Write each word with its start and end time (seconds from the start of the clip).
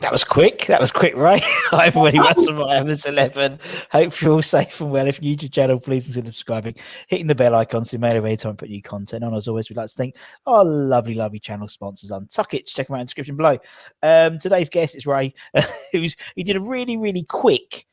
That 0.00 0.12
was 0.12 0.24
quick. 0.24 0.64
That 0.64 0.80
was 0.80 0.92
quick, 0.92 1.14
right? 1.14 1.42
Hi, 1.44 1.88
everybody. 1.88 2.18
Russell 2.18 2.54
Myers 2.54 3.04
11. 3.04 3.58
Hope 3.92 4.18
you're 4.22 4.32
all 4.32 4.40
safe 4.40 4.80
and 4.80 4.90
well. 4.90 5.06
If 5.06 5.20
you're 5.20 5.32
new 5.32 5.36
to 5.36 5.44
the 5.44 5.50
channel, 5.50 5.78
please 5.78 6.04
consider 6.04 6.28
subscribing, 6.28 6.76
hitting 7.08 7.26
the 7.26 7.34
bell 7.34 7.54
icon 7.54 7.84
so 7.84 7.96
you 7.96 7.98
may 7.98 8.16
every 8.16 8.34
time 8.38 8.52
I 8.52 8.54
put 8.54 8.70
new 8.70 8.80
content 8.80 9.24
on. 9.24 9.34
As 9.34 9.46
always, 9.46 9.68
we'd 9.68 9.76
like 9.76 9.90
to 9.90 9.94
thank 9.94 10.16
our 10.46 10.64
lovely, 10.64 11.12
lovely 11.12 11.38
channel 11.38 11.68
sponsors 11.68 12.10
on 12.10 12.28
Tuck 12.28 12.54
It. 12.54 12.66
Check 12.66 12.86
them 12.86 12.94
out 12.94 13.00
in 13.00 13.02
the 13.02 13.06
description 13.08 13.36
below. 13.36 13.58
Um, 14.02 14.38
today's 14.38 14.70
guest 14.70 14.96
is 14.96 15.06
Ray, 15.06 15.34
who's 15.92 16.16
he 16.34 16.44
did 16.44 16.56
a 16.56 16.60
really, 16.60 16.96
really 16.96 17.24
quick, 17.24 17.86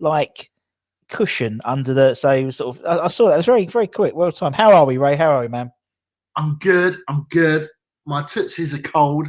like, 0.00 0.50
cushion 1.08 1.62
under 1.64 1.94
the. 1.94 2.14
So 2.14 2.36
he 2.36 2.44
was 2.44 2.56
sort 2.56 2.76
of. 2.76 2.84
I, 2.84 3.06
I 3.06 3.08
saw 3.08 3.28
that. 3.28 3.34
It 3.34 3.38
was 3.38 3.46
very, 3.46 3.64
very 3.64 3.86
quick. 3.86 4.14
Well 4.14 4.32
timed. 4.32 4.54
How 4.54 4.74
are 4.74 4.84
we, 4.84 4.98
Ray? 4.98 5.16
How 5.16 5.30
are 5.30 5.40
we, 5.40 5.48
man? 5.48 5.72
I'm 6.36 6.58
good. 6.58 6.98
I'm 7.08 7.26
good. 7.30 7.68
My 8.04 8.22
tootsies 8.22 8.74
are 8.74 8.82
cold, 8.82 9.28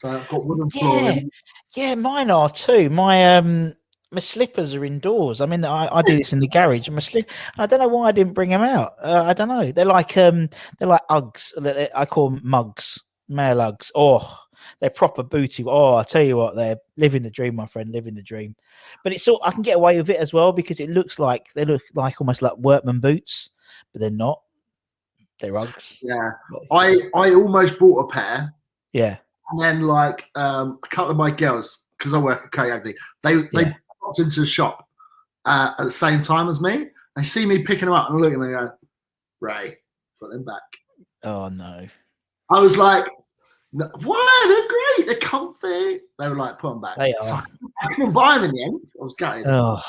so 0.00 0.08
I've 0.08 0.28
got 0.28 0.46
wooden 0.46 0.70
Yeah, 0.74 0.80
flooring. 0.80 1.30
yeah, 1.76 1.94
mine 1.94 2.30
are 2.30 2.48
too. 2.50 2.88
My 2.88 3.36
um, 3.36 3.74
my 4.10 4.20
slippers 4.20 4.74
are 4.74 4.84
indoors. 4.84 5.40
I 5.42 5.46
mean, 5.46 5.62
I, 5.64 5.88
I 5.94 6.02
do 6.02 6.16
this 6.16 6.32
in 6.32 6.40
the 6.40 6.48
garage. 6.48 6.86
and 6.88 6.96
My 6.96 7.00
slip. 7.00 7.30
I 7.58 7.66
don't 7.66 7.80
know 7.80 7.88
why 7.88 8.08
I 8.08 8.12
didn't 8.12 8.32
bring 8.32 8.48
them 8.50 8.62
out. 8.62 8.94
Uh, 9.02 9.24
I 9.26 9.34
don't 9.34 9.48
know. 9.48 9.70
They're 9.70 9.84
like 9.84 10.16
um, 10.16 10.48
they're 10.78 10.88
like 10.88 11.06
Uggs. 11.10 11.52
I 11.94 12.06
call 12.06 12.30
them 12.30 12.40
mugs, 12.42 12.98
male 13.28 13.58
Uggs. 13.58 13.90
Oh, 13.94 14.38
they're 14.80 14.88
proper 14.88 15.22
booty. 15.22 15.64
Oh, 15.66 15.96
I 15.96 16.02
tell 16.02 16.22
you 16.22 16.36
what, 16.38 16.56
they're 16.56 16.76
living 16.96 17.22
the 17.22 17.30
dream, 17.30 17.54
my 17.56 17.66
friend, 17.66 17.90
living 17.92 18.14
the 18.14 18.22
dream. 18.22 18.56
But 19.04 19.12
it's 19.12 19.24
sort. 19.24 19.42
I 19.44 19.50
can 19.52 19.62
get 19.62 19.76
away 19.76 19.98
with 19.98 20.08
it 20.08 20.16
as 20.16 20.32
well 20.32 20.52
because 20.52 20.80
it 20.80 20.88
looks 20.90 21.18
like 21.18 21.52
they 21.54 21.66
look 21.66 21.82
like 21.94 22.20
almost 22.20 22.40
like 22.40 22.56
workman 22.56 23.00
boots, 23.00 23.50
but 23.92 24.00
they're 24.00 24.10
not. 24.10 24.40
They're 25.40 25.52
Uggs. 25.52 25.98
Yeah, 26.02 26.32
I 26.70 26.96
I 27.14 27.34
almost 27.34 27.78
bought 27.78 28.00
a 28.04 28.08
pair, 28.08 28.54
Yeah. 28.92 29.18
And 29.50 29.60
then 29.60 29.80
like 29.82 30.26
um, 30.34 30.78
a 30.84 30.88
couple 30.88 31.10
of 31.10 31.16
my 31.16 31.30
girls, 31.30 31.80
because 31.98 32.14
I 32.14 32.18
work 32.18 32.56
at 32.56 32.70
Ugly, 32.70 32.94
they 33.22 33.34
they 33.52 33.64
popped 34.00 34.18
into 34.18 34.40
the 34.40 34.46
shop 34.46 34.86
uh, 35.44 35.72
at 35.78 35.84
the 35.84 35.90
same 35.90 36.22
time 36.22 36.48
as 36.48 36.60
me. 36.60 36.86
They 37.16 37.22
see 37.22 37.46
me 37.46 37.62
picking 37.62 37.86
them 37.86 37.94
up 37.94 38.10
and 38.10 38.20
looking 38.20 38.40
and 38.40 38.44
they 38.44 38.58
go, 38.58 38.70
Ray, 39.40 39.76
put 40.20 40.30
them 40.30 40.44
back. 40.44 40.62
Oh 41.22 41.48
no. 41.48 41.86
I 42.50 42.60
was 42.60 42.76
like, 42.76 43.04
"No, 43.72 43.90
why? 44.02 44.44
They're 44.48 45.06
great. 45.06 45.08
They're 45.08 45.28
comfy. 45.28 46.00
They 46.18 46.28
were 46.28 46.34
like, 46.34 46.58
put 46.58 46.70
them 46.70 46.80
back. 46.80 46.96
They 46.96 47.14
So 47.22 47.34
are. 47.34 47.44
I 47.82 47.94
couldn't 47.94 48.12
buy 48.12 48.36
them 48.36 48.44
in 48.44 48.50
the 48.52 48.62
end. 48.64 48.80
I 49.00 49.04
was 49.04 49.14
gutted. 49.14 49.46
Oh, 49.48 49.80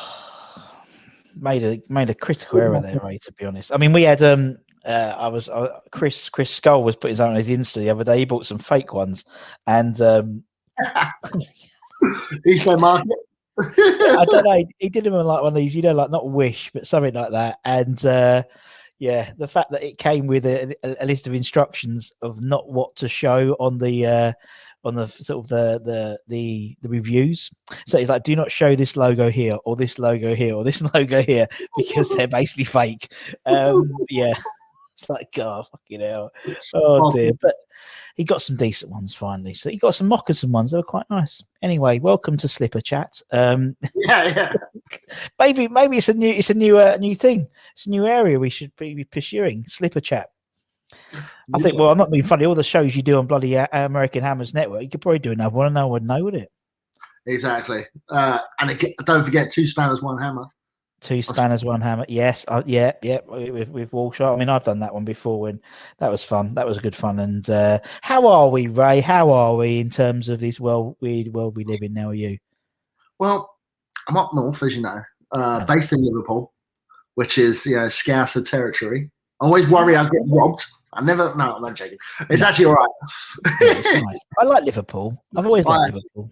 made 1.36 1.64
a 1.64 1.82
made 1.92 2.10
a 2.10 2.16
critical 2.16 2.60
error 2.60 2.82
there, 2.82 3.00
Ray. 3.04 3.18
To 3.18 3.32
be 3.34 3.46
honest, 3.46 3.72
I 3.74 3.78
mean, 3.78 3.94
we 3.94 4.04
had 4.04 4.22
um, 4.22 4.58
uh, 4.86 5.16
I 5.18 5.28
was 5.28 5.50
uh, 5.50 5.80
Chris 5.92 6.30
Chris 6.30 6.50
Skull 6.50 6.84
was 6.84 6.96
putting 6.96 7.18
something 7.18 7.36
on 7.38 7.44
his 7.44 7.50
Insta 7.50 7.76
the 7.76 7.90
other 7.90 8.04
day. 8.04 8.20
He 8.20 8.26
bought 8.26 8.46
some 8.46 8.60
fake 8.60 8.94
ones, 8.94 9.26
and 9.68 10.00
um, 10.02 10.44
Eastland 12.46 12.82
Market. 12.82 13.18
I 13.60 14.26
don't 14.28 14.46
know. 14.46 14.66
He 14.80 14.90
did 14.90 15.04
them 15.04 15.14
on 15.14 15.26
like 15.26 15.42
one 15.42 15.54
of 15.54 15.56
these, 15.56 15.76
you 15.76 15.82
know, 15.82 15.94
like 15.94 16.10
not 16.10 16.30
Wish, 16.30 16.72
but 16.74 16.88
something 16.88 17.14
like 17.14 17.32
that. 17.32 17.60
And 17.66 18.04
uh, 18.06 18.44
yeah, 19.00 19.32
the 19.38 19.48
fact 19.48 19.72
that 19.72 19.84
it 19.84 19.98
came 19.98 20.28
with 20.28 20.46
a, 20.46 20.76
a, 20.84 20.96
a 21.02 21.06
list 21.06 21.28
of 21.28 21.34
instructions 21.34 22.14
of 22.22 22.42
not 22.42 22.70
what 22.70 22.96
to 22.98 23.08
show 23.08 23.56
on 23.60 23.78
the 23.78 24.06
uh, 24.06 24.34
on 24.84 24.96
the 24.96 25.08
sort 25.08 25.44
of 25.44 25.50
the 25.50 25.82
the 25.84 26.20
the 26.28 26.76
the 26.82 26.90
reviews. 26.90 27.52
So 27.88 27.98
it's 27.98 28.10
like, 28.10 28.24
do 28.24 28.36
not 28.36 28.52
show 28.52 28.76
this 28.76 28.96
logo 28.96 29.30
here, 29.30 29.56
or 29.66 29.76
this 29.76 30.00
logo 30.00 30.34
here, 30.34 30.56
or 30.56 30.64
this 30.64 30.82
logo 30.94 31.22
here, 31.22 31.48
because 31.78 32.10
they're 32.10 32.28
basically 32.28 32.64
fake. 32.64 33.12
Um, 33.46 33.92
yeah, 34.10 34.34
it's 35.02 35.10
like, 35.10 35.32
God, 35.34 35.66
fucking 35.72 36.02
hell. 36.02 36.32
Oh 36.74 37.12
dear, 37.12 37.34
but 37.42 37.56
he 38.16 38.24
got 38.24 38.42
some 38.42 38.56
decent 38.56 38.92
ones 38.92 39.14
finally. 39.14 39.54
So 39.54 39.70
he 39.70 39.78
got 39.78 39.96
some 39.96 40.08
moccasin 40.08 40.52
ones. 40.52 40.72
They 40.72 40.78
were 40.78 40.84
quite 40.84 41.10
nice. 41.10 41.44
Anyway, 41.62 42.00
welcome 42.00 42.38
to 42.38 42.48
Slipper 42.48 42.82
Chat. 42.82 43.22
Um, 43.32 43.76
Yeah, 43.96 44.24
yeah. 44.24 44.54
maybe 45.40 45.68
maybe 45.68 45.98
it's 45.98 46.10
a 46.10 46.14
new 46.14 46.30
it's 46.30 46.50
a 46.50 46.56
new 46.56 46.78
uh, 46.78 46.98
new 47.00 47.16
thing. 47.16 47.48
It's 47.74 47.88
a 47.88 47.90
new 47.90 48.06
area 48.06 48.40
we 48.40 48.50
should 48.50 48.76
be 48.76 49.04
pursuing. 49.06 49.66
Slipper 49.68 50.02
Chat. 50.02 50.30
I 51.54 51.60
think. 51.60 51.78
Well, 51.78 51.90
I'm 51.90 51.98
not 51.98 52.12
being 52.12 52.24
funny. 52.24 52.46
All 52.46 52.56
the 52.56 52.64
shows 52.64 52.96
you 52.96 53.02
do 53.02 53.18
on 53.18 53.28
bloody 53.28 53.58
uh, 53.58 53.68
American 53.72 54.24
Hammers 54.24 54.54
Network, 54.54 54.84
you 54.84 54.90
could 54.90 55.02
probably 55.02 55.20
do 55.20 55.32
another 55.32 55.56
one, 55.56 55.68
and 55.68 55.76
no 55.76 55.88
one 55.88 55.92
would 55.92 56.04
know, 56.04 56.24
would 56.24 56.36
it? 56.36 56.52
Exactly. 57.26 57.84
Uh, 58.10 58.40
and 58.60 58.72
it, 58.72 58.96
don't 59.06 59.24
forget 59.24 59.52
two 59.52 59.68
spanners, 59.68 60.02
one 60.02 60.18
hammer. 60.18 60.46
Two 61.02 61.24
spanners, 61.24 61.66
one 61.66 61.82
hammer. 61.82 62.06
Yes, 62.08 62.46
uh, 62.48 62.62
yeah, 62.66 62.92
yeah. 63.02 63.20
With 63.28 63.70
with 63.70 63.92
Walshaw. 63.92 64.34
I 64.34 64.38
mean, 64.38 64.50
I've 64.50 64.64
done 64.64 64.80
that 64.82 64.94
one 64.94 65.04
before, 65.04 65.50
and 65.50 65.60
that 65.98 66.12
was 66.12 66.24
fun. 66.24 66.54
That 66.54 66.68
was 66.68 66.78
good 66.78 66.96
fun. 66.96 67.20
And 67.20 67.50
uh, 67.50 67.80
how 68.02 68.28
are 68.28 68.50
we, 68.50 68.68
Ray? 68.68 69.02
How 69.02 69.32
are 69.32 69.56
we 69.56 69.80
in 69.80 69.90
terms 69.90 70.30
of 70.30 70.40
this 70.40 70.60
world 70.60 70.96
weird 71.02 71.34
world 71.34 71.56
we 71.56 71.64
live 71.64 71.82
in 71.82 71.94
now? 71.94 72.10
Are 72.10 72.14
you? 72.14 72.38
Well, 73.18 73.58
I'm 74.08 74.18
up 74.18 74.32
north, 74.36 74.62
as 74.62 74.76
you 74.76 74.84
know, 74.84 75.02
uh, 75.32 75.66
based 75.66 75.92
in 75.92 76.06
Liverpool, 76.06 76.54
which 77.16 77.40
is 77.40 77.66
you 77.66 77.78
know 77.78 77.88
Scouser 77.88 78.48
territory. 78.48 79.10
I 79.42 79.46
always 79.46 79.68
worry 79.68 79.96
I'll 79.96 80.08
get 80.08 80.22
robbed. 80.28 80.64
I 80.94 81.02
never. 81.02 81.34
No, 81.36 81.56
I'm 81.56 81.64
not 81.64 81.74
joking. 81.74 81.98
It's 82.30 82.44
actually 82.44 82.66
all 82.66 82.76
right. 82.76 82.90
Yeah, 83.62 83.74
it's 83.78 84.04
nice. 84.04 84.20
I 84.40 84.44
like 84.44 84.66
Liverpool. 84.66 85.24
I've 85.36 85.48
always 85.48 85.66
liked 85.66 85.80
Right. 85.80 85.94
Liverpool. 85.96 86.32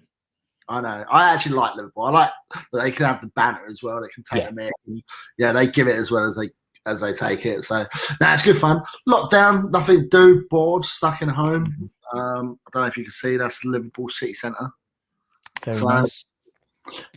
I 0.69 0.81
know. 0.81 1.03
I 1.09 1.33
actually 1.33 1.55
like 1.55 1.75
Liverpool. 1.75 2.03
I 2.03 2.11
like 2.11 2.31
that 2.71 2.83
they 2.83 2.91
can 2.91 3.07
have 3.07 3.21
the 3.21 3.27
banner 3.27 3.65
as 3.67 3.81
well. 3.81 4.01
They 4.01 4.07
can 4.09 4.23
take 4.23 4.43
Yeah. 4.43 4.49
them 4.49 4.59
in. 4.59 4.71
And, 4.87 5.03
yeah, 5.37 5.51
they 5.51 5.67
give 5.67 5.87
it 5.87 5.95
as 5.95 6.11
well 6.11 6.23
as 6.23 6.35
they 6.35 6.49
as 6.85 7.01
they 7.01 7.11
take 7.11 7.45
it. 7.45 7.65
So 7.65 7.85
nah, 8.21 8.33
it's 8.33 8.43
good 8.43 8.57
fun. 8.57 8.81
Lockdown, 9.07 9.71
nothing 9.71 10.01
to 10.03 10.07
do, 10.09 10.45
bored, 10.49 10.85
stuck 10.85 11.21
in 11.21 11.29
home. 11.29 11.89
Um, 12.13 12.59
I 12.67 12.69
don't 12.71 12.83
know 12.83 12.87
if 12.87 12.97
you 12.97 13.03
can 13.03 13.11
see 13.11 13.37
that's 13.37 13.65
Liverpool 13.65 14.09
city 14.09 14.33
centre. 14.33 14.69
Very 15.65 15.77
So, 15.77 15.85
nice. 15.87 16.23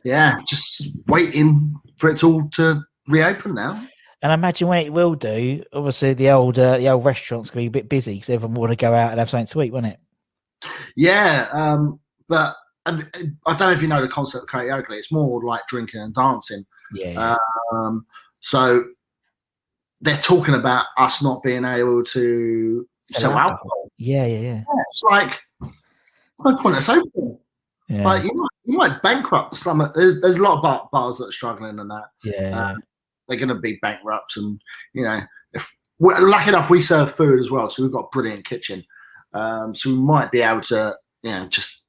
Yeah, 0.04 0.34
just 0.46 0.88
waiting 1.06 1.74
for 1.96 2.10
it 2.10 2.24
all 2.24 2.48
to 2.54 2.82
reopen 3.08 3.54
now. 3.54 3.86
And 4.22 4.30
I 4.30 4.34
imagine 4.34 4.68
when 4.68 4.84
it 4.84 4.92
will 4.92 5.14
do, 5.14 5.64
obviously 5.72 6.14
the 6.14 6.30
old 6.30 6.58
uh, 6.58 6.78
the 6.78 6.88
old 6.88 7.04
restaurants 7.04 7.50
gonna 7.50 7.62
be 7.62 7.66
a 7.66 7.70
bit 7.70 7.88
busy 7.88 8.14
because 8.14 8.30
everyone 8.30 8.54
want 8.54 8.70
to 8.72 8.76
go 8.76 8.94
out 8.94 9.10
and 9.10 9.18
have 9.18 9.30
something 9.30 9.46
to 9.46 9.62
eat, 9.62 9.72
won't 9.72 9.86
it? 9.86 9.98
Yeah, 10.96 11.48
um, 11.52 11.98
but 12.28 12.54
um, 12.86 13.02
I 13.46 13.54
don't 13.54 13.60
know 13.60 13.70
if 13.72 13.82
you 13.82 13.88
know 13.88 14.00
the 14.00 14.08
concept 14.08 14.44
of 14.44 14.48
karaoke. 14.50 14.90
It's 14.92 15.12
more 15.12 15.42
like 15.44 15.66
drinking 15.68 16.00
and 16.00 16.14
dancing. 16.14 16.64
Yeah. 16.94 17.36
Um, 17.72 18.06
so 18.40 18.84
they're 20.00 20.16
talking 20.18 20.54
about 20.54 20.86
us 20.98 21.22
not 21.22 21.42
being 21.42 21.64
able 21.64 22.02
to 22.04 22.88
Sell 23.10 23.20
sell 23.20 23.30
alcohol. 23.32 23.50
alcohol. 23.52 23.90
Yeah, 23.98 24.26
yeah, 24.26 24.38
yeah. 24.40 24.54
Yeah, 24.54 24.82
it's 24.90 25.02
like 25.10 25.40
no 26.44 26.56
point 26.56 26.76
us 26.76 26.88
open. 26.88 27.38
Yeah, 27.88 28.04
Like 28.04 28.24
you 28.24 28.30
might, 28.34 28.48
you 28.64 28.78
might 28.78 29.02
bankrupt 29.02 29.54
some. 29.54 29.80
of- 29.80 29.92
There's, 29.94 30.20
there's 30.20 30.36
a 30.36 30.42
lot 30.42 30.56
of 30.56 30.62
bar, 30.62 30.88
bars 30.92 31.18
that 31.18 31.26
are 31.28 31.32
struggling 31.32 31.78
and 31.78 31.90
that. 31.90 32.06
yeah, 32.24 32.58
Uh, 32.58 32.74
they're 33.28 33.36
going 33.38 33.48
to 33.48 33.54
be 33.56 33.78
bankrupt, 33.82 34.36
and 34.36 34.60
you 34.94 35.04
know, 35.04 35.20
if 35.52 35.70
we're 35.98 36.18
lucky 36.28 36.48
enough, 36.48 36.70
we 36.70 36.80
serve 36.82 37.12
food 37.14 37.38
as 37.38 37.50
well, 37.50 37.68
so 37.70 37.82
we've 37.82 37.92
got 37.92 38.06
a 38.06 38.08
brilliant 38.10 38.44
kitchen. 38.44 38.82
Um, 39.34 39.74
so 39.74 39.90
we 39.90 39.96
might 39.96 40.30
be 40.32 40.40
able 40.42 40.62
to, 40.62 40.96
you 41.22 41.30
know, 41.30 41.46
just 41.46 41.81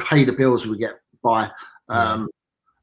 pay 0.00 0.24
the 0.24 0.32
bills 0.32 0.66
we 0.66 0.78
get 0.78 0.94
by. 1.22 1.50
Um, 1.88 2.28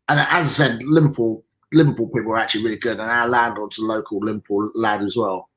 And 0.09 0.19
as 0.19 0.45
I 0.45 0.49
said, 0.49 0.83
Liverpool, 0.83 1.43
Liverpool 1.71 2.09
people 2.09 2.33
are 2.33 2.37
actually 2.37 2.63
really 2.63 2.77
good, 2.77 2.99
and 2.99 3.09
our 3.09 3.27
landlord's 3.27 3.77
a 3.77 3.81
local 3.81 4.19
Liverpool 4.19 4.69
lad 4.75 5.01
as 5.01 5.15
well, 5.15 5.49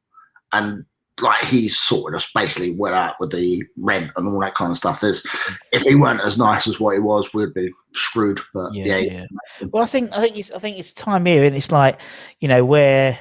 and 0.53 0.85
like 1.21 1.43
he's 1.45 1.79
sorted 1.79 2.17
us 2.17 2.31
basically 2.35 2.73
well 2.73 2.95
out 2.95 3.17
with 3.19 3.33
the 3.33 3.65
rent 3.77 4.13
and 4.17 4.29
all 4.29 4.41
that 4.41 4.55
kind 4.55 4.71
of 4.71 4.77
stuff. 4.77 5.01
There's, 5.01 5.27
if 5.73 5.83
he 5.83 5.95
weren't 5.95 6.21
as 6.21 6.37
nice 6.39 6.69
as 6.69 6.79
what 6.79 6.95
he 6.95 7.01
was, 7.01 7.33
we'd 7.33 7.55
be 7.55 7.73
screwed. 7.95 8.41
But 8.55 8.73
yeah, 8.75 8.99
yeah, 8.99 9.13
yeah. 9.61 9.67
Well, 9.73 9.83
I 9.83 9.87
think 9.87 10.11
I 10.13 10.21
think 10.21 10.39
it's 10.39 10.53
I 10.53 10.59
think 10.59 10.79
it's 10.79 10.93
time 10.93 11.27
here, 11.27 11.45
and 11.45 11.57
it's 11.57 11.73
like 11.73 12.01
you 12.41 12.49
know 12.49 12.65
where 12.65 13.19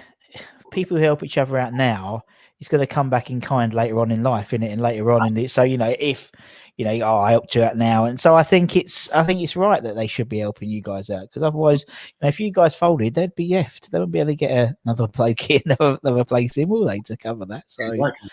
people 0.71 0.97
who 0.97 1.03
help 1.03 1.23
each 1.23 1.37
other 1.37 1.57
out 1.57 1.73
now 1.73 2.23
is 2.65 2.69
going 2.69 2.81
to 2.81 2.87
come 2.87 3.09
back 3.09 3.29
in 3.29 3.39
kind 3.41 3.73
later 3.73 3.99
on 3.99 4.11
in 4.11 4.23
life, 4.23 4.53
in 4.53 4.63
it, 4.63 4.71
and 4.71 4.81
later 4.81 5.11
on 5.11 5.27
in 5.27 5.33
the 5.33 5.47
so 5.47 5.63
you 5.63 5.77
know 5.77 5.95
if 5.99 6.31
you 6.77 6.85
know 6.85 6.99
oh 7.05 7.19
I 7.19 7.31
helped 7.31 7.55
you 7.55 7.63
out 7.63 7.77
now, 7.77 8.05
and 8.05 8.19
so 8.19 8.35
I 8.35 8.43
think 8.43 8.75
it's 8.75 9.09
I 9.11 9.23
think 9.23 9.41
it's 9.41 9.55
right 9.55 9.81
that 9.83 9.95
they 9.95 10.07
should 10.07 10.27
be 10.27 10.39
helping 10.39 10.69
you 10.69 10.81
guys 10.81 11.09
out 11.09 11.29
because 11.29 11.43
otherwise, 11.43 11.85
you 11.87 12.13
know, 12.23 12.27
if 12.27 12.39
you 12.39 12.51
guys 12.51 12.75
folded, 12.75 13.13
they'd 13.13 13.35
be 13.35 13.51
effed. 13.51 13.89
They 13.89 13.99
wouldn't 13.99 14.11
be 14.11 14.19
able 14.19 14.31
to 14.31 14.35
get 14.35 14.51
a, 14.51 14.75
another 14.85 15.07
bloke 15.07 15.49
in, 15.49 15.61
another, 15.79 15.99
another 16.03 16.25
place 16.25 16.57
in, 16.57 16.67
will 16.67 16.85
they, 16.85 16.99
to 17.01 17.15
cover 17.15 17.45
that? 17.45 17.65
So. 17.67 17.91
exactly. 17.91 18.29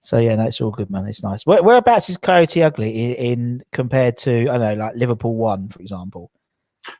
So 0.00 0.18
yeah, 0.18 0.36
no, 0.36 0.48
all 0.60 0.70
good, 0.70 0.90
man. 0.90 1.06
It's 1.06 1.22
nice. 1.22 1.44
Where, 1.44 1.62
whereabouts 1.62 2.08
is 2.08 2.16
Coyote 2.16 2.62
Ugly 2.62 2.90
in, 2.90 3.14
in 3.14 3.64
compared 3.72 4.16
to 4.18 4.48
I 4.48 4.58
don't 4.58 4.78
know, 4.78 4.84
like 4.84 4.94
Liverpool 4.94 5.34
One, 5.34 5.68
for 5.68 5.80
example? 5.80 6.30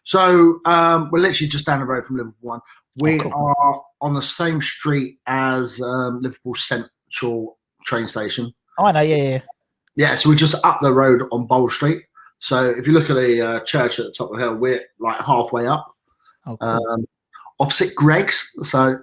So 0.02 0.60
um, 0.64 1.08
we're 1.12 1.20
literally 1.20 1.48
just 1.48 1.64
down 1.64 1.80
the 1.80 1.86
road 1.86 2.04
from 2.04 2.16
Liverpool 2.16 2.48
One. 2.48 2.60
We 2.98 3.20
Oh, 3.20 3.30
cool. 3.30 3.54
are 3.58 3.82
on 4.00 4.14
the 4.14 4.22
same 4.22 4.60
street 4.62 5.18
as 5.26 5.80
um, 5.80 6.20
Liverpool 6.22 6.54
Central 6.54 7.58
train 7.84 8.06
station. 8.08 8.52
Oh, 8.78 8.84
I 8.86 8.92
know, 8.92 9.00
yeah, 9.00 9.16
yeah. 9.16 9.40
Yeah, 9.96 10.14
so 10.14 10.28
we're 10.28 10.36
just 10.36 10.54
up 10.64 10.80
the 10.80 10.92
road 10.92 11.22
on 11.32 11.46
Bold 11.46 11.72
Street. 11.72 12.02
So 12.38 12.64
if 12.64 12.86
you 12.86 12.92
look 12.92 13.10
at 13.10 13.16
the 13.16 13.42
uh, 13.42 13.60
church 13.60 13.98
at 13.98 14.04
the 14.06 14.12
top 14.12 14.30
of 14.30 14.36
the 14.38 14.44
hill, 14.44 14.54
we're 14.56 14.80
like 15.00 15.20
halfway 15.20 15.66
up, 15.66 15.90
Oh, 16.46 16.56
cool. 16.56 16.68
um, 16.92 17.04
opposite 17.58 17.94
Greggs. 17.96 18.48
So 18.62 18.96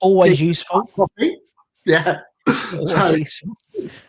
Always 0.00 0.40
useful. 0.40 0.82
coffee. 0.94 1.36
Yeah. 1.84 2.18
Always 2.46 2.90
So 2.90 3.08
useful. 3.10 3.56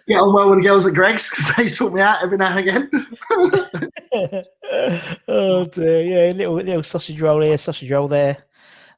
get 0.08 0.18
on 0.20 0.32
well 0.32 0.50
with 0.52 0.60
the 0.60 0.64
girls 0.66 0.86
at 0.86 0.94
Greggs 0.94 1.28
because 1.28 1.52
they 1.56 1.68
sort 1.68 1.94
me 1.94 2.02
out 2.02 2.22
every 2.22 2.38
now 2.38 2.56
and 2.56 2.60
again. 2.60 2.92
oh 5.28 5.66
dear, 5.66 6.04
yeah, 6.04 6.32
little 6.34 6.54
little 6.56 6.84
sausage 6.84 7.20
roll 7.20 7.42
here, 7.42 7.58
sausage 7.58 7.90
roll 7.92 8.08
there. 8.08 8.38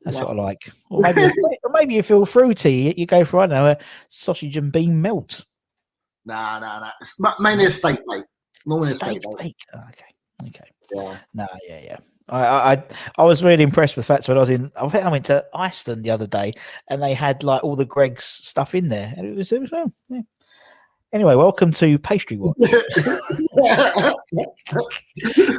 That's 0.03 0.17
Yeah. 0.17 0.23
what 0.25 0.39
I 0.39 0.43
like. 0.43 0.71
Or 0.89 1.01
maybe, 1.01 1.21
or 1.63 1.71
maybe 1.73 1.93
you 1.95 2.03
feel 2.03 2.25
fruity. 2.25 2.73
You, 2.73 2.93
you 2.97 3.05
go 3.05 3.25
for 3.25 3.39
I 3.39 3.47
don't 3.47 3.49
know 3.49 3.67
a 3.71 3.77
sausage 4.07 4.55
and 4.57 4.71
bean 4.71 5.01
melt. 5.01 5.45
nah, 6.25 6.59
nah, 6.59 6.79
nah. 6.79 6.91
It's 7.01 7.19
mainly 7.39 7.65
a 7.65 7.71
steak 7.71 8.03
plate. 8.05 8.23
Normally 8.65 8.91
a 8.91 8.95
Steak 8.95 9.09
steak 9.11 9.23
plate. 9.23 9.37
bake. 9.37 9.55
Oh, 9.73 9.81
okay, 9.89 10.49
okay. 10.49 10.69
Yeah. 10.93 11.17
No, 11.33 11.47
yeah, 11.67 11.79
yeah. 11.83 11.97
I, 12.29 12.45
I, 12.45 12.71
I- 12.73 12.83
I 13.17 13.23
was 13.23 13.43
really 13.43 13.63
impressed 13.63 13.95
with 13.97 14.05
the 14.05 14.13
fact 14.13 14.27
when 14.27 14.37
I 14.37 14.41
was 14.41 14.49
in. 14.49 14.71
I 14.79 14.87
think 14.89 15.03
I 15.05 15.09
went 15.09 15.25
to 15.25 15.43
Iceland 15.53 16.03
the 16.03 16.11
other 16.11 16.27
day, 16.27 16.53
and 16.89 17.01
they 17.01 17.13
had 17.13 17.43
like 17.43 17.63
all 17.63 17.75
the 17.75 17.85
Greggs 17.85 18.23
stuff 18.23 18.75
in 18.75 18.87
there, 18.89 19.13
and 19.17 19.25
it 19.25 19.35
was 19.35 19.51
it 19.51 19.61
was 19.61 19.71
well. 19.71 19.91
Yeah. 20.09 20.21
Anyway, 21.11 21.33
welcome 21.35 21.71
to 21.71 21.97
Pastry 21.99 22.37
Watch. 22.37 22.55
but, 22.59 24.15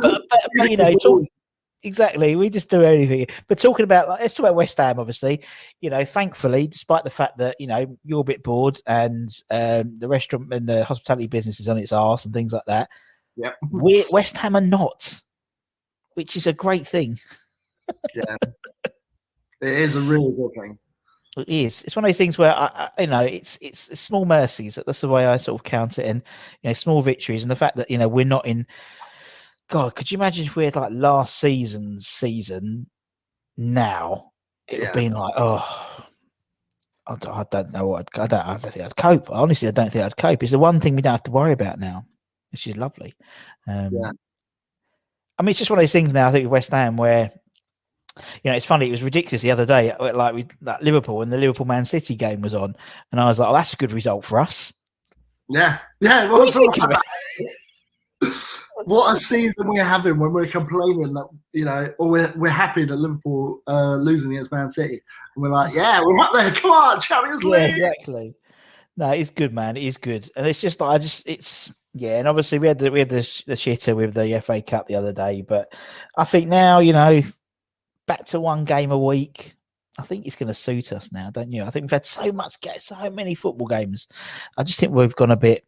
but, 0.03 0.23
but, 0.57 0.71
you 0.71 0.77
know, 0.77 0.93
talk, 0.95 1.25
exactly. 1.83 2.37
We 2.37 2.51
just 2.51 2.69
do 2.69 2.83
anything. 2.83 3.27
But 3.49 3.59
talking 3.59 3.85
about, 3.85 4.09
like, 4.09 4.21
let's 4.21 4.35
talk 4.35 4.45
about 4.45 4.55
West 4.55 4.79
Ham. 4.79 4.99
Obviously, 4.99 5.43
you 5.81 5.91
know, 5.91 6.05
thankfully, 6.05 6.67
despite 6.67 7.05
the 7.05 7.11
fact 7.11 7.39
that 7.39 7.57
you 7.59 7.67
know 7.67 7.99
you're 8.05 8.21
a 8.21 8.25
bit 8.25 8.43
bored 8.43 8.81
and 8.87 9.29
um, 9.51 9.99
the 9.99 10.09
restaurant 10.09 10.53
and 10.53 10.69
the 10.69 10.85
hospitality 10.85 11.27
business 11.27 11.61
is 11.61 11.69
on 11.69 11.79
its 11.79 11.93
arse 11.93 12.25
and 12.25 12.35
things 12.35 12.53
like 12.53 12.65
that, 12.67 12.89
Yep. 13.37 13.57
we 13.71 14.05
West 14.11 14.37
Ham 14.37 14.57
are 14.57 14.61
not, 14.61 15.21
which 16.15 16.37
is 16.37 16.47
a 16.47 16.53
great 16.53 16.87
thing. 16.87 17.19
yeah. 18.15 18.37
It 19.63 19.69
is 19.69 19.95
a 19.95 20.01
really 20.01 20.33
good 20.33 20.51
thing. 20.59 20.79
It 21.37 21.49
is. 21.49 21.85
It's 21.85 21.95
one 21.95 22.05
of 22.05 22.09
those 22.09 22.19
things 22.19 22.39
where 22.39 22.55
I, 22.55 22.91
I 22.97 23.03
you 23.03 23.07
know, 23.07 23.21
it's, 23.21 23.59
it's 23.61 23.89
it's 23.89 24.01
small 24.01 24.25
mercies. 24.25 24.79
That's 24.85 25.01
the 25.01 25.09
way 25.09 25.27
I 25.27 25.37
sort 25.37 25.61
of 25.61 25.65
count 25.65 25.99
it, 25.99 26.07
and 26.07 26.23
you 26.63 26.69
know, 26.69 26.75
small 26.75 27.03
victories, 27.03 27.43
and 27.43 27.51
the 27.51 27.57
fact 27.57 27.77
that 27.77 27.91
you 27.91 27.99
know 27.99 28.09
we're 28.09 28.25
not 28.25 28.47
in. 28.47 28.67
God, 29.71 29.95
could 29.95 30.11
you 30.11 30.19
imagine 30.19 30.47
if 30.47 30.57
we 30.57 30.65
had 30.65 30.77
like 30.77 30.93
last 30.93 31.39
season's 31.39 32.07
season 32.07 32.89
now? 33.57 34.33
It 34.69 34.81
would 34.81 34.89
Yeah. 34.89 34.95
be 34.95 35.09
like, 35.11 35.35
oh, 35.37 36.07
I 37.07 37.17
don't, 37.17 37.35
I 37.37 37.45
don't 37.51 37.73
know 37.73 37.87
what 37.87 38.09
I'd, 38.15 38.21
I 38.21 38.27
don't. 38.27 38.47
I 38.47 38.57
don't 38.59 38.73
think 38.73 38.85
I'd 38.85 38.97
cope. 38.97 39.31
Honestly, 39.31 39.69
I 39.69 39.73
don't 39.73 39.91
think 39.93 40.05
I'd 40.05 40.17
cope. 40.17 40.43
It's 40.43 40.53
the 40.53 40.59
one 40.59 40.81
thing 40.81 40.95
we 40.97 41.03
don't 41.03 41.13
have 41.13 41.23
to 41.25 41.31
worry 41.31 41.53
about 41.53 41.79
now, 41.81 42.05
which 42.53 42.67
is 42.67 42.77
lovely. 42.77 43.15
Um, 43.67 43.91
Yeah. 43.93 44.11
I 45.39 45.43
mean, 45.43 45.51
it's 45.51 45.59
just 45.59 45.71
one 45.71 45.79
of 45.79 45.83
those 45.83 45.93
things 45.93 46.13
now. 46.13 46.29
I 46.29 46.33
think 46.33 46.45
with 46.45 46.53
West 46.53 46.71
Ham 46.71 46.97
where 46.97 47.31
you 48.45 48.51
know, 48.51 48.57
it's 48.57 48.67
funny. 48.67 48.89
It 48.89 48.91
was 48.91 49.03
ridiculous 49.03 49.41
the 49.41 49.53
other 49.53 49.65
day, 49.65 49.93
uh, 49.93 50.15
like 50.15 50.35
we 50.35 50.47
that 50.63 50.83
Liverpool 50.83 51.23
and 51.23 51.33
the 51.33 51.39
Liverpool 51.39 51.65
Man 51.65 51.85
City 51.85 52.17
game 52.17 52.41
was 52.43 52.53
on, 52.55 52.77
and 53.13 53.21
I 53.21 53.25
was 53.27 53.39
like, 53.39 53.49
"Oh, 53.49 53.53
that's 53.55 53.73
a 53.73 53.77
good 53.77 53.93
result 53.93 54.25
for 54.25 54.41
us." 54.41 54.73
Yeah. 55.49 55.79
Yeah. 56.01 56.29
What 56.31 56.41
What's 56.41 56.53
do 56.53 56.61
you 56.61 56.67
all 56.67 56.73
think 56.73 56.85
of 56.85 56.91
that? 56.91 57.03
What 58.85 59.13
a 59.13 59.17
season 59.17 59.69
we're 59.69 59.85
having 59.85 60.19
when 60.19 60.33
we're 60.33 60.47
complaining 60.47 61.13
that 61.15 61.29
you 61.53 61.65
know, 61.65 61.93
or 61.99 62.09
we're 62.11 62.33
we're 62.37 62.49
happy 62.51 62.85
that 62.85 62.97
Liverpool 62.97 63.61
uh, 63.67 63.97
losing 63.97 64.33
against 64.33 64.53
Man 64.53 64.69
City, 64.71 65.01
and 65.35 65.43
we're 65.43 65.49
like, 65.51 65.75
yeah, 65.75 66.01
we're 66.05 66.19
up 66.19 66.33
there. 66.33 66.51
Come 66.53 66.71
on, 66.71 67.01
Champions 67.01 67.43
Yeah, 67.43 67.51
League. 67.51 67.71
exactly. 67.77 68.35
No, 68.97 69.11
it's 69.13 69.31
good, 69.31 69.55
man. 69.55 69.77
It 69.77 69.85
is 69.85 69.97
good, 69.97 70.31
and 70.37 70.47
it's 70.47 70.61
just 70.61 70.81
like 70.81 70.91
I 70.91 70.99
just 70.99 71.29
it's 71.29 71.73
yeah, 71.95 72.19
and 72.19 72.29
obviously 72.29 72.59
we 72.59 72.69
had 72.69 72.79
the 72.79 72.91
we 72.91 72.99
had 73.01 73.09
the, 73.09 73.23
sh- 73.23 73.45
the 73.47 73.55
shitter 73.55 73.97
with 73.97 74.15
the 74.15 74.41
FA 74.43 74.63
Cup 74.63 74.87
the 74.87 74.97
other 74.97 75.13
day, 75.13 75.43
but 75.43 75.73
I 76.17 76.25
think 76.25 76.49
now 76.49 76.79
you 76.81 76.93
know 76.93 77.23
back 78.07 78.25
to 78.27 78.41
one 78.41 78.65
game 78.65 78.91
a 78.91 78.99
week. 78.99 79.55
I 79.99 80.03
think 80.03 80.25
it's 80.27 80.37
going 80.37 80.47
to 80.47 80.55
suit 80.55 80.93
us 80.93 81.13
now, 81.13 81.31
don't 81.31 81.53
you? 81.53 81.63
I 81.63 81.71
think 81.71 81.83
we've 81.85 81.91
had 81.91 82.07
so 82.07 82.33
much, 82.33 82.59
ga- 82.63 82.79
so 82.79 83.11
many 83.11 83.35
football 83.35 83.67
games. 83.67 84.07
I 84.57 84.63
just 84.63 84.81
think 84.81 84.93
we've 84.93 85.15
gone 85.15 85.33
a 85.33 85.37
bit 85.37 85.65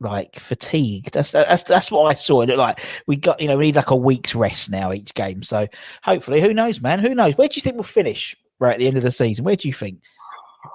like 0.00 0.38
fatigued. 0.38 1.12
That's 1.14 1.32
that's 1.32 1.62
that's 1.64 1.90
what 1.90 2.04
I 2.04 2.14
saw. 2.14 2.42
It 2.42 2.46
looked 2.48 2.58
like 2.58 2.84
we 3.06 3.16
got 3.16 3.40
you 3.40 3.48
know 3.48 3.56
we 3.56 3.66
need 3.66 3.76
like 3.76 3.90
a 3.90 3.96
week's 3.96 4.34
rest 4.34 4.70
now 4.70 4.92
each 4.92 5.14
game. 5.14 5.42
So 5.42 5.66
hopefully, 6.02 6.40
who 6.40 6.54
knows, 6.54 6.80
man? 6.80 7.00
Who 7.00 7.14
knows? 7.14 7.36
Where 7.36 7.48
do 7.48 7.56
you 7.56 7.62
think 7.62 7.76
we'll 7.76 7.82
finish 7.84 8.36
right 8.58 8.72
at 8.74 8.78
the 8.78 8.86
end 8.86 8.96
of 8.96 9.02
the 9.02 9.10
season? 9.10 9.44
Where 9.44 9.56
do 9.56 9.68
you 9.68 9.74
think? 9.74 10.00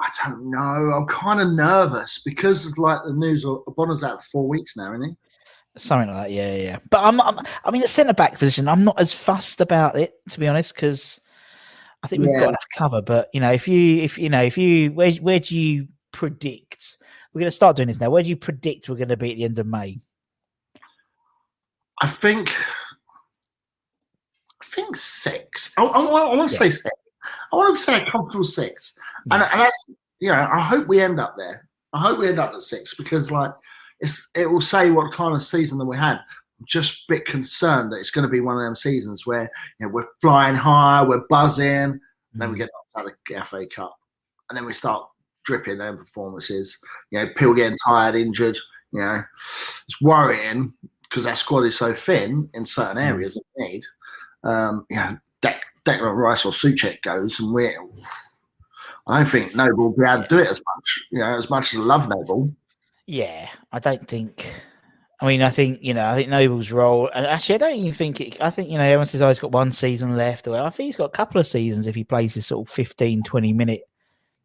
I 0.01 0.09
don't 0.23 0.49
know. 0.49 0.59
I'm 0.59 1.05
kind 1.07 1.39
of 1.41 1.49
nervous 1.51 2.21
because 2.23 2.65
of 2.65 2.77
like 2.77 2.99
the 3.05 3.13
news. 3.13 3.45
Uh, 3.45 3.55
Bonner's 3.75 4.03
out 4.03 4.21
for 4.23 4.29
four 4.29 4.47
weeks 4.47 4.75
now, 4.75 4.93
isn't 4.93 5.09
he? 5.09 5.15
Something 5.75 6.13
like 6.13 6.27
that, 6.27 6.31
yeah, 6.31 6.55
yeah. 6.55 6.61
yeah. 6.63 6.77
But 6.89 7.03
I'm, 7.03 7.19
I'm 7.19 7.39
I 7.65 7.71
mean, 7.71 7.81
the 7.81 7.87
centre 7.87 8.13
back 8.13 8.37
position, 8.37 8.67
I'm 8.67 8.83
not 8.83 8.99
as 8.99 9.11
fussed 9.11 9.59
about 9.59 9.95
it 9.95 10.13
to 10.29 10.39
be 10.39 10.47
honest, 10.47 10.75
because 10.75 11.19
I 12.03 12.07
think 12.07 12.21
we've 12.21 12.31
Yeah. 12.31 12.41
got 12.41 12.49
enough 12.49 12.65
cover. 12.77 13.01
But 13.01 13.29
you 13.33 13.39
know, 13.39 13.51
if 13.51 13.67
you, 13.67 14.01
if 14.03 14.17
you 14.17 14.29
know, 14.29 14.43
if 14.43 14.57
you, 14.57 14.91
where, 14.91 15.11
where 15.13 15.39
do 15.39 15.57
you 15.57 15.87
predict? 16.11 16.97
We're 17.33 17.39
going 17.39 17.47
to 17.47 17.51
start 17.51 17.75
doing 17.75 17.87
this 17.87 17.99
now. 17.99 18.11
Where 18.11 18.21
do 18.21 18.29
you 18.29 18.37
predict 18.37 18.89
we're 18.89 18.95
going 18.95 19.07
to 19.09 19.17
be 19.17 19.31
at 19.31 19.37
the 19.37 19.43
end 19.43 19.59
of 19.59 19.65
May? 19.65 19.97
I 22.01 22.07
think. 22.07 22.53
I 24.61 24.65
think 24.65 24.95
six. 24.95 25.73
I, 25.77 25.83
I, 25.83 25.99
want- 25.99 26.33
I 26.33 26.35
want 26.35 26.49
to 26.49 26.55
say 26.55 26.69
six. 26.69 26.91
I 27.51 27.55
want 27.55 27.75
to 27.75 27.83
say 27.83 28.01
a 28.01 28.05
comfortable 28.05 28.43
six, 28.43 28.95
and, 29.31 29.41
and 29.41 29.59
that's 29.59 29.85
you 30.19 30.29
know. 30.29 30.47
I 30.51 30.59
hope 30.59 30.87
we 30.87 31.01
end 31.01 31.19
up 31.19 31.35
there. 31.37 31.67
I 31.93 32.01
hope 32.01 32.19
we 32.19 32.27
end 32.27 32.39
up 32.39 32.53
at 32.53 32.61
six 32.61 32.93
because 32.95 33.31
like 33.31 33.51
it's 34.01 34.29
it 34.35 34.45
will 34.45 34.61
say 34.61 34.91
what 34.91 35.13
kind 35.13 35.33
of 35.33 35.41
season 35.41 35.77
that 35.77 35.85
we 35.85 35.95
had. 35.95 36.17
I'm 36.59 36.65
just 36.65 37.03
a 37.03 37.13
bit 37.13 37.25
concerned 37.25 37.91
that 37.91 37.97
it's 37.97 38.11
going 38.11 38.27
to 38.27 38.31
be 38.31 38.41
one 38.41 38.57
of 38.57 38.63
them 38.63 38.75
seasons 38.75 39.25
where 39.25 39.49
you 39.79 39.85
know 39.85 39.91
we're 39.93 40.07
flying 40.21 40.55
high, 40.55 41.05
we're 41.07 41.25
buzzing, 41.29 41.65
and 41.65 42.01
then 42.33 42.49
we 42.49 42.55
mm. 42.55 42.59
get 42.59 42.69
knocked 42.95 43.07
out 43.07 43.11
of 43.11 43.17
the 43.27 43.45
FA 43.45 43.65
Cup, 43.65 43.95
and 44.49 44.57
then 44.57 44.65
we 44.65 44.73
start 44.73 45.07
dripping 45.43 45.77
their 45.77 45.95
performances. 45.95 46.77
You 47.11 47.19
know, 47.19 47.27
people 47.27 47.53
getting 47.53 47.77
tired, 47.85 48.15
injured. 48.15 48.57
You 48.91 48.99
know, 48.99 49.23
it's 49.33 50.01
worrying 50.01 50.73
because 51.03 51.25
our 51.25 51.35
squad 51.35 51.61
is 51.61 51.77
so 51.77 51.93
thin 51.93 52.49
in 52.53 52.65
certain 52.65 52.97
areas 52.97 53.37
of 53.37 53.43
need. 53.57 53.83
Um, 54.43 54.85
you 54.89 54.97
know, 54.97 55.17
Dec- 55.41 55.61
Declan 55.85 56.15
Rice 56.15 56.45
or 56.45 56.51
Soucek 56.51 57.01
goes, 57.01 57.39
and 57.39 57.53
we. 57.53 57.69
I 59.05 59.17
don't 59.17 59.25
think 59.25 59.53
Noble 59.53 59.89
will 59.89 59.97
be 59.97 60.05
able 60.05 60.23
to 60.23 60.29
do 60.29 60.39
it 60.39 60.47
as 60.49 60.61
much. 60.75 60.99
You 61.11 61.19
know, 61.19 61.37
as 61.37 61.49
much 61.49 61.73
as 61.73 61.79
I 61.79 61.83
love 61.83 62.07
Noble. 62.07 62.53
Yeah, 63.05 63.49
I 63.71 63.79
don't 63.79 64.07
think. 64.07 64.49
I 65.19 65.27
mean, 65.27 65.41
I 65.41 65.49
think 65.49 65.79
you 65.81 65.93
know, 65.93 66.05
I 66.05 66.15
think 66.15 66.29
Noble's 66.29 66.71
role, 66.71 67.09
and 67.13 67.25
actually, 67.25 67.55
I 67.55 67.57
don't 67.59 67.75
even 67.75 67.93
think. 67.93 68.21
It, 68.21 68.37
I 68.41 68.49
think 68.49 68.69
you 68.69 68.77
know, 68.77 68.83
everyone 68.83 69.05
says, 69.05 69.21
"Oh, 69.21 69.27
he's 69.27 69.39
got 69.39 69.51
one 69.51 69.71
season 69.71 70.15
left." 70.15 70.47
Well, 70.47 70.65
I 70.65 70.69
think 70.69 70.87
he's 70.87 70.95
got 70.95 71.05
a 71.05 71.09
couple 71.09 71.39
of 71.39 71.47
seasons 71.47 71.87
if 71.87 71.95
he 71.95 72.03
plays 72.03 72.33
his 72.33 72.45
sort 72.45 72.67
of 72.67 72.73
15, 72.73 73.23
20 73.23 73.53
minute 73.53 73.81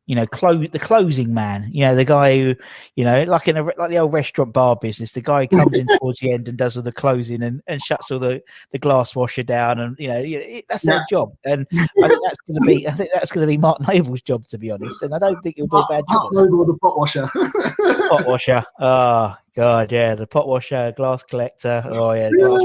you 0.08 0.14
know, 0.14 0.26
close 0.26 0.66
the 0.70 0.78
closing 0.78 1.34
man. 1.34 1.68
You 1.70 1.84
know, 1.84 1.94
the 1.94 2.04
guy 2.04 2.38
who, 2.38 2.54
you 2.96 3.04
know, 3.04 3.24
like 3.24 3.46
in 3.46 3.58
a 3.58 3.62
like 3.62 3.90
the 3.90 3.98
old 3.98 4.14
restaurant 4.14 4.54
bar 4.54 4.74
business, 4.74 5.12
the 5.12 5.20
guy 5.20 5.46
comes 5.46 5.76
in 5.76 5.86
towards 5.98 6.18
the 6.20 6.32
end 6.32 6.48
and 6.48 6.56
does 6.56 6.78
all 6.78 6.82
the 6.82 6.90
closing 6.90 7.42
and, 7.42 7.62
and 7.66 7.78
shuts 7.82 8.10
all 8.10 8.18
the 8.18 8.42
the 8.72 8.78
glass 8.78 9.14
washer 9.14 9.42
down, 9.42 9.78
and 9.78 9.96
you 9.98 10.08
know, 10.08 10.18
it, 10.18 10.64
that's 10.66 10.84
their 10.84 11.04
job. 11.10 11.36
And 11.44 11.66
I 11.72 12.08
think 12.08 12.20
that's 12.24 12.40
going 12.40 12.54
to 12.54 12.66
be, 12.66 12.88
I 12.88 12.92
think 12.92 13.10
that's 13.12 13.30
going 13.30 13.46
to 13.46 13.52
be 13.52 13.58
Mark 13.58 13.86
Noble's 13.86 14.22
job, 14.22 14.48
to 14.48 14.56
be 14.56 14.70
honest. 14.70 15.02
And 15.02 15.14
I 15.14 15.18
don't 15.18 15.42
think 15.42 15.56
he'll 15.56 15.66
do 15.66 15.76
a 15.76 15.86
bad 15.90 16.04
job. 16.10 16.32
Mark 16.32 16.50
Noble, 16.50 16.64
the 16.64 16.78
pot 16.78 16.98
washer. 16.98 17.30
pot 17.34 18.26
washer. 18.26 18.64
Oh 18.80 19.36
god, 19.54 19.92
yeah, 19.92 20.14
the 20.14 20.26
pot 20.26 20.48
washer, 20.48 20.90
glass 20.96 21.22
collector. 21.22 21.82
Oh 21.84 22.12
yeah, 22.12 22.30
glass. 22.30 22.62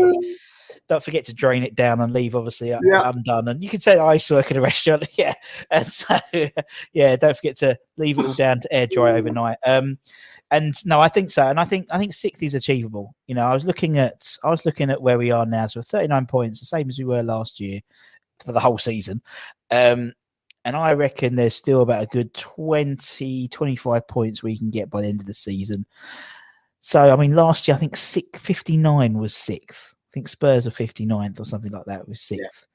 Don't 0.89 1.03
forget 1.03 1.25
to 1.25 1.33
drain 1.33 1.63
it 1.63 1.75
down 1.75 2.01
and 2.01 2.11
leave 2.13 2.35
obviously 2.35 2.73
uh, 2.73 2.79
Yeah. 2.83 3.09
undone. 3.09 3.47
And 3.47 3.63
you 3.63 3.69
can 3.69 3.79
say 3.81 3.97
ice 3.97 4.29
work 4.29 4.51
in 4.51 4.57
a 4.57 4.61
restaurant, 4.69 5.07
yeah. 5.17 5.33
And 5.71 5.85
so 5.87 6.17
yeah, 6.93 7.15
don't 7.15 7.35
forget 7.37 7.57
to 7.57 7.77
leave 7.97 8.19
it 8.19 8.25
all 8.25 8.33
down 8.33 8.61
to 8.61 8.73
air 8.73 8.87
dry 8.87 9.11
overnight. 9.13 9.57
Um, 9.65 9.97
and 10.51 10.75
no, 10.85 10.99
I 10.99 11.07
think 11.07 11.31
so. 11.31 11.47
And 11.47 11.59
I 11.59 11.65
think 11.65 11.87
I 11.89 11.97
think 11.97 12.13
sixth 12.13 12.43
is 12.43 12.53
achievable. 12.53 13.15
You 13.27 13.35
know, 13.35 13.45
I 13.45 13.53
was 13.53 13.65
looking 13.65 13.97
at 13.97 14.37
I 14.43 14.49
was 14.49 14.65
looking 14.65 14.89
at 14.89 15.01
where 15.01 15.17
we 15.17 15.31
are 15.31 15.45
now. 15.45 15.67
So 15.67 15.81
39 15.81 16.25
points, 16.27 16.59
the 16.59 16.65
same 16.65 16.89
as 16.89 16.99
we 16.99 17.05
were 17.05 17.23
last 17.23 17.59
year 17.59 17.79
for 18.45 18.51
the 18.51 18.59
whole 18.59 18.77
season. 18.77 19.21
Um, 19.71 20.13
and 20.65 20.75
I 20.75 20.93
reckon 20.93 21.35
there's 21.35 21.55
still 21.55 21.81
about 21.81 22.03
a 22.03 22.07
good 22.07 22.33
20, 22.35 23.47
25 23.49 24.07
points 24.07 24.43
we 24.43 24.57
can 24.57 24.69
get 24.69 24.89
by 24.89 25.01
the 25.01 25.07
end 25.07 25.19
of 25.19 25.25
the 25.25 25.33
season. 25.33 25.85
So, 26.79 27.11
I 27.11 27.15
mean, 27.15 27.35
last 27.35 27.67
year, 27.67 27.75
I 27.75 27.79
think 27.79 27.97
six, 27.97 28.39
59 28.39 29.17
was 29.17 29.33
sixth. 29.35 29.92
I 30.13 30.15
think 30.15 30.27
Spurs 30.27 30.65
were 30.65 30.72
59th 30.72 31.39
or 31.39 31.46
something 31.46 31.72
like 31.72 31.86
that 31.86 32.08
was 32.08 32.22
sixth. 32.22 32.67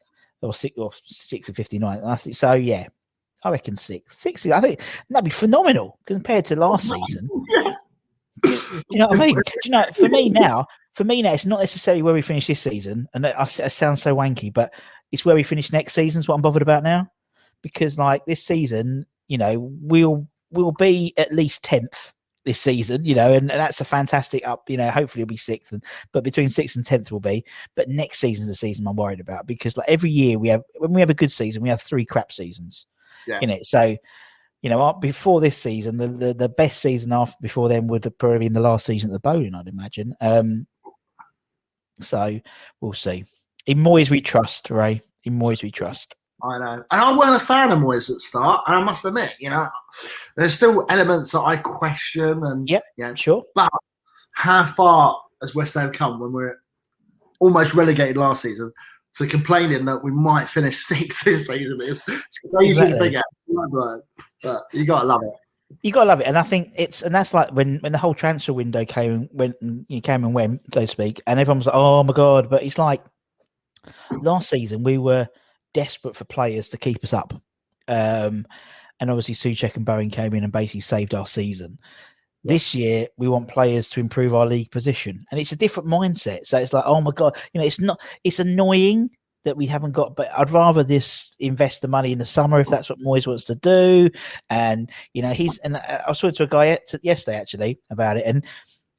Or 0.42 0.52
six 0.52 0.76
or 0.76 0.90
sixth 1.04 1.48
or 1.50 1.54
59. 1.54 2.02
I 2.04 2.16
think 2.16 2.34
so, 2.34 2.54
yeah. 2.54 2.88
I 3.44 3.50
reckon 3.50 3.76
sixth. 3.76 4.18
Sixth, 4.18 4.50
I 4.50 4.60
think 4.60 4.80
that'd 5.08 5.24
be 5.24 5.30
phenomenal 5.30 6.00
compared 6.06 6.44
to 6.46 6.56
last 6.56 6.88
season. 6.88 7.28
you 8.44 8.98
know 8.98 9.06
what 9.06 9.20
I 9.20 9.26
mean? 9.26 9.34
Do 9.46 9.52
you 9.64 9.70
know, 9.70 9.84
for 9.94 10.08
me 10.08 10.30
now, 10.30 10.66
for 10.94 11.04
me 11.04 11.22
now, 11.22 11.32
it's 11.32 11.46
not 11.46 11.60
necessarily 11.60 12.02
where 12.02 12.14
we 12.14 12.22
finish 12.22 12.48
this 12.48 12.60
season, 12.60 13.08
and 13.14 13.24
I, 13.24 13.34
I 13.38 13.44
sound 13.44 14.00
so 14.00 14.16
wanky, 14.16 14.52
but 14.52 14.74
it's 15.12 15.24
where 15.24 15.36
we 15.36 15.44
finish 15.44 15.72
next 15.72 15.92
season 15.92 16.18
is 16.18 16.26
what 16.26 16.34
I'm 16.34 16.42
bothered 16.42 16.62
about 16.62 16.82
now, 16.82 17.08
because 17.62 17.98
like 17.98 18.24
this 18.26 18.44
season, 18.44 19.06
you 19.28 19.38
know, 19.38 19.70
we'll 19.80 20.26
we'll 20.50 20.72
be 20.72 21.14
at 21.16 21.32
least 21.32 21.62
tenth 21.62 22.12
this 22.44 22.60
season, 22.60 23.04
you 23.04 23.14
know, 23.14 23.32
and, 23.32 23.50
and 23.50 23.60
that's 23.60 23.80
a 23.80 23.84
fantastic 23.84 24.46
up. 24.46 24.68
You 24.70 24.76
know, 24.76 24.90
hopefully 24.90 25.22
it'll 25.22 25.28
be 25.28 25.36
sixth, 25.36 25.72
and, 25.72 25.84
but 26.12 26.24
between 26.24 26.48
sixth 26.48 26.76
and 26.76 26.84
tenth 26.84 27.12
will 27.12 27.20
be. 27.20 27.44
But 27.74 27.88
next 27.88 28.20
season's 28.20 28.48
the 28.48 28.54
season 28.54 28.86
I'm 28.86 28.96
worried 28.96 29.20
about 29.20 29.46
because 29.46 29.76
like 29.76 29.88
every 29.88 30.10
year 30.10 30.38
we 30.38 30.48
have 30.48 30.62
when 30.78 30.92
we 30.92 31.00
have 31.00 31.10
a 31.10 31.14
good 31.14 31.32
season, 31.32 31.62
we 31.62 31.68
have 31.68 31.82
three 31.82 32.04
crap 32.04 32.32
seasons 32.32 32.86
Yeah. 33.26 33.38
in 33.42 33.50
it. 33.50 33.66
So 33.66 33.96
you 34.62 34.70
know, 34.70 34.92
before 34.94 35.40
this 35.40 35.56
season, 35.56 35.96
the, 35.98 36.08
the, 36.08 36.34
the 36.34 36.48
best 36.48 36.80
season 36.80 37.12
after 37.12 37.36
before 37.40 37.68
then 37.68 37.86
would 37.86 38.02
have 38.04 38.18
probably 38.18 38.38
been 38.40 38.54
the 38.54 38.60
last 38.60 38.86
season 38.86 39.10
at 39.10 39.12
the 39.12 39.20
Boleyn, 39.20 39.54
I'd 39.54 39.68
imagine. 39.68 40.14
Um, 40.20 40.66
so 42.00 42.40
we'll 42.80 42.92
see. 42.92 43.24
In 43.66 43.78
Moyes 43.78 44.10
we 44.10 44.20
trust, 44.20 44.70
Ray. 44.70 45.00
In 45.24 45.38
Moyes 45.38 45.62
we 45.62 45.70
trust. 45.70 46.16
I 46.42 46.58
know. 46.58 46.72
And 46.74 47.00
I 47.00 47.16
weren't 47.16 47.34
a 47.42 47.44
fan 47.44 47.72
of 47.72 47.78
Moyes 47.80 48.08
at 48.08 48.14
the 48.14 48.20
start, 48.20 48.62
and 48.66 48.76
I 48.76 48.82
must 48.82 49.04
admit, 49.04 49.34
you 49.40 49.50
know, 49.50 49.66
there's 50.36 50.54
still 50.54 50.86
elements 50.88 51.32
that 51.32 51.40
I 51.40 51.56
question 51.56 52.44
and 52.44 52.68
Yep. 52.68 52.84
know, 52.98 53.14
Sure. 53.14 53.44
how 54.34 54.64
far 54.64 55.20
has 55.42 55.54
West 55.54 55.74
Ham 55.74 55.92
come 55.92 56.20
when 56.20 56.32
we're 56.32 56.56
almost 57.40 57.74
relegated 57.74 58.16
last 58.16 58.42
season 58.42 58.72
to 59.16 59.26
complaining 59.26 59.84
that 59.86 60.02
we 60.02 60.10
might 60.12 60.48
finish 60.48 60.76
sixth 60.86 61.24
this 61.24 61.46
season? 61.48 61.80
It's, 61.82 62.02
it's 62.08 62.38
crazy 62.54 62.80
to 62.80 62.86
Exactly. 62.86 63.10
think. 63.10 64.02
But 64.42 64.62
you 64.72 64.86
gotta 64.86 65.06
love 65.06 65.22
it. 65.24 65.32
You 65.82 65.92
gotta 65.92 66.06
love 66.08 66.20
it, 66.20 66.26
and 66.26 66.38
I 66.38 66.42
think 66.44 66.70
it's 66.76 67.02
and 67.02 67.14
that's 67.14 67.34
like 67.34 67.50
when 67.52 67.78
when 67.80 67.92
the 67.92 67.98
whole 67.98 68.14
transfer 68.14 68.52
window 68.52 68.84
came 68.84 69.12
and 69.12 69.28
went 69.32 69.56
and 69.60 69.84
you 69.88 70.00
came 70.00 70.24
and 70.24 70.32
went, 70.32 70.62
so 70.72 70.80
to 70.82 70.86
speak, 70.86 71.20
and 71.26 71.38
everyone 71.38 71.58
was 71.58 71.66
like, 71.66 71.74
"Oh 71.74 72.02
my 72.04 72.12
god!" 72.14 72.48
But 72.48 72.62
it's 72.62 72.78
like 72.78 73.02
last 74.22 74.48
season 74.48 74.82
we 74.82 74.96
were 74.98 75.28
desperate 75.82 76.16
for 76.16 76.24
players 76.24 76.68
to 76.70 76.78
keep 76.78 77.02
us 77.04 77.12
up, 77.12 77.32
um, 77.88 78.46
and 79.00 79.10
obviously 79.10 79.34
Soucek 79.34 79.76
and 79.76 79.84
Bowen 79.86 80.10
came 80.10 80.34
in 80.34 80.44
and 80.44 80.52
basically 80.52 80.80
saved 80.80 81.14
our 81.14 81.26
season. 81.26 81.78
This 82.44 82.74
year 82.74 83.06
we 83.16 83.28
want 83.28 83.48
players 83.48 83.90
to 83.90 84.00
improve 84.00 84.34
our 84.34 84.46
league 84.46 84.70
position, 84.70 85.24
and 85.30 85.40
it's 85.40 85.52
a 85.52 85.56
different 85.56 85.88
mindset. 85.88 86.46
So 86.46 86.58
it's 86.58 86.72
like, 86.72 86.84
oh 86.86 87.00
my 87.00 87.12
god, 87.12 87.36
you 87.52 87.60
know, 87.60 87.66
it's 87.66 87.80
not. 87.80 88.00
It's 88.24 88.40
annoying 88.40 89.10
that 89.44 89.56
we 89.56 89.66
haven't 89.66 89.92
got, 89.92 90.16
but 90.16 90.28
I'd 90.36 90.50
rather 90.50 90.82
this 90.84 91.34
invest 91.38 91.80
the 91.82 91.88
money 91.88 92.10
in 92.12 92.18
the 92.18 92.24
summer 92.26 92.60
if 92.60 92.68
that's 92.68 92.90
what 92.90 92.98
Moyes 93.00 93.26
wants 93.26 93.44
to 93.44 93.54
do. 93.54 94.10
And 94.50 94.90
you 95.14 95.22
know, 95.22 95.32
he's 95.32 95.58
and 95.58 95.76
I 95.76 96.02
I 96.06 96.10
was 96.10 96.18
talking 96.18 96.34
to 96.36 96.42
a 96.44 96.46
guy 96.46 96.78
yesterday 97.02 97.36
actually 97.36 97.78
about 97.90 98.16
it, 98.18 98.24
and 98.26 98.44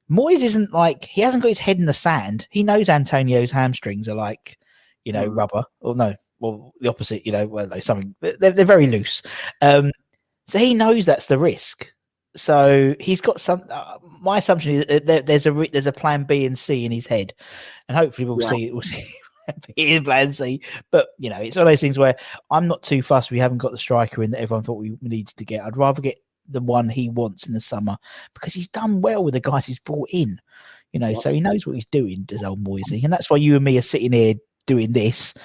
Moyes 0.10 0.42
isn't 0.44 0.74
like 0.74 1.06
he 1.06 1.22
hasn't 1.22 1.44
got 1.44 1.50
his 1.50 1.60
head 1.60 1.78
in 1.78 1.86
the 1.86 1.94
sand. 1.94 2.48
He 2.50 2.64
knows 2.64 2.90
Antonio's 2.90 3.52
hamstrings 3.52 4.08
are 4.10 4.16
like, 4.16 4.58
you 5.06 5.14
know, 5.14 5.30
Mm. 5.30 5.38
rubber. 5.38 5.64
Or 5.82 5.96
no, 5.96 6.14
well, 6.40 6.74
the 6.80 6.90
opposite. 6.90 7.26
You 7.26 7.32
know, 7.32 7.48
well, 7.48 7.70
something. 7.82 8.16
They're, 8.22 8.52
they're 8.52 8.66
very 8.66 8.88
loose. 8.88 9.22
Um, 9.62 9.92
so 10.48 10.58
he 10.60 10.74
knows 10.74 11.06
that's 11.06 11.28
the 11.28 11.38
risk. 11.38 11.92
So 12.36 12.96
he's 13.00 13.22
got 13.22 13.42
some. 13.42 13.64
Uh, 13.70 13.98
my 14.22 14.38
assumption 14.38 14.72
is 14.72 14.86
that 14.88 15.06
there, 15.06 15.22
there's 15.22 15.46
a 15.46 15.52
re- 15.52 15.70
there's 15.72 15.88
a 15.88 15.92
plan 15.92 16.24
B 16.24 16.46
and 16.46 16.58
C 16.58 16.86
in 16.86 16.92
his 16.92 17.08
head, 17.08 17.34
and 17.88 17.98
hopefully 17.98 18.28
we'll 18.28 18.42
Yeah. 18.42 18.50
see 18.50 18.72
we'll 18.72 18.82
see 19.78 19.96
and 19.96 20.06
plan 20.06 20.32
C. 20.34 20.62
But 20.92 21.10
you 21.18 21.30
know, 21.30 21.38
it's 21.40 21.56
one 21.56 21.66
of 21.68 21.72
those 21.72 21.82
things 21.82 21.98
where 21.98 22.16
I'm 22.52 22.68
not 22.68 22.84
too 22.84 23.02
fussed. 23.02 23.32
We 23.32 23.40
haven't 23.40 23.58
got 23.58 23.72
the 23.72 23.78
striker 23.78 24.24
in 24.24 24.32
that 24.32 24.42
everyone 24.42 24.64
thought 24.64 24.80
we 24.80 24.98
needed 25.02 25.36
to 25.38 25.46
get. 25.46 25.64
I'd 25.64 25.78
rather 25.78 26.02
get 26.02 26.20
the 26.48 26.62
one 26.62 26.90
he 26.90 27.10
wants 27.10 27.46
in 27.48 27.54
the 27.54 27.62
summer 27.62 27.98
because 28.34 28.54
he's 28.54 28.68
done 28.68 29.02
well 29.02 29.24
with 29.24 29.34
the 29.34 29.40
guys 29.40 29.66
he's 29.66 29.80
brought 29.80 30.10
in. 30.12 30.40
You 30.94 31.00
know, 31.00 31.14
so 31.14 31.32
he 31.32 31.40
knows 31.40 31.68
what 31.68 31.76
he's 31.76 31.86
doing, 31.86 32.24
does 32.24 32.44
old 32.44 32.64
Moisey, 32.64 33.04
and 33.04 33.14
that's 33.14 33.30
why 33.30 33.38
you 33.38 33.56
and 33.56 33.64
me 33.64 33.78
are 33.78 33.84
sitting 33.84 34.12
here 34.12 34.34
doing 34.66 34.92
this, 34.92 35.36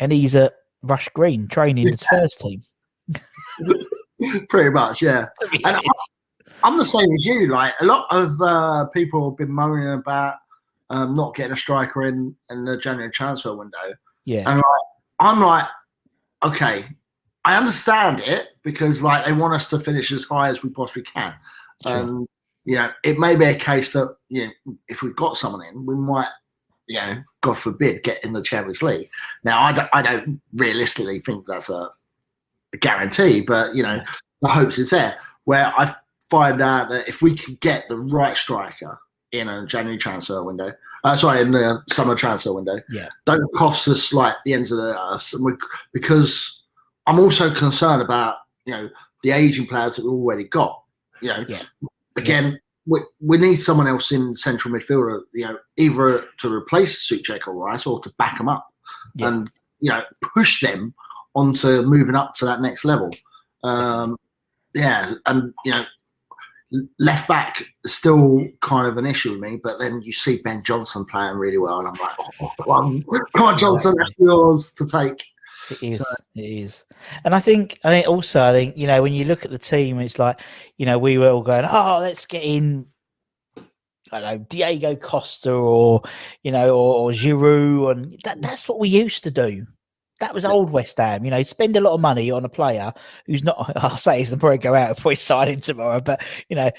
and 0.00 0.12
he's 0.12 0.34
at 0.34 0.54
Rush 0.82 1.08
Green 1.14 1.48
training 1.48 1.88
his 1.88 2.02
first 2.02 2.40
team. 2.40 2.62
Pretty 4.48 4.70
much, 4.70 5.02
yeah. 5.02 5.26
And 5.64 5.78
I'm 6.62 6.78
the 6.78 6.84
same 6.84 7.12
as 7.14 7.26
you. 7.26 7.48
Like 7.48 7.74
a 7.80 7.84
lot 7.84 8.06
of 8.10 8.40
uh, 8.40 8.86
people 8.86 9.30
have 9.30 9.36
been 9.36 9.52
moaning 9.52 9.92
about 9.92 10.36
um, 10.90 11.14
not 11.14 11.34
getting 11.34 11.52
a 11.52 11.56
striker 11.56 12.04
in 12.04 12.34
in 12.50 12.64
the 12.64 12.76
January 12.78 13.10
transfer 13.10 13.54
window. 13.54 13.94
yeah, 14.24 14.44
And 14.46 14.56
like, 14.56 14.64
I'm 15.18 15.40
like, 15.40 15.66
okay, 16.42 16.84
I 17.44 17.56
understand 17.56 18.20
it 18.20 18.48
because 18.62 19.02
like 19.02 19.24
they 19.24 19.32
want 19.32 19.54
us 19.54 19.68
to 19.68 19.78
finish 19.78 20.10
as 20.12 20.24
high 20.24 20.48
as 20.48 20.62
we 20.62 20.70
possibly 20.70 21.02
can. 21.02 21.34
Sure. 21.82 21.96
And 21.96 22.28
you 22.64 22.76
know, 22.76 22.90
it 23.04 23.18
may 23.18 23.36
be 23.36 23.44
a 23.44 23.54
case 23.54 23.92
that 23.92 24.16
you 24.28 24.46
know, 24.46 24.76
if 24.88 25.02
we've 25.02 25.16
got 25.16 25.36
someone 25.36 25.64
in, 25.66 25.86
we 25.86 25.94
might, 25.94 26.28
you 26.88 26.96
know, 26.96 27.22
God 27.40 27.58
forbid, 27.58 28.02
get 28.02 28.22
in 28.24 28.32
the 28.32 28.42
Champions 28.42 28.82
League. 28.82 29.10
Now, 29.44 29.60
I 29.62 29.72
don't, 29.72 29.88
I 29.92 30.02
don't 30.02 30.40
realistically 30.54 31.18
think 31.20 31.46
that's 31.46 31.68
a, 31.68 31.90
a 32.72 32.76
guarantee, 32.78 33.40
but 33.40 33.74
you 33.74 33.82
know, 33.82 34.00
the 34.42 34.48
hopes 34.48 34.78
is 34.78 34.90
there. 34.90 35.18
Where 35.44 35.72
I 35.78 35.94
find 36.30 36.60
out 36.60 36.88
that 36.90 37.08
if 37.08 37.22
we 37.22 37.34
can 37.34 37.54
get 37.56 37.88
the 37.88 37.98
right 37.98 38.36
striker 38.36 38.98
in 39.32 39.48
a 39.48 39.66
January 39.66 39.98
transfer 39.98 40.42
window, 40.42 40.72
uh, 41.04 41.16
sorry, 41.16 41.40
in 41.40 41.52
the 41.52 41.82
summer 41.92 42.14
transfer 42.14 42.52
window, 42.52 42.80
Yeah. 42.90 43.08
don't 43.26 43.52
cost 43.54 43.86
us 43.88 44.12
like 44.12 44.34
the 44.44 44.54
ends 44.54 44.72
of 44.72 44.78
the 44.78 44.98
earth. 45.12 45.32
And 45.32 45.44
we, 45.44 45.52
because 45.92 46.62
I'm 47.06 47.20
also 47.20 47.52
concerned 47.52 48.02
about 48.02 48.38
you 48.64 48.72
know 48.72 48.90
the 49.22 49.30
aging 49.30 49.66
players 49.66 49.96
that 49.96 50.04
we've 50.04 50.12
already 50.12 50.44
got. 50.44 50.82
You 51.20 51.28
know, 51.28 51.44
Yeah. 51.48 51.62
again, 52.16 52.58
we, 52.86 53.00
we 53.20 53.36
need 53.38 53.56
someone 53.56 53.86
else 53.88 54.12
in 54.12 54.34
central 54.34 54.72
midfielder. 54.74 55.22
You 55.34 55.46
know, 55.46 55.58
either 55.76 56.24
to 56.38 56.52
replace 56.52 57.08
Soucek 57.08 57.46
or 57.46 57.54
Rice 57.54 57.86
or 57.86 58.00
to 58.00 58.10
back 58.18 58.38
them 58.38 58.48
up 58.48 58.68
Yeah. 59.14 59.28
and 59.28 59.50
you 59.80 59.90
know 59.90 60.02
push 60.22 60.60
them 60.60 60.94
onto 61.34 61.82
moving 61.82 62.14
up 62.14 62.34
to 62.34 62.44
that 62.46 62.60
next 62.60 62.84
level. 62.84 63.10
Um, 63.62 64.16
yeah, 64.74 65.14
and 65.26 65.52
you 65.64 65.72
know, 65.72 65.84
left 66.98 67.28
back 67.28 67.62
is 67.84 67.94
still 67.94 68.46
kind 68.60 68.86
of 68.86 68.96
an 68.98 69.06
issue 69.06 69.32
with 69.32 69.40
me. 69.40 69.56
But 69.62 69.78
then 69.78 70.02
you 70.02 70.12
see 70.12 70.40
Ben 70.42 70.62
Johnson 70.62 71.04
playing 71.04 71.36
really 71.36 71.58
well, 71.58 71.78
and 71.80 71.88
I'm 71.88 71.94
like, 71.94 72.16
oh, 72.40 72.50
come 72.62 72.68
on, 72.70 73.02
come 73.34 73.46
on, 73.46 73.58
Johnson, 73.58 73.94
that's 73.98 74.12
yours 74.18 74.70
to 74.72 74.86
take. 74.86 75.24
It 75.70 75.82
is. 75.82 76.06
it 76.34 76.40
is. 76.40 76.84
And 77.24 77.34
I 77.34 77.40
think, 77.40 77.78
I 77.84 77.90
think 77.90 78.06
also, 78.06 78.42
I 78.42 78.52
think, 78.52 78.76
you 78.76 78.86
know, 78.86 79.02
when 79.02 79.12
you 79.12 79.24
look 79.24 79.44
at 79.44 79.50
the 79.50 79.58
team, 79.58 79.98
it's 80.00 80.18
like, 80.18 80.40
you 80.76 80.86
know, 80.86 80.98
we 80.98 81.18
were 81.18 81.28
all 81.28 81.42
going, 81.42 81.64
oh, 81.68 81.98
let's 82.00 82.26
get 82.26 82.42
in, 82.42 82.86
I 84.12 84.20
don't 84.20 84.22
know, 84.22 84.46
Diego 84.48 84.94
Costa 84.96 85.52
or, 85.52 86.02
you 86.42 86.52
know, 86.52 86.76
or, 86.76 86.94
or 86.94 87.10
Giroud. 87.10 87.92
And 87.92 88.20
that, 88.24 88.42
that's 88.42 88.68
what 88.68 88.78
we 88.78 88.88
used 88.88 89.24
to 89.24 89.30
do. 89.30 89.66
That 90.20 90.34
was 90.34 90.44
old 90.44 90.70
West 90.70 90.96
Ham, 90.96 91.24
you 91.24 91.30
know, 91.30 91.42
spend 91.42 91.76
a 91.76 91.80
lot 91.80 91.94
of 91.94 92.00
money 92.00 92.30
on 92.30 92.44
a 92.44 92.48
player 92.48 92.92
who's 93.26 93.44
not, 93.44 93.72
I'll 93.76 93.98
say 93.98 94.18
he's 94.18 94.30
the 94.30 94.36
probably 94.36 94.58
go 94.58 94.74
out 94.74 94.96
before 94.96 95.12
he 95.12 95.16
sign 95.16 95.48
him 95.48 95.60
tomorrow, 95.60 96.00
but, 96.00 96.22
you 96.48 96.56
know, 96.56 96.70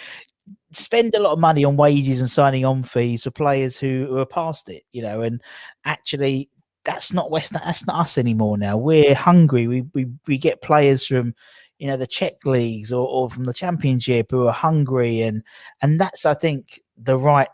spend 0.72 1.14
a 1.16 1.20
lot 1.20 1.34
of 1.34 1.40
money 1.40 1.64
on 1.64 1.78
wages 1.78 2.20
and 2.20 2.30
signing 2.30 2.66
on 2.66 2.84
fees 2.84 3.24
for 3.24 3.32
players 3.32 3.78
who, 3.78 4.06
who 4.08 4.18
are 4.18 4.26
past 4.26 4.70
it, 4.70 4.84
you 4.92 5.02
know, 5.02 5.22
and 5.22 5.42
actually 5.86 6.50
that's 6.88 7.12
not 7.12 7.30
West. 7.30 7.52
That's 7.52 7.86
not 7.86 8.00
us 8.00 8.18
anymore. 8.18 8.58
Now 8.58 8.78
we're 8.78 9.14
hungry. 9.14 9.68
We 9.68 9.82
we 9.94 10.08
we 10.26 10.38
get 10.38 10.62
players 10.62 11.06
from, 11.06 11.36
you 11.80 11.88
know, 11.88 11.98
the 11.98 12.08
Czech 12.08 12.46
leagues 12.46 12.94
or, 12.94 13.06
or 13.06 13.30
from 13.30 13.44
the 13.44 13.54
Championship 13.54 14.32
who 14.32 14.48
are 14.48 14.54
hungry, 14.54 15.22
and 15.22 15.44
and 15.82 16.00
that's 16.00 16.26
I 16.26 16.34
think 16.34 16.82
the 16.98 17.18
right 17.18 17.50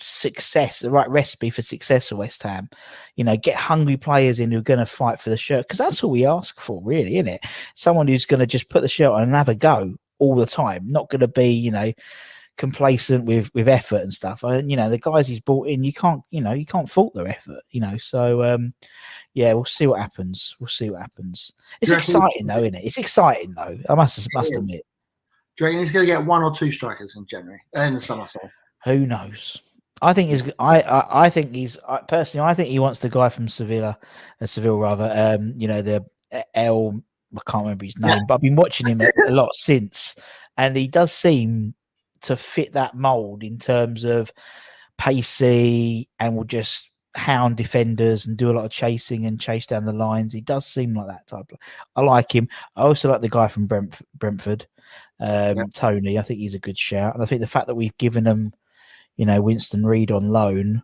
success, 0.00 0.80
the 0.80 0.90
right 0.90 1.08
recipe 1.10 1.50
for 1.50 1.60
success 1.60 2.08
for 2.08 2.16
West 2.16 2.42
Ham. 2.42 2.70
You 3.14 3.24
know, 3.24 3.36
get 3.36 3.56
hungry 3.56 3.98
players 3.98 4.40
in 4.40 4.50
who 4.50 4.58
are 4.58 4.62
going 4.62 4.80
to 4.80 4.86
fight 4.86 5.20
for 5.20 5.28
the 5.28 5.36
shirt 5.36 5.68
because 5.68 5.78
that's 5.78 6.02
all 6.02 6.10
we 6.10 6.24
ask 6.24 6.58
for, 6.58 6.80
really, 6.82 7.18
isn't 7.18 7.34
it? 7.34 7.42
Someone 7.74 8.08
who's 8.08 8.26
going 8.26 8.40
to 8.40 8.46
just 8.46 8.70
put 8.70 8.80
the 8.80 8.88
shirt 8.88 9.12
on 9.12 9.22
and 9.22 9.34
have 9.34 9.50
a 9.50 9.54
go 9.54 9.94
all 10.18 10.34
the 10.34 10.46
time, 10.46 10.90
not 10.90 11.10
going 11.10 11.20
to 11.20 11.28
be, 11.28 11.48
you 11.48 11.70
know, 11.70 11.92
complacent 12.56 13.24
with 13.24 13.52
with 13.54 13.68
effort 13.68 14.02
and 14.02 14.12
stuff. 14.12 14.42
And 14.42 14.70
you 14.70 14.76
know, 14.76 14.88
the 14.88 14.98
guys 14.98 15.28
he's 15.28 15.40
brought 15.40 15.68
in, 15.68 15.84
you 15.84 15.92
can't, 15.92 16.22
you 16.30 16.40
know, 16.40 16.52
you 16.52 16.66
can't 16.66 16.90
fault 16.90 17.14
their 17.14 17.28
effort. 17.28 17.62
You 17.70 17.80
know, 17.80 17.96
so 17.98 18.42
um, 18.42 18.74
yeah, 19.34 19.52
we'll 19.52 19.64
see 19.64 19.86
what 19.86 20.00
happens. 20.00 20.56
We'll 20.58 20.68
see 20.68 20.90
what 20.90 21.00
happens. 21.02 21.52
It's 21.80 21.92
exciting 21.92 22.46
though, 22.46 22.62
isn't 22.62 22.74
it? 22.74 22.84
It's 22.84 22.98
exciting 22.98 23.54
though. 23.54 23.78
I 23.88 23.94
must 23.94 24.26
must 24.34 24.54
admit. 24.54 24.84
Do 25.56 25.64
you 25.64 25.66
reckon 25.66 25.80
he's 25.80 25.92
going 25.92 26.06
to 26.06 26.12
get 26.12 26.24
one 26.24 26.42
or 26.42 26.54
two 26.54 26.70
strikers 26.70 27.16
in 27.16 27.24
January, 27.26 27.62
uh, 27.76 27.80
in 27.80 27.94
the 27.94 28.00
summer? 28.00 28.26
Sorry. 28.26 28.50
Who 28.84 29.06
knows? 29.06 29.62
I 30.02 30.12
think 30.12 30.28
he's. 30.28 30.42
I, 30.58 30.82
I. 30.82 31.26
I 31.26 31.30
think 31.30 31.54
he's. 31.54 31.78
I, 31.88 31.98
personally, 31.98 32.46
I 32.46 32.54
think 32.54 32.68
he 32.68 32.78
wants 32.78 33.00
the 33.00 33.08
guy 33.08 33.28
from 33.28 33.48
Sevilla, 33.48 33.98
uh, 34.40 34.46
Seville 34.46 34.78
rather. 34.78 35.10
Um, 35.14 35.54
you 35.56 35.68
know 35.68 35.82
the 35.82 36.04
uh, 36.32 36.42
El. 36.54 37.02
I 37.34 37.50
can't 37.50 37.64
remember 37.64 37.84
his 37.84 37.98
name, 37.98 38.20
but 38.28 38.34
I've 38.34 38.40
been 38.40 38.56
watching 38.56 38.86
him 38.86 39.00
a, 39.00 39.10
a 39.26 39.32
lot 39.32 39.54
since, 39.54 40.14
and 40.56 40.76
he 40.76 40.88
does 40.88 41.12
seem 41.12 41.74
to 42.22 42.36
fit 42.36 42.72
that 42.72 42.94
mold 42.94 43.42
in 43.42 43.58
terms 43.58 44.04
of 44.04 44.32
pacey 44.98 46.08
and 46.18 46.36
will 46.36 46.44
just 46.44 46.88
hound 47.16 47.56
defenders 47.56 48.26
and 48.26 48.36
do 48.36 48.50
a 48.50 48.52
lot 48.52 48.64
of 48.64 48.70
chasing 48.70 49.26
and 49.26 49.40
chase 49.40 49.66
down 49.66 49.84
the 49.84 49.92
lines. 49.92 50.32
He 50.32 50.40
does 50.40 50.66
seem 50.66 50.94
like 50.94 51.08
that 51.08 51.26
type. 51.26 51.50
Of, 51.50 51.58
I 51.96 52.02
like 52.02 52.34
him. 52.34 52.48
I 52.76 52.82
also 52.82 53.10
like 53.10 53.22
the 53.22 53.28
guy 53.28 53.48
from 53.48 53.66
Brent, 53.66 54.00
Brentford, 54.14 54.66
um, 55.20 55.56
Yeah. 55.56 55.64
Toney. 55.72 56.18
I 56.18 56.22
think 56.22 56.40
he's 56.40 56.54
a 56.54 56.60
good 56.60 56.78
shout, 56.78 57.14
and 57.14 57.22
I 57.22 57.26
think 57.26 57.40
the 57.40 57.46
fact 57.46 57.66
that 57.66 57.74
we've 57.74 57.96
given 57.98 58.24
them, 58.24 58.52
you 59.16 59.26
know, 59.26 59.40
Winston 59.40 59.86
Reid 59.86 60.10
on 60.10 60.28
loan, 60.28 60.82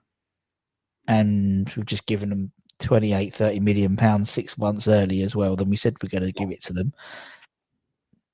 and 1.07 1.73
we've 1.77 1.87
just 1.87 2.07
given 2.07 2.31
them 2.31 2.53
28, 2.79 3.35
30 3.35 3.61
million 3.61 3.97
pounds 3.97 4.31
six 4.31 4.57
months 4.59 4.89
early 4.89 5.23
as 5.23 5.37
well 5.37 5.57
than 5.57 5.71
we 5.71 5.77
said 5.77 5.97
we're 6.03 6.09
going 6.09 6.23
to 6.23 6.33
give 6.33 6.51
it 6.51 6.63
to 6.63 6.73
them. 6.73 6.93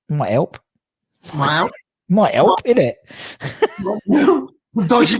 Might 0.08 0.30
help. 0.30 0.58
Wow. 1.34 1.70
Might 2.08 2.34
help, 2.34 2.60
in 2.64 2.78
it. 2.78 2.96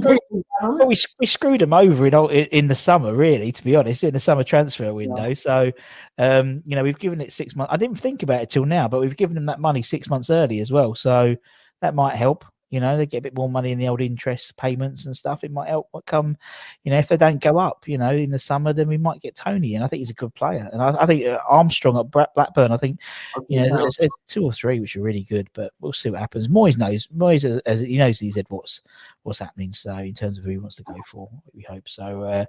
people. 0.01 0.45
Well, 0.61 0.87
we, 0.87 0.97
we 1.21 1.27
screwed 1.27 1.61
them 1.61 1.73
over 1.73 2.07
in, 2.07 2.15
in 2.47 2.69
the 2.69 2.75
summer, 2.75 3.15
really, 3.15 3.53
to 3.53 3.65
be 3.65 3.77
honest, 3.77 4.05
in 4.05 4.15
the 4.15 4.21
summer 4.21 4.45
transfer 4.45 4.93
window. 4.93 5.35
So, 5.35 5.73
um, 6.19 6.63
you 6.65 6.77
know, 6.77 6.83
we've 6.83 6.99
given 6.99 7.21
it 7.21 7.33
six 7.33 7.57
months. 7.57 7.73
I 7.73 7.77
didn't 7.77 7.99
think 7.99 8.23
about 8.23 8.43
it 8.43 8.51
till 8.51 8.65
now, 8.65 8.89
but 8.89 9.01
we've 9.01 9.17
given 9.17 9.35
them 9.35 9.47
that 9.47 9.61
money 9.61 9.83
six 9.83 10.09
months 10.09 10.31
early 10.31 10.61
as 10.61 10.71
well. 10.71 10.95
So 10.95 11.37
that 11.81 11.95
might 11.95 12.17
help. 12.17 12.45
You 12.71 12.81
know, 12.81 12.97
they 12.97 13.07
get 13.07 13.19
a 13.19 13.23
bit 13.23 13.37
more 13.37 13.49
money 13.49 13.73
in 13.73 13.79
the 13.79 13.89
old 13.89 14.01
interest 14.01 14.57
payments 14.57 15.07
and 15.07 15.17
stuff. 15.17 15.43
It 15.43 15.51
might 15.51 15.69
help 15.69 15.89
come, 16.07 16.37
you 16.85 16.93
know, 16.93 16.99
if 16.99 17.09
they 17.09 17.17
don't 17.17 17.41
go 17.41 17.59
up, 17.59 17.89
you 17.89 17.97
know, 17.97 18.11
in 18.11 18.31
the 18.31 18.39
summer, 18.39 18.73
then 18.73 18.89
we 18.89 18.99
might 18.99 19.23
get 19.23 19.35
Toney. 19.35 19.75
And 19.75 19.83
I 19.83 19.87
think 19.87 19.99
he's 19.99 20.11
a 20.11 20.15
good 20.15 20.35
player. 20.35 20.69
And 20.73 20.83
I, 20.83 21.03
I 21.03 21.07
think 21.07 21.25
uh, 21.25 21.39
Armstrong 21.49 21.99
at 21.99 22.35
Blackburn, 22.35 22.73
I 22.73 22.77
think 22.77 23.01
you 23.49 23.61
know, 23.61 23.77
there's, 23.77 23.97
there's 23.97 24.15
two 24.27 24.45
or 24.45 24.53
three 24.53 24.81
which 24.81 24.97
are 24.97 25.03
really 25.03 25.25
good, 25.25 25.49
but 25.55 25.73
we'll 25.81 25.93
see 25.93 26.11
what 26.11 26.21
happens. 26.21 26.49
Moyes 26.49 26.77
knows, 26.77 27.07
Moyes, 27.09 27.45
as, 27.45 27.59
as 27.61 27.81
he 27.81 27.97
knows, 27.97 28.19
he 28.19 28.31
said 28.31 28.47
what's 28.49 28.83
what's 29.23 29.39
happening. 29.39 29.73
So 29.73 29.97
in 29.97 30.15
terms 30.15 30.39
of 30.39 30.45
who 30.45 30.51
he 30.51 30.59
wants 30.59 30.77
to 30.77 30.83
go 30.83 30.97
for, 31.07 31.31
we 31.55 31.63
hope 31.63 31.89
so. 31.89 32.23
Uh, 32.23 32.45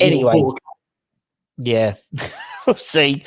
anyway, 0.00 0.42
yeah, 1.58 1.94
we'll 2.66 2.76
see. 2.76 3.24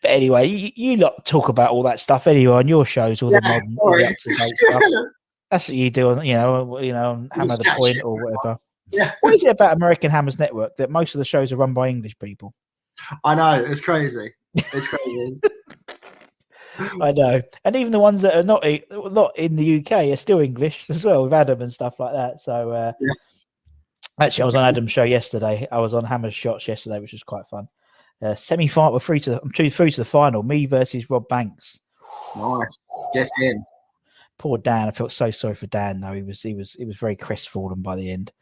But 0.00 0.12
anyway, 0.12 0.46
you, 0.46 0.70
you 0.74 0.96
lot 0.96 1.24
talk 1.26 1.48
about 1.48 1.70
all 1.70 1.82
that 1.82 2.00
stuff 2.00 2.26
anyway 2.26 2.54
on 2.54 2.68
your 2.68 2.84
shows, 2.84 3.22
all 3.22 3.30
the 3.30 3.40
modern, 3.42 3.76
all 3.78 3.96
the 3.96 4.08
up 4.08 4.16
to 4.18 4.28
date 4.34 4.56
stuff. 4.56 4.82
That's 5.52 5.68
what 5.68 5.76
you 5.76 5.90
do 5.90 6.08
on, 6.08 6.24
you 6.24 6.32
know, 6.32 6.78
you 6.78 6.92
know, 6.94 7.28
Hammer 7.30 7.58
the 7.58 7.74
Point 7.76 8.02
or 8.02 8.14
whatever. 8.24 8.58
Yeah. 8.90 9.12
What 9.20 9.34
is 9.34 9.44
it 9.44 9.50
about 9.50 9.76
American 9.76 10.10
Hammers 10.10 10.38
Network 10.38 10.76
that 10.78 10.90
most 10.90 11.14
of 11.14 11.18
the 11.18 11.26
shows 11.26 11.52
are 11.52 11.56
run 11.56 11.74
by 11.74 11.88
English 11.88 12.18
people? 12.18 12.54
I 13.22 13.34
know 13.34 13.62
it's 13.62 13.82
crazy. 13.82 14.32
It's 14.54 14.88
crazy. 14.88 15.40
I 17.02 17.12
know, 17.12 17.42
and 17.66 17.76
even 17.76 17.92
the 17.92 17.98
ones 17.98 18.22
that 18.22 18.34
are 18.34 18.42
not 18.42 18.64
not 19.12 19.38
in 19.38 19.56
the 19.56 19.80
UK 19.80 20.10
are 20.10 20.16
still 20.16 20.40
English 20.40 20.86
as 20.90 21.04
well 21.04 21.24
with 21.24 21.34
Adam 21.34 21.60
and 21.60 21.70
stuff 21.70 22.00
like 22.00 22.14
that. 22.14 22.40
So, 22.40 22.70
uh, 22.70 22.92
Yeah. 22.98 23.12
actually, 24.20 24.42
I 24.42 24.46
was 24.46 24.54
on 24.54 24.64
Adam's 24.64 24.90
show 24.90 25.02
yesterday. 25.02 25.68
I 25.70 25.78
was 25.80 25.92
on 25.92 26.04
Hammer's 26.04 26.32
Shots 26.34 26.66
yesterday, 26.66 26.98
which 26.98 27.12
was 27.12 27.22
quite 27.22 27.46
fun. 27.48 27.68
Uh, 28.22 28.34
Semi 28.34 28.68
final, 28.68 28.94
we're 28.94 29.00
through 29.00 29.18
to 29.20 29.42
I'm 29.42 29.50
through 29.50 29.68
through 29.68 29.90
to 29.90 30.00
the 30.00 30.04
final. 30.06 30.42
Me 30.42 30.64
versus 30.64 31.10
Rob 31.10 31.28
Banks. 31.28 31.80
nice. 32.34 32.78
Get 33.12 33.28
in. 33.42 33.62
Poor 34.42 34.58
Dan. 34.58 34.88
I 34.88 34.90
felt 34.90 35.12
so 35.12 35.30
sorry 35.30 35.54
for 35.54 35.68
Dan 35.68 36.00
though. 36.00 36.12
He 36.12 36.24
was 36.24 36.42
he 36.42 36.52
was 36.52 36.72
he 36.72 36.84
was 36.84 36.96
very 36.96 37.14
crestfallen 37.14 37.80
by 37.80 37.94
the 37.94 38.10
end. 38.10 38.32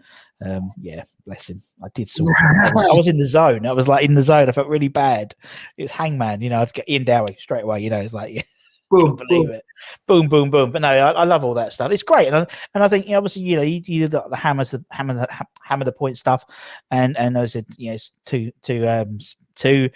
Um, 0.43 0.73
yeah, 0.81 1.05
bless 1.27 1.51
him. 1.51 1.61
I 1.85 1.89
did 1.93 2.09
sort. 2.09 2.31
Of, 2.31 2.75
I, 2.75 2.95
was, 2.95 3.07
in 3.07 3.19
the 3.19 3.27
zone. 3.27 3.67
I 3.67 3.73
was 3.73 3.87
like 3.87 4.03
in 4.03 4.15
the 4.15 4.23
zone. 4.23 4.49
I 4.49 4.53
felt 4.53 4.69
really 4.69 4.89
bad. 4.89 5.35
It 5.77 5.83
was 5.83 5.91
Hangman. 5.91 6.41
You 6.41 6.49
know, 6.49 6.63
I'd 6.63 6.73
get 6.73 6.89
Ian 6.89 7.05
Dowie 7.05 7.37
straight 7.39 7.65
away. 7.65 7.81
You 7.81 7.91
know, 7.91 8.01
it's 8.01 8.15
like 8.15 8.33
yeah. 8.35 8.41
Boom, 8.89 9.15
believe 9.15 9.49
boom. 9.49 9.55
it. 9.57 9.65
Boom, 10.07 10.29
boom, 10.31 10.49
boom. 10.49 10.71
But 10.71 10.81
no, 10.81 10.89
I, 10.89 11.11
I 11.11 11.25
love 11.25 11.45
all 11.45 11.53
that 11.53 11.75
stuff. 11.75 11.93
It's 11.93 12.03
great, 12.03 12.29
and 12.29 12.37
I, 12.37 12.47
and 12.75 12.83
I 12.83 12.89
think 12.89 13.05
you 13.05 13.11
know, 13.11 13.19
obviously 13.19 13.43
you 13.43 13.57
know 13.57 13.63
you, 13.63 13.83
you 13.85 14.01
did 14.01 14.13
the, 14.13 14.25
the 14.31 14.37
hammers, 14.37 14.71
the 14.71 14.83
hammer, 14.91 15.13
the 15.13 15.29
ha- 15.31 15.45
hammer 15.63 15.85
the 15.85 15.93
point 15.93 16.17
stuff, 16.17 16.47
and 16.91 17.15
and 17.19 17.37
those 17.37 17.57
are 17.57 17.63
you 17.77 17.91
know 17.91 17.99
two 18.25 18.53
two 18.63 18.89
um 18.89 19.19
two 19.55 19.91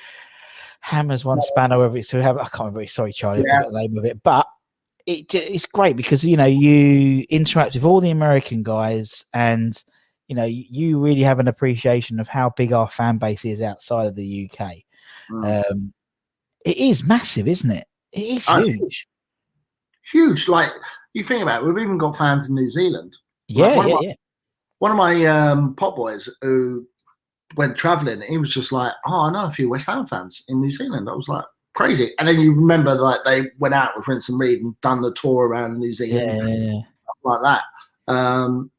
hammers, 0.80 1.24
one 1.24 1.40
spanner. 1.40 1.78
Whatever 1.78 1.96
it's 1.96 2.10
to 2.10 2.22
have. 2.22 2.36
I 2.36 2.42
can't 2.42 2.74
remember. 2.74 2.86
Sorry, 2.88 3.14
Charlie, 3.14 3.44
Yeah. 3.46 3.62
the 3.62 3.72
name 3.72 3.96
of 3.96 4.04
it, 4.04 4.22
but. 4.22 4.46
It, 5.06 5.34
it's 5.34 5.66
great 5.66 5.96
because 5.96 6.24
you 6.24 6.36
know 6.36 6.46
you 6.46 7.26
interact 7.28 7.74
with 7.74 7.84
all 7.84 8.00
the 8.00 8.10
American 8.10 8.62
guys, 8.62 9.24
and 9.34 9.80
you 10.28 10.34
know 10.36 10.44
you- 10.44 10.98
really 10.98 11.22
have 11.22 11.40
an 11.40 11.48
appreciation 11.48 12.18
of 12.20 12.28
how 12.28 12.50
big 12.56 12.72
our 12.72 12.88
fan 12.88 13.18
base 13.18 13.44
is 13.44 13.60
outside 13.60 14.06
of 14.06 14.14
the 14.16 14.50
UK. 14.50 14.76
Mm. 15.30 15.70
Um, 15.70 15.92
it 16.64 16.76
is 16.78 17.06
massive, 17.06 17.46
isn't 17.48 17.70
it? 17.70 17.86
It 18.12 18.22
is 18.38 18.44
Oh, 18.48 18.62
huge. 18.64 19.06
Huge. 20.10 20.48
Like 20.48 20.70
you 21.12 21.22
think 21.22 21.42
about 21.42 21.62
it, 21.62 21.66
we've 21.66 21.82
even 21.82 21.98
got 21.98 22.16
fans 22.16 22.48
in 22.48 22.54
New 22.54 22.70
Zealand. 22.70 23.14
Yeah, 23.48 23.76
what 23.76 23.86
yeah, 23.88 23.92
about- 23.94 24.04
yeah. 24.04 24.14
One 24.78 24.90
of 24.90 24.96
my 24.96 25.24
um, 25.26 25.74
pop 25.76 25.96
boys 25.96 26.28
who 26.42 26.86
went 27.56 27.76
traveling, 27.76 28.20
he 28.22 28.36
was 28.38 28.52
just 28.52 28.72
like, 28.72 28.92
"Oh, 29.06 29.20
I 29.28 29.32
know 29.32 29.46
a 29.46 29.50
few 29.50 29.68
West 29.70 29.86
Ham 29.86 30.06
fans 30.06 30.42
in 30.48 30.60
New 30.60 30.70
Zealand." 30.72 31.08
I 31.08 31.14
was 31.14 31.28
like, 31.28 31.44
"Crazy!" 31.74 32.12
And 32.18 32.26
then 32.26 32.40
you 32.40 32.52
remember 32.52 32.94
like 32.94 33.24
they 33.24 33.50
went 33.58 33.74
out 33.74 33.96
with 33.96 34.08
Winston 34.08 34.38
Reid 34.38 34.62
and 34.62 34.80
done 34.80 35.02
the 35.02 35.12
tour 35.12 35.46
around 35.48 35.78
New 35.78 35.94
Zealand. 35.94 36.38
Yeah, 36.38 36.46
yeah, 36.46 36.72
yeah. 36.72 36.80
stuff 37.02 37.16
like 37.22 37.42
that. 37.42 38.12
Um, 38.12 38.70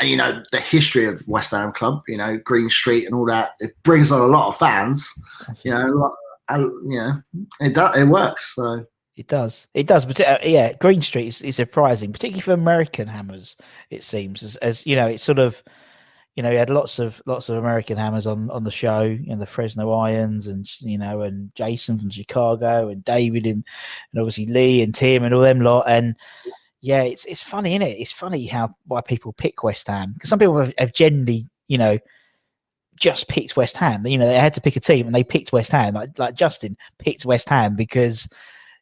and 0.00 0.08
you 0.08 0.16
know 0.16 0.42
the 0.52 0.60
history 0.60 1.04
of 1.04 1.22
West 1.26 1.50
Ham 1.50 1.72
Club, 1.72 2.02
you 2.08 2.16
know 2.16 2.36
Green 2.38 2.68
Street 2.68 3.06
and 3.06 3.14
all 3.14 3.26
that. 3.26 3.52
It 3.60 3.72
brings 3.82 4.10
on 4.12 4.20
a 4.20 4.26
lot 4.26 4.48
of 4.48 4.56
fans. 4.56 5.12
That's 5.46 5.64
You 5.64 5.72
know, 5.72 6.14
and, 6.48 6.92
you 6.92 6.98
know, 6.98 7.22
it 7.60 7.74
does. 7.74 7.96
It 7.98 8.04
works. 8.04 8.54
So 8.54 8.86
It 9.18 9.26
does. 9.26 9.66
It 9.74 9.88
does. 9.88 10.04
But 10.04 10.20
uh, 10.20 10.38
yeah, 10.44 10.74
Green 10.74 11.02
Street 11.02 11.26
is, 11.26 11.42
is 11.42 11.56
surprising, 11.56 12.12
particularly 12.12 12.40
for 12.40 12.52
American 12.52 13.08
hammers. 13.08 13.56
It 13.90 14.04
seems 14.04 14.44
as, 14.44 14.54
as 14.56 14.86
you 14.86 14.94
know, 14.94 15.08
it's 15.08 15.24
sort 15.24 15.40
of, 15.40 15.60
you 16.38 16.42
know, 16.42 16.52
you 16.52 16.58
had 16.58 16.70
lots 16.70 17.00
of 17.00 17.20
lots 17.26 17.48
of 17.48 17.56
American 17.56 17.96
hammers 17.96 18.24
on 18.24 18.48
on 18.50 18.62
the 18.62 18.70
show, 18.70 19.02
you 19.02 19.26
know, 19.26 19.38
the 19.38 19.44
Fresno 19.44 19.90
Irons 19.90 20.46
and 20.46 20.70
you 20.78 20.96
know, 20.96 21.22
and 21.22 21.52
Jason 21.56 21.98
from 21.98 22.10
Chicago 22.10 22.90
and 22.90 23.04
David 23.04 23.44
and, 23.44 23.64
and 24.12 24.20
obviously 24.20 24.46
Lee 24.46 24.80
and 24.84 24.94
Tim 24.94 25.24
and 25.24 25.34
all 25.34 25.40
them 25.40 25.60
lot. 25.60 25.86
And 25.88 26.14
yeah, 26.80 27.02
it's 27.02 27.24
it's 27.24 27.42
funny, 27.42 27.74
is 27.74 27.82
it? 27.82 27.98
It's 28.00 28.12
funny 28.12 28.46
how 28.46 28.72
why 28.86 29.00
people 29.00 29.32
pick 29.32 29.64
West 29.64 29.88
Ham 29.88 30.12
because 30.12 30.30
some 30.30 30.38
people 30.38 30.56
have, 30.58 30.72
have 30.78 30.92
generally, 30.94 31.50
you 31.66 31.76
know. 31.76 31.98
Just 33.00 33.28
picked 33.28 33.56
West 33.56 33.76
Ham. 33.76 34.04
You 34.04 34.18
know, 34.18 34.26
they 34.26 34.34
had 34.34 34.54
to 34.54 34.60
pick 34.60 34.74
a 34.74 34.80
team, 34.80 35.06
and 35.06 35.14
they 35.14 35.22
picked 35.22 35.52
West 35.52 35.70
Ham. 35.70 35.94
Like, 35.94 36.18
like 36.18 36.34
Justin 36.34 36.76
picked 36.98 37.24
West 37.24 37.48
Ham 37.48 37.76
because 37.76 38.28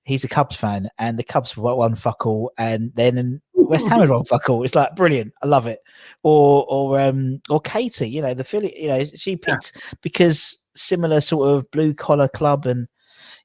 he's 0.06 0.24
a 0.24 0.28
Cubs 0.28 0.56
fan, 0.56 0.88
and 0.98 1.18
the 1.18 1.24
Cubs 1.24 1.56
won 1.56 1.94
fuck 1.94 2.24
all, 2.24 2.52
and 2.56 2.92
then 2.94 3.42
West 3.54 3.88
Ham 3.88 4.08
won 4.08 4.24
fuck 4.26 4.48
all. 4.48 4.64
It's 4.64 4.74
like 4.74 4.94
brilliant. 4.96 5.34
I 5.42 5.46
love 5.46 5.66
it. 5.66 5.80
Or 6.22 6.64
or 6.68 6.98
um 6.98 7.42
or 7.50 7.60
Katie, 7.60 8.08
you 8.08 8.22
know, 8.22 8.32
the 8.32 8.44
Philly, 8.44 8.80
you 8.80 8.88
know, 8.88 9.04
she 9.14 9.36
picked 9.36 9.72
because 10.00 10.58
similar 10.74 11.20
sort 11.20 11.48
of 11.50 11.70
blue 11.72 11.92
collar 11.92 12.28
club, 12.28 12.66
and 12.66 12.88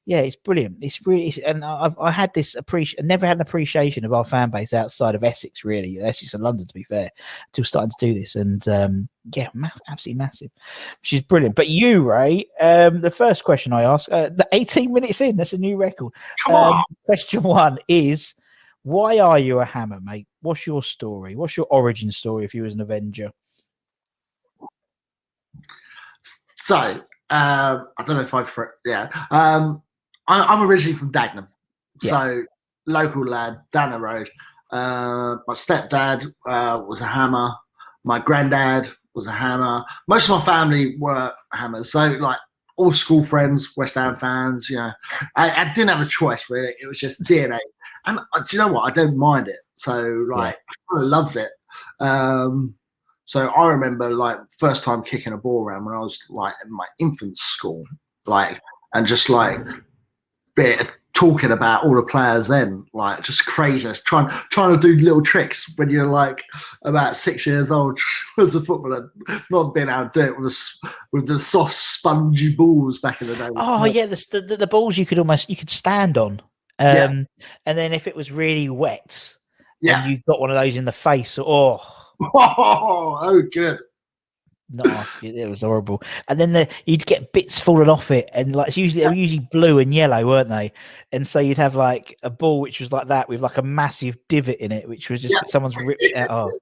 yeah, 0.04 0.20
it's 0.20 0.34
brilliant. 0.36 0.78
It's 0.80 1.06
really, 1.06 1.28
it's, 1.28 1.38
and 1.38 1.64
I've 1.64 1.96
I 1.98 2.10
had 2.10 2.34
this 2.34 2.54
appreciation. 2.56 3.06
Never 3.06 3.26
had 3.26 3.36
an 3.36 3.42
appreciation 3.42 4.04
of 4.04 4.12
our 4.12 4.24
fan 4.24 4.50
base 4.50 4.72
outside 4.72 5.14
of 5.14 5.22
Essex, 5.22 5.64
really, 5.64 6.00
Essex 6.00 6.34
and 6.34 6.42
London, 6.42 6.66
to 6.66 6.74
be 6.74 6.82
fair, 6.84 7.08
until 7.48 7.64
starting 7.64 7.92
to 7.98 8.06
do 8.06 8.14
this, 8.14 8.34
and 8.34 8.66
um 8.68 9.08
yeah, 9.34 9.48
mass, 9.54 9.78
absolutely 9.88 10.18
massive, 10.18 10.50
She's 11.02 11.20
brilliant. 11.20 11.54
But 11.54 11.68
you, 11.68 12.02
Ray, 12.02 12.46
um, 12.60 13.00
the 13.00 13.10
first 13.10 13.44
question 13.44 13.72
I 13.72 13.82
asked, 13.82 14.08
uh, 14.08 14.30
the 14.30 14.48
18 14.50 14.92
minutes 14.92 15.20
in, 15.20 15.36
that's 15.36 15.52
a 15.52 15.58
new 15.58 15.76
record. 15.76 16.12
come 16.44 16.56
Um, 16.56 16.72
on. 16.72 16.84
question 17.04 17.42
one 17.44 17.78
is 17.86 18.34
why 18.82 19.20
are 19.20 19.38
you 19.38 19.60
a 19.60 19.64
hammer, 19.64 20.00
mate? 20.00 20.26
What's 20.40 20.66
your 20.66 20.82
story? 20.82 21.36
What's 21.36 21.56
your 21.56 21.66
origin 21.70 22.10
story 22.10 22.44
if 22.44 22.52
you 22.52 22.64
was 22.64 22.74
an 22.74 22.80
Avenger? 22.80 23.30
So 26.56 26.76
um, 27.30 27.88
I 27.98 28.02
don't 28.04 28.16
know 28.16 28.20
if 28.22 28.34
I've 28.34 28.54
yeah. 28.84 29.08
Um, 29.30 29.82
I, 30.28 30.42
I'm 30.42 30.62
originally 30.62 30.96
from 30.96 31.12
Dagenham, 31.12 31.48
Yeah. 32.02 32.10
So 32.10 32.44
local 32.86 33.24
lad 33.24 33.58
down 33.72 33.90
the 33.90 33.98
road. 34.00 34.30
Uh, 34.70 35.36
my 35.46 35.54
stepdad 35.54 36.26
uh, 36.46 36.82
was 36.86 37.00
a 37.00 37.06
hammer. 37.06 37.50
My 38.04 38.18
granddad 38.18 38.88
was 39.14 39.26
a 39.26 39.32
hammer. 39.32 39.84
Most 40.08 40.28
of 40.28 40.38
my 40.38 40.44
family 40.44 40.96
were 40.98 41.32
hammers. 41.52 41.92
So 41.92 42.12
like 42.12 42.38
all 42.76 42.92
school 42.92 43.22
friends, 43.22 43.72
West 43.76 43.94
Ham 43.96 44.16
fans. 44.16 44.70
You 44.70 44.76
know, 44.76 44.90
I, 45.36 45.50
I 45.50 45.72
didn't 45.74 45.90
have 45.90 46.04
a 46.04 46.08
choice 46.08 46.48
really. 46.48 46.72
It 46.80 46.86
was 46.86 46.98
just 46.98 47.22
DNA. 47.24 47.58
And 48.06 48.18
uh, 48.18 48.40
do 48.40 48.56
you 48.56 48.58
know 48.58 48.72
what? 48.72 48.90
I 48.90 48.94
don't 48.94 49.16
mind 49.16 49.48
it. 49.48 49.60
So 49.74 50.26
like, 50.30 50.56
I 50.56 50.74
kind 50.90 51.04
of 51.04 51.10
loved 51.10 51.36
it. 51.36 51.50
Um, 52.00 52.74
so 53.24 53.48
I 53.48 53.68
remember 53.70 54.10
like 54.10 54.38
first 54.58 54.84
time 54.84 55.02
kicking 55.02 55.32
a 55.32 55.38
ball 55.38 55.64
around 55.64 55.84
when 55.84 55.94
I 55.94 56.00
was 56.00 56.18
like 56.28 56.54
in 56.64 56.72
my 56.72 56.86
infant 56.98 57.38
school, 57.38 57.84
like 58.26 58.60
and 58.94 59.06
just 59.06 59.30
like 59.30 59.58
bit 60.54 60.80
of 60.80 60.90
talking 61.14 61.52
about 61.52 61.84
all 61.84 61.94
the 61.94 62.02
players 62.02 62.48
then, 62.48 62.84
like 62.94 63.22
just 63.22 63.44
craziness, 63.46 64.02
trying 64.02 64.28
trying 64.50 64.78
to 64.78 64.80
do 64.96 65.02
little 65.04 65.22
tricks 65.22 65.70
when 65.76 65.90
you're 65.90 66.06
like 66.06 66.42
about 66.84 67.14
six 67.16 67.46
years 67.46 67.70
old 67.70 67.98
as 68.38 68.54
a 68.54 68.60
footballer, 68.60 69.12
not 69.50 69.74
being 69.74 69.88
able 69.88 70.08
to 70.08 70.10
do 70.14 70.26
it 70.26 70.38
with, 70.38 70.50
the 70.52 70.88
with 71.12 71.26
the 71.26 71.38
soft 71.38 71.74
spongy 71.74 72.54
balls 72.54 72.98
back 72.98 73.20
in 73.20 73.28
the 73.28 73.36
day. 73.36 73.48
Oh 73.56 73.84
yeah, 73.84 74.06
the, 74.06 74.26
the 74.30 74.40
the- 74.40 74.56
the 74.56 74.66
balls 74.66 74.96
you 74.96 75.06
could 75.06 75.18
almost 75.18 75.48
you 75.50 75.56
could 75.56 75.70
stand 75.70 76.16
on, 76.18 76.40
um, 76.78 76.86
Yeah. 76.96 77.22
and 77.66 77.78
then 77.78 77.92
if 77.92 78.06
it 78.06 78.16
was 78.16 78.32
really 78.32 78.68
wet, 78.70 79.36
yeah. 79.80 80.02
and 80.02 80.10
you 80.10 80.18
got 80.28 80.40
one 80.40 80.50
of 80.50 80.56
those 80.56 80.76
in 80.76 80.84
the 80.86 80.92
face, 80.92 81.38
oh, 81.38 81.80
Oh, 82.20 82.28
oh, 83.22 83.42
good. 83.52 83.80
Nasty! 84.72 85.36
it 85.40 85.48
was 85.48 85.62
horrible. 85.62 86.02
And 86.28 86.40
then 86.40 86.52
the, 86.52 86.68
you'd 86.86 87.06
get 87.06 87.32
bits 87.32 87.58
falling 87.58 87.88
off 87.88 88.10
it, 88.10 88.28
and 88.34 88.54
like 88.54 88.68
it's 88.68 88.76
usually 88.76 89.02
they 89.02 89.08
were 89.08 89.14
usually 89.14 89.46
blue 89.52 89.78
and 89.78 89.94
yellow, 89.94 90.26
weren't 90.26 90.48
they? 90.48 90.72
And 91.12 91.26
so 91.26 91.38
you'd 91.38 91.58
have 91.58 91.74
like 91.74 92.18
a 92.22 92.30
ball 92.30 92.60
which 92.60 92.80
was 92.80 92.92
like 92.92 93.08
that 93.08 93.28
with 93.28 93.40
like 93.40 93.58
a 93.58 93.62
massive 93.62 94.16
divot 94.28 94.58
in 94.58 94.72
it, 94.72 94.88
which 94.88 95.10
was 95.10 95.22
just 95.22 95.34
Yeah. 95.34 95.40
someone's 95.46 95.76
ripped 95.84 96.02
it 96.02 96.16
out. 96.16 96.30
Oh, 96.30 96.58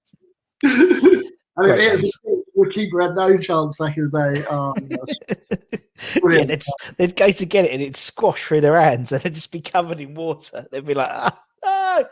I 1.59 1.67
mean, 1.67 1.75
it 1.75 1.81
is 1.81 2.21
the 2.61 2.71
keeper 2.71 3.01
had 3.01 3.15
no 3.15 3.37
chance 3.39 3.77
back 3.79 3.97
in 3.97 4.11
the 4.11 4.35
day. 4.35 4.45
Oh, 6.23 6.31
yeah, 6.31 6.45
they'd, 6.45 6.63
they'd 6.97 7.15
go 7.17 7.31
to 7.31 7.45
get 7.45 7.67
it 7.67 7.73
and 7.73 7.83
it'd 7.83 7.97
squash 7.97 8.43
through 8.43 8.63
their 8.63 8.81
hands 8.81 9.13
and 9.13 9.23
they'd 9.23 9.35
just 9.35 9.53
be 9.53 9.61
covered 9.61 10.01
in 10.01 10.15
water. 10.15 10.67
They'd 10.71 10.87
be 10.87 10.95
like, 10.95 11.11
ah, 11.13 11.39
ah." 11.63 12.05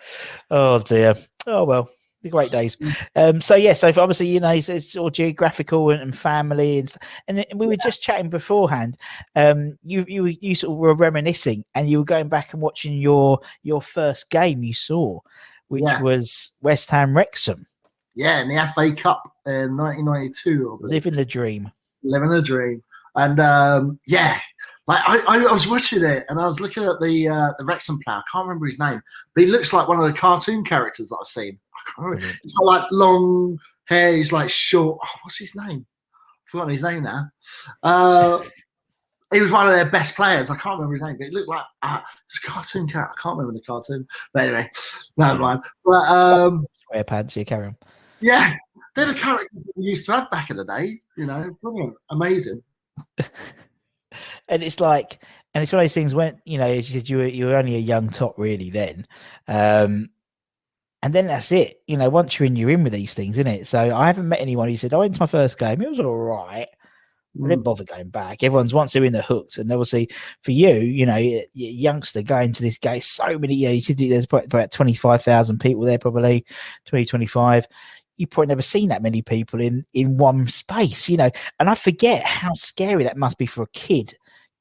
oh 0.51 0.79
dear. 0.81 1.15
Oh 1.47 1.65
well, 1.65 1.89
the 2.29 2.37
great 2.37 2.51
days. 2.51 2.77
Um, 3.17 3.41
so 3.41 3.55
yeah, 3.55 3.73
so 3.73 3.89
obviously 3.89 4.29
you 4.29 4.41
know 4.41 4.51
it's, 4.51 4.69
it's 4.69 4.97
all 4.97 5.11
geographical 5.11 5.91
and, 5.91 6.01
and 6.03 6.17
family 6.17 6.79
and 6.79 6.95
and 7.27 7.45
we 7.55 7.67
were 7.67 7.77
just 7.77 8.03
chatting 8.03 8.31
beforehand. 8.31 8.97
Um, 9.37 9.79
you 9.85 10.05
you 10.09 10.23
were- 10.23 10.29
you 10.41 10.55
sort 10.55 10.73
of 10.73 10.79
were 10.79 10.95
reminiscing 10.95 11.65
and 11.75 11.89
you 11.91 11.99
were 11.99 12.05
going 12.05 12.29
back 12.29 12.53
and 12.53 12.63
watching 12.63 12.95
your 12.99 13.41
your 13.63 13.83
first 13.83 14.31
game 14.31 14.63
you 14.63 14.75
saw, 14.75 15.19
which 15.69 15.83
Yeah. 15.85 16.01
was 16.03 16.53
West 16.61 16.91
Ham 16.91 17.17
Wrexham, 17.17 17.67
Yeah, 18.15 18.41
in 18.41 18.49
the 18.49 18.67
FA 18.75 18.93
Cup 18.95 19.23
in 19.47 19.77
1992, 19.77 20.79
living 20.83 21.15
the 21.15 21.25
dream. 21.25 21.71
living 22.03 22.31
the 22.31 22.43
dream. 22.43 22.83
And 23.15 23.41
um, 23.41 23.99
yeah, 24.07 24.39
like 24.87 25.03
I, 25.07 25.19
I, 25.27 25.45
I 25.49 25.53
was 25.53 25.67
watching 25.67 26.05
it 26.05 26.25
and 26.29 26.39
I 26.39 26.47
was 26.47 26.61
looking 26.61 26.85
at 26.85 27.01
the 27.01 27.29
uh, 27.29 27.53
the 27.59 27.65
Wrexham 27.65 27.99
player. 28.05 28.19
I 28.19 28.23
can't 28.31 28.47
remember 28.47 28.67
his 28.67 28.79
name, 28.79 29.01
but 29.35 29.45
he 29.45 29.51
looks 29.51 29.73
like 29.73 29.89
one 29.89 29.99
of 29.99 30.05
the 30.07 30.13
cartoon 30.13 30.65
characters 30.65 31.09
that 31.09 31.19
I've 31.21 31.27
seen. 31.29 31.59
I 31.89 31.93
can't 31.93 32.05
remember. 32.05 32.21
Brilliant. 32.21 32.41
He's 32.43 32.55
got 32.55 32.67
like 32.67 32.85
long 32.91 33.59
hair. 33.87 34.13
He's 34.13 34.33
like 34.33 34.51
short. 34.51 34.99
Oh, 35.03 35.15
what's 35.23 35.39
his 35.39 35.55
name? 35.55 35.87
I've 35.87 36.51
forgotten 36.51 36.73
his 36.73 36.83
name 36.83 37.03
now. 37.03 37.27
Uh, 37.83 38.43
he 39.33 39.41
was 39.41 39.51
one 39.51 39.67
of 39.69 39.75
their 39.75 39.91
best 39.91 40.15
players. 40.17 40.51
I 40.51 40.57
can't 40.57 40.79
remember 40.79 40.95
his 40.95 41.03
name, 41.03 41.17
but 41.19 41.27
it 41.27 41.33
looked 41.33 41.49
like 41.49 41.65
uh, 41.83 42.01
it's 42.27 42.39
a 42.39 42.47
cartoon 42.47 42.89
character. 42.89 43.15
I 43.19 43.23
can't 43.23 43.39
remember 43.39 43.59
the 43.59 43.65
cartoon. 43.65 44.07
But 44.33 44.45
anyway, 44.45 44.71
never 45.17 45.39
mind. 45.39 45.65
But 45.85 46.09
um, 46.09 46.67
Square 46.83 47.05
pants, 47.05 47.37
you 47.37 47.45
carry 47.45 47.67
on. 47.67 47.77
yeah, 48.21 48.57
they're 48.97 49.07
the 49.07 49.15
characters 49.15 49.49
we 49.77 49.85
used 49.85 50.07
to 50.07 50.13
have 50.13 50.31
back 50.31 50.51
in 50.51 50.57
the 50.57 50.65
day. 50.65 51.01
You 51.17 51.27
know, 51.27 51.57
brilliant, 51.63 51.95
amazing. 52.11 52.63
and 54.49 54.63
it's 54.63 54.81
like 54.81 55.23
and 55.55 55.63
it's 55.63 55.73
one 55.73 55.81
of 55.81 55.85
those 55.85 55.95
things 55.95 56.15
when 56.15 56.41
you 56.45 56.59
know 56.59 56.67
as 56.67 56.91
you 56.91 56.99
said 56.99 57.09
you 57.09 57.19
were 57.19 57.27
you 57.27 57.47
were 57.47 57.55
only 57.55 57.77
a 57.77 57.81
young 57.81 58.09
top 58.09 58.35
really 58.39 58.71
then 58.71 59.07
um 59.47 60.09
and 61.03 61.15
then 61.15 61.27
that's 61.27 61.53
it 61.53 61.81
you 61.87 61.97
know 61.97 62.09
once 62.09 62.39
you're 62.39 62.47
in 62.47 62.57
you're 62.57 62.71
in 62.71 62.83
with 62.85 62.93
these 62.93 63.15
things 63.15 63.37
isn't 63.37 63.47
it 63.47 63.67
so 63.67 63.95
i 63.95 64.07
haven't 64.07 64.29
met 64.29 64.41
anyone 64.41 64.69
who 64.69 64.77
said 64.77 64.93
i 64.93 64.97
went 64.97 65.15
to 65.15 65.21
my 65.21 65.27
first 65.27 65.59
game 65.59 65.81
it 65.81 65.91
was 65.91 66.01
all 66.01 66.17
right 66.17 66.69
I 67.37 67.41
Mm. 67.41 67.49
didn't 67.51 67.65
bother 67.65 67.85
going 67.85 68.09
back. 68.09 68.43
Everyone's 68.43 68.75
once 68.75 68.93
they're 68.93 69.05
in 69.05 69.13
the 69.13 69.23
hooks, 69.23 69.59
and 69.59 69.71
obviously 69.71 70.09
for 70.43 70.51
you, 70.51 70.71
you 70.71 71.07
know, 71.07 71.19
youngster 71.55 72.23
going 72.23 72.53
to 72.53 72.63
this 72.63 72.79
game, 72.79 73.01
so 73.01 73.39
many. 73.39 73.55
You 73.55 73.69
know, 73.69 73.75
you 73.75 73.81
said 73.81 73.99
there's 73.99 74.25
about, 74.25 74.47
about 74.47 74.73
twenty 74.73 74.95
five 74.95 75.23
thousand 75.23 75.59
people 75.61 75.83
there, 75.85 75.99
probably 75.99 76.45
20, 76.87 77.05
25. 77.05 77.67
You 78.17 78.27
probably 78.27 78.49
never 78.49 78.63
seen 78.63 78.89
that 78.89 79.03
many 79.03 79.23
people 79.23 79.61
in 79.61 79.85
in 79.93 80.17
one 80.17 80.49
space, 80.49 81.09
you 81.09 81.17
know. 81.17 81.31
And 81.61 81.71
I 81.71 81.75
forget 81.75 82.25
how 82.25 82.55
scary 82.55 83.05
that 83.05 83.19
must 83.19 83.39
be 83.39 83.47
for 83.47 83.63
a 83.63 83.69
kid 83.69 84.17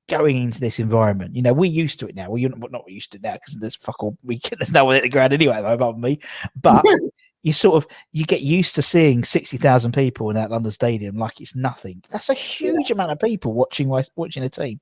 going 0.08 0.38
into 0.38 0.60
this 0.60 0.80
environment. 0.80 1.36
You 1.36 1.42
know, 1.42 1.54
we're 1.54 1.72
used 1.72 2.00
to 2.00 2.08
it 2.08 2.16
now. 2.16 2.30
Well, 2.30 2.38
you're 2.38 2.50
not, 2.50 2.90
used 2.90 3.12
to 3.12 3.18
it 3.18 3.24
now 3.24 3.34
because 3.34 3.56
there's 3.56 3.76
fuck 3.76 4.02
all. 4.02 4.18
We 4.24 4.38
get 4.38 4.60
there's 4.60 4.72
no 4.72 4.86
one 4.86 4.96
at 4.96 5.04
the 5.04 5.10
ground 5.10 5.34
anyway, 5.34 5.62
though, 5.62 5.74
above 5.74 5.98
me. 5.98 6.20
But 6.60 6.86
you 7.44 7.54
sort 7.54 7.84
of 7.84 7.90
you 8.12 8.26
get 8.26 8.42
used 8.42 8.76
to 8.76 8.82
seeing 8.82 9.24
sixty 9.24 9.58
thousand 9.58 9.94
people 9.94 10.30
in 10.30 10.36
that 10.36 10.52
London 10.52 10.72
Stadium 10.72 11.18
like 11.18 11.40
it's 11.42 11.56
nothing. 11.56 12.04
That's 12.10 12.30
a 12.30 12.34
huge 12.34 12.92
amount 12.92 13.12
of 13.12 13.20
people 13.20 13.54
watching 13.54 13.90
watching 14.16 14.44
a 14.44 14.50
team. 14.50 14.80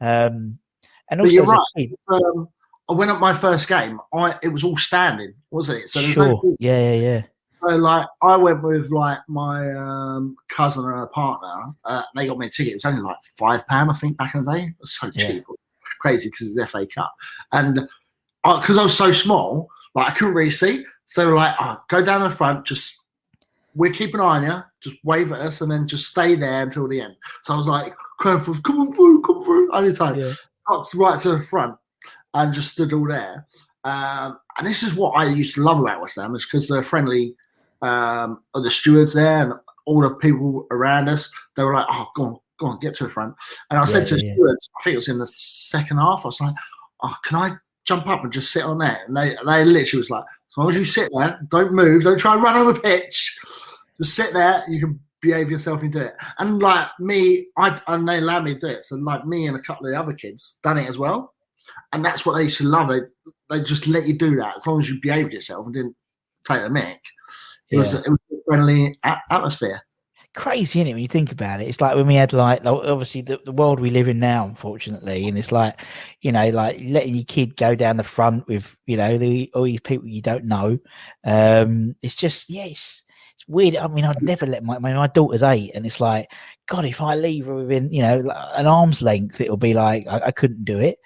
Um, 0.00 0.58
and 1.10 1.20
also, 1.20 1.32
you're 1.32 1.44
right. 1.44 1.60
kid, 1.76 1.94
um, 2.08 2.48
I 2.88 2.92
went 2.92 3.10
up 3.10 3.20
my 3.20 3.32
first 3.32 3.68
game. 3.68 4.00
I 4.12 4.36
it 4.42 4.48
was 4.48 4.64
all 4.64 4.76
standing, 4.76 5.34
wasn't 5.50 5.84
it? 5.84 5.88
So 5.88 6.00
sure, 6.00 6.26
no 6.26 6.56
yeah, 6.58 6.92
yeah, 6.92 7.00
yeah. 7.00 7.22
So, 7.66 7.76
like 7.76 8.06
I 8.22 8.36
went 8.36 8.62
with 8.62 8.90
like 8.90 9.18
my 9.28 9.72
um, 9.72 10.36
cousin 10.48 10.84
and 10.84 10.94
her 10.94 11.06
partner. 11.06 11.72
Uh, 11.84 12.02
they 12.14 12.26
got 12.26 12.38
me 12.38 12.46
a 12.46 12.50
ticket. 12.50 12.72
It 12.72 12.76
was 12.76 12.84
only 12.84 13.00
like 13.02 13.16
five 13.38 13.66
pound, 13.66 13.90
I 13.90 13.94
think, 13.94 14.16
back 14.16 14.34
in 14.34 14.44
the 14.44 14.52
day. 14.52 14.62
It 14.64 14.74
was 14.80 14.92
so 14.94 15.10
Yeah. 15.14 15.26
cheap, 15.26 15.44
crazy 16.00 16.28
because 16.28 16.56
it's 16.56 16.70
FA 16.70 16.86
Cup, 16.86 17.12
and 17.52 17.88
because 18.44 18.78
I, 18.78 18.82
was 18.82 18.96
so 18.96 19.12
small, 19.12 19.68
like 19.94 20.08
I 20.08 20.14
couldn't 20.14 20.34
really 20.34 20.50
see. 20.50 20.84
So 21.06 21.20
they 21.20 21.26
were 21.26 21.34
like, 21.36 21.54
oh, 21.60 21.80
go 21.88 22.04
down 22.04 22.22
the 22.22 22.30
front, 22.30 22.66
just 22.66 22.96
we'll 23.74 23.92
keep 23.92 24.14
an 24.14 24.20
eye 24.20 24.24
on 24.38 24.42
you, 24.42 24.62
just 24.80 24.96
wave 25.04 25.32
at 25.32 25.40
us, 25.40 25.60
and 25.60 25.70
then 25.70 25.86
just 25.86 26.06
stay 26.06 26.34
there 26.34 26.62
until 26.62 26.88
the 26.88 27.00
end. 27.00 27.14
So 27.42 27.54
I 27.54 27.56
was 27.56 27.68
like, 27.68 27.94
come 28.20 28.36
on, 28.36 28.62
come 28.62 28.80
on 28.80 28.92
through, 28.92 29.22
come 29.22 29.44
through, 29.44 29.72
anytime 29.72 30.18
Yeah. 30.18 30.32
got 30.66 30.86
right 30.94 31.20
to 31.20 31.30
the 31.30 31.40
front 31.40 31.76
and 32.34 32.52
just 32.52 32.72
stood 32.72 32.92
all 32.92 33.06
there. 33.06 33.46
Um, 33.84 34.38
and 34.58 34.66
this 34.66 34.82
is 34.82 34.94
what 34.94 35.10
I 35.12 35.26
used 35.26 35.54
to 35.54 35.62
love 35.62 35.78
about 35.78 36.00
West 36.00 36.16
Ham 36.16 36.34
is 36.34 36.44
because 36.44 36.66
they're 36.68 36.82
friendly. 36.82 37.36
Um, 37.82 38.42
of 38.54 38.64
the 38.64 38.70
stewards 38.70 39.12
there 39.12 39.42
and 39.42 39.54
all 39.84 40.00
the 40.00 40.14
people 40.14 40.66
around 40.70 41.08
us, 41.08 41.30
they 41.56 41.64
were 41.64 41.74
like, 41.74 41.86
"Oh, 41.90 42.06
go 42.14 42.24
on, 42.24 42.36
go 42.58 42.66
on, 42.66 42.78
get 42.80 42.94
to 42.96 43.04
the 43.04 43.10
front." 43.10 43.34
And 43.70 43.78
I 43.78 43.84
said 43.84 44.00
Yeah, 44.00 44.08
to 44.08 44.14
the 44.16 44.26
yeah. 44.26 44.34
stewards, 44.34 44.70
I 44.78 44.82
think 44.82 44.92
it 44.94 44.96
was 44.96 45.08
in 45.08 45.18
the 45.18 45.26
second 45.26 45.98
half, 45.98 46.22
I 46.24 46.28
was 46.28 46.40
like, 46.40 46.54
"Oh, 47.02 47.14
can 47.24 47.36
I 47.36 47.52
jump 47.84 48.06
up 48.08 48.24
and 48.24 48.32
just 48.32 48.50
sit 48.52 48.64
on 48.64 48.78
there?" 48.78 48.98
And 49.06 49.16
they, 49.16 49.36
they 49.44 49.64
literally 49.64 50.00
was 50.00 50.10
like, 50.10 50.24
"As 50.24 50.56
long 50.56 50.70
as 50.70 50.76
you 50.76 50.84
sit 50.84 51.10
there, 51.12 51.38
don't 51.48 51.72
move, 51.72 52.02
don't 52.02 52.18
try 52.18 52.34
and 52.34 52.42
run 52.42 52.56
on 52.56 52.72
the 52.72 52.80
pitch, 52.80 53.38
just 53.98 54.14
sit 54.14 54.32
there. 54.32 54.64
You 54.68 54.80
can 54.80 55.00
behave 55.20 55.50
yourself 55.50 55.82
and 55.82 55.92
do 55.92 56.00
it." 56.00 56.14
And 56.38 56.60
like 56.60 56.88
me, 56.98 57.48
I 57.58 57.80
and 57.88 58.08
they 58.08 58.18
allowed 58.18 58.44
me 58.44 58.54
to 58.54 58.60
do 58.60 58.66
it. 58.68 58.84
So 58.84 58.96
like 58.96 59.26
me 59.26 59.46
and 59.46 59.56
a 59.56 59.60
couple 59.62 59.86
of 59.86 59.92
the 59.92 60.00
other 60.00 60.14
kids 60.14 60.58
done 60.62 60.78
it 60.78 60.88
as 60.88 60.98
well, 60.98 61.34
and 61.92 62.04
that's 62.04 62.24
what 62.24 62.34
they 62.36 62.44
used 62.44 62.58
to 62.58 62.64
love. 62.64 62.88
They 62.88 63.00
they 63.50 63.62
just 63.62 63.86
let 63.86 64.06
you 64.06 64.18
do 64.18 64.34
that 64.36 64.56
as 64.56 64.66
long 64.66 64.80
as 64.80 64.88
you 64.90 64.98
behaved 65.00 65.32
yourself 65.32 65.66
and 65.66 65.74
didn't 65.74 65.96
take 66.44 66.62
the 66.62 66.70
mic. 66.70 67.00
It 67.70 67.76
was 67.78 67.94
it 67.94 68.08
was 68.08 68.18
a 68.32 68.36
friendly 68.46 68.96
a- 69.04 69.18
atmosphere. 69.30 69.80
crazy 70.36 70.80
isn't 70.80 70.88
it 70.90 70.92
when 70.94 71.02
you 71.02 71.08
think 71.08 71.32
about 71.32 71.60
it. 71.60 71.68
It's 71.68 71.80
like 71.80 71.96
when 71.96 72.06
we 72.06 72.14
had 72.14 72.32
like 72.32 72.62
like, 72.62 72.84
obviously 72.86 73.22
the, 73.22 73.40
the 73.44 73.52
world 73.52 73.80
we 73.80 73.90
live 73.90 74.06
in 74.08 74.18
now 74.18 74.44
unfortunately 74.44 75.26
and 75.28 75.38
it's 75.38 75.50
like 75.50 75.80
you 76.20 76.30
know 76.30 76.48
like 76.50 76.78
letting 76.84 77.14
your 77.14 77.24
kid 77.24 77.56
go 77.56 77.74
down 77.74 77.96
the 77.96 78.04
front 78.04 78.46
with 78.46 78.76
you 78.86 78.96
know 78.96 79.16
the, 79.18 79.50
all 79.54 79.64
these 79.64 79.80
people 79.80 80.06
you 80.08 80.22
don't 80.22 80.44
know. 80.44 80.78
Um 81.24 81.96
it's 82.02 82.14
just 82.14 82.50
yeah 82.50 82.64
it's, 82.66 83.02
weird. 83.48 83.76
I 83.76 83.86
mean 83.86 84.04
i'd 84.04 84.20
never 84.22 84.44
let 84.44 84.64
my, 84.64 84.76
my 84.80 84.92
my 84.92 85.06
daughter's 85.06 85.42
eight 85.44 85.70
and 85.74 85.86
it's 85.86 86.00
like 86.00 86.28
god 86.66 86.84
if 86.84 87.00
i 87.00 87.14
leave 87.14 87.46
her 87.46 87.54
within 87.54 87.92
you 87.92 88.02
know 88.02 88.18
an 88.56 88.66
arm's 88.66 89.00
length 89.02 89.40
it'll 89.40 89.56
be 89.56 89.72
like 89.72 90.04
i, 90.08 90.18
I 90.26 90.30
couldn't 90.32 90.64
do 90.64 90.78
it. 90.80 90.98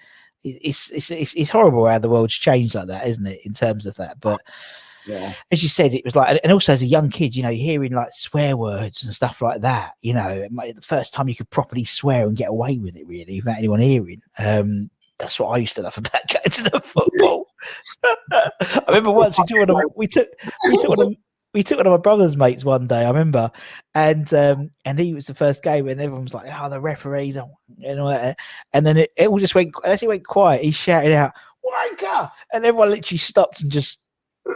It- 0.43 0.59
it's, 0.63 0.89
it's 0.89 1.11
it's 1.11 1.33
it's 1.35 1.51
horrible 1.51 1.85
how 1.85 1.99
the 1.99 2.09
world's 2.09 2.33
changed 2.33 2.73
like 2.73 2.87
that 2.87 3.05
isn't 3.07 3.27
it 3.27 3.45
in 3.45 3.53
terms 3.53 3.85
of 3.85 3.93
that 3.97 4.19
but 4.19 4.41
Yeah. 5.05 5.33
as 5.51 5.63
you 5.63 5.69
said, 5.69 5.93
it 5.93 6.05
was 6.05 6.15
like, 6.15 6.39
and 6.43 6.51
also 6.51 6.73
as 6.73 6.81
a 6.81 6.87
young 6.87 7.09
kid, 7.09 7.35
you 7.35 7.43
know, 7.43 7.51
hearing 7.51 7.93
like 7.93 8.13
swear 8.13 8.55
words 8.55 9.03
and 9.03 9.13
stuff 9.13 9.41
like 9.41 9.61
that, 9.61 9.93
you 10.01 10.13
know, 10.13 10.47
the 10.49 10.81
first 10.81 11.13
time 11.13 11.27
you 11.27 11.35
could 11.35 11.49
properly 11.49 11.83
swear 11.83 12.27
and 12.27 12.37
get 12.37 12.49
away 12.49 12.77
with 12.77 12.95
it, 12.95 13.07
really, 13.07 13.41
without 13.41 13.57
anyone 13.57 13.79
hearing. 13.79 14.21
Um, 14.37 14.89
that's 15.21 15.39
what 15.39 15.49
I 15.49 15.57
used 15.57 15.75
to 15.75 15.83
love 15.83 15.97
about 15.97 16.27
going 16.27 16.49
to 16.49 16.63
the 16.63 16.81
football. 16.81 17.47
I 18.33 18.83
remember 18.87 19.11
once 19.11 19.37
we 19.37 19.45
took 19.45 19.59
one 19.59 19.69
of, 19.69 19.91
we 19.95 20.07
took 20.07 20.29
we 20.65 20.77
took 20.77 20.89
one 20.89 21.07
of, 21.07 21.15
we 21.53 21.63
took 21.63 21.77
one 21.77 21.87
of 21.87 21.91
my 21.91 21.97
brother's 21.97 22.37
mates 22.37 22.65
one 22.65 22.87
day. 22.87 23.03
I 23.03 23.07
remember, 23.07 23.51
and 23.93 24.33
um, 24.33 24.71
and 24.85 24.97
he 24.97 25.13
was 25.13 25.27
the 25.27 25.33
first 25.33 25.63
game, 25.63 25.87
and 25.87 26.01
everyone 26.01 26.23
was 26.23 26.33
like, 26.33 26.47
"Oh, 26.51 26.69
the 26.69 26.81
referees," 26.81 27.35
and 27.35 27.99
all 27.99 28.07
that. 28.09 28.37
And 28.73 28.85
then 28.85 28.97
it, 28.97 29.11
it 29.15 29.27
all 29.27 29.37
just 29.37 29.55
went 29.55 29.73
as 29.85 30.01
it 30.01 30.09
went 30.09 30.25
quiet. 30.25 30.63
He 30.63 30.71
shouted 30.71 31.11
out, 31.11 31.33
wanker, 31.63 32.31
and 32.53 32.65
everyone 32.65 32.89
literally 32.89 33.17
stopped 33.17 33.61
and 33.61 33.71
just 33.71 33.99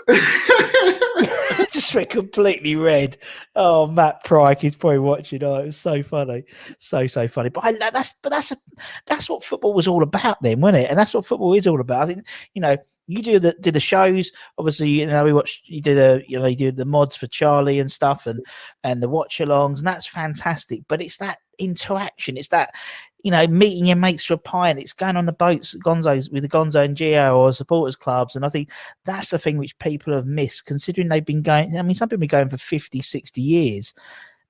just 1.71 1.93
went 1.93 2.09
completely 2.09 2.75
red. 2.75 3.17
Oh, 3.55 3.87
Matt 3.87 4.23
Pryke 4.23 4.63
is 4.63 4.75
probably 4.75 4.99
watching. 4.99 5.43
Oh, 5.43 5.55
it 5.55 5.67
was 5.67 5.77
so 5.77 6.01
funny, 6.01 6.43
so 6.79 7.05
so 7.07 7.27
funny. 7.27 7.49
But 7.49 7.65
I, 7.65 7.71
that's 7.73 8.13
but 8.21 8.29
that's 8.29 8.51
a, 8.51 8.57
that's 9.05 9.29
what 9.29 9.43
football 9.43 9.73
was 9.73 9.87
all 9.87 10.03
about 10.03 10.41
then, 10.41 10.61
wasn't 10.61 10.83
it? 10.83 10.89
And 10.89 10.97
that's 10.97 11.13
what 11.13 11.25
football 11.25 11.53
is 11.53 11.67
all 11.67 11.81
about. 11.81 12.03
I 12.03 12.13
think 12.13 12.25
you 12.53 12.61
know 12.61 12.77
you 13.07 13.21
do 13.21 13.39
the 13.39 13.55
do 13.59 13.71
the 13.71 13.79
shows. 13.79 14.31
Obviously, 14.57 14.89
you 14.89 15.05
know 15.05 15.23
we 15.23 15.33
watch. 15.33 15.61
You 15.65 15.81
do 15.81 15.95
the 15.95 16.23
you 16.27 16.39
know 16.39 16.47
you 16.47 16.55
do 16.55 16.71
the 16.71 16.85
mods 16.85 17.15
for 17.15 17.27
Charlie 17.27 17.79
and 17.79 17.91
stuff, 17.91 18.25
and 18.25 18.43
and 18.83 19.03
the 19.03 19.09
watch 19.09 19.37
alongs, 19.37 19.79
and 19.79 19.87
that's 19.87 20.07
fantastic. 20.07 20.81
But 20.87 21.01
it's 21.01 21.17
that 21.17 21.39
interaction. 21.59 22.37
It's 22.37 22.49
that 22.49 22.73
you 23.25 23.31
know, 23.31 23.47
meeting 23.47 23.87
your 23.87 23.95
mates 23.95 24.23
for 24.23 24.35
a 24.35 24.37
pie 24.37 24.67
pint. 24.67 24.79
It's 24.79 24.93
going 24.93 25.17
on 25.17 25.25
the 25.25 25.33
boats, 25.33 25.75
Gonzo's 25.83 26.29
with 26.29 26.43
the 26.43 26.47
Gonzo 26.47 26.85
and 26.85 26.95
Geo 26.95 27.35
or 27.35 27.51
supporters 27.53 27.95
clubs. 27.95 28.35
And 28.35 28.45
I 28.45 28.49
think 28.49 28.69
that's 29.03 29.31
the 29.31 29.39
thing 29.39 29.57
which 29.57 29.75
people 29.79 30.13
have 30.13 30.27
missed, 30.27 30.65
considering 30.65 31.09
they've 31.09 31.25
been 31.25 31.41
going. 31.41 31.75
I 31.75 31.81
mean, 31.81 31.95
some 31.95 32.07
people 32.07 32.17
have 32.17 32.29
been 32.29 32.37
going 32.37 32.49
for 32.49 32.57
50, 32.57 33.01
60 33.01 33.41
years. 33.41 33.95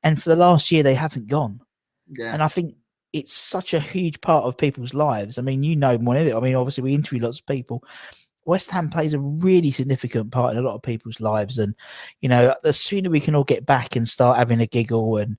And 0.04 0.22
for 0.22 0.28
the 0.28 0.36
last 0.36 0.74
year, 0.74 0.84
they 0.84 0.94
haven't 0.94 1.28
gone. 1.28 1.62
Yeah. 2.10 2.34
And 2.34 2.44
I 2.44 2.50
think 2.50 2.76
it's 3.14 3.32
such 3.32 3.74
a 3.74 3.80
huge 3.80 4.20
part 4.20 4.44
of 4.44 4.58
people's 4.58 4.94
lives. 4.94 5.38
I 5.38 5.42
mean, 5.42 5.64
you 5.64 5.78
know 5.78 5.98
more 5.98 6.16
than 6.16 6.28
it. 6.28 6.36
I 6.36 6.42
mean, 6.42 6.56
obviously, 6.56 6.84
we 6.84 6.96
interview 6.96 7.22
lots 7.22 7.40
of 7.40 7.46
people. 7.46 7.82
West 8.44 8.70
Ham 8.72 8.90
plays 8.90 9.14
a 9.14 9.20
really 9.20 9.72
significant 9.72 10.34
part 10.34 10.52
in 10.52 10.60
a 10.60 10.68
lot 10.68 10.76
of 10.76 10.84
people's 10.84 11.22
lives. 11.22 11.60
And, 11.60 11.76
you 12.20 12.28
know, 12.28 12.54
the 12.62 12.74
sooner 12.74 13.10
we 13.10 13.22
can 13.22 13.36
all 13.36 13.46
get 13.46 13.66
back 13.66 13.96
and 13.96 14.06
start 14.06 14.38
having 14.38 14.60
a 14.60 14.68
giggle 14.68 15.16
and, 15.16 15.38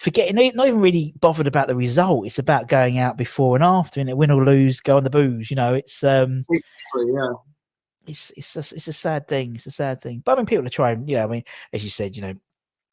forgetting, 0.00 0.34
not 0.54 0.66
even 0.66 0.80
really 0.80 1.12
bothered 1.20 1.46
about 1.46 1.68
the 1.68 1.76
result. 1.76 2.26
It's 2.26 2.38
about 2.38 2.68
going 2.68 2.96
out 2.96 3.18
before 3.18 3.54
and 3.54 3.62
after, 3.62 4.00
and 4.00 4.08
it 4.08 4.16
win 4.16 4.30
or 4.30 4.42
lose, 4.42 4.80
go 4.80 4.96
on 4.96 5.04
the 5.04 5.10
booze. 5.10 5.50
You 5.50 5.56
know, 5.56 5.74
it's 5.74 6.02
um, 6.02 6.46
yeah. 6.50 7.32
It's 8.06 8.32
it's 8.34 8.56
a, 8.56 8.60
it's 8.74 8.88
a 8.88 8.94
sad 8.94 9.28
thing. 9.28 9.54
It's 9.56 9.66
a 9.66 9.70
sad 9.70 10.00
thing. 10.00 10.22
But 10.24 10.32
I 10.32 10.36
mean, 10.36 10.46
people 10.46 10.66
are 10.66 10.70
trying. 10.70 11.06
Yeah, 11.06 11.24
I 11.24 11.26
mean, 11.26 11.44
as 11.74 11.84
you 11.84 11.90
said, 11.90 12.16
you 12.16 12.22
know, 12.22 12.34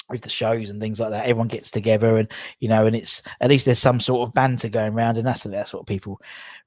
with 0.10 0.22
the 0.22 0.30
shows 0.30 0.70
and 0.70 0.82
things 0.82 1.00
like 1.00 1.12
that, 1.12 1.24
everyone 1.24 1.48
gets 1.48 1.72
together, 1.72 2.18
and 2.18 2.30
you 2.60 2.68
know, 2.68 2.86
and 2.86 2.96
it's 2.96 3.24
at 3.40 3.50
least 3.50 3.64
there's 3.66 3.80
some 3.80 4.02
sort 4.02 4.28
of 4.28 4.34
banter 4.34 4.68
going 4.68 4.94
around, 4.94 5.18
and 5.18 5.26
that's 5.26 5.44
that's 5.44 5.74
what 5.74 5.88
people 5.88 6.20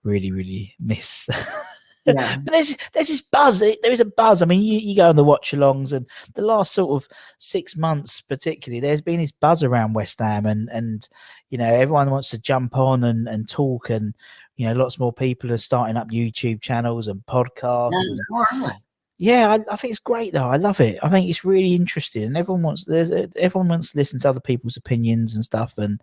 really 0.05 0.33
really 0.33 0.75
miss. 0.81 1.29
Yeah. 2.05 2.37
but 2.45 2.53
there's 2.53 2.77
there's 2.93 3.09
this 3.09 3.21
buzz. 3.21 3.61
There 3.61 3.77
is 3.85 4.01
a 4.01 4.05
buzz. 4.05 4.43
I 4.43 4.47
mean, 4.47 4.63
you, 4.63 4.79
you 4.79 4.97
go 4.97 5.09
on 5.09 5.17
the 5.17 5.25
watch 5.25 5.53
alongs, 5.53 5.93
and 5.93 6.07
the 6.35 6.43
last 6.43 6.73
sort 6.73 7.03
of 7.03 7.09
six 7.39 7.77
months, 7.77 8.21
particularly, 8.21 8.81
there's 8.81 9.01
been 9.01 9.21
this 9.21 9.33
buzz 9.33 9.63
around 9.63 9.95
West 9.95 10.19
Ham, 10.21 10.47
and 10.47 10.69
and 10.71 11.09
you 11.51 11.59
know 11.59 11.73
everyone 11.73 12.11
wants 12.11 12.31
to 12.31 12.39
jump 12.39 12.77
on 12.77 13.05
and 13.05 13.29
and 13.29 13.49
talk, 13.49 13.91
and 13.91 14.15
you 14.57 14.67
know 14.67 14.75
lots 14.75 14.99
more 14.99 15.13
people 15.13 15.53
are 15.53 15.59
starting 15.59 15.97
up 15.97 16.11
YouTube 16.11 16.61
channels 16.61 17.09
and 17.09 17.25
podcasts. 17.27 17.93
Yeah, 17.93 18.45
and, 18.53 18.73
yeah, 19.19 19.51
I, 19.51 19.73
I, 19.73 19.77
think 19.77 19.91
it's 19.91 20.01
great 20.01 20.33
though. 20.33 20.49
I 20.49 20.57
love 20.57 20.81
it. 20.81 20.99
I 21.03 21.11
think 21.11 21.29
it's 21.29 21.45
really 21.45 21.75
interesting, 21.75 22.23
and 22.23 22.37
everyone 22.39 22.63
wants 22.63 22.87
there's 22.87 23.11
everyone 23.37 23.69
wants 23.69 23.93
to 23.93 23.99
listen 23.99 24.19
to 24.21 24.29
other 24.31 24.41
people's 24.41 24.79
opinions 24.79 25.35
and 25.35 25.45
stuff, 25.45 25.75
and 25.77 26.01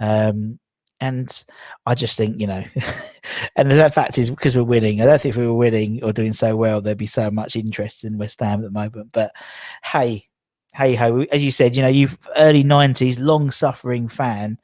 um, 0.00 0.58
and 1.00 1.44
I 1.86 1.94
just 1.94 2.16
think, 2.16 2.40
you 2.40 2.46
know, 2.46 2.64
and 3.56 3.70
the 3.70 3.90
fact 3.90 4.18
is 4.18 4.30
because 4.30 4.56
we're 4.56 4.64
winning, 4.64 5.00
I 5.00 5.06
don't 5.06 5.20
think 5.20 5.34
if 5.34 5.40
we 5.40 5.46
were 5.46 5.54
winning 5.54 6.02
or 6.02 6.12
doing 6.12 6.32
so 6.32 6.56
well, 6.56 6.80
there'd 6.80 6.98
be 6.98 7.06
so 7.06 7.30
much 7.30 7.56
interest 7.56 8.04
in 8.04 8.18
West 8.18 8.40
Ham 8.40 8.60
at 8.60 8.64
the 8.64 8.70
moment. 8.70 9.10
But 9.12 9.32
hey, 9.82 10.26
hey 10.74 10.94
ho, 10.94 11.22
as 11.32 11.44
you 11.44 11.50
said, 11.50 11.76
you 11.76 11.82
know, 11.82 11.88
you've 11.88 12.18
early 12.36 12.64
90s, 12.64 13.16
long 13.18 13.50
suffering 13.50 14.08
fan, 14.08 14.58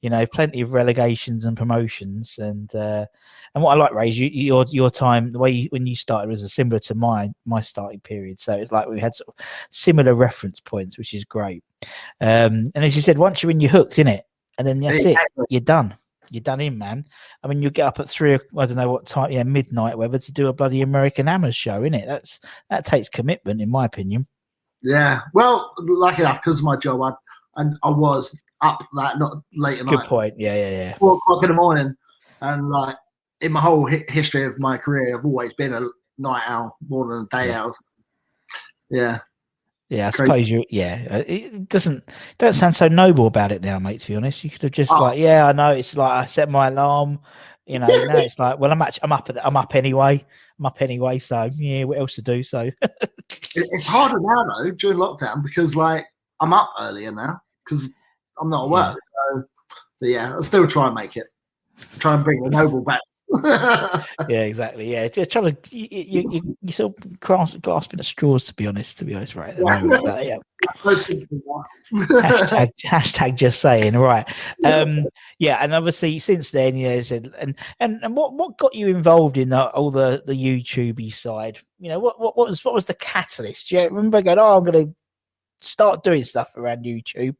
you 0.00 0.10
know, 0.10 0.26
plenty 0.26 0.60
of 0.62 0.72
relegations 0.72 1.44
and 1.44 1.56
promotions. 1.56 2.38
And, 2.38 2.74
uh, 2.74 3.06
and 3.54 3.62
what 3.62 3.72
I 3.72 3.76
like, 3.76 3.94
Ray, 3.94 4.08
you, 4.08 4.26
your, 4.26 4.64
your 4.70 4.90
time, 4.90 5.32
the 5.32 5.38
way 5.38 5.50
you, 5.50 5.68
when 5.70 5.86
you 5.86 5.96
started 5.96 6.28
was 6.30 6.50
similar 6.52 6.80
to 6.80 6.94
my, 6.94 7.30
my 7.46 7.60
starting 7.60 8.00
period. 8.00 8.40
So 8.40 8.54
it's 8.54 8.72
like 8.72 8.88
we 8.88 9.00
had 9.00 9.14
sort 9.14 9.28
of 9.28 9.44
similar 9.70 10.14
reference 10.14 10.60
points, 10.60 10.98
which 10.98 11.14
is 11.14 11.24
great. 11.24 11.62
Um, 12.20 12.64
and 12.74 12.84
as 12.84 12.96
you 12.96 13.02
said, 13.02 13.18
once 13.18 13.42
you're 13.42 13.50
in, 13.50 13.60
you're 13.60 13.70
hooked 13.70 13.98
in 13.98 14.08
it 14.08 14.24
and 14.58 14.66
then 14.66 14.80
that's 14.80 14.98
exactly. 14.98 15.42
it. 15.42 15.46
You're 15.50 15.60
done. 15.60 15.96
You're 16.30 16.40
done 16.42 16.60
in, 16.60 16.78
man. 16.78 17.04
I 17.42 17.48
mean, 17.48 17.62
you 17.62 17.70
get 17.70 17.86
up 17.86 18.00
at 18.00 18.08
three. 18.08 18.34
I 18.34 18.38
don't 18.66 18.76
know 18.76 18.90
what 18.90 19.06
time. 19.06 19.30
Yeah, 19.30 19.42
midnight, 19.42 19.98
whether 19.98 20.18
to 20.18 20.32
do 20.32 20.48
a 20.48 20.52
bloody 20.52 20.80
American 20.80 21.26
Hammers 21.26 21.54
show, 21.54 21.84
in 21.84 21.94
it. 21.94 22.06
That's 22.06 22.40
that 22.70 22.84
takes 22.84 23.08
commitment, 23.08 23.60
in 23.60 23.70
my 23.70 23.84
opinion. 23.84 24.26
Yeah. 24.82 25.20
Well, 25.32 25.74
lucky 25.78 26.22
enough, 26.22 26.40
because 26.40 26.62
my 26.62 26.76
job, 26.76 27.02
I 27.02 27.12
and 27.56 27.76
I 27.82 27.90
was 27.90 28.38
up 28.62 28.84
that 28.96 29.18
not 29.18 29.36
late 29.54 29.80
at 29.80 29.86
Good 29.86 29.92
night. 29.92 30.00
Good 30.00 30.08
point. 30.08 30.34
Yeah, 30.38 30.54
yeah, 30.54 30.70
yeah. 30.70 30.96
Four 30.96 31.16
o'clock 31.16 31.42
in 31.44 31.50
the 31.50 31.54
morning, 31.54 31.94
and 32.40 32.68
like 32.68 32.96
in 33.40 33.52
my 33.52 33.60
whole 33.60 33.88
hi- 33.88 34.04
history 34.08 34.44
of 34.44 34.58
my 34.58 34.76
career, 34.76 35.16
I've 35.16 35.24
always 35.24 35.52
been 35.52 35.74
a 35.74 35.80
night 36.18 36.42
owl 36.46 36.76
more 36.88 37.06
than 37.06 37.26
a 37.30 37.36
day 37.36 37.48
Yeah. 37.48 37.62
owl. 37.62 37.72
Yeah. 38.90 39.18
Yeah, 39.94 40.08
I 40.08 40.10
suppose 40.10 40.50
you. 40.50 40.64
Yeah, 40.70 41.06
uh, 41.10 41.22
it 41.26 41.68
doesn't 41.68 42.08
don't 42.38 42.52
sound 42.52 42.74
so 42.74 42.88
noble 42.88 43.26
about 43.26 43.52
it 43.52 43.62
now, 43.62 43.78
mate. 43.78 44.00
To 44.00 44.08
be 44.08 44.16
honest, 44.16 44.42
you 44.42 44.50
could 44.50 44.62
have 44.62 44.72
just 44.72 44.90
Oh. 44.90 45.00
like, 45.00 45.18
yeah, 45.18 45.46
I 45.46 45.52
know. 45.52 45.70
It's 45.70 45.96
like 45.96 46.10
I 46.10 46.26
set 46.26 46.50
my 46.50 46.68
alarm. 46.68 47.20
You 47.66 47.78
know, 47.78 47.86
now 47.86 48.16
it's 48.18 48.38
like, 48.38 48.58
well, 48.58 48.72
I'm 48.72 48.82
actually, 48.82 49.04
I'm 49.04 49.12
up. 49.12 49.30
I'm 49.42 49.56
up 49.56 49.74
anyway. 49.74 50.24
I'm 50.58 50.66
up 50.66 50.82
anyway. 50.82 51.18
So 51.18 51.48
yeah, 51.54 51.84
what 51.84 51.98
else 51.98 52.16
to 52.16 52.22
do? 52.22 52.42
So 52.42 52.70
It's 53.54 53.86
harder 53.86 54.18
now 54.20 54.44
though 54.58 54.70
during 54.72 54.98
lockdown 54.98 55.42
because 55.42 55.76
like 55.76 56.04
I'm 56.40 56.52
up 56.52 56.70
earlier 56.80 57.12
now 57.12 57.40
because 57.64 57.94
I'm 58.40 58.50
not 58.50 58.64
at 58.64 58.70
work. 58.70 58.98
So, 59.02 59.44
but 60.00 60.08
yeah, 60.08 60.32
I'll 60.32 60.42
still 60.42 60.66
try 60.66 60.86
and 60.86 60.94
make 60.94 61.16
it. 61.16 61.26
Try 61.98 62.14
and 62.14 62.24
bring 62.24 62.42
the 62.42 62.50
noble 62.50 62.82
back. 62.82 63.00
yeah, 64.28 64.42
exactly. 64.42 64.92
Yeah, 64.92 65.08
just 65.08 65.30
trying 65.30 65.56
to 65.56 65.76
you 65.76 65.88
you, 65.90 66.30
you, 66.30 66.58
you 66.62 66.72
sort 66.72 66.96
of 66.96 67.20
grasp, 67.20 67.60
grasping 67.62 67.98
at 67.98 68.06
straws. 68.06 68.44
To 68.46 68.54
be 68.54 68.66
honest, 68.66 68.98
to 68.98 69.04
be 69.04 69.14
honest, 69.14 69.34
right? 69.34 69.54
Yeah. 69.58 69.82
but, 69.86 70.26
yeah. 70.26 70.36
Close 70.78 71.04
to 71.06 71.14
that. 71.14 71.64
hashtag, 71.92 72.70
hashtag 72.86 73.34
just 73.34 73.60
saying 73.60 73.94
right 73.98 74.26
um 74.64 75.04
yeah 75.38 75.58
and 75.60 75.74
obviously 75.74 76.18
since 76.18 76.52
then 76.52 76.74
you 76.74 76.88
know 76.88 77.02
said 77.02 77.34
and 77.38 77.54
and 77.80 77.98
and 78.02 78.16
what 78.16 78.32
what 78.32 78.56
got 78.56 78.74
you 78.74 78.88
involved 78.88 79.36
in 79.36 79.50
the, 79.50 79.66
all 79.70 79.90
the 79.90 80.22
the 80.26 80.32
youtube 80.32 81.12
side 81.12 81.58
you 81.78 81.90
know 81.90 81.98
what, 81.98 82.18
what 82.18 82.34
what 82.34 82.48
was 82.48 82.64
what 82.64 82.72
was 82.72 82.86
the 82.86 82.94
catalyst 82.94 83.68
do 83.68 83.76
you 83.76 83.82
remember 83.82 84.22
going 84.22 84.38
oh 84.38 84.56
i'm 84.56 84.64
gonna 84.64 84.86
start 85.60 86.02
doing 86.02 86.24
stuff 86.24 86.56
around 86.56 86.86
youtube 86.86 87.36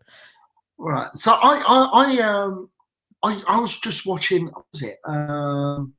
Right. 0.79 1.12
So 1.14 1.33
I, 1.33 1.62
I, 1.66 1.85
I, 1.92 2.18
um, 2.18 2.70
I, 3.25 3.43
I 3.49 3.59
was 3.59 3.77
just 3.79 4.07
watching. 4.07 4.47
What 4.47 4.65
was 4.73 4.83
it? 4.83 4.99
Um, 5.07 5.95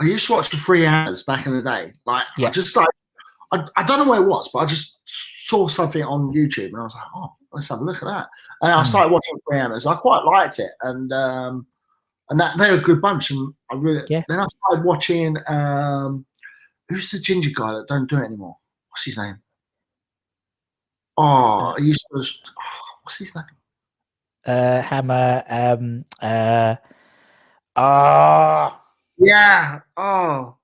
I 0.00 0.04
used 0.04 0.26
to 0.26 0.32
watch 0.34 0.50
the 0.50 0.56
Free 0.56 0.86
Hours 0.86 1.22
back 1.22 1.46
in 1.46 1.56
the 1.56 1.62
day. 1.62 1.92
Like, 2.06 2.24
Yeah. 2.36 2.48
I 2.48 2.50
just 2.50 2.76
like, 2.76 2.88
I, 3.52 3.66
I 3.76 3.82
don't 3.82 3.98
know 3.98 4.10
where 4.10 4.20
it 4.22 4.26
was, 4.26 4.50
but 4.52 4.60
I 4.60 4.66
just 4.66 4.98
saw 5.46 5.68
something 5.68 6.02
on 6.02 6.32
YouTube, 6.34 6.66
and 6.68 6.76
I 6.76 6.82
was 6.84 6.94
like, 6.94 7.04
oh, 7.14 7.32
let's 7.52 7.68
have 7.68 7.80
a 7.80 7.84
look 7.84 7.96
at 8.02 8.04
that. 8.06 8.28
And 8.62 8.72
I 8.72 8.80
Hmm. 8.80 8.88
started 8.88 9.12
watching 9.12 9.38
Free 9.46 9.58
Hours. 9.58 9.86
I 9.86 9.94
quite 9.94 10.24
liked 10.24 10.58
it, 10.58 10.70
and 10.82 11.12
um, 11.12 11.66
and 12.30 12.38
that 12.40 12.58
they're 12.58 12.74
a 12.78 12.80
good 12.80 13.00
bunch. 13.00 13.30
And 13.30 13.52
I 13.70 13.76
really, 13.76 14.02
Yeah. 14.08 14.22
then 14.28 14.38
I 14.40 14.46
started 14.46 14.84
watching. 14.84 15.36
Um, 15.48 16.26
who's 16.90 17.10
the 17.10 17.18
ginger 17.18 17.50
guy 17.54 17.72
that 17.72 17.88
don't 17.88 18.08
do 18.10 18.18
it 18.18 18.24
anymore? 18.24 18.56
What's 18.90 19.04
his 19.06 19.16
name? 19.16 19.38
Oh, 21.16 21.74
I 21.78 21.78
used 21.78 22.04
to. 22.14 22.22
what's 23.02 23.16
his 23.16 23.34
name? 23.34 23.44
Uh 24.46 24.82
hammer 24.82 25.42
um 25.48 26.04
uh 26.20 26.76
ah 27.76 28.80
Yeah. 29.18 29.80
Oh. 29.96 30.56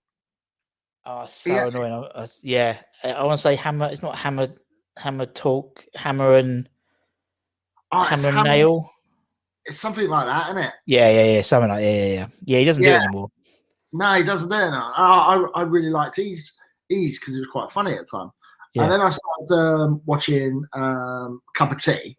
oh 1.06 1.26
so 1.26 1.50
Yeah. 1.50 1.66
annoying 1.66 1.92
I, 1.92 2.22
I, 2.22 2.26
yeah 2.42 2.78
i, 3.04 3.24
want 3.24 3.38
to 3.38 3.42
say 3.42 3.56
hammer 3.56 3.86
it's 3.86 4.02
not 4.02 4.16
hammer 4.16 4.48
hammer 4.96 5.26
talk 5.26 5.84
hammer 5.94 6.34
and 6.34 6.68
oh 7.92 8.02
hammer 8.02 8.28
and 8.28 8.44
nail 8.44 8.90
It's 9.64 9.78
something 9.78 10.08
like 10.08 10.26
that, 10.26 10.50
isn't 10.50 10.62
it? 10.64 10.72
Yeah, 10.86 11.10
yeah, 11.10 11.24
yeah, 11.34 11.42
something 11.42 11.68
like 11.68 11.82
yeah, 11.82 11.94
yeah, 11.94 12.12
yeah. 12.14 12.26
Yeah, 12.44 12.58
he 12.60 12.64
doesn't 12.64 12.82
do 12.82 12.88
it 12.88 12.94
anymore. 13.02 13.28
No, 13.92 14.14
he 14.14 14.24
doesn't 14.24 14.48
do 14.48 14.54
it 14.54 14.70
now. 14.70 14.92
I, 14.96 15.36
I, 15.36 15.60
I 15.60 15.62
really 15.62 15.90
liked 15.90 16.18
Ease 16.18 16.52
Ease 16.90 17.18
because 17.18 17.36
it 17.36 17.40
was 17.40 17.48
quite 17.48 17.70
funny 17.70 17.92
at 17.92 18.00
the 18.00 18.18
time. 18.18 18.30
Yeah. 18.74 18.84
And 18.84 18.92
then 18.92 19.00
I 19.00 19.10
started 19.10 19.82
um, 19.82 20.00
watching 20.06 20.64
um, 20.72 21.42
Cup 21.54 21.72
of 21.72 21.82
Tea 21.82 22.16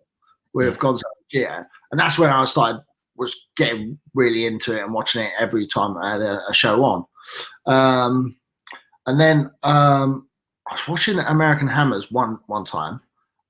with 0.54 0.78
Gonzo 0.80 1.02
Gio, 1.34 1.66
and 1.92 2.00
that's 2.00 2.20
when 2.20 2.30
I 2.30 2.46
started 2.46 2.82
was 3.22 3.36
getting 3.56 4.00
really 4.16 4.46
into 4.46 4.76
it 4.76 4.84
and 4.84 4.94
watching 4.94 5.22
it 5.22 5.32
every 5.40 5.68
time 5.68 5.96
I 5.98 6.14
had 6.14 6.22
a, 6.22 6.42
a 6.50 6.54
show 6.54 6.84
on. 6.84 7.06
Um, 7.68 8.36
and 9.06 9.20
then 9.20 9.52
um, 9.64 10.28
I 10.68 10.74
was 10.74 10.88
watching 10.88 11.20
American 11.20 11.68
Hammers 11.68 12.12
one 12.12 12.40
one 12.48 12.66
time, 12.66 13.00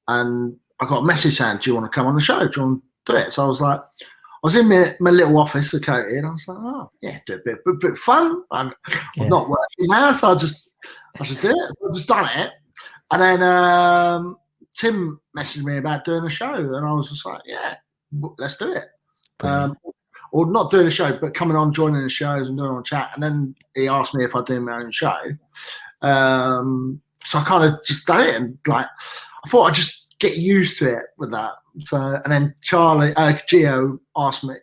and 0.07 0.55
I 0.81 0.85
got 0.85 1.03
a 1.03 1.05
message 1.05 1.37
saying, 1.37 1.59
"Do 1.61 1.69
you 1.69 1.75
want 1.75 1.91
to 1.91 1.95
come 1.95 2.07
on 2.07 2.15
the 2.15 2.21
show? 2.21 2.39
Do 2.39 2.51
you 2.55 2.67
want 2.67 2.83
to 3.05 3.11
do 3.11 3.17
it?" 3.17 3.31
So 3.31 3.45
I 3.45 3.47
was 3.47 3.61
like, 3.61 3.79
I 3.79 4.43
was 4.43 4.55
in 4.55 4.67
my, 4.67 4.93
my 4.99 5.09
little 5.11 5.37
office 5.37 5.71
Coyote, 5.79 6.17
and 6.17 6.27
I 6.27 6.31
was 6.31 6.47
like, 6.47 6.57
"Oh, 6.59 6.91
yeah, 7.01 7.19
do 7.25 7.35
a 7.35 7.39
bit, 7.45 7.63
bit, 7.65 7.79
bit 7.79 7.97
fun." 7.97 8.43
I'm, 8.51 8.73
Yeah. 8.89 9.23
I'm 9.23 9.29
not 9.29 9.49
working 9.49 9.87
now, 9.87 10.11
so 10.11 10.31
I 10.31 10.35
just 10.35 10.69
I 11.19 11.23
just 11.23 11.41
do 11.41 11.49
it. 11.49 11.55
So 11.55 11.89
I 11.89 11.93
just 11.93 12.07
done 12.07 12.39
it, 12.39 12.51
and 13.11 13.21
then 13.21 13.43
um, 13.43 14.37
Tim 14.77 15.19
messaged 15.38 15.63
me 15.63 15.77
about 15.77 16.05
doing 16.05 16.25
a 16.25 16.29
show, 16.29 16.53
and 16.53 16.86
I 16.86 16.93
was 16.93 17.10
just 17.10 17.25
like, 17.25 17.41
"Yeah, 17.45 17.75
let's 18.38 18.57
do 18.57 18.71
it." 18.71 18.86
Um, 19.41 19.75
or 20.31 20.49
not 20.49 20.71
doing 20.71 20.88
a 20.88 20.91
show, 20.91 21.17
but 21.17 21.34
coming 21.34 21.57
on, 21.57 21.73
joining 21.73 22.03
the 22.03 22.10
shows 22.10 22.47
and 22.47 22.57
doing 22.57 22.71
on 22.71 22.84
chat. 22.84 23.12
And 23.13 23.23
then 23.23 23.55
he 23.75 23.88
asked 23.88 24.13
me 24.13 24.23
if 24.23 24.36
I'd 24.36 24.45
do 24.45 24.62
my 24.62 24.77
own 24.77 24.91
show. 24.91 25.17
Um, 26.01 27.01
so 27.25 27.39
I 27.39 27.43
kind 27.43 27.63
of 27.65 27.84
just 27.86 28.05
done 28.05 28.27
it, 28.27 28.36
and 28.36 28.57
like 28.67 28.88
I 29.45 29.49
thought 29.49 29.65
I'd 29.65 29.75
just 29.75 30.15
get 30.19 30.38
used 30.38 30.79
to 30.79 30.97
it 30.97 31.03
with 31.17 31.31
that. 31.31 31.53
So 31.79 31.97
and 31.97 32.31
then 32.31 32.55
Charlie, 32.62 33.13
uh, 33.15 33.34
Geo 33.47 33.99
asked 34.15 34.43
me. 34.43 34.55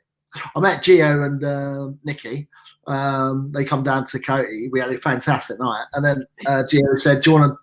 I 0.55 0.61
met 0.61 0.83
Geo 0.83 1.23
and 1.25 1.43
uh, 1.43 1.89
Nikki. 2.05 2.49
Um, 2.87 3.51
they 3.53 3.65
come 3.65 3.83
down 3.83 4.05
to 4.07 4.19
Coyote. 4.19 4.69
We 4.71 4.81
had 4.81 4.93
a 4.93 4.99
fantastic 4.99 5.59
night, 5.59 5.85
and 5.95 6.05
then 6.05 6.25
uh, 6.47 6.65
Geo 6.69 6.97
said, 6.97 7.23
"Do 7.23 7.31
you 7.31 7.39
want 7.39 7.53
to 7.53 7.59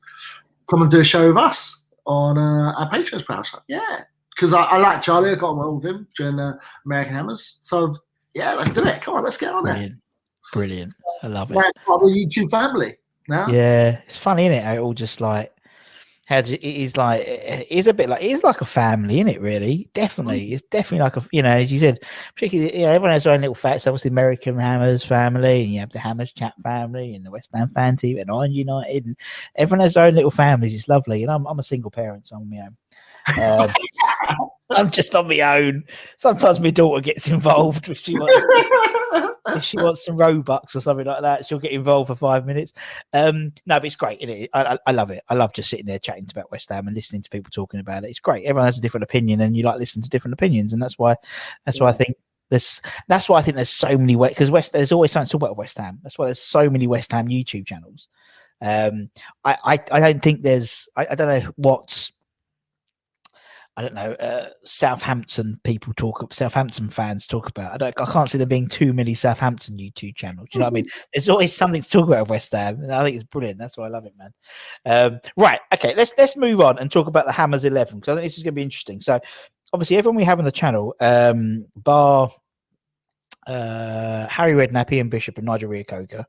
come 0.70 0.82
and 0.82 0.92
do 0.92 1.00
a 1.00 1.04
show 1.04 1.28
with 1.28 1.38
us 1.38 1.85
on 2.06 2.38
uh, 2.38 2.74
our 2.78 2.90
page?" 2.90 3.12
Like, 3.12 3.46
yeah, 3.68 4.04
because 4.36 4.54
I, 4.54 4.64
I 4.64 4.78
like 4.78 5.02
Charlie. 5.02 5.32
I 5.32 5.36
got 5.36 5.52
on 5.52 5.58
well 5.58 5.76
with 5.76 5.86
him 5.86 6.08
during 6.16 6.38
the 6.38 6.60
American 6.86 7.16
Hammers. 7.16 7.60
So 7.62 7.96
yeah, 8.34 8.54
let's 8.54 8.72
do 8.72 8.84
it. 8.84 9.02
Come 9.02 9.16
on, 9.16 9.24
let's 9.24 9.38
get 9.38 9.54
on 9.54 9.64
there. 9.64 9.90
Brilliant. 10.54 10.94
I 11.24 11.28
love 11.28 11.52
it. 11.52 11.58
Of 11.58 12.02
the 12.02 12.08
YouTube 12.08 12.50
family 12.52 12.94
now. 13.28 13.48
Yeah, 13.48 14.02
it's 14.06 14.18
funny, 14.18 14.46
isn't 14.46 14.60
it? 14.60 14.64
How 14.64 14.74
it 14.74 14.80
all 14.80 14.94
just 14.94 15.22
like 15.22 15.55
do, 16.28 16.54
it 16.54 16.64
is 16.64 16.98
like 16.98 17.28
it 17.28 17.68
is 17.70 17.88
a 17.88 17.94
bit 17.94 18.10
like 18.10 18.24
it 18.24 18.32
is 18.32 18.44
like 18.44 18.62
a 18.62 18.66
family, 18.66 19.20
isn't 19.20 19.28
it? 19.28 19.42
Really, 19.42 19.90
definitely, 19.94 20.54
it's 20.54 20.64
definitely 20.64 21.04
like 21.04 21.18
a 21.18 21.28
you 21.32 21.44
know, 21.44 21.52
as 21.52 21.72
you 21.72 21.80
said, 21.80 22.00
particularly 22.34 22.76
you 22.76 22.86
know, 22.86 22.92
everyone 22.92 23.12
has 23.12 23.24
their 23.24 23.34
own 23.34 23.42
little 23.42 23.56
facts. 23.56 23.86
Obviously, 23.86 24.10
American 24.10 24.58
Hammers 24.58 25.06
family, 25.06 25.64
and 25.64 25.72
you 25.72 25.80
have 25.80 25.92
the 25.92 26.00
Hammers 26.00 26.32
chat 26.32 26.54
family, 26.64 27.16
and 27.16 27.26
the 27.26 27.32
West 27.32 27.52
Ham 27.54 27.70
fan 27.70 27.96
team, 27.96 28.18
and 28.18 28.32
Orange 28.32 28.56
United, 28.56 29.06
and 29.06 29.18
everyone 29.56 29.82
has 29.82 29.94
their 29.94 30.06
own 30.06 30.16
little 30.16 30.32
families. 30.32 30.74
It's 30.74 30.88
lovely, 30.88 31.22
and 31.22 31.32
I'm 31.32 31.46
I'm 31.46 31.60
a 31.60 31.64
single 31.64 31.92
parent, 31.92 32.28
so 32.28 32.38
I'm 32.38 32.42
on 32.42 32.50
my 32.50 32.58
own. 32.66 32.76
Um, 33.62 34.50
I'm 34.72 34.90
just 34.90 35.14
on 35.14 35.28
my 35.28 35.42
own. 35.42 35.84
Sometimes 36.18 36.60
my 36.60 36.72
daughter 36.72 37.02
gets 37.02 37.28
involved 37.28 37.90
if 37.90 38.00
she 38.00 38.18
wants, 38.18 39.35
if 39.48 39.64
she 39.64 39.78
wants 39.78 40.06
some 40.06 40.18
Robux 40.18 40.76
or 40.76 40.82
something 40.82 41.06
like 41.06 41.22
that. 41.22 41.46
She'll 41.46 41.60
get 41.60 41.72
involved 41.72 42.08
for 42.08 42.16
five 42.16 42.46
minutes. 42.46 42.74
Um, 43.14 43.54
no, 43.66 43.80
but 43.80 43.86
it's 43.86 43.96
great. 43.96 44.22
Isn't 44.22 44.36
it? 44.36 44.50
I, 44.54 44.74
I, 44.74 44.78
I 44.88 44.92
love 44.92 45.12
it. 45.12 45.24
I 45.30 45.36
love 45.36 45.54
just 45.54 45.70
sitting 45.70 45.86
there 45.86 46.00
chatting 46.00 46.28
about 46.30 46.52
West 46.52 46.70
Ham 46.70 46.88
and 46.88 46.96
listening 46.96 47.22
to 47.22 47.30
people 47.30 47.52
talking 47.52 47.80
about 47.80 48.04
it. 48.04 48.10
It's 48.10 48.20
great. 48.20 48.46
Everyone 48.46 48.66
has 48.66 48.78
a 48.78 48.82
different 48.82 49.04
opinion, 49.04 49.42
and 49.42 49.56
you 49.56 49.64
like 49.64 49.80
listening 49.80 50.04
to 50.04 50.10
different 50.10 50.34
opinions, 50.34 50.74
and 50.74 50.82
that's 50.82 50.98
why 50.98 51.16
that's 51.66 51.80
why 51.80 51.90
I 51.90 51.94
think 51.94 52.16
this. 52.50 52.82
That's 53.08 53.30
why 53.30 53.40
I 53.40 53.42
think 53.42 53.56
there's 53.56 53.70
so 53.70 53.98
many 53.98 54.16
because 54.16 54.52
West. 54.52 54.74
There's 54.74 54.92
always 54.92 55.12
something 55.12 55.28
to 55.28 55.32
talk 55.32 55.42
about 55.42 55.58
West 55.58 55.78
Ham. 55.78 56.00
That's 56.04 56.18
why 56.18 56.26
there's 56.26 56.42
so 56.42 56.70
many 56.70 56.88
West 56.88 57.12
Ham 57.12 57.28
YouTube 57.28 57.66
channels. 57.66 58.08
Um, 58.62 59.10
I, 59.44 59.58
I, 59.64 59.80
I 59.92 60.00
don't 60.00 60.22
think 60.22 60.42
there's. 60.42 60.88
I, 60.96 61.08
I 61.12 61.16
don't 61.16 61.28
know 61.28 61.52
what 61.58 62.10
I 63.78 63.82
don't 63.82 63.94
know, 63.94 64.14
uh, 64.14 64.48
Southampton 64.64 65.60
people 65.66 65.94
talk, 65.96 66.34
Southampton 66.34 66.90
fans 66.90 67.28
talk 67.28 67.50
about. 67.50 67.74
I 67.74 67.78
don't, 67.78 68.02
I 68.02 68.10
can't 68.10 68.30
see 68.30 68.38
there 68.38 68.48
being 68.48 68.70
too 68.70 68.94
many 68.94 69.14
Southampton 69.14 69.78
YouTube 69.78 70.16
channels. 70.16 70.48
Do 70.50 70.58
you 70.58 70.60
know 70.60 70.68
what 70.68 70.72
I 70.72 70.76
mean? 70.76 70.86
There's 71.14 71.28
always 71.28 71.54
something 71.54 71.82
to 71.82 71.90
talk 71.90 72.08
about 72.08 72.30
West 72.30 72.54
Ham. 72.54 72.82
And 72.82 72.94
I 72.94 73.04
think 73.04 73.16
it's 73.16 73.26
brilliant. 73.26 73.60
That's 73.60 73.78
why 73.78 73.86
I 73.86 73.90
love 73.90 74.06
it, 74.06 74.14
man. 74.18 74.32
Um, 74.86 75.20
right, 75.36 75.60
okay, 75.74 75.94
let's 75.96 76.14
let's 76.18 76.38
move 76.38 76.62
on 76.62 76.80
and 76.80 76.90
talk 76.90 77.08
about 77.08 77.26
the 77.26 77.34
Hammers 77.34 77.66
Eleven 77.66 78.00
because 78.00 78.14
I 78.14 78.16
think 78.22 78.32
this 78.32 78.38
is 78.38 78.44
going 78.44 78.54
to 78.54 78.60
be 78.60 78.64
interesting. 78.64 79.02
So, 79.02 79.20
obviously, 79.74 79.98
everyone 79.98 80.16
we 80.16 80.24
have 80.24 80.40
on 80.40 80.46
the 80.46 80.52
channel, 80.54 80.96
um, 81.02 81.66
bar 81.76 82.32
uh, 83.46 84.28
Harry 84.28 84.54
Redknapp, 84.54 84.92
Ian 84.92 85.10
Bishop, 85.10 85.38
and 85.38 85.46
Nigel 85.46 85.70
Reo-Coker, 85.70 86.26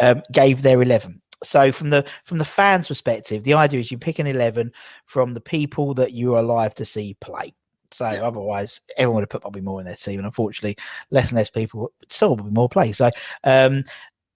um, 0.00 0.22
gave 0.32 0.62
their 0.62 0.82
eleven 0.82 1.22
so 1.42 1.72
from 1.72 1.90
the 1.90 2.04
from 2.24 2.38
the 2.38 2.44
fans 2.44 2.88
perspective 2.88 3.44
the 3.44 3.54
idea 3.54 3.80
is 3.80 3.90
you 3.90 3.98
pick 3.98 4.18
an 4.18 4.26
11 4.26 4.72
from 5.06 5.34
the 5.34 5.40
people 5.40 5.94
that 5.94 6.12
you 6.12 6.34
are 6.34 6.40
alive 6.40 6.74
to 6.74 6.84
see 6.84 7.14
play. 7.20 7.54
So 7.92 8.08
yeah. 8.08 8.22
otherwise 8.22 8.80
everyone 8.96 9.16
would 9.16 9.22
have 9.22 9.30
put 9.30 9.42
probably 9.42 9.62
more 9.62 9.80
in 9.80 9.86
their 9.86 9.96
team 9.96 10.20
and 10.20 10.26
unfortunately 10.26 10.76
less 11.10 11.30
and 11.30 11.36
less 11.36 11.50
people 11.50 11.92
still 12.08 12.36
will 12.36 12.44
be 12.44 12.50
more 12.50 12.68
play. 12.68 12.92
So 12.92 13.10
um 13.44 13.84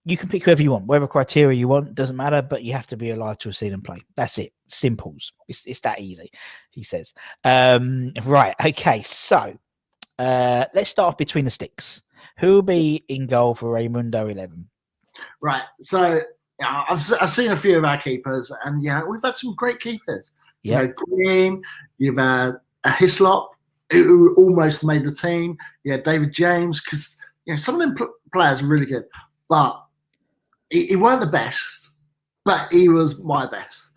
you 0.06 0.16
can 0.18 0.28
pick 0.28 0.44
whoever 0.44 0.62
you 0.62 0.70
want 0.70 0.86
whatever 0.86 1.06
criteria 1.06 1.58
you 1.58 1.68
want 1.68 1.94
doesn't 1.94 2.16
matter 2.16 2.42
but 2.42 2.62
you 2.62 2.72
have 2.72 2.86
to 2.88 2.96
be 2.96 3.10
alive 3.10 3.38
to 3.38 3.48
have 3.48 3.56
seen 3.56 3.70
them 3.70 3.82
play. 3.82 4.02
That's 4.16 4.38
it. 4.38 4.52
Simples 4.68 5.32
it's, 5.48 5.64
it's 5.66 5.80
that 5.80 6.00
easy 6.00 6.30
he 6.70 6.82
says. 6.82 7.14
Um 7.44 8.12
right 8.24 8.54
okay 8.64 9.02
so 9.02 9.56
uh 10.18 10.64
let's 10.74 10.90
start 10.90 11.08
off 11.08 11.18
between 11.18 11.44
the 11.44 11.50
sticks. 11.50 12.02
Who 12.38 12.54
will 12.54 12.62
be 12.62 13.04
in 13.08 13.26
goal 13.26 13.54
for 13.54 13.72
Raymundo 13.72 14.30
11 14.32 14.68
right 15.40 15.62
so 15.80 16.20
yeah, 16.60 16.84
I've, 16.88 17.02
I've 17.20 17.30
seen 17.30 17.50
a 17.50 17.56
few 17.56 17.76
of 17.76 17.84
our 17.84 17.96
keepers, 17.96 18.52
and 18.64 18.82
yeah, 18.82 19.02
we've 19.02 19.22
had 19.22 19.34
some 19.34 19.54
great 19.54 19.80
keepers. 19.80 20.32
Yeah. 20.62 20.80
You 20.80 20.86
know, 20.86 20.94
Green, 20.96 21.62
you've 21.98 22.18
had 22.18 22.52
a 22.84 22.90
Hislop 22.90 23.50
who 23.90 24.34
almost 24.36 24.84
made 24.84 25.04
the 25.04 25.14
team. 25.14 25.56
Yeah, 25.84 25.98
David 25.98 26.32
James, 26.32 26.80
because 26.80 27.16
you 27.46 27.54
know 27.54 27.58
some 27.58 27.74
of 27.76 27.80
them 27.80 27.96
pl- 27.96 28.14
players 28.32 28.62
are 28.62 28.66
really 28.66 28.86
good, 28.86 29.04
but 29.48 29.82
he, 30.70 30.86
he 30.86 30.96
weren't 30.96 31.20
the 31.20 31.26
best, 31.26 31.90
but 32.44 32.72
he 32.72 32.88
was 32.88 33.20
my 33.20 33.46
best, 33.46 33.90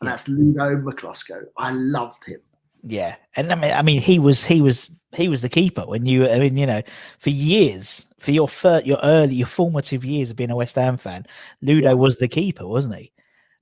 and 0.00 0.08
that's 0.08 0.28
Ludo 0.28 0.76
Miklosko. 0.76 1.44
I 1.58 1.72
loved 1.72 2.24
him. 2.24 2.40
Yeah, 2.82 3.16
and 3.36 3.50
I 3.50 3.54
mean, 3.56 3.72
I 3.72 3.82
mean, 3.82 4.00
he 4.00 4.18
was 4.18 4.44
he 4.44 4.60
was 4.60 4.90
he 5.12 5.28
was 5.28 5.42
the 5.42 5.48
keeper 5.48 5.84
when 5.86 6.06
you. 6.06 6.28
I 6.28 6.38
mean, 6.38 6.56
you 6.56 6.66
know, 6.66 6.82
for 7.18 7.30
years, 7.30 8.06
for 8.24 8.30
your 8.30 8.48
fir- 8.48 8.82
your 8.84 8.98
early, 9.02 9.34
your 9.34 9.46
formative 9.46 10.04
years 10.04 10.30
of 10.30 10.36
being 10.36 10.50
a 10.50 10.56
West 10.56 10.76
Ham 10.76 10.96
fan, 10.96 11.26
Ludo 11.60 11.88
yeah. 11.88 11.92
was 11.92 12.16
the 12.16 12.28
keeper, 12.28 12.66
wasn't 12.66 12.96
he? 12.96 13.12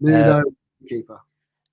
Ludo 0.01 0.39
uh, 0.39 0.43
keeper, 0.89 1.21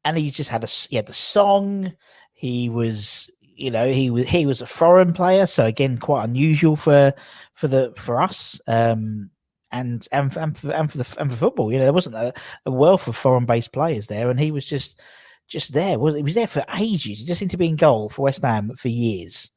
and 0.04 0.18
he 0.18 0.32
just 0.32 0.50
had 0.50 0.64
a 0.64 0.68
he 0.68 0.96
had 0.96 1.06
the 1.06 1.14
song. 1.14 1.94
He 2.34 2.68
was, 2.68 3.30
you 3.42 3.70
know, 3.70 3.92
he 3.92 4.10
was 4.10 4.28
he 4.28 4.48
was 4.48 4.62
a 4.62 4.66
foreign 4.66 5.14
player, 5.14 5.46
so 5.46 5.66
again, 5.66 6.00
quite 6.00 6.24
unusual 6.24 6.76
for 6.76 7.14
for 7.54 7.68
the 7.68 7.94
for 7.96 8.20
us. 8.20 8.60
Um, 8.68 9.30
and 9.72 10.08
and 10.12 10.36
and 10.36 10.58
for, 10.58 10.72
and 10.72 10.92
for 10.92 10.98
the 10.98 11.16
and 11.20 11.30
for 11.30 11.38
football, 11.38 11.72
you 11.72 11.78
know, 11.78 11.84
there 11.84 11.94
wasn't 11.94 12.16
a, 12.16 12.34
a 12.66 12.72
wealth 12.72 13.08
of 13.08 13.16
foreign 13.16 13.46
based 13.46 13.72
players 13.72 14.08
there, 14.08 14.32
and 14.32 14.40
he 14.40 14.52
was 14.52 14.66
just 14.66 15.00
just 15.48 15.74
there. 15.74 16.00
Was 16.00 16.16
he 16.16 16.24
was 16.24 16.34
there 16.34 16.48
for 16.48 16.66
ages? 16.76 17.20
He 17.20 17.26
just 17.26 17.38
seemed 17.38 17.52
to 17.52 17.58
be 17.58 17.68
in 17.68 17.76
goal 17.76 18.10
for 18.10 18.24
West 18.24 18.42
Ham 18.42 18.76
for 18.76 18.88
years. 18.88 19.52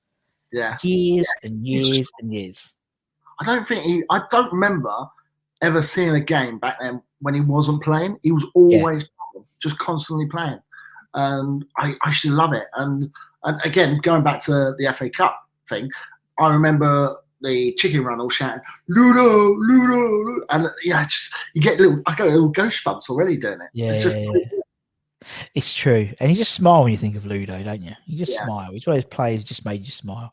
Yeah, 0.52 0.76
years 0.82 1.26
yeah. 1.42 1.48
and 1.48 1.66
years 1.66 2.10
and 2.20 2.34
years. 2.34 2.74
I 3.42 3.54
don't 3.54 3.66
think 3.66 3.84
he. 3.84 4.02
I 4.10 4.22
don't 4.30 4.52
remember 4.52 4.92
ever 5.62 5.82
seeing 5.82 6.14
a 6.14 6.20
game 6.20 6.58
back 6.58 6.78
then 6.80 7.02
when 7.20 7.34
he 7.34 7.40
wasn't 7.40 7.82
playing. 7.82 8.18
He 8.22 8.32
was 8.32 8.46
always 8.54 9.04
yeah. 9.34 9.42
just 9.60 9.78
constantly 9.78 10.26
playing, 10.26 10.60
and 11.14 11.64
I, 11.76 11.94
I 12.02 12.08
used 12.08 12.26
love 12.26 12.52
it. 12.52 12.66
And 12.76 13.10
and 13.44 13.60
again, 13.64 13.98
going 14.02 14.22
back 14.22 14.42
to 14.44 14.74
the 14.78 14.92
FA 14.96 15.10
Cup 15.10 15.40
thing, 15.68 15.90
I 16.38 16.52
remember 16.52 17.16
the 17.40 17.74
chicken 17.74 18.04
run 18.04 18.20
all 18.20 18.30
shouting 18.30 18.60
Ludo, 18.88 19.54
Ludo, 19.54 19.96
Ludo. 19.96 20.46
and 20.50 20.68
you 20.84 20.92
know, 20.92 21.02
just 21.02 21.34
you 21.54 21.62
get 21.62 21.78
little, 21.78 22.00
I 22.06 22.14
get 22.14 22.26
little 22.26 22.48
ghost 22.48 22.82
bumps 22.84 23.10
already 23.10 23.36
doing 23.36 23.60
it. 23.60 23.68
Yeah, 23.72 23.92
it's 23.92 24.02
just 24.02 24.20
yeah, 24.20 24.30
yeah. 24.34 24.58
It's 25.54 25.72
true. 25.72 26.10
And 26.20 26.30
you 26.30 26.36
just 26.36 26.52
smile 26.52 26.82
when 26.82 26.92
you 26.92 26.98
think 26.98 27.16
of 27.16 27.26
Ludo, 27.26 27.62
don't 27.62 27.82
you? 27.82 27.92
You 28.06 28.18
just 28.18 28.32
yeah. 28.32 28.44
smile. 28.44 28.72
He's 28.72 28.86
one 28.86 28.96
of 28.96 29.02
those 29.02 29.10
players 29.10 29.44
just 29.44 29.64
made 29.64 29.84
you 29.84 29.92
smile. 29.92 30.30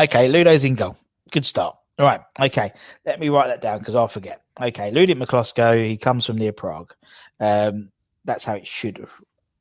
Okay, 0.00 0.28
Ludo's 0.28 0.64
in 0.64 0.74
goal. 0.74 0.96
Good 1.30 1.46
start. 1.46 1.76
All 1.98 2.06
right. 2.06 2.20
Okay. 2.40 2.72
Let 3.04 3.20
me 3.20 3.28
write 3.28 3.48
that 3.48 3.60
down 3.60 3.78
because 3.78 3.94
I'll 3.94 4.08
forget. 4.08 4.42
Okay. 4.60 4.90
Ludo 4.90 5.14
Miklosko, 5.14 5.88
he 5.88 5.96
comes 5.96 6.26
from 6.26 6.38
near 6.38 6.52
Prague. 6.52 6.94
Um, 7.40 7.90
that's 8.24 8.44
how 8.44 8.54
it 8.54 8.66
should 8.66 8.98
have 8.98 9.12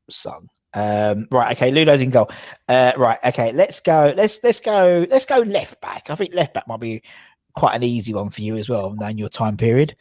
sung. 0.10 0.50
Um, 0.74 1.28
right, 1.32 1.56
okay, 1.56 1.72
Ludo's 1.72 2.00
in 2.00 2.12
goal. 2.12 2.30
Uh, 2.68 2.94
right, 2.96 3.20
okay, 3.26 3.52
let's 3.52 3.80
go. 3.80 4.14
Let's 4.16 4.40
let's 4.44 4.60
go. 4.60 5.06
Let's 5.10 5.26
go 5.26 5.40
left 5.40 5.82
back. 5.82 6.10
I 6.10 6.16
think 6.16 6.34
left 6.34 6.54
back 6.54 6.68
might 6.68 6.80
be 6.80 7.02
quite 7.56 7.76
an 7.76 7.84
easy 7.84 8.14
one 8.14 8.30
for 8.30 8.42
you 8.42 8.56
as 8.56 8.70
well, 8.70 8.94
knowing 8.96 9.18
your 9.18 9.30
time 9.30 9.58
period. 9.58 9.96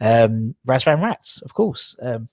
Um, 0.00 0.54
Razvan 0.66 1.02
Rats, 1.02 1.40
of 1.42 1.54
course. 1.54 1.96
Um, 2.02 2.28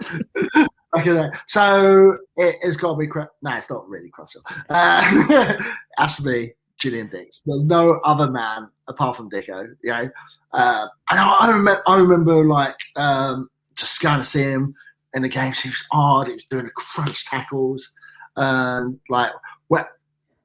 okay, 0.96 1.30
so 1.46 2.18
it, 2.36 2.56
has 2.62 2.76
got 2.76 2.92
to 2.92 2.98
be. 2.98 3.08
No, 3.42 3.56
it's 3.56 3.70
not 3.70 3.88
really 3.88 4.10
Crossfield. 4.10 4.44
Uh, 4.68 5.54
has 5.96 6.16
to 6.16 6.22
be 6.22 6.52
Julian 6.82 7.08
Dicks. 7.08 7.42
There's 7.46 7.64
no 7.64 8.00
other 8.04 8.28
man 8.28 8.68
apart 8.88 9.16
from 9.16 9.30
Dicko. 9.30 9.68
You 9.84 9.90
know, 9.90 10.10
uh, 10.52 10.86
and 11.10 11.20
I, 11.20 11.36
I, 11.40 11.50
remember, 11.52 11.82
I 11.86 11.96
remember 11.96 12.44
like 12.44 12.76
um, 12.96 13.48
just 13.76 14.00
going 14.00 14.18
to 14.18 14.24
see 14.24 14.42
him 14.42 14.74
in 15.14 15.22
the 15.22 15.28
games. 15.28 15.60
He 15.60 15.68
was 15.68 15.84
hard. 15.92 16.26
He 16.26 16.34
was 16.34 16.44
doing 16.50 16.64
the 16.64 16.72
crunch 16.72 17.24
tackles, 17.26 17.88
and 18.36 18.98
like 19.08 19.30
when 19.68 19.84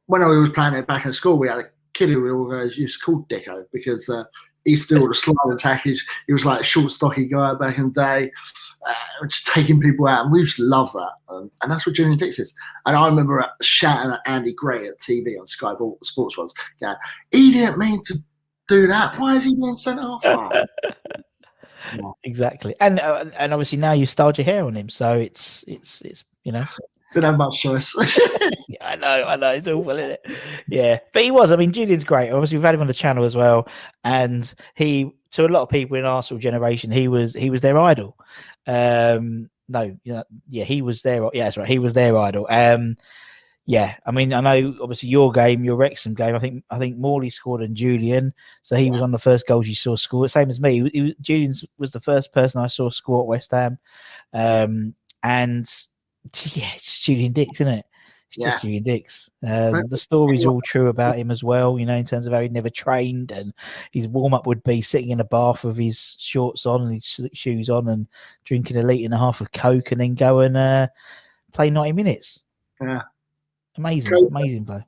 when 0.05 0.21
I 0.21 0.27
was 0.27 0.51
playing 0.51 0.75
it 0.75 0.85
back 0.85 1.05
in 1.05 1.13
school, 1.13 1.39
we 1.39 1.47
had 1.47 1.57
a 1.57 1.69
kid 1.93 2.09
who 2.09 2.21
we 2.21 2.29
always 2.29 2.77
used 2.77 2.99
to 2.99 3.05
call 3.05 3.25
Dicko 3.29 3.65
because 3.73 4.07
uh, 4.07 4.23
he's 4.67 4.83
still 4.83 5.07
the 5.07 5.15
slide 5.15 5.35
attack. 5.51 5.81
He 5.81 5.97
was 6.33 6.45
like 6.45 6.61
a 6.61 6.63
short, 6.63 6.91
stocky 6.91 7.25
guy 7.25 7.53
back 7.55 7.77
in 7.77 7.91
the 7.93 8.01
day, 8.01 8.31
uh, 8.85 9.27
just 9.27 9.47
taking 9.47 9.79
people 9.79 10.07
out. 10.07 10.25
And 10.25 10.31
we 10.33 10.43
just 10.43 10.59
love 10.59 10.91
that. 10.93 11.13
And, 11.29 11.49
and 11.61 11.71
that's 11.71 11.87
what 11.87 11.95
Julian 11.95 12.17
Dicks 12.17 12.37
is. 12.37 12.53
And 12.85 12.95
I 12.95 13.07
remember 13.07 13.45
shouting 13.61 14.11
at 14.11 14.19
Andy 14.25 14.53
Gray 14.53 14.87
at 14.87 14.99
TV 14.99 15.39
on 15.39 15.47
Sky 15.47 15.73
Sports 16.03 16.37
once, 16.37 16.53
going, 16.79 16.95
he 17.31 17.51
didn't 17.51 17.79
mean 17.79 18.01
to 18.05 18.15
do 18.67 18.87
that. 18.87 19.17
Why 19.17 19.35
is 19.35 19.45
he 19.45 19.55
being 19.55 19.75
sent 19.75 19.99
off? 20.01 20.21
yeah. 20.25 20.65
Exactly. 22.25 22.75
And 22.81 22.99
uh, 22.99 23.25
and 23.39 23.53
obviously 23.53 23.77
now 23.77 23.93
you've 23.93 24.09
styled 24.09 24.37
your 24.37 24.45
hair 24.45 24.65
on 24.65 24.75
him. 24.75 24.89
So 24.89 25.13
it's, 25.13 25.63
it's, 25.67 26.01
it's 26.01 26.23
you 26.43 26.51
know. 26.51 26.65
Didn't 27.13 27.25
have 27.25 27.37
much 27.37 27.61
choice. 27.61 27.95
yeah, 28.87 28.93
I 28.93 28.95
know, 28.95 29.27
I 29.27 29.35
know, 29.35 29.51
it's 29.51 29.67
awful, 29.67 29.91
isn't 29.91 30.11
it? 30.11 30.25
Yeah, 30.67 30.99
but 31.13 31.23
he 31.23 31.31
was. 31.31 31.51
I 31.51 31.55
mean, 31.55 31.71
Julian's 31.73 32.03
great. 32.03 32.31
Obviously, 32.31 32.57
we've 32.57 32.65
had 32.65 32.75
him 32.75 32.81
on 32.81 32.87
the 32.87 32.93
channel 32.93 33.23
as 33.23 33.35
well, 33.35 33.67
and 34.03 34.53
he, 34.75 35.11
to 35.31 35.45
a 35.45 35.47
lot 35.47 35.63
of 35.63 35.69
people 35.69 35.97
in 35.97 36.05
Arsenal 36.05 36.39
generation, 36.39 36.91
he 36.91 37.07
was 37.07 37.33
he 37.33 37.49
was 37.49 37.61
their 37.61 37.77
idol. 37.77 38.17
Um, 38.65 39.49
no, 39.69 39.97
yeah, 40.03 40.23
yeah, 40.47 40.63
he 40.63 40.81
was 40.81 41.01
their 41.01 41.29
yeah, 41.33 41.45
that's 41.45 41.57
right, 41.57 41.67
he 41.67 41.79
was 41.79 41.93
their 41.93 42.17
idol. 42.17 42.47
Um, 42.49 42.97
yeah, 43.65 43.95
I 44.05 44.11
mean, 44.11 44.31
I 44.31 44.39
know 44.39 44.75
obviously 44.81 45.09
your 45.09 45.29
game, 45.33 45.65
your 45.65 45.75
Wrexham 45.75 46.13
game. 46.13 46.35
I 46.35 46.39
think 46.39 46.63
I 46.69 46.79
think 46.79 46.97
Morley 46.97 47.29
scored 47.29 47.61
and 47.61 47.75
Julian, 47.75 48.33
so 48.63 48.77
he 48.77 48.89
was 48.89 49.01
on 49.01 49.11
the 49.11 49.19
first 49.19 49.45
goals 49.45 49.67
you 49.67 49.75
saw 49.75 49.97
score. 49.97 50.27
Same 50.29 50.49
as 50.49 50.61
me. 50.61 50.89
He, 50.93 51.15
Julian 51.19 51.53
was 51.77 51.91
the 51.91 51.99
first 51.99 52.31
person 52.31 52.61
I 52.61 52.67
saw 52.67 52.89
score 52.89 53.21
at 53.21 53.27
West 53.27 53.51
Ham, 53.51 53.77
um, 54.33 54.95
and 55.21 55.69
yeah, 56.53 56.69
it's 56.75 56.99
Julian 56.99 57.33
Dicks, 57.33 57.59
isn't 57.59 57.67
it? 57.67 57.85
It's 58.29 58.37
Yeah. 58.37 58.51
just 58.51 58.63
Julian 58.63 58.83
Dicks. 58.83 59.29
Um, 59.47 59.83
the 59.87 59.97
story's 59.97 60.45
all 60.45 60.61
true 60.61 60.89
about 60.89 61.15
him 61.17 61.31
as 61.31 61.43
well. 61.43 61.79
You 61.79 61.85
know, 61.85 61.95
in 61.95 62.05
terms 62.05 62.27
of 62.27 62.33
how 62.33 62.41
he'd 62.41 62.51
never 62.51 62.69
trained 62.69 63.31
and 63.31 63.53
his 63.91 64.07
warm 64.07 64.33
up 64.33 64.45
would 64.47 64.63
be 64.63 64.81
sitting 64.81 65.09
in 65.11 65.19
a 65.21 65.23
bath 65.25 65.63
with 65.63 65.77
his 65.77 66.17
shorts 66.19 66.65
on 66.65 66.81
and 66.81 66.93
his 66.93 67.19
shoes 67.33 67.69
on 67.69 67.87
and 67.87 68.07
drinking 68.43 68.77
a 68.77 68.83
litre 68.83 69.05
and 69.05 69.13
a 69.13 69.17
half 69.17 69.39
of 69.39 69.51
coke 69.53 69.91
and 69.91 70.01
then 70.01 70.13
go 70.15 70.39
and 70.41 70.57
uh, 70.57 70.87
play 71.53 71.69
ninety 71.69 71.93
minutes. 71.93 72.43
Yeah. 72.81 73.01
Amazing, 73.77 74.09
Crazy. 74.09 74.27
amazing 74.27 74.65
play. 74.65 74.85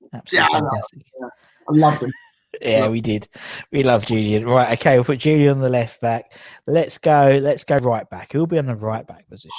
Yeah, 0.00 0.08
Absolutely 0.18 0.54
I 0.56 0.58
fantastic. 0.60 1.02
I 1.20 1.72
loved 1.72 2.02
him. 2.02 2.12
Yeah, 2.60 2.88
we 2.88 3.00
did. 3.00 3.28
We 3.72 3.82
love 3.82 4.04
Julian. 4.04 4.44
Right, 4.46 4.78
okay, 4.78 4.96
we'll 4.96 5.04
put 5.04 5.20
Julian 5.20 5.52
on 5.52 5.60
the 5.60 5.70
left 5.70 6.02
back. 6.02 6.34
Let's 6.66 6.98
go. 6.98 7.40
Let's 7.42 7.64
go 7.64 7.76
right 7.78 8.08
back. 8.10 8.30
Who'll 8.32 8.46
be 8.46 8.58
on 8.58 8.66
the 8.66 8.76
right 8.76 9.06
back 9.06 9.26
position? 9.26 9.50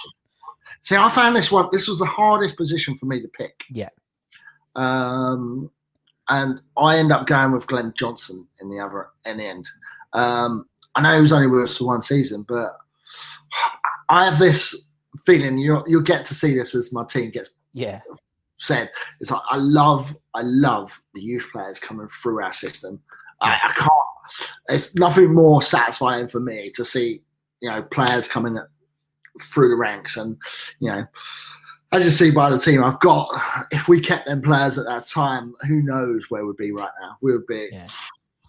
See, 0.82 0.96
I 0.96 1.10
found 1.10 1.36
this 1.36 1.52
one. 1.52 1.68
This 1.72 1.88
was 1.88 2.00
the 2.00 2.06
hardest 2.06 2.58
position 2.58 2.96
for 2.96 3.06
me 3.06 3.22
to 3.22 3.28
pick. 3.28 3.64
Yeah. 3.72 3.90
Um, 4.76 5.70
and 6.30 6.62
I 6.78 6.98
end 6.98 7.12
up 7.12 7.28
going 7.28 7.52
with 7.52 7.68
Glenn 7.68 7.94
Johnson 7.98 8.48
in 8.62 8.70
the 8.70 8.80
other 8.80 9.10
in 9.26 9.38
the 9.38 9.46
end. 9.46 9.70
Um, 10.14 10.66
I 10.96 11.02
know 11.02 11.16
he 11.16 11.22
was 11.22 11.34
only 11.34 11.48
with 11.48 11.66
us 11.66 11.78
for 11.78 11.88
one 11.88 12.02
season, 12.02 12.46
but 12.48 12.78
I 14.10 14.26
have 14.26 14.40
this 14.40 14.86
feeling 15.26 15.58
you'll 15.58 15.84
you'll 15.88 16.02
get 16.02 16.26
to 16.26 16.36
see 16.36 16.54
this 16.54 16.76
as 16.76 16.94
my 16.94 17.04
team 17.04 17.30
gets 17.32 17.50
Yeah, 17.74 18.02
said. 18.58 18.90
It's 19.20 19.32
like 19.32 19.42
I 19.50 19.58
love 19.58 20.16
I 20.34 20.42
love 20.44 21.00
the 21.14 21.22
youth 21.22 21.50
players 21.52 21.80
coming 21.80 22.08
through 22.08 22.42
our 22.42 22.54
system. 22.54 23.00
I, 23.42 23.60
I 23.64 23.72
can't. 23.74 23.92
It's 24.70 24.96
nothing 24.96 25.34
more 25.34 25.62
satisfying 25.62 26.28
for 26.28 26.40
me 26.40 26.70
to 26.76 26.86
see 26.86 27.22
you 27.62 27.70
know 27.70 27.84
players 27.84 28.28
coming 28.28 28.58
through 29.42 29.70
the 29.70 29.76
ranks, 29.76 30.18
and 30.18 30.38
you 30.80 30.90
know 30.90 31.06
as 31.92 32.04
you 32.04 32.12
see 32.12 32.32
by 32.32 32.50
the 32.50 32.58
team 32.58 32.84
I've 32.84 33.00
got. 33.00 33.28
If 33.72 33.88
we 33.88 34.00
kept 34.00 34.26
them 34.26 34.42
players 34.42 34.78
at 34.80 34.86
that 34.88 35.06
time, 35.08 35.54
who 35.68 35.82
knows 35.82 36.24
where 36.30 36.46
we'd 36.46 36.58
be 36.58 36.72
right 36.72 36.90
now? 37.02 37.18
We 37.22 37.32
would 37.34 37.46
be. 37.48 37.70
Yeah. 37.72 37.88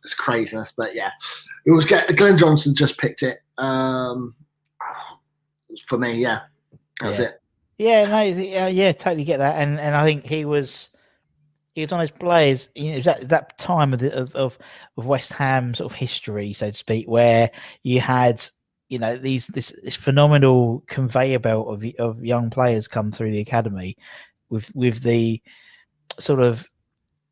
It's 0.03 0.14
craziness, 0.14 0.72
but 0.76 0.95
yeah, 0.95 1.11
it 1.66 1.70
was. 1.70 1.85
Glenn 1.87 2.37
Johnson 2.37 2.74
just 2.74 2.99
picked 2.99 3.22
it. 3.22 3.39
Um, 3.57 4.35
for 5.87 5.99
me, 5.99 6.12
yeah, 6.14 6.41
that's 7.01 7.18
Yeah. 7.18 7.24
it. 7.26 7.41
yeah, 7.78 8.07
no, 8.09 8.20
yeah, 8.22 8.68
yeah, 8.68 8.93
totally 8.93 9.24
get 9.24 9.39
that. 9.39 9.57
And 9.61 9.80
and 9.80 9.95
I 9.95 10.05
think 10.05 10.26
he 10.26 10.45
was 10.45 10.91
he 11.74 11.80
was 11.82 11.93
on 11.93 12.01
his 12.01 12.11
players. 12.11 12.68
You 12.74 12.97
know, 12.97 13.01
that 13.01 13.28
that 13.30 13.57
time 13.59 13.95
of, 13.95 14.01
the, 14.01 14.14
of 14.14 14.35
of 14.35 14.59
of 14.99 15.07
West 15.07 15.32
Ham 15.32 15.74
sort 15.74 15.91
of 15.91 15.99
history, 15.99 16.53
so 16.53 16.70
to 16.70 16.76
speak, 16.76 17.09
where 17.09 17.51
you 17.82 18.01
had 18.01 18.45
you 18.89 18.99
know 18.99 19.16
these 19.16 19.47
this 19.49 19.72
this 19.82 19.97
phenomenal 19.97 20.82
conveyor 20.87 21.39
belt 21.39 21.66
of 21.68 21.85
of 21.99 22.24
young 22.24 22.51
players 22.51 22.87
come 22.87 23.11
through 23.11 23.30
the 23.30 23.41
academy 23.41 23.97
with 24.51 24.70
with 24.74 25.03
the 25.03 25.41
sort 26.18 26.41
of 26.41 26.68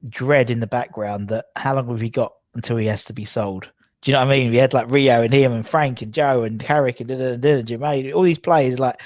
dread 0.09 0.51
in 0.51 0.61
the 0.61 0.67
background 0.67 1.29
that 1.29 1.47
how 1.57 1.75
long 1.75 1.89
have 1.89 2.01
he 2.01 2.11
got 2.11 2.33
until 2.55 2.77
he 2.77 2.87
has 2.87 3.05
to 3.05 3.13
be 3.13 3.25
sold? 3.25 3.71
Do 4.03 4.11
you 4.11 4.15
know 4.15 4.21
what 4.27 4.33
I 4.33 4.39
mean? 4.39 4.51
We 4.51 4.57
had 4.57 4.75
like 4.75 4.91
Rio 4.91 5.23
and 5.23 5.33
him 5.33 5.53
and 5.53 5.69
Frank 5.69 6.03
and 6.03 6.13
Joe 6.13 6.43
and 6.43 6.59
Carrick 6.59 6.99
and 7.01 7.09
Jermaine, 7.11 8.13
all 8.15 8.23
these 8.23 8.39
players 8.39 8.81
like, 8.81 9.01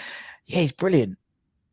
yeah, 0.47 0.61
he's 0.61 0.72
brilliant. 0.72 1.18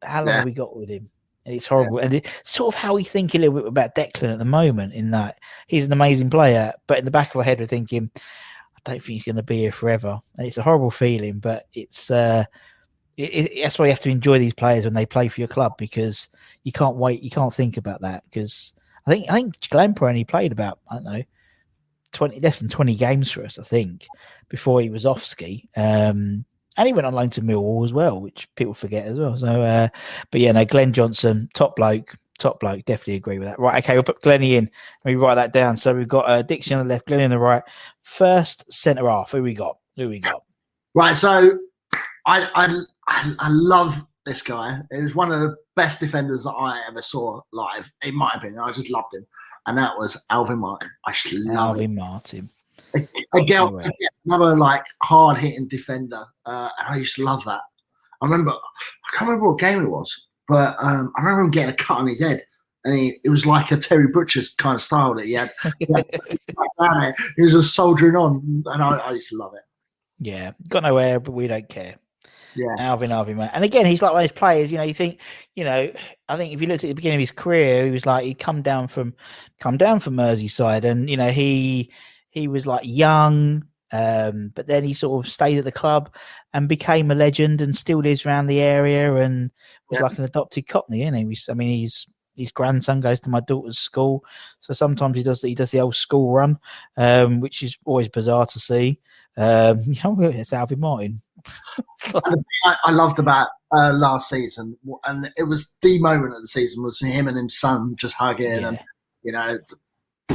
How 0.02 0.20
long 0.20 0.28
Yeah. 0.28 0.36
have 0.38 0.46
we 0.46 0.52
got 0.52 0.76
with 0.76 0.90
him? 0.90 1.10
And 1.46 1.56
it's 1.56 1.68
horrible. 1.68 2.00
And 2.00 2.14
it's 2.16 2.30
sort 2.44 2.74
of 2.76 2.80
how 2.80 2.94
we 2.96 3.04
think 3.04 3.34
a 3.34 3.38
little 3.38 3.56
bit 3.56 3.68
about 3.68 3.96
Declan 3.96 4.34
at 4.34 4.40
the 4.40 4.46
moment, 4.46 4.94
in 4.94 5.12
that 5.12 5.40
he's 5.68 5.86
an 5.86 5.94
amazing 5.94 6.30
player, 6.30 6.74
but 6.88 7.00
in 7.00 7.06
the 7.06 7.12
back 7.12 7.30
of 7.34 7.38
our 7.38 7.44
head, 7.44 7.60
we're 7.62 7.66
thinking, 7.66 8.10
don't 8.84 8.96
think 8.96 9.04
he's 9.04 9.24
going 9.24 9.36
to 9.38 9.44
be 9.44 9.60
here 9.60 9.72
forever. 9.72 10.20
And 10.38 10.48
it's 10.48 10.58
a 10.58 10.64
horrible 10.64 10.92
feeling, 10.92 11.40
but 11.40 11.68
it's 11.74 12.12
uh, 12.12 12.46
it, 13.18 13.24
it, 13.24 13.62
that's 13.62 13.78
why 13.78 13.86
you 13.86 13.92
have 13.92 14.02
to 14.02 14.10
enjoy 14.10 14.40
these 14.40 14.54
players 14.54 14.84
when 14.84 14.94
they 14.94 15.06
play 15.06 15.28
for 15.28 15.42
your 15.42 15.48
club 15.48 15.74
because 15.78 16.30
you 16.64 16.72
can't 16.72 16.96
wait, 16.96 17.22
you 17.22 17.30
can't 17.30 17.54
think 17.54 17.78
about 17.78 18.02
that 18.02 18.24
because 18.26 18.74
I 19.06 19.12
think 19.12 19.30
I 19.30 19.34
think 19.36 19.70
Glenper 19.70 20.08
only 20.08 20.24
played 20.24 20.52
about 20.52 20.80
I 20.90 20.96
don't 20.96 21.04
know 21.04 21.24
twenty 22.12 22.40
less 22.40 22.60
than 22.60 22.70
twenty 22.70 22.96
games 22.96 23.32
for 23.32 23.44
us, 23.44 23.60
I 23.60 23.64
think, 23.64 24.08
before 24.50 24.82
he 24.82 24.90
was 24.90 25.06
off 25.06 25.24
ski. 25.24 25.70
Um, 25.76 26.46
and 26.76 26.88
he 26.88 26.94
went 26.94 27.06
on 27.06 27.14
loan 27.14 27.30
to 27.32 27.42
Millwall 27.42 27.86
as 27.86 27.94
well, 27.94 28.20
which 28.20 28.50
people 28.56 28.74
forget 28.74 29.06
as 29.06 29.20
well. 29.20 29.38
So, 29.38 29.62
uh, 29.62 29.90
but 30.32 30.42
yeah, 30.42 30.54
no, 30.54 30.66
Glenn 30.66 30.92
Johnson, 30.92 31.48
top 31.54 31.76
bloke, 31.76 32.16
top 32.40 32.60
bloke, 32.60 32.86
definitely 32.86 33.16
agree 33.16 33.40
with 33.40 33.48
that. 33.48 33.60
Right, 33.60 33.84
okay, 33.84 33.94
we'll 33.94 34.04
put 34.04 34.22
Glenny 34.22 34.56
in. 34.56 34.70
Let 35.06 35.12
me 35.12 35.16
write 35.16 35.36
that 35.36 35.54
down. 35.54 35.78
So 35.78 35.94
we've 35.96 36.08
got 36.08 36.30
uh, 36.30 36.42
Dixie 36.42 36.74
on 36.74 36.86
the 36.88 36.94
left, 36.94 37.08
Glenny 37.08 37.24
on 37.24 37.30
the 37.30 37.40
right. 37.40 37.64
First 38.02 38.72
centre 38.72 39.08
half. 39.10 39.32
Who 39.32 39.44
we 39.44 39.54
got? 39.54 39.78
Who 39.98 40.10
we 40.10 40.20
got? 40.20 40.44
Right, 40.96 41.16
so 41.16 41.58
I, 42.26 42.50
I 42.56 42.80
I 43.08 43.36
I 43.40 43.48
love 43.50 44.06
this 44.26 44.42
guy. 44.42 44.78
He 44.92 45.02
was 45.02 45.16
one 45.16 45.32
of 45.32 45.40
the 45.42 45.56
best 45.76 46.00
defenders 46.00 46.44
that 46.44 46.52
I 46.52 46.82
ever 46.88 47.02
saw 47.02 47.42
live, 47.52 47.92
in 48.04 48.16
my 48.16 48.32
opinion. 48.36 48.60
I 48.60 48.72
just 48.72 48.90
loved 48.90 49.14
him, 49.14 49.26
and 49.68 49.78
that 49.78 49.92
was 49.98 50.24
Alvin 50.30 50.60
Martin. 50.60 50.90
I 51.06 51.12
just 51.12 51.34
love 51.34 51.52
him. 51.54 51.58
Alvin 51.58 51.96
Martin. 51.96 52.50
Again, 52.94 53.08
Anyway. 53.68 53.82
again, 53.84 54.10
another 54.26 54.56
like 54.56 54.86
hard 55.02 55.38
hitting 55.38 55.68
defender, 55.68 56.24
uh, 56.46 56.70
and 56.80 56.88
I 56.88 56.98
used 56.98 57.16
to 57.16 57.24
love 57.24 57.44
that. 57.46 57.62
I 58.22 58.26
remember 58.26 58.52
I 58.52 59.18
can't 59.18 59.30
remember 59.30 59.50
what 59.50 59.60
game 59.60 59.82
it 59.82 59.90
was, 59.90 60.16
but 60.48 60.76
um, 60.80 61.12
I 61.18 61.22
remember 61.22 61.44
him 61.44 61.52
getting 61.52 61.74
a 61.74 61.78
cut 61.78 61.98
on 62.00 62.08
his 62.08 62.22
head. 62.22 62.44
And 62.86 62.98
he, 62.98 63.18
it 63.24 63.30
was 63.30 63.46
like 63.46 63.72
a 63.72 63.78
Terry 63.78 64.08
Butcher's 64.08 64.54
kind 64.56 64.76
of 64.76 64.82
style 64.82 65.14
that 65.16 65.26
he 65.26 65.34
had. 65.34 65.52
He, 65.80 65.88
had- 65.94 67.16
he 67.38 67.44
was 67.44 67.54
just 67.54 67.76
soldiering 67.76 68.16
on, 68.18 68.64
and 68.66 68.84
I, 68.84 68.98
I 68.98 69.12
used 69.12 69.30
to 69.30 69.38
love 69.38 69.54
it. 69.54 69.62
Yeah, 70.20 70.52
got 70.70 70.84
no 70.84 70.98
air, 70.98 71.20
but 71.20 71.32
we 71.32 71.48
don't 71.48 71.68
care. 71.70 71.96
Yeah. 72.56 72.76
Alvin, 72.78 73.12
Alvin, 73.12 73.38
man. 73.38 73.50
And 73.54 73.64
again, 73.64 73.86
he's 73.86 74.02
like 74.02 74.12
one 74.12 74.24
of 74.24 74.30
those 74.30 74.38
players, 74.38 74.72
you 74.72 74.78
know, 74.78 74.84
you 74.84 74.94
think, 74.94 75.20
you 75.56 75.64
know, 75.64 75.92
I 76.30 76.38
think 76.38 76.54
if 76.54 76.62
you 76.62 76.68
looked 76.68 76.84
at 76.84 76.88
the 76.88 76.94
beginning 76.94 77.18
of 77.18 77.22
his 77.22 77.32
career, 77.32 77.86
he 77.86 77.92
was 77.92 78.06
like, 78.06 78.26
he'd 78.26 78.38
come 78.40 78.62
down 78.62 78.90
from, 78.90 79.14
come 79.60 79.78
down 79.78 80.00
from 80.00 80.16
Merseyside 80.16 80.84
and, 80.84 81.10
you 81.10 81.18
know, 81.18 81.32
he, 81.32 81.92
he 82.30 82.48
was 82.48 82.68
like 82.68 82.82
young, 82.86 83.66
um, 83.94 84.52
but 84.56 84.66
then 84.68 84.84
he 84.84 84.92
sort 84.92 85.24
of 85.26 85.32
stayed 85.32 85.60
at 85.60 85.64
the 85.64 85.72
club 85.72 86.14
and 86.54 86.68
became 86.68 87.12
a 87.12 87.16
legend 87.16 87.62
and 87.62 87.76
still 87.78 88.00
lives 88.00 88.26
around 88.26 88.48
the 88.48 88.60
area 88.60 89.16
and 89.16 89.52
was 89.90 90.00
Yeah. 90.00 90.08
like 90.08 90.18
an 90.18 90.24
adopted 90.24 90.68
Cockney, 90.68 91.04
isn't 91.04 91.14
he? 91.14 91.26
We- 91.26 91.38
I 91.48 91.54
mean, 91.54 91.78
he's, 91.78 92.08
his 92.36 92.52
grandson 92.52 93.00
goes 93.02 93.20
to 93.22 93.30
my 93.30 93.40
daughter's 93.40 93.78
school. 93.78 94.26
So 94.60 94.74
sometimes 94.74 95.16
he 95.16 95.22
does, 95.22 95.44
he 95.44 95.54
does 95.54 95.70
the 95.70 95.80
old 95.80 95.96
school 95.96 96.34
run, 96.34 96.58
um, 96.98 97.40
which 97.40 97.62
is 97.62 97.78
always 97.86 98.10
bizarre 98.10 98.48
to 98.48 98.60
see. 98.60 99.00
Um, 99.38 99.80
you 99.86 100.00
know, 100.04 100.18
it's 100.22 100.54
Alvin 100.54 100.80
Martin. 100.80 101.22
I, 102.66 102.76
I 102.86 102.92
loved 102.92 103.20
about 103.20 103.50
uh, 103.78 103.94
last 103.94 104.30
season, 104.30 104.76
and 105.06 105.32
it 105.38 105.44
was 105.44 105.78
the 105.84 106.00
moment 106.00 106.34
of 106.36 106.42
the 106.42 106.48
season 106.48 106.82
was 106.84 107.00
him 107.00 107.28
and 107.28 107.38
his 107.38 107.60
son 107.60 107.96
just 107.96 108.16
hugging, 108.16 108.64
and 108.64 108.80
you 109.24 109.32
know, 109.32 109.58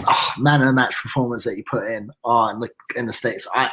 oh, 0.06 0.32
man 0.38 0.60
of 0.60 0.66
the 0.66 0.72
match 0.72 0.96
performance 1.02 1.44
that 1.44 1.56
you 1.56 1.64
put 1.64 1.86
in 1.86 2.10
oh, 2.24 2.48
in 2.48 2.60
the 2.60 2.70
in 2.96 3.06
the 3.06 3.12
sticks. 3.12 3.46
I, 3.54 3.70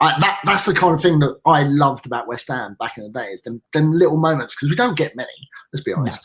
I 0.00 0.18
that 0.20 0.40
that's 0.44 0.66
the 0.66 0.74
kind 0.74 0.94
of 0.94 1.00
thing 1.00 1.18
that 1.20 1.38
I 1.44 1.64
loved 1.64 2.06
about 2.06 2.26
West 2.26 2.48
Ham 2.48 2.76
back 2.78 2.96
in 2.96 3.04
the 3.04 3.18
days. 3.18 3.42
Them, 3.42 3.62
them 3.72 3.92
little 3.92 4.16
moments 4.16 4.54
because 4.54 4.70
we 4.70 4.76
don't 4.76 4.96
get 4.96 5.16
many. 5.16 5.28
Let's 5.72 5.84
be 5.84 5.92
honest. 5.92 6.18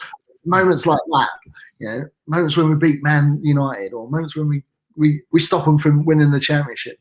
Moments 0.46 0.86
like 0.86 1.00
that, 1.12 1.30
you 1.80 1.88
know, 1.88 2.04
moments 2.28 2.56
when 2.56 2.70
we 2.70 2.76
beat 2.76 3.04
Man 3.04 3.40
United, 3.42 3.94
or 3.94 4.10
moments 4.10 4.36
when 4.36 4.48
we 4.48 4.64
we 4.96 5.22
we 5.32 5.40
stop 5.40 5.66
them 5.66 5.78
from 5.78 6.06
winning 6.06 6.32
the 6.32 6.40
championship. 6.40 7.00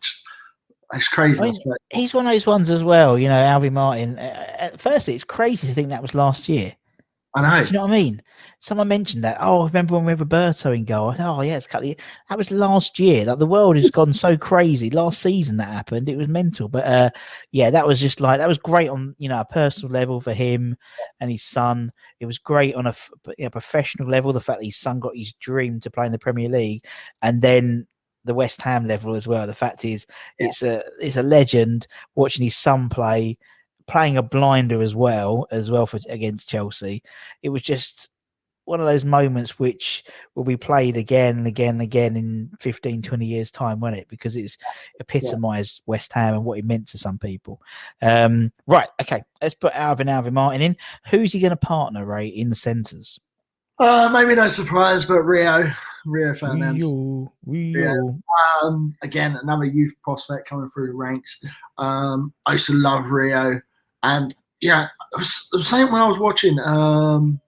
It's 0.92 1.08
craziness, 1.08 1.58
but 1.66 1.78
he's 1.90 2.14
one 2.14 2.26
of 2.26 2.32
those 2.32 2.46
ones 2.46 2.70
as 2.70 2.84
well. 2.84 3.18
You 3.18 3.28
know, 3.28 3.40
Alvin 3.40 3.74
Martin. 3.74 4.18
Uh, 4.18 4.56
at 4.58 4.80
first, 4.80 5.08
it's 5.08 5.24
crazy 5.24 5.66
to 5.66 5.74
think 5.74 5.88
that 5.88 6.02
was 6.02 6.14
last 6.14 6.48
year. 6.48 6.76
I 7.36 7.42
know. 7.42 7.64
Do 7.64 7.66
you 7.66 7.72
know 7.72 7.82
what 7.82 7.90
I 7.90 7.96
mean? 7.96 8.22
Someone 8.60 8.86
mentioned 8.86 9.24
that. 9.24 9.38
Oh, 9.40 9.62
I 9.62 9.66
remember 9.66 9.94
when 9.94 10.04
we 10.04 10.12
had 10.12 10.20
Roberto 10.20 10.70
in 10.70 10.84
goal? 10.84 11.12
Thought, 11.12 11.38
oh, 11.38 11.42
yeah, 11.42 11.56
it's 11.56 11.66
couple. 11.66 11.92
That 12.28 12.38
was 12.38 12.52
last 12.52 12.96
year. 13.00 13.24
Like 13.24 13.38
the 13.38 13.46
world 13.46 13.74
has 13.74 13.90
gone 13.90 14.12
so 14.12 14.36
crazy. 14.36 14.88
Last 14.88 15.20
season 15.20 15.56
that 15.56 15.68
happened. 15.68 16.08
It 16.08 16.16
was 16.16 16.28
mental. 16.28 16.68
But 16.68 16.86
uh, 16.86 17.10
yeah, 17.50 17.70
that 17.70 17.88
was 17.88 17.98
just 17.98 18.20
like 18.20 18.38
that 18.38 18.46
was 18.46 18.58
great 18.58 18.88
on 18.88 19.16
you 19.18 19.28
know 19.28 19.40
a 19.40 19.44
personal 19.44 19.92
level 19.92 20.20
for 20.20 20.32
him 20.32 20.76
and 21.18 21.28
his 21.28 21.42
son. 21.42 21.90
It 22.20 22.26
was 22.26 22.38
great 22.38 22.76
on 22.76 22.86
a 22.86 22.94
you 23.36 23.44
know, 23.44 23.50
professional 23.50 24.08
level. 24.08 24.32
The 24.32 24.40
fact 24.40 24.60
that 24.60 24.66
his 24.66 24.76
son 24.76 25.00
got 25.00 25.16
his 25.16 25.32
dream 25.32 25.80
to 25.80 25.90
play 25.90 26.06
in 26.06 26.12
the 26.12 26.18
Premier 26.20 26.48
League, 26.48 26.84
and 27.20 27.42
then 27.42 27.88
the 28.24 28.34
West 28.34 28.62
Ham 28.62 28.86
level 28.86 29.14
as 29.14 29.26
well. 29.26 29.46
The 29.46 29.54
fact 29.54 29.84
is, 29.84 30.06
it's 30.38 30.62
a 30.62 30.84
it's 31.00 31.16
a 31.16 31.22
legend 31.22 31.88
watching 32.14 32.44
his 32.44 32.56
son 32.56 32.88
play, 32.88 33.38
playing 33.86 34.16
a 34.16 34.22
blinder 34.22 34.82
as 34.82 34.94
well 34.94 35.46
as 35.50 35.70
well 35.70 35.86
for 35.86 36.00
against 36.08 36.48
Chelsea. 36.48 37.02
It 37.42 37.50
was 37.50 37.62
just 37.62 38.08
one 38.64 38.80
of 38.80 38.86
those 38.86 39.04
moments 39.04 39.58
which 39.58 40.04
will 40.34 40.44
be 40.44 40.56
played 40.56 40.96
again 40.96 41.38
and 41.38 41.46
again 41.46 41.74
and 41.74 41.82
again 41.82 42.16
in 42.16 42.50
15, 42.60 43.02
20 43.02 43.26
years' 43.26 43.50
time, 43.50 43.78
won't 43.80 43.96
it? 43.96 44.08
Because 44.08 44.36
it's 44.36 44.56
epitomised 45.00 45.82
West 45.86 46.12
Ham 46.12 46.34
and 46.34 46.44
what 46.44 46.58
it 46.58 46.64
meant 46.64 46.88
to 46.88 46.98
some 46.98 47.18
people. 47.18 47.60
Um, 48.00 48.52
right, 48.66 48.88
okay, 49.02 49.22
let's 49.42 49.54
put 49.54 49.74
Alvin 49.74 50.08
Alvin 50.08 50.34
Martin 50.34 50.62
in. 50.62 50.76
Who's 51.10 51.32
he 51.32 51.40
going 51.40 51.50
to 51.50 51.56
partner, 51.56 52.06
Ray, 52.06 52.28
in 52.28 52.48
the 52.48 52.56
centres? 52.56 53.20
Uh, 53.78 54.08
maybe 54.12 54.34
no 54.34 54.48
surprise, 54.48 55.04
but 55.04 55.22
Rio, 55.22 55.70
Rio 56.06 56.32
Ferdinand. 56.34 56.80
Rio, 56.80 57.32
Rio. 57.44 58.18
Um, 58.62 58.94
again, 59.02 59.38
another 59.42 59.64
youth 59.64 59.94
prospect 60.02 60.48
coming 60.48 60.70
through 60.70 60.88
the 60.88 60.94
ranks. 60.94 61.38
Um, 61.78 62.32
I 62.46 62.52
used 62.52 62.66
to 62.66 62.74
love 62.74 63.06
Rio, 63.06 63.60
and 64.04 64.34
yeah, 64.60 64.84
it 65.12 65.18
was 65.18 65.48
the 65.52 65.62
same 65.62 65.90
when 65.92 66.00
I 66.00 66.06
was 66.06 66.18
watching. 66.18 66.58
Um, 66.60 67.40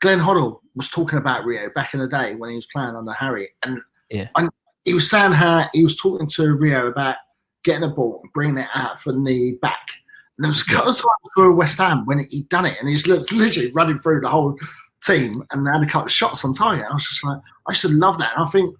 Glenn 0.00 0.18
Hoddle 0.20 0.60
was 0.74 0.88
talking 0.90 1.18
about 1.18 1.44
Rio 1.44 1.70
back 1.74 1.94
in 1.94 2.00
the 2.00 2.08
day 2.08 2.34
when 2.34 2.50
he 2.50 2.56
was 2.56 2.66
playing 2.72 2.96
under 2.96 3.12
Harry, 3.12 3.48
and 3.62 3.80
Yeah. 4.10 4.28
and 4.36 4.50
he 4.84 4.94
was 4.94 5.10
saying 5.10 5.32
how 5.32 5.68
he 5.72 5.82
was 5.84 5.96
talking 5.96 6.28
to 6.28 6.54
Rio 6.54 6.86
about 6.86 7.16
getting 7.64 7.84
a 7.84 7.88
ball 7.88 8.20
and 8.22 8.32
bringing 8.32 8.58
it 8.58 8.68
out 8.74 9.00
from 9.00 9.24
the 9.24 9.58
back. 9.62 9.88
And 10.36 10.44
there 10.44 10.48
was 10.50 10.60
a 10.60 10.66
couple 10.66 10.90
of 10.90 10.96
times 10.96 11.06
for 11.34 11.52
West 11.52 11.78
Ham 11.78 12.04
when 12.06 12.26
he'd 12.30 12.48
done 12.48 12.66
it, 12.66 12.76
and 12.78 12.88
he's 12.88 13.06
literally 13.06 13.72
running 13.72 13.98
through 13.98 14.20
the 14.20 14.28
whole 14.28 14.56
team 15.04 15.42
and 15.52 15.66
had 15.66 15.82
a 15.82 15.86
couple 15.86 16.06
of 16.06 16.12
shots 16.12 16.44
on 16.44 16.52
target. 16.52 16.86
I 16.88 16.92
was 16.92 17.04
just 17.08 17.24
like, 17.24 17.38
I 17.68 17.72
used 17.72 17.82
to 17.82 17.88
love 17.88 18.18
that. 18.18 18.32
And 18.36 18.44
I 18.44 18.48
think, 18.48 18.74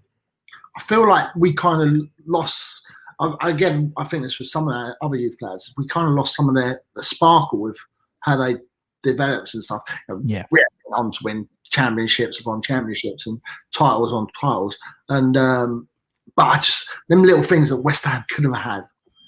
I 0.77 0.83
feel 0.83 1.09
like 1.09 1.35
we 1.35 1.53
kind 1.55 1.83
of 1.83 2.09
lost. 2.27 2.83
I- 3.21 3.49
Again, 3.51 3.93
I 3.97 4.05
think 4.05 4.23
this 4.23 4.39
was 4.39 4.51
some 4.53 4.69
of 4.69 4.75
our 4.75 4.97
other 5.03 5.17
youth 5.17 5.39
players. 5.39 5.73
We 5.77 5.87
kind 5.87 6.09
of 6.09 6.15
lost 6.15 6.35
some 6.37 6.49
of 6.49 6.55
their 6.55 6.81
the 6.95 7.03
sparkle 7.03 7.61
with 7.61 7.79
how 8.21 8.37
they 8.37 8.57
developed 9.03 9.55
and 9.55 9.65
stuff. 9.65 9.83
You 10.09 10.15
know, 10.17 10.21
Yeah. 10.25 10.45
we 10.51 10.63
on 10.95 11.11
to 11.11 11.19
win 11.25 11.49
championships 11.65 12.39
upon 12.41 12.63
championships 12.63 13.27
and 13.27 13.41
titles 13.75 14.13
on 14.13 14.27
titles. 14.41 14.77
And 15.09 15.37
um, 15.37 15.89
but 16.37 16.45
I 16.47 16.57
just 16.57 16.89
them 17.09 17.23
little 17.23 17.43
things 17.43 17.71
that 17.71 17.77
West 17.83 18.05
Ham 18.05 18.25
could 18.31 18.45
have 18.45 18.57
had. 18.57 18.85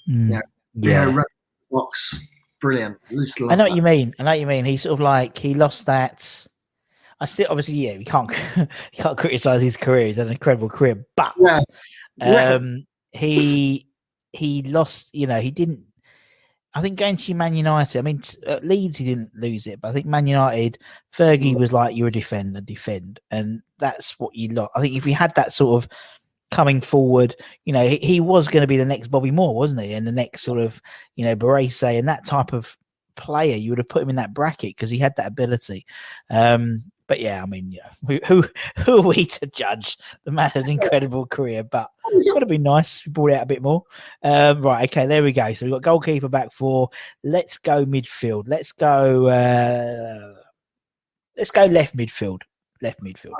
Mm. 0.09 0.31
Yeah. 0.31 0.41
Yeah. 0.75 1.05
You 1.07 1.11
know, 1.13 1.23
box, 1.71 2.19
brilliant. 2.61 2.97
I 3.11 3.45
I 3.49 3.55
know 3.55 3.63
what 3.65 3.75
you 3.75 3.81
mean. 3.81 4.13
I 4.19 4.23
know 4.23 4.31
what 4.31 4.39
you 4.39 4.47
mean. 4.47 4.65
He 4.65 4.77
sort 4.77 4.93
of 4.93 4.99
like 4.99 5.37
he 5.37 5.53
lost 5.53 5.85
that. 5.87 6.47
I 7.19 7.25
still 7.25 7.47
obviously 7.49 7.75
yeah, 7.75 7.93
you 7.93 8.05
can't 8.05 8.31
you 8.57 8.67
can't 8.93 9.17
criticize 9.17 9.61
his 9.61 9.75
career. 9.77 10.07
He's 10.07 10.17
had 10.17 10.27
an 10.27 10.33
incredible 10.33 10.69
career, 10.69 11.05
but 11.15 11.33
Yeah. 11.39 11.59
Yeah. 12.17 12.53
um, 12.53 12.85
he 13.11 13.87
he 14.33 14.63
lost. 14.63 15.09
You 15.13 15.27
know, 15.27 15.39
he 15.39 15.51
didn't. 15.51 15.83
I 16.73 16.81
think 16.81 16.99
going 16.99 17.15
to 17.15 17.33
Man 17.33 17.55
United. 17.55 17.97
I 17.97 18.01
mean, 18.03 18.21
at 18.45 18.63
Leeds 18.63 18.97
he 18.97 19.05
didn't 19.05 19.35
lose 19.35 19.65
it, 19.65 19.81
but 19.81 19.87
I 19.87 19.91
think 19.91 20.05
Man 20.05 20.27
United, 20.27 20.77
Fergie 21.11 21.57
was 21.57 21.73
like, 21.73 21.95
"You're 21.95 22.09
a 22.09 22.11
defender, 22.11 22.61
defend," 22.61 23.19
and 23.31 23.61
that's 23.79 24.19
what 24.19 24.35
you 24.35 24.49
lost. 24.49 24.71
I 24.75 24.81
think 24.81 24.95
if 24.95 25.03
he 25.03 25.11
had 25.11 25.33
that 25.35 25.51
sort 25.51 25.83
of 25.83 25.89
coming 26.51 26.81
forward, 26.81 27.35
you 27.65 27.73
know, 27.73 27.87
he, 27.87 27.97
he 27.97 28.19
was 28.19 28.47
going 28.47 28.61
to 28.61 28.67
be 28.67 28.77
the 28.77 28.85
next 28.85 29.07
Bobby 29.07 29.31
Moore, 29.31 29.55
wasn't 29.55 29.81
he? 29.81 29.93
And 29.93 30.05
the 30.05 30.11
next 30.11 30.41
sort 30.41 30.59
of, 30.59 30.81
you 31.15 31.25
know, 31.25 31.35
Baresi 31.35 31.97
and 31.97 32.07
that 32.07 32.25
type 32.25 32.53
of 32.53 32.77
player, 33.15 33.55
you 33.55 33.71
would 33.71 33.77
have 33.77 33.89
put 33.89 34.01
him 34.01 34.09
in 34.09 34.15
that 34.15 34.33
bracket 34.33 34.75
because 34.75 34.89
he 34.89 34.97
had 34.97 35.15
that 35.17 35.27
ability. 35.27 35.85
Um, 36.29 36.83
but 37.09 37.19
yeah, 37.19 37.41
I 37.41 37.47
mean, 37.47 37.71
yeah, 37.71 37.89
who, 38.07 38.19
who 38.25 38.47
who 38.85 38.97
are 38.99 39.01
we 39.01 39.25
to 39.25 39.47
judge? 39.47 39.97
The 40.23 40.31
man 40.31 40.51
had 40.51 40.63
an 40.63 40.69
incredible 40.69 41.25
career, 41.25 41.63
but 41.63 41.89
it 42.05 42.31
would 42.31 42.43
have 42.43 42.47
been 42.47 42.63
nice 42.63 42.97
if 42.97 43.05
he 43.05 43.09
brought 43.09 43.31
out 43.31 43.43
a 43.43 43.47
bit 43.47 43.63
more. 43.63 43.83
Um, 44.23 44.61
right, 44.61 44.87
okay, 44.89 45.07
there 45.07 45.23
we 45.23 45.33
go. 45.33 45.51
So 45.53 45.65
we've 45.65 45.73
got 45.73 45.81
goalkeeper 45.81 46.29
back 46.29 46.53
four. 46.53 46.89
Let's 47.23 47.57
go 47.57 47.83
midfield. 47.83 48.43
Let's 48.45 48.71
go. 48.71 49.27
Uh, 49.27 50.35
let's 51.35 51.49
go 51.49 51.65
left 51.65 51.97
midfield. 51.97 52.43
Left 52.83 53.01
midfield. 53.03 53.33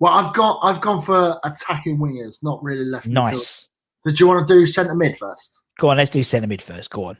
Well, 0.00 0.14
I've 0.14 0.32
got 0.32 0.58
I've 0.62 0.80
gone 0.80 1.02
for 1.02 1.38
attacking 1.44 1.98
wingers, 1.98 2.42
not 2.42 2.58
really 2.64 2.86
left. 2.86 3.06
midfield. 3.06 3.12
Nice. 3.12 3.68
Did 4.06 4.18
you 4.18 4.28
want 4.28 4.48
to 4.48 4.54
do 4.54 4.64
centre 4.64 4.94
mid 4.94 5.14
first? 5.14 5.62
Go 5.78 5.90
on. 5.90 5.98
Let's 5.98 6.10
do 6.10 6.22
centre 6.22 6.48
mid 6.48 6.62
first. 6.62 6.88
Go 6.88 7.04
on. 7.04 7.18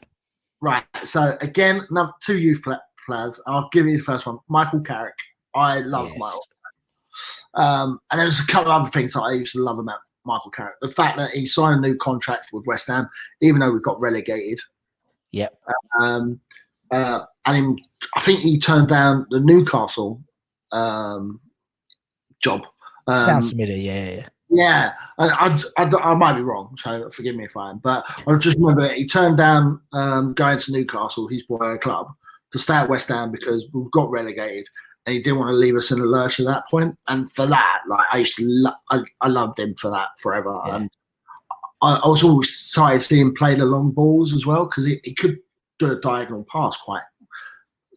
Right. 0.61 0.83
So 1.03 1.37
again, 1.41 1.87
two 2.23 2.39
youth 2.39 2.63
players. 3.05 3.39
I'll 3.45 3.69
give 3.71 3.85
you 3.85 3.97
the 3.97 4.03
first 4.03 4.25
one. 4.25 4.39
Michael 4.49 4.81
Carrick. 4.81 5.13
I 5.53 5.79
love 5.79 6.09
Yes. 6.09 6.19
Michael. 6.19 6.47
Um, 7.53 7.99
and 8.09 8.19
there 8.19 8.25
was 8.25 8.39
a 8.39 8.47
couple 8.47 8.71
of 8.71 8.81
other 8.81 8.89
things 8.89 9.13
that 9.13 9.21
I 9.21 9.33
used 9.33 9.53
to 9.53 9.63
love 9.63 9.79
about 9.79 9.99
Michael 10.25 10.51
Carrick. 10.51 10.75
The 10.81 10.89
fact 10.89 11.17
that 11.17 11.31
he 11.31 11.45
signed 11.45 11.83
a 11.83 11.89
new 11.89 11.97
contract 11.97 12.47
with 12.53 12.65
West 12.65 12.87
Ham, 12.87 13.09
even 13.41 13.59
though 13.59 13.71
we 13.71 13.79
got 13.81 13.99
relegated. 13.99 14.59
Yep. 15.31 15.59
Um, 15.99 16.39
uh, 16.91 17.25
and 17.45 17.57
him, 17.57 17.79
I 18.15 18.21
think 18.21 18.41
he 18.41 18.59
turned 18.59 18.87
down 18.87 19.25
the 19.29 19.39
Newcastle 19.39 20.21
um, 20.71 21.39
job. 22.41 22.61
Um, 23.07 23.25
Sounds 23.25 23.51
familiar. 23.51 23.75
Yeah, 23.75 24.09
yeah, 24.09 24.27
yeah. 24.49 24.91
I, 25.17 25.29
I, 25.77 25.83
I, 25.83 26.11
I 26.11 26.15
might 26.15 26.33
be 26.33 26.41
wrong, 26.41 26.75
so 26.77 27.09
forgive 27.09 27.35
me 27.35 27.45
if 27.45 27.57
I 27.57 27.71
am. 27.71 27.79
But 27.79 28.05
I 28.27 28.37
just 28.37 28.59
remember 28.59 28.89
he 28.93 29.07
turned 29.07 29.37
down 29.37 29.81
um, 29.93 30.33
going 30.33 30.59
to 30.59 30.71
Newcastle, 30.71 31.27
his 31.27 31.43
boy 31.43 31.77
club, 31.77 32.07
to 32.51 32.59
stay 32.59 32.75
at 32.75 32.89
West 32.89 33.07
Ham 33.09 33.31
because 33.31 33.65
we've 33.73 33.91
got 33.91 34.11
relegated, 34.11 34.67
and 35.05 35.15
he 35.15 35.21
didn't 35.21 35.39
want 35.39 35.49
to 35.49 35.55
leave 35.55 35.75
us 35.75 35.91
in 35.91 35.99
the 35.99 36.05
lurch 36.05 36.39
at 36.39 36.45
that 36.45 36.67
point. 36.69 36.95
And 37.07 37.31
for 37.31 37.45
that, 37.47 37.79
like 37.87 38.05
I 38.11 38.19
used 38.19 38.37
to, 38.37 38.43
lo- 38.45 38.71
I, 38.91 39.01
I 39.21 39.27
loved 39.27 39.57
him 39.59 39.73
for 39.75 39.89
that 39.89 40.09
forever. 40.19 40.59
Yeah. 40.65 40.75
And 40.75 40.89
I, 41.81 41.99
I 42.03 42.07
was 42.07 42.23
always 42.23 42.49
excited 42.49 43.01
to 43.01 43.05
see 43.05 43.19
him 43.19 43.33
play 43.33 43.55
the 43.55 43.65
long 43.65 43.91
balls 43.91 44.33
as 44.33 44.45
well 44.45 44.65
because 44.65 44.85
he, 44.85 44.99
he 45.03 45.15
could 45.15 45.39
do 45.79 45.91
a 45.91 45.99
diagonal 45.99 46.45
pass 46.51 46.77
quite 46.77 47.01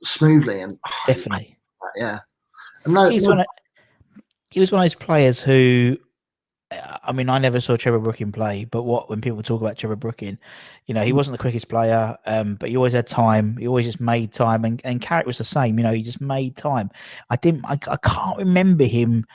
smoothly 0.02 0.60
and 0.60 0.78
Definitely. 1.06 1.58
yeah. 1.96 2.20
And 2.84 2.94
no, 2.94 3.10
He's 3.10 3.28
one 3.28 3.40
of, 3.40 3.46
he 4.50 4.60
was 4.60 4.72
one 4.72 4.84
of 4.84 4.90
those 4.90 4.94
players 4.98 5.40
who, 5.40 5.98
I 7.02 7.12
mean, 7.12 7.28
I 7.28 7.38
never 7.38 7.60
saw 7.60 7.76
Trevor 7.76 7.98
Brooking 7.98 8.32
play, 8.32 8.64
but 8.64 8.82
what 8.82 9.10
when 9.10 9.20
people 9.20 9.42
talk 9.42 9.60
about 9.60 9.78
Trevor 9.78 9.96
Brooking, 9.96 10.38
you 10.86 10.94
know, 10.94 11.02
he 11.02 11.12
wasn't 11.12 11.32
the 11.36 11.40
quickest 11.42 11.68
player, 11.68 12.16
um, 12.26 12.56
but 12.56 12.68
he 12.68 12.76
always 12.76 12.92
had 12.92 13.06
time. 13.06 13.56
He 13.56 13.66
always 13.66 13.86
just 13.86 14.00
made 14.00 14.32
time, 14.32 14.64
and 14.64 14.80
and 14.84 15.00
Carrick 15.00 15.26
was 15.26 15.38
the 15.38 15.44
same. 15.44 15.78
You 15.78 15.84
know, 15.84 15.92
he 15.92 16.02
just 16.02 16.20
made 16.20 16.56
time. 16.56 16.90
I 17.30 17.36
didn't, 17.36 17.64
I, 17.64 17.78
I 17.90 17.96
can't 17.96 18.38
remember 18.38 18.84
him. 18.84 19.26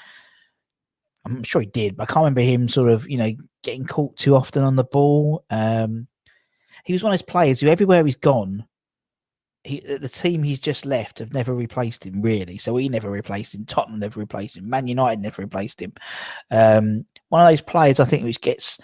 I'm 1.25 1.43
sure 1.43 1.61
he 1.61 1.67
did, 1.67 1.97
but 1.97 2.03
I 2.03 2.13
can't 2.13 2.23
remember 2.23 2.41
him 2.41 2.69
sort 2.69 2.89
of, 2.89 3.09
you 3.09 3.17
know, 3.17 3.31
getting 3.63 3.85
caught 3.85 4.15
too 4.17 4.35
often 4.35 4.63
on 4.63 4.75
the 4.75 4.83
ball. 4.83 5.43
Um, 5.49 6.07
he 6.85 6.93
was 6.93 7.03
one 7.03 7.13
of 7.13 7.19
those 7.19 7.25
players 7.25 7.59
who 7.59 7.67
everywhere 7.67 8.05
he's 8.05 8.15
gone, 8.15 8.65
he, 9.63 9.79
the 9.81 10.09
team 10.09 10.41
he's 10.43 10.59
just 10.59 10.85
left 10.85 11.19
have 11.19 11.33
never 11.33 11.53
replaced 11.53 12.05
him 12.05 12.21
really. 12.21 12.57
So 12.57 12.75
he 12.77 12.89
never 12.89 13.09
replaced 13.09 13.53
him. 13.53 13.65
Tottenham 13.65 13.99
never 13.99 14.19
replaced 14.19 14.57
him. 14.57 14.69
Man 14.69 14.87
United 14.87 15.21
never 15.21 15.41
replaced 15.41 15.81
him. 15.81 15.93
Um, 16.51 17.05
one 17.29 17.41
of 17.45 17.51
those 17.51 17.61
players 17.61 17.99
I 17.99 18.05
think 18.05 18.23
which 18.23 18.41
gets 18.41 18.79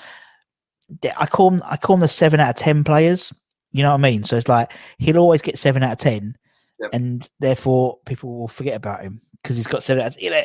I 1.17 1.25
call 1.25 1.51
him 1.51 1.61
I 1.65 1.77
call 1.77 1.95
him 1.95 2.01
the 2.01 2.07
seven 2.07 2.39
out 2.39 2.49
of 2.49 2.55
ten 2.55 2.83
players. 2.83 3.33
You 3.71 3.83
know 3.83 3.89
what 3.91 3.99
I 3.99 4.09
mean? 4.09 4.23
So 4.23 4.37
it's 4.37 4.47
like 4.47 4.71
he'll 4.99 5.17
always 5.17 5.41
get 5.41 5.57
seven 5.57 5.83
out 5.83 5.93
of 5.93 5.97
ten, 5.97 6.37
Yep. 6.79 6.89
and 6.93 7.29
therefore 7.39 7.97
people 8.05 8.37
will 8.37 8.47
forget 8.47 8.75
about 8.75 9.01
him 9.01 9.21
because 9.41 9.55
he's 9.57 9.67
got 9.67 9.83
seven 9.83 10.03
out. 10.03 10.15
Of, 10.15 10.21
you 10.21 10.29
know, 10.29 10.41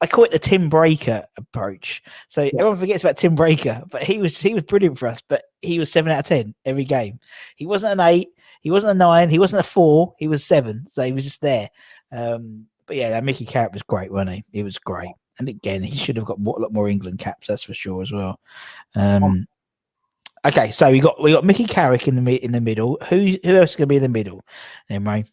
I 0.00 0.06
call 0.06 0.24
it 0.24 0.30
the 0.30 0.38
Tim 0.38 0.70
Breacker 0.70 1.24
approach. 1.36 2.02
So 2.28 2.42
everyone 2.42 2.76
forgets 2.78 3.02
about 3.04 3.16
Tim 3.16 3.36
Breacker, 3.36 3.88
but 3.90 4.02
he 4.02 4.18
was 4.18 4.38
he 4.38 4.54
was 4.54 4.62
brilliant 4.62 4.98
for 4.98 5.06
us. 5.06 5.22
But 5.28 5.44
he 5.62 5.78
was 5.78 5.90
seven 5.90 6.12
out 6.12 6.20
of 6.20 6.26
ten 6.26 6.54
every 6.64 6.84
game. 6.84 7.18
He 7.56 7.66
wasn't 7.66 7.98
an 8.00 8.06
eight. 8.06 8.28
He 8.64 8.70
wasn't 8.70 8.92
a 8.92 8.98
nine. 8.98 9.30
He 9.30 9.38
wasn't 9.38 9.60
a 9.60 9.68
four. 9.68 10.14
He 10.18 10.26
was 10.26 10.44
seven. 10.44 10.86
So 10.88 11.02
he 11.02 11.12
was 11.12 11.22
just 11.22 11.42
there. 11.42 11.68
Um, 12.10 12.66
but 12.86 12.96
yeah, 12.96 13.10
that 13.10 13.22
Mickey 13.22 13.44
Carrick 13.44 13.74
was 13.74 13.82
great, 13.82 14.10
wasn't 14.10 14.30
he? 14.30 14.44
He 14.52 14.62
was 14.62 14.78
great. 14.78 15.12
And 15.38 15.48
again, 15.48 15.82
he 15.82 15.96
should 15.96 16.16
have 16.16 16.24
got 16.24 16.40
more, 16.40 16.56
a 16.56 16.62
lot 16.62 16.72
more 16.72 16.88
England 16.88 17.18
caps. 17.18 17.46
That's 17.46 17.62
for 17.62 17.74
sure 17.74 18.02
as 18.02 18.10
well. 18.10 18.40
Um, 18.94 19.46
okay, 20.46 20.70
so 20.70 20.90
we 20.90 21.00
got 21.00 21.22
we 21.22 21.32
got 21.32 21.44
Mickey 21.44 21.66
Carrick 21.66 22.08
in 22.08 22.24
the 22.24 22.44
in 22.44 22.52
the 22.52 22.60
middle. 22.60 22.98
Who 23.08 23.36
who 23.44 23.56
else 23.56 23.70
is 23.70 23.76
going 23.76 23.88
to 23.88 23.92
be 23.92 23.96
in 23.96 24.02
the 24.02 24.08
middle? 24.08 24.44
Then 24.88 25.04
Ray 25.04 25.24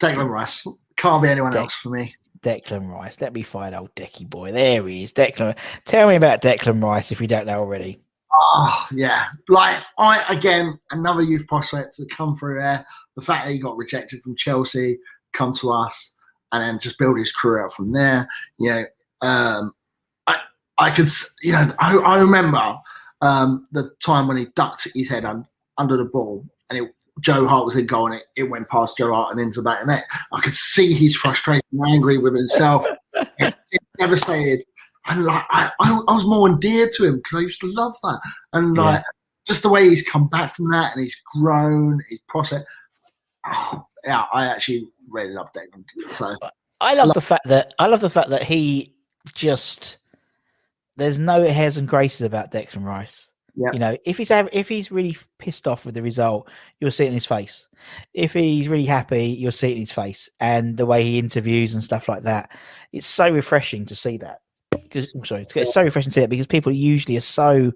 Declan 0.00 0.28
Rice 0.28 0.66
can't 0.96 1.22
be 1.22 1.28
anyone 1.28 1.52
Dec- 1.52 1.56
else 1.56 1.74
for 1.74 1.90
me. 1.90 2.14
Declan 2.40 2.90
Rice. 2.90 3.20
Let 3.20 3.34
me 3.34 3.42
find 3.42 3.74
old 3.74 3.94
Decky 3.94 4.28
boy. 4.28 4.50
There 4.50 4.86
he 4.86 5.04
is. 5.04 5.12
Declan. 5.12 5.56
Tell 5.84 6.08
me 6.08 6.16
about 6.16 6.42
Declan 6.42 6.82
Rice 6.82 7.12
if 7.12 7.20
you 7.20 7.26
don't 7.26 7.46
know 7.46 7.60
already. 7.60 8.00
Oh 8.36 8.86
yeah, 8.92 9.26
like 9.48 9.82
I 9.98 10.24
again 10.28 10.78
another 10.90 11.22
youth 11.22 11.46
prospect 11.46 11.96
that 11.98 12.10
come 12.10 12.34
through 12.34 12.56
there. 12.56 12.84
The 13.16 13.22
fact 13.22 13.46
that 13.46 13.52
he 13.52 13.58
got 13.58 13.76
rejected 13.76 14.22
from 14.22 14.36
Chelsea, 14.36 14.98
come 15.32 15.52
to 15.54 15.70
us, 15.70 16.14
and 16.52 16.62
then 16.62 16.78
just 16.78 16.98
build 16.98 17.18
his 17.18 17.32
career 17.32 17.64
out 17.64 17.72
from 17.72 17.92
there. 17.92 18.28
You 18.58 18.70
know, 18.70 18.84
um, 19.22 19.74
I 20.26 20.38
I 20.78 20.90
could 20.90 21.08
you 21.42 21.52
know 21.52 21.70
I, 21.78 21.96
I 21.96 22.20
remember 22.20 22.76
um, 23.20 23.64
the 23.72 23.90
time 24.04 24.26
when 24.26 24.36
he 24.36 24.46
ducked 24.56 24.88
his 24.94 25.08
head 25.08 25.24
un, 25.24 25.46
under 25.78 25.96
the 25.96 26.04
ball 26.04 26.44
and 26.70 26.78
it, 26.78 26.94
Joe 27.20 27.46
Hart 27.46 27.64
was 27.64 27.76
in 27.76 27.86
goal 27.86 28.06
and 28.06 28.16
it, 28.16 28.24
it 28.36 28.44
went 28.44 28.68
past 28.68 28.98
Joe 28.98 29.12
Hart 29.12 29.32
and 29.32 29.40
into 29.40 29.60
the 29.60 29.64
back 29.64 29.80
of 29.80 29.86
the 29.86 29.94
net. 29.94 30.04
I 30.32 30.40
could 30.40 30.52
see 30.52 30.92
his 30.92 31.14
frustration, 31.16 31.62
and 31.72 31.88
angry 31.88 32.18
with 32.18 32.34
himself, 32.34 32.84
devastated. 33.98 34.64
And 35.06 35.24
like 35.24 35.44
I, 35.50 35.70
I, 35.80 35.92
I 36.08 36.12
was 36.14 36.24
more 36.24 36.48
endeared 36.48 36.92
to 36.94 37.04
him 37.04 37.16
because 37.16 37.38
I 37.38 37.40
used 37.42 37.60
to 37.60 37.66
love 37.72 37.96
that. 38.02 38.20
And 38.52 38.74
Yeah. 38.76 38.82
like 38.82 39.04
just 39.46 39.62
the 39.62 39.68
way 39.68 39.88
he's 39.88 40.02
come 40.02 40.28
back 40.28 40.54
from 40.54 40.70
that 40.70 40.94
and 40.94 41.04
he's 41.04 41.20
grown, 41.34 42.00
his 42.08 42.20
process. 42.28 42.62
Oh, 43.46 43.84
yeah, 44.04 44.24
I 44.32 44.46
actually 44.46 44.86
really 45.08 45.32
love 45.32 45.48
Declan. 45.52 45.84
So 46.14 46.34
I 46.80 46.94
love 46.94 47.08
Lo- 47.08 47.12
the 47.14 47.20
fact 47.20 47.46
that 47.46 47.74
I 47.78 47.86
love 47.86 48.00
the 48.00 48.10
fact 48.10 48.30
that 48.30 48.42
he 48.42 48.94
just 49.34 49.98
there's 50.96 51.18
no 51.18 51.44
hairs 51.46 51.76
and 51.76 51.88
graces 51.88 52.22
about 52.22 52.52
Declan 52.52 52.84
Rice. 52.84 53.30
Yeah. 53.56 53.70
You 53.72 53.78
know, 53.78 53.96
if 54.04 54.18
he's 54.18 54.30
if 54.30 54.68
he's 54.68 54.90
really 54.90 55.16
pissed 55.38 55.68
off 55.68 55.84
with 55.84 55.94
the 55.94 56.02
result, 56.02 56.48
you'll 56.80 56.90
see 56.90 57.04
it 57.04 57.08
in 57.08 57.14
his 57.14 57.26
face. 57.26 57.68
If 58.12 58.32
he's 58.32 58.68
really 58.68 58.86
happy, 58.86 59.26
you'll 59.26 59.52
see 59.52 59.68
it 59.68 59.74
in 59.74 59.80
his 59.80 59.92
face, 59.92 60.28
and 60.40 60.76
the 60.76 60.86
way 60.86 61.04
he 61.04 61.18
interviews 61.18 61.74
and 61.74 61.84
stuff 61.84 62.08
like 62.08 62.22
that. 62.24 62.50
It's 62.92 63.06
so 63.06 63.30
refreshing 63.30 63.84
to 63.86 63.94
see 63.94 64.16
that. 64.18 64.40
Because 64.82 65.14
I'm 65.14 65.24
sorry, 65.24 65.46
it's 65.54 65.74
so 65.74 65.82
refreshing 65.82 66.10
to 66.10 66.14
see 66.14 66.20
that 66.20 66.30
because 66.30 66.46
people 66.46 66.72
usually 66.72 67.16
are 67.16 67.22
so 67.22 67.72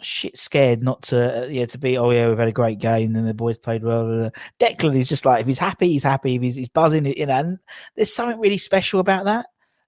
shit 0.00 0.36
scared 0.36 0.82
not 0.82 1.00
to 1.00 1.44
uh, 1.44 1.46
yeah 1.46 1.64
to 1.64 1.78
be 1.78 1.96
oh 1.96 2.10
yeah 2.10 2.28
we've 2.28 2.36
had 2.36 2.48
a 2.48 2.52
great 2.52 2.80
game 2.80 3.14
and 3.14 3.26
the 3.26 3.32
boys 3.34 3.56
played 3.56 3.84
well. 3.84 4.04
blah, 4.04 4.14
blah, 4.14 4.30
blah." 4.30 4.68
Declan 4.68 4.96
is 4.98 5.08
just 5.08 5.24
like 5.24 5.40
if 5.42 5.46
he's 5.46 5.58
happy, 5.58 5.88
he's 5.88 6.02
happy. 6.02 6.34
If 6.36 6.42
he's, 6.42 6.56
he's 6.56 6.68
buzzing, 6.68 7.06
you 7.06 7.26
know. 7.26 7.34
And 7.34 7.58
there's 7.96 8.14
something 8.14 8.38
really 8.40 8.58
special 8.58 9.00
about 9.00 9.24
that. 9.26 9.46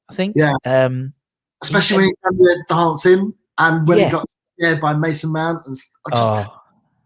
I 0.09 0.15
think. 0.15 0.35
Yeah. 0.37 0.53
Um. 0.65 1.13
especially 1.63 2.13
when 2.23 2.39
the 2.39 2.65
dancing 2.69 3.35
and 3.59 3.89
when 3.89 3.99
Yeah. 3.99 4.05
he 4.07 4.11
got 4.13 4.27
scared 4.59 4.81
by 4.81 4.93
Mason 4.93 5.33
Mount 5.33 5.67
and, 5.67 5.77
I 6.07 6.11
just, 6.11 6.23
Oh, 6.23 6.57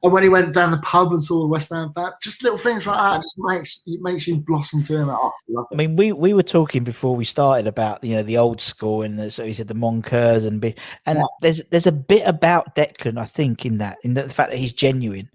and 0.03 0.13
when 0.13 0.23
he 0.23 0.29
went 0.29 0.55
down 0.55 0.71
the 0.71 0.79
pub 0.79 1.13
and 1.13 1.23
saw 1.23 1.41
the 1.41 1.47
West 1.49 1.71
Ham 1.71 1.93
fans, 1.93 2.13
just 2.23 2.43
little 2.43 2.59
things 2.59 2.87
like 2.87 2.97
that 2.97 3.17
just 3.23 3.35
makes 3.39 3.83
it 3.87 4.01
makes 4.01 4.27
you 4.29 4.37
blossom 4.37 4.83
to 4.85 4.97
him. 4.97 5.09
Oh, 5.11 5.33
I 5.57 5.63
I 5.73 5.77
mean, 5.77 5.97
we, 5.97 6.13
we 6.13 6.35
were 6.35 6.43
talking 6.45 6.85
before 6.85 7.17
we 7.17 7.25
started 7.25 7.67
about 7.67 8.03
you 8.05 8.15
know 8.15 8.23
the 8.23 8.39
old 8.39 8.61
school 8.61 9.03
and 9.03 9.19
the, 9.19 9.31
so 9.31 9.45
he 9.45 9.53
said 9.53 9.67
the 9.69 9.75
Moncurs 9.75 10.45
and 10.45 10.61
be, 10.61 10.75
and 11.07 11.19
Yeah. 11.19 11.25
there's 11.43 11.63
there's 11.71 11.87
a 11.89 11.93
bit 11.93 12.23
about 12.27 12.77
Declan 12.77 13.19
I 13.19 13.25
think 13.25 13.67
in 13.67 13.79
that 13.79 13.99
in 14.03 14.15
the 14.15 14.29
fact 14.29 14.51
that 14.51 14.59
he's 14.59 14.73
genuine. 14.73 15.29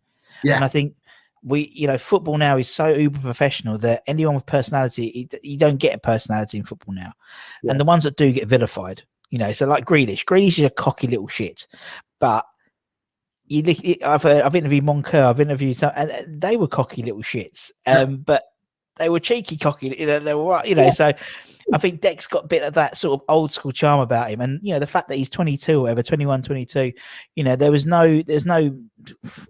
Yeah. 0.44 0.56
And 0.56 0.64
I 0.64 0.70
think 0.70 0.96
we 1.44 1.70
you 1.74 1.88
know 1.88 1.98
football 1.98 2.38
now 2.38 2.56
is 2.58 2.70
so 2.70 2.88
uber 2.88 3.20
professional 3.20 3.78
that 3.80 4.04
anyone 4.08 4.36
with 4.36 4.46
personality 4.46 5.28
you, 5.42 5.58
don't 5.58 5.76
get 5.78 5.96
a 5.96 6.00
personality 6.00 6.58
in 6.58 6.64
football 6.64 6.94
now, 6.96 7.12
Yeah. 7.64 7.72
and 7.72 7.80
the 7.80 7.86
ones 7.86 8.06
that 8.06 8.16
do 8.16 8.32
get 8.32 8.48
vilified. 8.48 9.04
You 9.30 9.40
know, 9.40 9.52
so 9.52 9.66
like 9.66 9.84
Grealish, 9.86 10.24
Grealish 10.26 10.60
is 10.60 10.66
a 10.66 10.70
cocky 10.70 11.08
little 11.08 11.28
shit, 11.28 11.68
but. 12.20 12.46
You, 13.54 13.96
I've 14.04 14.24
heard, 14.24 14.42
I've 14.42 14.56
interviewed 14.56 14.84
Moncur, 14.84 15.26
I've 15.26 15.40
interviewed 15.40 15.78
some, 15.78 15.92
and 15.96 16.42
they 16.42 16.58
were 16.58 16.68
cocky 16.68 17.04
little 17.04 17.22
shits. 17.22 17.72
Um, 17.86 18.18
but 18.18 18.44
they 18.98 19.10
were 19.10 19.20
cheeky, 19.20 19.58
cocky. 19.58 19.96
You 19.98 20.08
know, 20.08 20.20
they 20.20 20.34
were 20.34 20.46
right. 20.46 20.66
You 20.66 20.76
know, 20.76 20.92
so 20.92 21.14
I 21.72 21.78
think 21.78 22.02
Deck's 22.02 22.28
got 22.28 22.46
a 22.46 22.48
bit 22.48 22.64
of 22.64 22.74
that 22.74 22.98
sort 22.98 23.20
of 23.20 23.26
old 23.30 23.52
school 23.52 23.72
charm 23.72 24.00
about 24.00 24.30
him, 24.30 24.42
and 24.42 24.60
you 24.64 24.74
know 24.74 24.80
the 24.80 24.88
fact 24.88 25.08
that 25.10 25.16
he's 25.16 25.30
22 25.30 25.78
or 25.78 25.82
whatever, 25.84 26.04
21, 26.04 26.42
22. 26.42 26.94
You 27.36 27.44
know, 27.44 27.56
there 27.56 27.72
was 27.72 27.86
no, 27.86 28.22
there's 28.22 28.46
no 28.46 28.78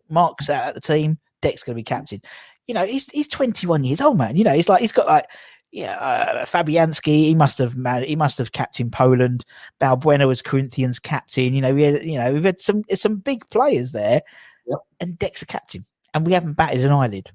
marks 0.10 0.50
out 0.50 0.68
at 0.68 0.76
the 0.76 0.82
team. 0.82 1.18
Deck's 1.42 1.64
going 1.64 1.76
to 1.76 1.80
be 1.80 1.84
captain. 1.84 2.22
You 2.68 2.74
know, 2.74 2.86
he's 2.86 3.10
he's 3.10 3.28
21 3.28 3.84
years 3.84 4.02
old, 4.02 4.18
man. 4.18 4.36
You 4.36 4.44
know, 4.44 4.54
he's 4.54 4.70
like 4.70 4.82
he's 4.82 4.92
got 4.92 5.08
like. 5.08 5.28
Yeah, 5.74 5.96
uh, 5.96 6.46
Fabianski. 6.46 7.08
He 7.08 7.34
must 7.34 7.58
have 7.58 7.76
man. 7.76 8.04
He 8.04 8.16
must 8.16 8.38
have 8.38 8.52
captained 8.52 8.94
Poland. 8.94 9.44
Balbuena 9.82 10.28
was 10.28 10.40
Corinthians 10.40 11.00
captain. 11.00 11.56
You 11.56 11.62
know, 11.62 11.74
we 11.74 11.82
had, 11.82 12.04
you 12.04 12.20
know 12.20 12.32
we've 12.32 12.44
had 12.44 12.62
some 12.62 12.84
some 12.94 13.16
big 13.16 13.50
players 13.50 13.92
there, 13.92 14.22
Yep. 14.68 14.80
and 15.00 15.24
a 15.24 15.46
captain, 15.48 15.84
and 16.14 16.28
we 16.28 16.34
haven't 16.34 16.54
batted 16.54 16.84
an 16.84 16.92
eyelid. 16.92 17.32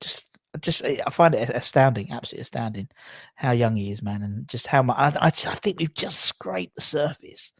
Just, 0.00 0.36
just 0.60 0.84
I 0.84 0.98
find 1.10 1.36
it 1.36 1.48
astounding, 1.48 2.10
absolutely 2.10 2.42
astounding, 2.42 2.88
how 3.36 3.52
young 3.52 3.76
he 3.76 3.92
is, 3.92 4.02
man, 4.02 4.22
and 4.22 4.48
just 4.48 4.66
how 4.66 4.82
much. 4.82 4.96
I, 4.98 5.10
I, 5.20 5.26
I 5.26 5.30
think 5.30 5.78
we've 5.78 5.94
just 5.94 6.18
scraped 6.22 6.74
the 6.74 6.82
surface. 6.82 7.52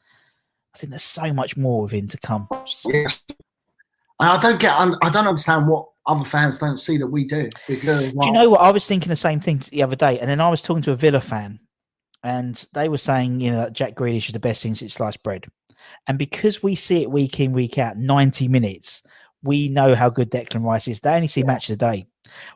I 0.75 0.79
think 0.79 0.91
there's 0.91 1.05
so 1.05 1.33
much 1.33 1.57
more 1.57 1.85
of 1.85 1.93
him 1.93 2.09
to 2.09 2.19
come. 2.19 2.49
Yes. 2.89 3.23
And 4.21 4.31
I 4.31 4.41
don't 4.41 4.61
get. 4.61 4.73
I 4.73 5.11
don't 5.11 5.27
understand 5.27 5.67
what 5.67 5.89
other 6.07 6.25
fans 6.25 6.59
don't 6.59 6.79
see 6.79 6.97
that 6.99 7.07
we 7.07 7.25
do. 7.25 7.51
Because 7.69 8.13
Do 8.13 8.27
you 8.27 8.33
know 8.33 8.51
what? 8.51 8.61
I 8.61 8.71
was 8.71 8.87
thinking 8.87 9.11
the 9.11 9.17
same 9.17 9.41
thing 9.41 9.61
the 9.71 9.83
other 9.83 9.97
day, 9.97 10.19
and 10.19 10.29
then 10.29 10.41
I 10.41 10.49
was 10.49 10.63
talking 10.63 10.83
to 10.85 10.93
a 10.93 10.97
Villa 10.97 11.21
fan, 11.21 11.61
and 12.23 12.67
they 12.73 12.89
were 12.89 12.99
saying, 12.99 13.41
you 13.41 13.51
know, 13.51 13.59
that 13.59 13.73
Jack 13.73 13.95
Grealish 13.95 14.27
is 14.27 14.33
the 14.33 14.41
best 14.41 14.63
thing 14.63 14.75
since 14.75 14.95
sliced 14.95 15.23
bread. 15.23 15.47
And 16.07 16.19
because 16.19 16.63
we 16.63 16.75
see 16.75 17.03
it 17.03 17.11
week 17.11 17.39
in, 17.41 17.53
week 17.53 17.79
out, 17.79 17.97
90 17.97 18.49
minutes, 18.49 19.03
we 19.43 19.69
know 19.69 19.95
how 19.95 20.09
good 20.09 20.31
Declan 20.31 20.65
Rice 20.65 20.89
is. 20.89 21.01
They 21.01 21.15
only 21.15 21.29
see 21.29 21.43
match 21.43 21.71
of 21.71 21.79
the 21.79 21.85
day. 21.85 22.07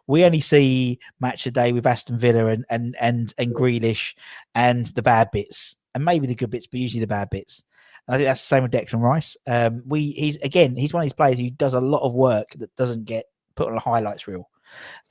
We 0.07 0.25
only 0.25 0.41
see 0.41 0.99
match 1.21 1.47
of 1.47 1.55
the 1.55 1.61
day 1.61 1.73
with 1.73 1.87
Aston 1.87 2.19
Villa 2.19 2.47
and 2.47 2.65
and 2.71 2.97
and 2.99 3.33
and 3.39 3.55
Grealish 3.55 4.15
and 4.55 4.87
the 4.87 5.03
bad 5.03 5.31
bits, 5.31 5.77
and 5.95 6.05
maybe 6.05 6.27
the 6.27 6.35
good 6.35 6.51
bits, 6.51 6.67
but 6.67 6.81
usually 6.81 7.01
the 7.01 7.07
bad 7.07 7.31
bits. 7.31 7.63
I 8.09 8.17
think 8.17 8.27
that's 8.27 8.41
the 8.41 8.47
same 8.47 8.63
with 8.63 8.73
Declan 8.73 9.01
Rice. 9.01 9.37
Um, 9.47 9.83
we 9.87 10.11
he's 10.13 10.37
again 10.39 10.77
he's 10.77 10.93
one 10.93 11.03
of 11.03 11.05
these 11.05 11.13
players 11.13 11.39
who 11.39 11.51
does 11.51 11.75
a 11.75 11.81
lot 11.81 12.03
of 12.03 12.13
work 12.13 12.49
that 12.59 12.75
doesn't 12.77 13.05
get 13.05 13.27
put 13.55 13.69
on 13.69 13.77
a 13.77 13.81
highlights 13.81 14.27
reel. 14.27 14.49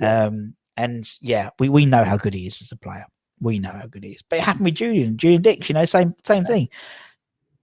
Um, 0.01 0.55
and 0.77 1.09
yeah, 1.21 1.49
we, 1.59 1.69
we 1.69 1.85
know 1.85 2.03
how 2.03 2.17
good 2.17 2.33
he 2.33 2.47
is 2.47 2.61
as 2.61 2.71
a 2.71 2.77
player. 2.77 3.05
We 3.41 3.59
know 3.59 3.71
how 3.71 3.87
good 3.87 4.03
he 4.03 4.11
is. 4.11 4.21
But 4.21 4.39
it 4.39 4.43
happened 4.43 4.65
with 4.65 4.75
Julian, 4.75 5.17
Julian 5.17 5.41
Dicks, 5.41 5.69
you 5.69 5.73
know, 5.73 5.85
same 5.85 6.13
same 6.25 6.45
thing. 6.45 6.69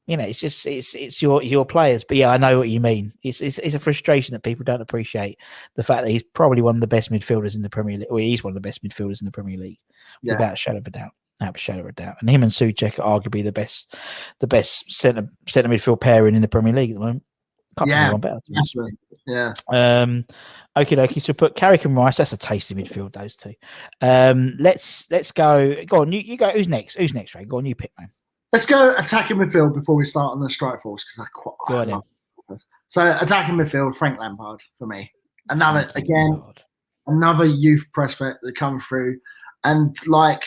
You 0.06 0.16
know, 0.16 0.24
it's 0.24 0.38
just 0.38 0.64
it's 0.66 0.94
it's 0.94 1.20
your 1.20 1.42
your 1.42 1.66
players. 1.66 2.04
But 2.04 2.16
yeah, 2.16 2.30
I 2.30 2.36
know 2.36 2.58
what 2.58 2.68
you 2.68 2.80
mean. 2.80 3.12
It's 3.22 3.40
it's, 3.40 3.58
it's 3.58 3.74
a 3.74 3.80
frustration 3.80 4.34
that 4.34 4.42
people 4.44 4.64
don't 4.64 4.80
appreciate 4.80 5.38
the 5.74 5.82
fact 5.82 6.04
that 6.04 6.10
he's 6.10 6.22
probably 6.22 6.62
one 6.62 6.76
of 6.76 6.80
the 6.80 6.86
best 6.86 7.10
midfielders 7.10 7.56
in 7.56 7.62
the 7.62 7.70
Premier 7.70 7.98
League. 7.98 8.08
Well, 8.10 8.18
he's 8.18 8.44
one 8.44 8.52
of 8.52 8.54
the 8.54 8.60
best 8.60 8.84
midfielders 8.84 9.20
in 9.20 9.24
the 9.24 9.32
Premier 9.32 9.58
League, 9.58 9.80
Yeah. 10.22 10.34
without 10.34 10.52
a 10.52 10.56
shadow 10.56 10.78
of 10.78 10.86
a 10.86 10.90
doubt. 10.90 11.12
Without 11.40 11.56
a 11.56 11.58
shadow 11.58 11.80
of 11.80 11.86
a 11.86 11.92
doubt. 11.92 12.16
And 12.20 12.30
him 12.30 12.42
and 12.42 12.52
Soucek 12.52 12.98
are 12.98 13.20
arguably 13.20 13.44
the 13.44 13.52
best 13.52 13.94
the 14.40 14.46
best 14.46 14.90
centre 14.90 15.28
centre 15.48 15.68
midfield 15.68 16.00
pairing 16.00 16.34
in 16.34 16.42
the 16.42 16.48
Premier 16.48 16.72
League 16.72 16.90
at 16.90 16.94
the 16.94 17.00
moment. 17.00 17.22
Can't 17.76 17.90
Yeah. 17.90 18.16
better. 18.16 18.40
to. 18.46 18.90
Yeah. 19.26 19.54
Um, 19.68 20.24
okay, 20.76 20.96
dokie. 20.96 21.20
So 21.20 21.34
put 21.34 21.56
Carrick 21.56 21.84
and 21.84 21.94
Rice. 21.96 22.16
That's 22.16 22.32
a 22.32 22.38
tasty 22.38 22.74
midfield. 22.74 23.12
Those 23.12 23.36
two. 23.36 23.52
Um, 24.00 24.56
let's 24.58 25.10
let's 25.10 25.30
go. 25.32 25.84
Go 25.84 26.00
on. 26.02 26.12
You, 26.12 26.20
you 26.20 26.38
go. 26.38 26.50
Who's 26.50 26.68
next? 26.68 26.96
Who's 26.96 27.12
next? 27.12 27.34
Ray? 27.34 27.44
Go 27.44 27.58
on. 27.58 27.66
You 27.66 27.74
pick, 27.74 27.92
man. 27.98 28.10
Let's 28.52 28.64
go 28.64 28.94
attacking 28.96 29.36
midfield 29.36 29.74
before 29.74 29.96
we 29.96 30.04
start 30.04 30.32
on 30.32 30.40
the 30.40 30.48
strike 30.48 30.80
force 30.80 31.04
because 31.04 31.26
I 31.26 31.28
quite. 31.34 31.88
Go 31.88 32.02
I. 32.48 32.56
So 32.88 33.18
attacking 33.20 33.56
midfield, 33.56 33.96
Frank 33.96 34.18
Lampard 34.18 34.62
for 34.78 34.86
me. 34.86 35.10
Another 35.50 35.90
again, 35.96 36.42
another 37.06 37.44
youth 37.44 37.86
prospect 37.92 38.38
that 38.42 38.54
come 38.56 38.78
through, 38.78 39.18
and 39.64 39.96
like 40.06 40.44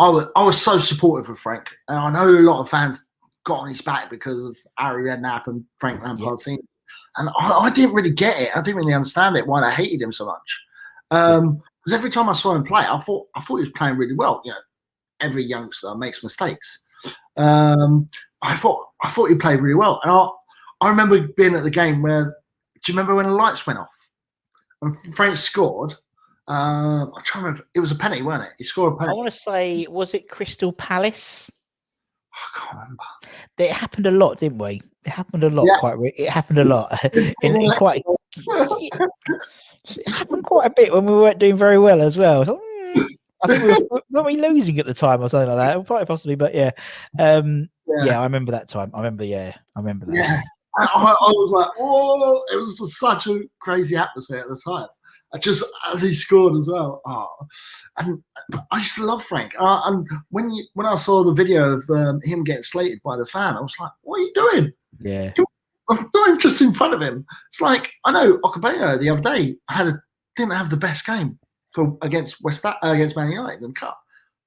I 0.00 0.08
was, 0.08 0.26
I 0.34 0.42
was 0.42 0.60
so 0.60 0.78
supportive 0.78 1.30
of 1.30 1.38
Frank, 1.38 1.70
and 1.88 1.98
I 1.98 2.10
know 2.10 2.28
a 2.28 2.40
lot 2.40 2.60
of 2.60 2.68
fans 2.68 3.06
got 3.44 3.60
on 3.60 3.68
his 3.68 3.82
back 3.82 4.10
because 4.10 4.44
of 4.44 4.56
Harry 4.78 5.04
Redknapp 5.04 5.46
and 5.46 5.64
Frank 5.78 6.02
Lampard 6.02 6.38
senior, 6.38 6.62
and 7.16 7.28
I, 7.38 7.50
I 7.50 7.70
didn't 7.70 7.94
really 7.94 8.10
get 8.10 8.40
it. 8.40 8.56
I 8.56 8.62
didn't 8.62 8.78
really 8.78 8.94
understand 8.94 9.36
it 9.36 9.46
why 9.46 9.60
they 9.60 9.70
hated 9.70 10.02
him 10.02 10.12
so 10.12 10.26
much. 10.26 10.60
Um, 11.10 11.62
because 11.84 11.98
every 11.98 12.10
time 12.10 12.28
I 12.28 12.32
saw 12.32 12.54
him 12.54 12.64
play, 12.64 12.84
I 12.88 12.98
thought 12.98 13.28
I 13.34 13.40
thought 13.40 13.56
he 13.56 13.64
was 13.64 13.70
playing 13.70 13.96
really 13.96 14.14
well. 14.14 14.42
You 14.44 14.52
know, 14.52 14.58
every 15.20 15.44
youngster 15.44 15.94
makes 15.94 16.22
mistakes. 16.22 16.80
Um, 17.36 18.08
I 18.42 18.56
thought 18.56 18.88
I 19.02 19.08
thought 19.08 19.30
he 19.30 19.36
played 19.36 19.60
really 19.60 19.74
well, 19.74 20.00
and 20.02 20.10
I 20.10 20.28
I 20.80 20.90
remember 20.90 21.28
being 21.36 21.54
at 21.54 21.62
the 21.62 21.70
game 21.70 22.02
where. 22.02 22.36
Do 22.82 22.90
you 22.90 22.96
remember 22.96 23.14
when 23.14 23.26
the 23.26 23.32
lights 23.32 23.66
went 23.66 23.78
off? 23.78 24.10
and 24.82 25.16
Frank 25.16 25.36
scored, 25.36 25.94
um, 26.50 27.12
I'm 27.16 27.22
trying 27.22 27.44
to 27.44 27.46
remember. 27.46 27.68
It 27.74 27.80
was 27.80 27.92
a 27.92 27.94
penalty, 27.94 28.22
wasn't 28.22 28.48
it? 28.48 28.54
He 28.58 28.64
scored 28.64 28.94
a 28.94 28.96
penalty. 28.96 29.12
I 29.12 29.16
want 29.16 29.32
to 29.32 29.38
say, 29.38 29.86
was 29.88 30.14
it 30.14 30.28
Crystal 30.28 30.72
Palace? 30.72 31.48
I 32.34 32.58
can't 32.58 32.74
remember. 32.74 33.04
It 33.58 33.70
happened 33.70 34.06
a 34.06 34.10
lot, 34.10 34.40
didn't 34.40 34.58
we? 34.58 34.82
It 35.04 35.10
happened 35.10 35.44
a 35.44 35.50
lot. 35.50 35.66
Yeah. 35.66 35.78
Quite. 35.78 35.98
Re- 35.98 36.14
it 36.16 36.28
happened 36.28 36.58
a 36.58 36.64
lot. 36.64 37.04
in, 37.14 37.32
in 37.42 37.70
quite. 37.72 38.02
It 39.88 40.08
happened 40.08 40.44
quite 40.44 40.66
a 40.66 40.74
bit 40.76 40.92
when 40.92 41.06
we 41.06 41.14
weren't 41.14 41.38
doing 41.38 41.56
very 41.56 41.78
well 41.78 42.02
as 42.02 42.18
well. 42.18 42.44
So, 42.44 42.60
hmm, 42.62 43.02
I 43.42 43.48
think 43.48 43.64
we 43.64 43.86
were, 43.90 44.02
weren't 44.10 44.26
we 44.26 44.36
losing 44.36 44.78
at 44.78 44.84
the 44.84 44.92
time 44.92 45.22
or 45.22 45.28
something 45.30 45.48
like 45.48 45.74
that? 45.74 45.86
Quite 45.86 46.06
possibly, 46.06 46.34
but 46.34 46.54
yeah. 46.54 46.70
Um, 47.18 47.70
Yeah. 47.86 48.04
yeah, 48.04 48.20
I 48.20 48.24
remember 48.24 48.52
that 48.52 48.68
time. 48.68 48.90
I 48.92 48.98
remember. 48.98 49.24
Yeah, 49.24 49.54
I 49.74 49.80
remember 49.80 50.04
that. 50.06 50.14
Yeah. 50.14 50.40
I, 50.76 50.84
I 50.94 51.10
I 51.12 51.30
was 51.30 51.50
like, 51.50 51.70
oh, 51.78 52.44
it 52.52 52.56
was 52.56 52.76
just 52.78 52.98
such 52.98 53.26
a 53.26 53.40
crazy 53.60 53.96
atmosphere 53.96 54.40
at 54.40 54.48
the 54.48 54.60
time. 54.62 54.88
I 55.32 55.38
just 55.38 55.64
as 55.92 56.02
he 56.02 56.12
scored 56.14 56.56
as 56.56 56.68
well. 56.68 57.00
Oh, 57.06 57.28
and 57.98 58.22
I 58.70 58.78
used 58.78 58.96
to 58.96 59.04
love 59.04 59.22
Frank. 59.22 59.54
Uh, 59.58 59.80
and 59.86 60.08
when 60.30 60.50
you 60.50 60.64
when 60.74 60.86
I 60.86 60.96
saw 60.96 61.22
the 61.22 61.32
video 61.32 61.74
of 61.74 61.88
um, 61.90 62.20
him 62.22 62.42
getting 62.42 62.62
slated 62.62 63.00
by 63.02 63.16
the 63.16 63.26
fan, 63.26 63.56
I 63.56 63.60
was 63.60 63.74
like, 63.78 63.92
what 64.02 64.18
are 64.18 64.22
you 64.22 64.32
doing? 64.34 64.72
Yeah. 65.00 65.32
I'm 65.88 66.08
not 66.14 66.28
even 66.28 66.40
just 66.40 66.60
in 66.60 66.72
front 66.72 66.94
of 66.94 67.02
him. 67.02 67.26
It's 67.48 67.60
like 67.60 67.92
I 68.04 68.12
know 68.12 68.38
Ocabeto 68.38 68.98
the 68.98 69.10
other 69.10 69.20
day 69.20 69.56
had 69.68 69.88
a, 69.88 70.02
didn't 70.36 70.52
have 70.52 70.70
the 70.70 70.76
best 70.76 71.04
game 71.04 71.38
for 71.72 71.96
against 72.02 72.42
West 72.42 72.64
uh, 72.64 72.74
against 72.82 73.16
Man 73.16 73.30
United 73.30 73.62
in 73.62 73.68
the 73.68 73.74
cup. 73.74 73.98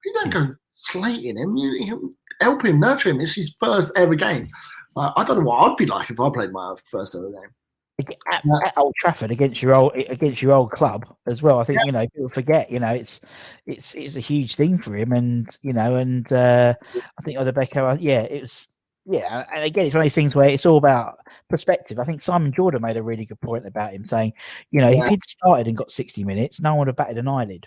You 0.04 0.12
don't 0.14 0.30
go 0.30 0.54
slating 0.76 1.38
him. 1.38 1.56
You, 1.56 1.70
you 1.72 2.16
help 2.40 2.64
him, 2.64 2.80
nurture 2.80 3.10
him. 3.10 3.20
It's 3.20 3.34
his 3.34 3.54
first 3.58 3.92
ever 3.96 4.14
game. 4.14 4.48
Uh, 4.96 5.12
I 5.16 5.24
don't 5.24 5.38
know 5.38 5.44
what 5.44 5.70
I'd 5.70 5.76
be 5.76 5.86
like 5.86 6.10
if 6.10 6.20
I 6.20 6.30
played 6.30 6.52
my 6.52 6.74
first 6.90 7.14
ever 7.14 7.30
game. 7.30 7.50
At, 8.30 8.42
at 8.64 8.76
Old 8.76 8.94
Trafford 8.98 9.30
against 9.30 9.62
your 9.62 9.72
old 9.74 9.94
against 9.94 10.42
your 10.42 10.52
old 10.52 10.72
club 10.72 11.06
as 11.28 11.42
well. 11.42 11.60
I 11.60 11.64
think 11.64 11.80
you 11.84 11.92
know 11.92 12.06
people 12.08 12.28
forget. 12.30 12.68
You 12.70 12.80
know, 12.80 12.90
it's 12.92 13.20
it's 13.66 13.94
it's 13.94 14.16
a 14.16 14.20
huge 14.20 14.56
thing 14.56 14.78
for 14.78 14.96
him, 14.96 15.12
and 15.12 15.46
you 15.62 15.72
know, 15.72 15.94
and 15.94 16.30
uh, 16.32 16.74
I 16.94 17.22
think 17.22 17.38
other 17.38 17.52
Becco, 17.52 17.96
yeah, 18.00 18.22
it 18.22 18.42
was 18.42 18.66
yeah, 19.06 19.44
and 19.54 19.64
again, 19.64 19.86
it's 19.86 19.94
one 19.94 20.00
of 20.00 20.06
those 20.06 20.14
things 20.14 20.34
where 20.34 20.48
it's 20.48 20.66
all 20.66 20.78
about 20.78 21.18
perspective. 21.50 21.98
I 21.98 22.04
think 22.04 22.22
Simon 22.22 22.52
Jordan 22.52 22.82
made 22.82 22.96
a 22.96 23.02
really 23.02 23.26
good 23.26 23.40
point 23.40 23.66
about 23.66 23.92
him 23.92 24.06
saying, 24.06 24.32
you 24.70 24.80
know, 24.80 24.88
Yeah. 24.88 25.04
if 25.04 25.10
he'd 25.10 25.24
started 25.24 25.68
and 25.68 25.76
got 25.76 25.90
60 25.90 26.24
minutes, 26.24 26.60
no 26.60 26.70
one 26.70 26.80
would 26.80 26.88
have 26.88 26.96
batted 26.96 27.18
an 27.18 27.28
eyelid. 27.28 27.66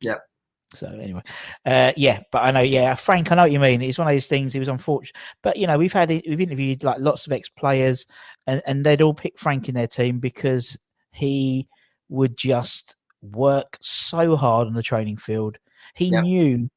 Yep. 0.00 0.26
So 0.74 0.86
anyway, 0.86 1.22
uh, 1.66 1.92
yeah, 1.96 2.20
but 2.30 2.44
I 2.44 2.52
know, 2.52 2.60
yeah, 2.60 2.94
Frank, 2.94 3.32
I 3.32 3.34
know 3.34 3.42
what 3.42 3.52
you 3.52 3.58
mean. 3.58 3.82
It's 3.82 3.98
one 3.98 4.06
of 4.06 4.14
those 4.14 4.28
things. 4.28 4.52
He 4.52 4.60
was 4.60 4.68
unfortunate, 4.68 5.16
but 5.42 5.56
you 5.56 5.66
know, 5.66 5.76
we've 5.76 5.92
had 5.92 6.10
we've 6.10 6.40
interviewed 6.40 6.84
like 6.84 6.98
lots 7.00 7.26
of 7.26 7.32
ex 7.32 7.48
players, 7.48 8.06
and 8.46 8.62
and 8.66 8.86
they'd 8.86 9.02
all 9.02 9.14
pick 9.14 9.38
Frank 9.38 9.68
in 9.68 9.74
their 9.74 9.88
team 9.88 10.20
because 10.20 10.78
he 11.12 11.66
would 12.08 12.36
just 12.36 12.94
work 13.20 13.78
so 13.80 14.36
hard 14.36 14.68
on 14.68 14.74
the 14.74 14.82
training 14.82 15.16
field. 15.16 15.58
He 15.94 16.10
Yep. 16.10 16.22
knew 16.22 16.70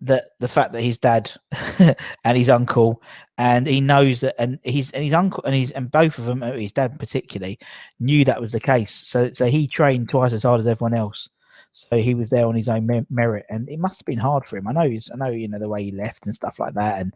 that 0.00 0.30
the 0.38 0.48
fact 0.48 0.72
that 0.72 0.82
his 0.82 0.98
dad 0.98 1.30
and 2.24 2.38
his 2.38 2.50
uncle 2.50 3.02
and 3.38 3.66
he 3.66 3.80
knows 3.80 4.20
that 4.20 4.34
and 4.38 4.58
he's 4.62 4.90
and 4.90 5.02
his 5.02 5.14
uncle 5.14 5.42
and 5.44 5.54
his 5.54 5.70
and 5.72 5.90
both 5.90 6.18
of 6.18 6.26
them 6.26 6.42
uh, 6.42 6.52
his 6.52 6.72
dad 6.72 6.98
particularly 6.98 7.58
knew 8.00 8.24
that 8.24 8.40
was 8.40 8.52
the 8.52 8.60
case 8.60 8.92
so 8.92 9.30
so 9.32 9.46
he 9.46 9.66
trained 9.66 10.10
twice 10.10 10.32
as 10.32 10.42
hard 10.42 10.60
as 10.60 10.66
everyone 10.66 10.94
else 10.94 11.28
so 11.74 11.96
he 11.98 12.14
was 12.14 12.30
there 12.30 12.46
on 12.46 12.54
his 12.54 12.68
own 12.68 12.86
mer- 12.86 13.06
merit 13.10 13.44
and 13.50 13.68
it 13.68 13.78
must 13.78 14.00
have 14.00 14.06
been 14.06 14.18
hard 14.18 14.46
for 14.46 14.56
him 14.56 14.66
i 14.68 14.72
know 14.72 14.88
he's 14.88 15.10
i 15.12 15.16
know 15.16 15.28
you 15.28 15.48
know 15.48 15.58
the 15.58 15.68
way 15.68 15.82
he 15.82 15.90
left 15.92 16.24
and 16.24 16.34
stuff 16.34 16.58
like 16.58 16.72
that 16.74 17.00
and 17.00 17.12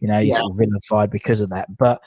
you 0.00 0.06
know 0.06 0.18
he's 0.18 0.28
Yeah. 0.28 0.36
sort 0.38 0.52
of 0.52 0.58
vilified 0.58 1.10
because 1.10 1.40
of 1.40 1.50
that 1.50 1.74
but 1.78 2.02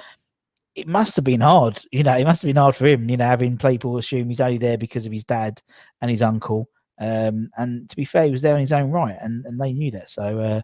it 0.76 0.88
must 0.88 1.16
have 1.16 1.26
been 1.26 1.42
hard 1.42 1.82
you 1.92 2.04
know 2.04 2.16
it 2.16 2.24
must 2.24 2.42
have 2.44 2.48
been 2.50 2.56
hard 2.56 2.76
for 2.76 2.86
him 2.86 3.10
you 3.10 3.18
know 3.18 3.26
having 3.26 3.58
people 3.58 3.98
assume 3.98 4.30
he's 4.30 4.40
only 4.40 4.60
there 4.60 4.78
because 4.78 5.06
of 5.06 5.12
his 5.12 5.24
dad 5.24 5.62
and 6.02 6.12
his 6.12 6.22
uncle 6.22 6.70
um, 6.98 7.50
and 7.58 7.90
to 7.90 7.96
be 7.96 8.06
fair, 8.06 8.26
he 8.26 8.32
was 8.32 8.42
there 8.42 8.56
in 8.56 8.62
his 8.62 8.72
own 8.72 8.90
right, 8.90 9.18
and, 9.20 9.46
and 9.46 9.60
they 9.60 9.74
knew 9.74 9.92
that. 9.92 10.10
So, 10.10 10.40
uh, 10.40 10.62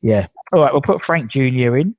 yeah. 0.00 0.26
All 0.52 0.60
right, 0.60 0.72
we'll 0.72 0.82
put 0.82 1.04
Frank 1.04 1.30
Junior 1.30 1.76
in. 1.76 1.94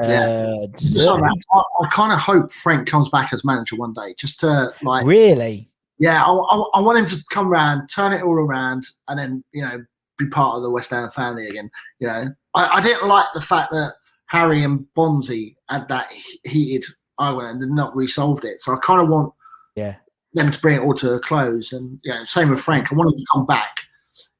Yeah. 0.00 0.54
Uh, 0.70 1.12
on 1.12 1.24
I, 1.24 1.62
I 1.82 1.88
kind 1.88 2.12
of 2.12 2.20
hope 2.20 2.52
Frank 2.52 2.86
comes 2.86 3.08
back 3.08 3.32
as 3.32 3.44
manager 3.44 3.74
one 3.74 3.92
day, 3.92 4.14
just 4.16 4.38
to 4.40 4.72
like, 4.82 5.04
really? 5.04 5.68
Yeah, 5.98 6.24
I, 6.24 6.30
I, 6.30 6.64
I 6.74 6.80
want 6.80 6.98
him 6.98 7.06
to 7.06 7.24
come 7.30 7.48
round, 7.48 7.90
turn 7.92 8.12
it 8.12 8.22
all 8.22 8.34
around, 8.34 8.84
and 9.08 9.18
then 9.18 9.44
you 9.52 9.62
know 9.62 9.84
be 10.16 10.26
part 10.26 10.56
of 10.56 10.62
the 10.62 10.70
West 10.70 10.90
Ham 10.90 11.10
family 11.10 11.46
again. 11.48 11.70
You 12.00 12.08
know, 12.08 12.34
I, 12.54 12.68
I 12.68 12.80
didn't 12.80 13.08
like 13.08 13.26
the 13.34 13.40
fact 13.40 13.70
that 13.72 13.94
Harry 14.26 14.62
and 14.62 14.86
Bonzo 14.96 15.54
had 15.70 15.88
that 15.88 16.12
heated 16.44 16.84
argument 17.18 17.62
and 17.62 17.74
not 17.74 17.96
resolved 17.96 18.44
it. 18.44 18.60
So 18.60 18.72
I 18.72 18.78
kind 18.82 19.00
of 19.00 19.08
want 19.08 19.32
Yeah. 19.74 19.96
them 20.34 20.50
to 20.50 20.60
bring 20.60 20.76
it 20.76 20.82
all 20.82 20.94
to 20.94 21.14
a 21.14 21.20
close. 21.20 21.72
And 21.72 21.98
you 22.04 22.12
know, 22.14 22.24
same 22.24 22.50
with 22.50 22.60
Frank. 22.60 22.92
I 22.92 22.96
want 22.96 23.12
him 23.12 23.18
to 23.18 23.26
come 23.32 23.46
back. 23.46 23.84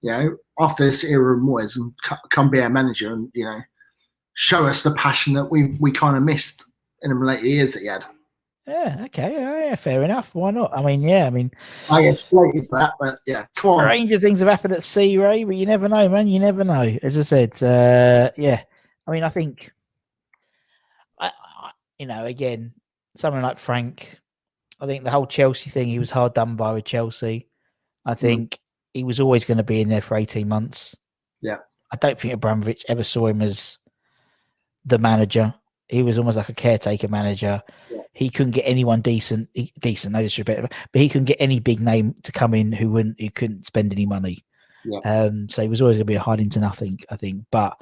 You 0.03 0.11
know, 0.11 0.37
after 0.61 0.85
this 0.85 1.03
era 1.03 1.37
of 1.37 1.43
Moyes 1.43 1.77
and 1.77 1.93
c- 2.05 2.15
come 2.31 2.51
be 2.51 2.61
our 2.61 2.69
manager 2.71 3.13
and 3.13 3.31
you 3.35 3.45
know 3.45 3.61
show 4.35 4.65
us 4.67 4.83
the 4.85 4.95
passion 4.95 5.35
that 5.35 5.47
we 5.47 5.77
we 5.81 5.91
kind 5.91 6.17
of 6.17 6.23
missed 6.23 6.65
in 7.03 7.11
the 7.11 7.17
later 7.17 7.47
years 7.47 7.73
that 7.73 7.81
he 7.81 7.87
had. 7.87 8.05
Yeah. 8.69 9.03
Okay. 9.07 9.33
Yeah, 9.33 9.64
yeah, 9.64 9.75
fair 9.77 10.03
enough. 10.03 10.35
Why 10.35 10.51
not? 10.51 10.77
I 10.77 10.83
mean, 10.83 11.03
yeah. 11.03 11.27
I 11.27 11.31
mean, 11.31 11.51
I 11.91 12.03
get 12.03 12.19
slated 12.19 12.69
for 12.69 12.79
that, 12.79 12.93
but 13.01 13.19
yeah, 13.27 13.47
come 13.57 13.71
on. 13.73 13.85
stranger 13.85 14.19
things 14.19 14.41
have 14.41 14.49
happened 14.49 14.75
at 14.75 14.85
sea, 14.85 15.16
Ray, 15.16 15.45
but 15.45 15.57
you 15.57 15.64
never 15.64 15.89
know, 15.89 16.09
man. 16.09 16.29
You 16.29 16.39
never 16.39 16.64
know. 16.64 16.99
As 17.03 17.16
I 17.16 17.23
said, 17.23 17.62
uh, 17.62 18.31
yeah. 18.37 18.62
I 19.07 19.11
mean, 19.11 19.23
I 19.25 19.31
think, 19.31 19.73
I, 21.19 21.29
I, 21.29 21.71
you 21.99 22.07
know, 22.07 22.27
again, 22.27 22.75
someone 23.16 23.43
like 23.43 23.59
Frank, 23.59 24.21
I 24.81 24.87
think 24.87 25.05
the 25.05 25.11
whole 25.11 25.27
Chelsea 25.27 25.71
thing, 25.71 25.89
he 25.89 25.99
was 25.99 26.11
hard 26.11 26.35
done 26.35 26.57
by 26.57 26.73
with 26.75 26.85
Chelsea. 26.85 27.49
I 28.05 28.14
think 28.14 28.59
he 28.93 29.05
was 29.05 29.19
always 29.19 29.45
going 29.45 29.59
to 29.59 29.64
be 29.64 29.81
in 29.81 29.89
there 29.89 30.01
for 30.01 30.16
18 30.16 30.47
months. 30.47 30.95
Yeah. 31.41 31.59
I 31.91 31.97
don't 31.97 32.19
think 32.19 32.35
Abramovich 32.35 32.85
ever 32.89 33.05
saw 33.05 33.27
him 33.27 33.41
as 33.41 33.79
the 34.85 34.99
manager. 34.99 35.55
He 35.89 36.03
was 36.03 36.18
almost 36.18 36.36
like 36.36 36.49
a 36.49 36.55
caretaker 36.55 37.09
manager. 37.09 37.62
Yeah. 37.91 38.03
He 38.12 38.30
couldn't 38.30 38.53
get 38.53 38.62
anyone 38.62 39.01
decent, 39.01 39.49
he, 39.55 39.72
decent, 39.80 40.12
no 40.12 40.22
disrespect, 40.22 40.74
but 40.93 41.01
he 41.01 41.09
couldn't 41.09 41.26
get 41.26 41.41
any 41.41 41.61
big 41.61 41.80
name 41.80 42.14
to 42.24 42.32
come 42.32 42.53
in 42.55 42.72
who 42.72 42.91
wouldn't, 42.91 43.20
who 43.20 43.30
couldn't 43.30 43.66
spend 43.66 43.93
any 43.93 44.07
money. 44.07 44.45
Yeah. 44.84 44.99
Um, 45.01 45.49
so 45.49 45.62
he 45.62 45.68
was 45.68 45.80
always 45.80 45.97
going 45.97 46.07
to 46.07 46.12
be 46.12 46.14
a 46.14 46.20
hiding 46.20 46.51
to 46.51 46.61
nothing, 46.61 46.99
I 47.11 47.16
think. 47.16 47.45
But 47.51 47.76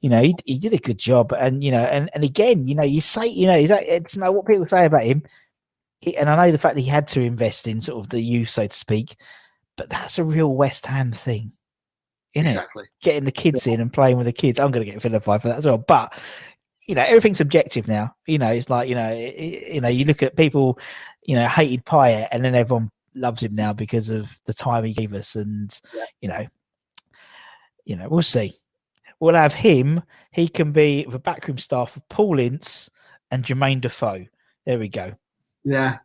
you 0.00 0.10
know, 0.10 0.22
he, 0.22 0.34
he 0.44 0.58
did 0.58 0.74
a 0.74 0.78
good 0.78 0.98
job, 0.98 1.32
and 1.32 1.62
you 1.64 1.70
know, 1.70 1.82
and, 1.82 2.08
and 2.14 2.24
again, 2.24 2.68
you 2.68 2.74
know, 2.74 2.84
you 2.84 3.00
say, 3.00 3.26
you 3.26 3.46
know, 3.46 3.56
is 3.56 3.68
that 3.68 3.82
it's 3.84 4.14
you 4.14 4.20
know, 4.20 4.30
what 4.32 4.46
people 4.46 4.68
say 4.68 4.84
about 4.84 5.04
him, 5.04 5.22
he, 6.00 6.16
and 6.16 6.30
I 6.30 6.36
know 6.36 6.52
the 6.52 6.58
fact 6.58 6.76
that 6.76 6.82
he 6.82 6.88
had 6.88 7.08
to 7.08 7.20
invest 7.20 7.66
in 7.66 7.80
sort 7.80 8.04
of 8.04 8.10
the 8.10 8.20
youth, 8.20 8.48
so 8.48 8.66
to 8.66 8.76
speak, 8.76 9.16
but 9.76 9.90
that's 9.90 10.18
a 10.18 10.24
real 10.24 10.54
West 10.54 10.86
Ham 10.86 11.12
thing, 11.12 11.52
isn't 12.34 12.56
it? 12.56 12.66
Getting 13.02 13.24
the 13.24 13.32
kids 13.32 13.66
in 13.66 13.80
and 13.80 13.92
playing 13.92 14.16
with 14.16 14.26
the 14.26 14.32
kids. 14.32 14.60
I'm 14.60 14.70
going 14.70 14.86
to 14.86 14.92
get 14.92 15.02
vilified 15.02 15.42
for 15.42 15.48
that 15.48 15.58
as 15.58 15.66
well, 15.66 15.78
but 15.78 16.12
you 16.88 16.94
know, 16.96 17.04
everything's 17.04 17.40
objective 17.40 17.86
now. 17.86 18.14
You 18.26 18.38
know, 18.38 18.48
it's 18.50 18.68
like 18.68 18.88
you 18.88 18.96
know, 18.96 19.06
i- 19.06 19.34
i- 19.38 19.72
you 19.74 19.80
know, 19.80 19.88
you 19.88 20.04
look 20.04 20.22
at 20.22 20.36
people, 20.36 20.78
you 21.22 21.36
know, 21.36 21.46
hated 21.46 21.84
Payet, 21.84 22.28
and 22.32 22.44
then 22.44 22.54
everyone 22.56 22.90
loves 23.14 23.42
him 23.42 23.54
now 23.54 23.72
because 23.72 24.10
of 24.10 24.28
the 24.46 24.54
time 24.54 24.84
he 24.84 24.92
gave 24.94 25.12
us, 25.14 25.36
and 25.36 25.78
Yeah. 25.94 26.04
you 26.20 26.28
know, 26.28 26.46
you 27.84 27.96
know, 27.96 28.08
we'll 28.08 28.22
see. 28.22 28.58
We'll 29.20 29.34
have 29.34 29.54
him. 29.54 30.02
He 30.32 30.48
can 30.48 30.72
be 30.72 31.04
the 31.08 31.18
backroom 31.18 31.58
staff 31.58 31.96
of 31.96 32.08
Paul 32.08 32.38
Ince 32.38 32.88
and 33.30 33.44
Jermaine 33.44 33.80
Defoe. 33.80 34.26
There 34.64 34.78
we 34.78 34.88
go. 34.88 35.12
Yeah. 35.64 35.98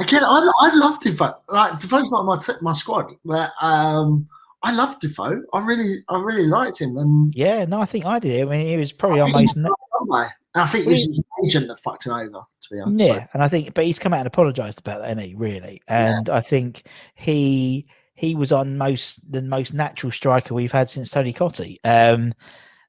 Again, 0.00 0.24
I, 0.24 0.50
I 0.60 0.74
love 0.76 1.00
Defoe. 1.00 1.34
Like 1.48 1.78
Defoe's 1.80 2.10
not 2.10 2.24
my 2.24 2.38
t- 2.38 2.52
my 2.62 2.72
squad, 2.72 3.12
but 3.24 3.52
um, 3.60 4.28
I 4.64 4.72
love 4.72 4.98
Defoe. 4.98 5.42
I 5.52 5.64
really 5.64 6.02
I 6.08 6.20
really 6.20 6.46
liked 6.46 6.80
him, 6.80 6.96
and 6.96 7.32
Yeah, 7.34 7.64
no, 7.66 7.80
I 7.80 7.84
think 7.84 8.06
I 8.06 8.18
did. 8.18 8.42
I 8.42 8.50
mean, 8.50 8.66
he 8.66 8.76
was 8.76 8.92
probably 8.92 9.20
I 9.20 9.24
our 9.24 9.28
most. 9.28 9.56
not. 9.56 9.72
And 10.10 10.62
I 10.62 10.66
think 10.66 10.86
it 10.86 10.90
was 10.90 11.02
his 11.02 11.20
agent 11.46 11.68
that 11.68 11.78
fucked 11.80 12.06
him 12.06 12.12
over. 12.12 12.40
To 12.62 12.74
be 12.74 12.80
honest, 12.80 13.04
Yeah, 13.06 13.26
and 13.34 13.42
I 13.42 13.48
think, 13.48 13.74
but 13.74 13.84
he's 13.84 13.98
come 13.98 14.14
out 14.14 14.20
and 14.20 14.26
apologised 14.26 14.78
about 14.80 15.00
that, 15.02 15.08
hasn't 15.08 15.26
he? 15.26 15.34
Really, 15.34 15.82
Yeah. 15.88 16.16
and 16.18 16.28
I 16.30 16.40
think 16.40 16.86
he 17.14 17.86
he 18.14 18.34
was 18.34 18.52
on 18.52 18.78
most 18.78 19.30
the 19.30 19.42
most 19.42 19.74
natural 19.74 20.10
striker 20.12 20.54
we've 20.54 20.72
had 20.72 20.88
since 20.88 21.10
Tony 21.10 21.32
Cottee. 21.34 21.78
Um, 21.84 22.32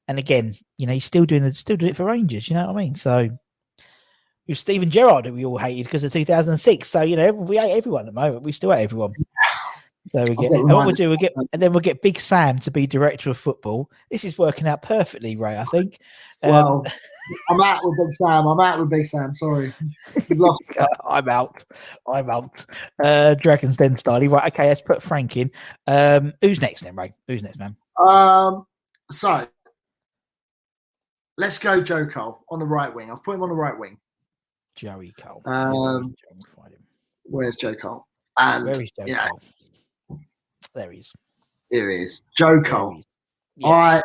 and 0.08 0.18
again, 0.18 0.54
you 0.78 0.86
know, 0.86 0.92
he's 0.94 1.04
still 1.04 1.26
doing 1.26 1.42
it, 1.44 1.56
still 1.56 1.76
doing 1.76 1.90
it 1.90 1.96
for 1.96 2.04
Rangers. 2.04 2.48
You 2.48 2.54
know 2.54 2.66
what 2.68 2.76
I 2.76 2.84
mean? 2.84 2.94
So 2.94 3.28
with 4.46 4.58
Steven 4.58 4.88
Gerrard, 4.88 5.26
who 5.26 5.32
we 5.34 5.44
all 5.44 5.58
hated 5.58 5.84
because 5.84 6.04
of 6.04 6.12
2006. 6.12 6.88
So 6.88 7.02
you 7.02 7.16
know, 7.16 7.32
we 7.32 7.56
hate 7.58 7.76
everyone 7.76 8.06
at 8.08 8.14
the 8.14 8.20
moment. 8.20 8.44
We 8.44 8.52
still 8.52 8.70
hate 8.70 8.84
everyone. 8.84 9.12
So 10.06 10.22
we 10.22 10.36
get, 10.36 10.52
and 10.52 10.70
what 10.70 10.86
we'll 10.86 10.94
do, 10.94 11.10
we 11.10 11.16
get, 11.16 11.34
and 11.52 11.60
then 11.60 11.72
we'll 11.72 11.80
get 11.80 12.00
Big 12.00 12.20
Sam 12.20 12.60
to 12.60 12.70
be 12.70 12.86
director 12.86 13.28
of 13.28 13.36
football. 13.36 13.90
This 14.10 14.24
is 14.24 14.38
working 14.38 14.68
out 14.68 14.82
perfectly, 14.82 15.36
Ray. 15.36 15.58
I 15.58 15.64
think. 15.64 15.98
Um, 16.42 16.50
Well, 16.50 16.86
I'm 17.50 17.60
out 17.60 17.80
with 17.82 17.98
Big 17.98 18.12
Sam. 18.12 18.46
I'm 18.46 18.60
out 18.60 18.78
with 18.78 18.88
Big 18.88 19.04
Sam. 19.04 19.34
Sorry, 19.34 19.74
We've. 20.28 20.40
I'm 21.04 21.28
out. 21.28 21.64
I'm 22.06 22.30
out. 22.30 22.64
Uh, 23.02 23.34
Dragons 23.34 23.76
Den 23.76 23.96
starting. 23.96 24.30
Right. 24.30 24.52
Okay. 24.52 24.68
Let's 24.68 24.80
put 24.80 25.02
Frank 25.02 25.36
in. 25.36 25.50
Um, 25.88 26.32
who's 26.40 26.60
next 26.60 26.82
then, 26.82 26.94
Ray? 26.94 27.12
Who's 27.26 27.42
next, 27.42 27.58
man? 27.58 27.76
Um, 27.98 28.64
so 29.10 29.48
let's 31.36 31.58
go, 31.58 31.82
Joe 31.82 32.06
Cole 32.06 32.44
on 32.50 32.60
the 32.60 32.66
right 32.66 32.94
wing. 32.94 33.10
I've 33.10 33.24
put 33.24 33.34
him 33.34 33.42
on 33.42 33.48
the 33.48 33.56
right 33.56 33.76
wing. 33.76 33.98
Joey 34.76 35.12
Cole. 35.18 35.42
Um. 35.46 36.14
Where's 37.24 37.56
Joe 37.56 37.74
Cole? 37.74 38.06
And 38.38 38.66
Where 38.66 38.80
is 38.80 38.90
Joe 38.92 39.04
yeah. 39.06 39.28
Cole? 39.28 39.40
There 40.76 40.92
he 40.92 40.98
is. 41.00 41.12
here 41.70 41.90
he 41.90 42.04
is, 42.04 42.24
Joe 42.36 42.60
Cole. 42.60 43.00
Yeah. 43.56 43.68
I 43.68 44.02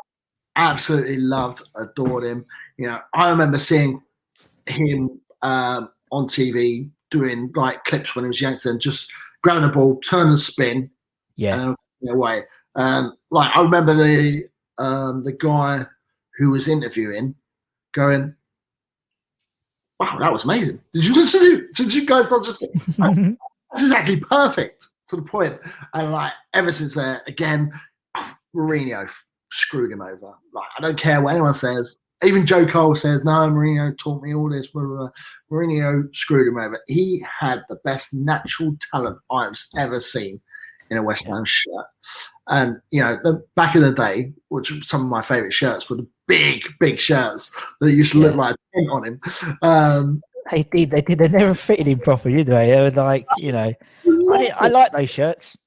absolutely 0.55 1.17
loved, 1.17 1.61
adored 1.75 2.23
him. 2.23 2.45
You 2.77 2.87
know, 2.87 2.99
I 3.13 3.29
remember 3.29 3.59
seeing 3.59 4.01
him 4.65 5.19
um, 5.41 5.89
on 6.11 6.25
TV 6.27 6.89
doing 7.09 7.51
like 7.55 7.83
clips 7.83 8.15
when 8.15 8.23
he 8.23 8.27
was 8.29 8.39
youngster 8.39 8.69
and 8.69 8.79
just 8.79 9.11
grabbing 9.43 9.63
the 9.63 9.69
ball, 9.69 9.99
turn 9.99 10.29
and 10.29 10.39
spin, 10.39 10.89
Yeah. 11.35 11.61
and 12.01 12.09
away. 12.09 12.43
Um, 12.75 13.17
like 13.31 13.55
I 13.55 13.61
remember 13.61 13.93
the 13.93 14.47
um, 14.77 15.21
the 15.21 15.33
guy 15.33 15.85
who 16.37 16.51
was 16.51 16.69
interviewing 16.69 17.35
going, 17.91 18.33
"Wow, 19.99 20.15
that 20.19 20.31
was 20.31 20.45
amazing! 20.45 20.79
Did 20.93 21.05
you 21.05 21.67
did 21.73 21.93
you 21.93 22.05
guys 22.05 22.31
not 22.31 22.45
just 22.45 22.63
that's 22.97 23.83
exactly 23.83 24.21
perfect 24.21 24.87
to 25.11 25.15
the 25.17 25.21
point?" 25.21 25.59
And 25.93 26.11
like 26.11 26.33
ever 26.53 26.71
since 26.71 26.95
there, 26.95 27.21
again, 27.27 27.71
Mourinho 28.55 29.09
screwed 29.51 29.91
him 29.91 30.01
over. 30.01 30.33
Like 30.53 30.67
I 30.77 30.81
don't 30.81 30.97
care 30.97 31.21
what 31.21 31.33
anyone 31.33 31.53
says. 31.53 31.97
Even 32.23 32.45
Joe 32.45 32.65
Cole 32.65 32.95
says, 32.95 33.23
"No, 33.23 33.31
Mourinho 33.49 33.97
taught 33.97 34.21
me 34.21 34.33
all 34.33 34.49
this." 34.49 34.67
blah, 34.67 34.83
blah, 34.83 34.97
blah." 34.97 35.09
Mourinho 35.51 36.13
screwed 36.15 36.47
him 36.47 36.57
over. 36.57 36.79
He 36.87 37.23
had 37.39 37.63
the 37.69 37.77
best 37.83 38.13
natural 38.13 38.75
talent 38.91 39.17
I've 39.31 39.55
ever 39.77 39.99
seen 39.99 40.39
in 40.89 40.97
a 40.97 41.03
West 41.03 41.25
Ham 41.27 41.45
shirt. 41.45 41.85
And 42.47 42.77
you 42.91 43.01
know, 43.01 43.17
the 43.23 43.43
back 43.55 43.75
in 43.75 43.81
the 43.81 43.91
day, 43.91 44.33
which 44.49 44.71
some 44.85 45.01
of 45.01 45.07
my 45.07 45.21
favourite 45.21 45.53
shirts 45.53 45.89
were 45.89 45.95
the 45.95 46.07
big, 46.27 46.67
big 46.79 46.99
shirts 46.99 47.51
that 47.79 47.91
used 47.91 48.11
to 48.11 48.19
look 48.19 48.31
Yeah. 48.33 48.37
like 48.37 48.55
a 48.55 48.77
tent 48.77 48.89
on 48.91 49.05
him. 49.05 49.21
Um, 49.61 50.21
They 50.51 50.63
did. 50.63 50.91
They 50.91 51.01
did. 51.01 51.19
They 51.19 51.29
never 51.29 51.53
fitted 51.53 51.87
him 51.87 51.99
properly, 51.99 52.37
did 52.37 52.47
they? 52.47 52.71
They 52.71 52.81
were 52.81 52.89
like, 52.91 53.25
you 53.37 53.51
know, 53.51 53.73
I, 54.31 54.51
I 54.59 54.67
like 54.67 54.91
those 54.91 55.09
shirts. 55.09 55.57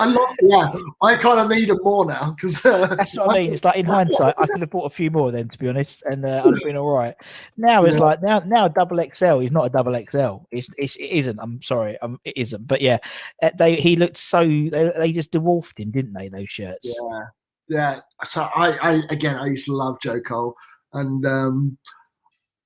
I 0.00 0.06
love, 0.06 0.34
yeah. 0.40 0.72
I 1.02 1.16
kind 1.16 1.38
of 1.38 1.50
need 1.50 1.68
them 1.68 1.78
more 1.82 2.06
now 2.06 2.30
because 2.30 2.64
uh, 2.64 2.86
That's 2.94 3.16
what 3.16 3.30
I 3.30 3.40
mean. 3.40 3.52
It's 3.52 3.62
like 3.62 3.76
in 3.76 3.84
hindsight, 3.96 4.34
I 4.38 4.46
could 4.46 4.60
have 4.60 4.70
bought 4.70 4.86
a 4.86 4.94
few 4.94 5.10
more 5.10 5.30
then, 5.30 5.48
to 5.48 5.58
be 5.58 5.68
honest, 5.68 6.02
and 6.06 6.24
uh, 6.24 6.42
I'd 6.44 6.54
have 6.54 6.62
been 6.64 6.78
all 6.78 6.90
right. 6.92 7.14
Now 7.58 7.84
it's 7.84 7.98
Yeah. 7.98 8.04
like 8.04 8.22
now, 8.22 8.38
now 8.40 8.64
a 8.66 8.70
double 8.70 8.96
XL 9.12 9.40
is 9.40 9.50
not 9.50 9.66
a 9.66 9.70
double 9.70 9.92
XL. 9.94 10.44
It's, 10.50 10.68
it's 10.78 10.96
it 10.96 11.10
isn't. 11.10 11.38
I'm 11.40 11.60
sorry, 11.62 11.98
um, 11.98 12.18
it 12.24 12.36
isn't. 12.38 12.66
But 12.66 12.80
yeah, 12.80 12.98
uh, 13.42 13.50
they 13.58 13.76
he 13.76 13.96
looked 13.96 14.16
so 14.16 14.44
they, 14.44 14.92
they 14.96 15.12
just 15.12 15.30
dwarfed 15.32 15.78
him, 15.78 15.90
didn't 15.90 16.14
they? 16.14 16.28
Those 16.28 16.50
shirts. 16.50 16.96
Yeah, 16.98 17.24
yeah. 17.68 18.00
So 18.24 18.48
I, 18.54 18.78
I 18.78 19.02
again, 19.10 19.36
I 19.36 19.46
used 19.46 19.66
to 19.66 19.74
love 19.74 19.98
Joe 20.00 20.20
Cole, 20.22 20.54
and 20.94 21.24
um, 21.26 21.76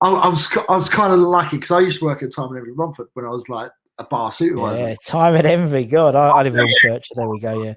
I, 0.01 0.11
I 0.11 0.29
was, 0.29 0.47
I 0.69 0.77
was 0.77 0.89
kind 0.89 1.13
of 1.13 1.19
lucky 1.19 1.57
because 1.57 1.73
I 1.73 1.81
used 1.81 1.99
to 1.99 2.05
work 2.05 2.23
at 2.23 2.33
Time 2.33 2.51
and 2.51 2.59
Every 2.59 2.73
Romford 2.73 3.09
when 3.15 3.27
I 3.27 3.31
was 3.31 3.49
like 3.49 3.71
a 3.99 4.05
bar 4.05 4.33
supervisor, 4.33 4.89
Yeah, 4.89 4.95
time 5.07 5.35
and 5.35 5.47
envy. 5.47 5.85
God, 5.87 6.15
I, 6.15 6.29
I 6.29 6.43
live 6.43 6.57
in 6.57 6.69
church. 6.81 7.07
There 7.15 7.29
we 7.29 7.41
go. 7.41 7.63
Yeah. 7.63 7.75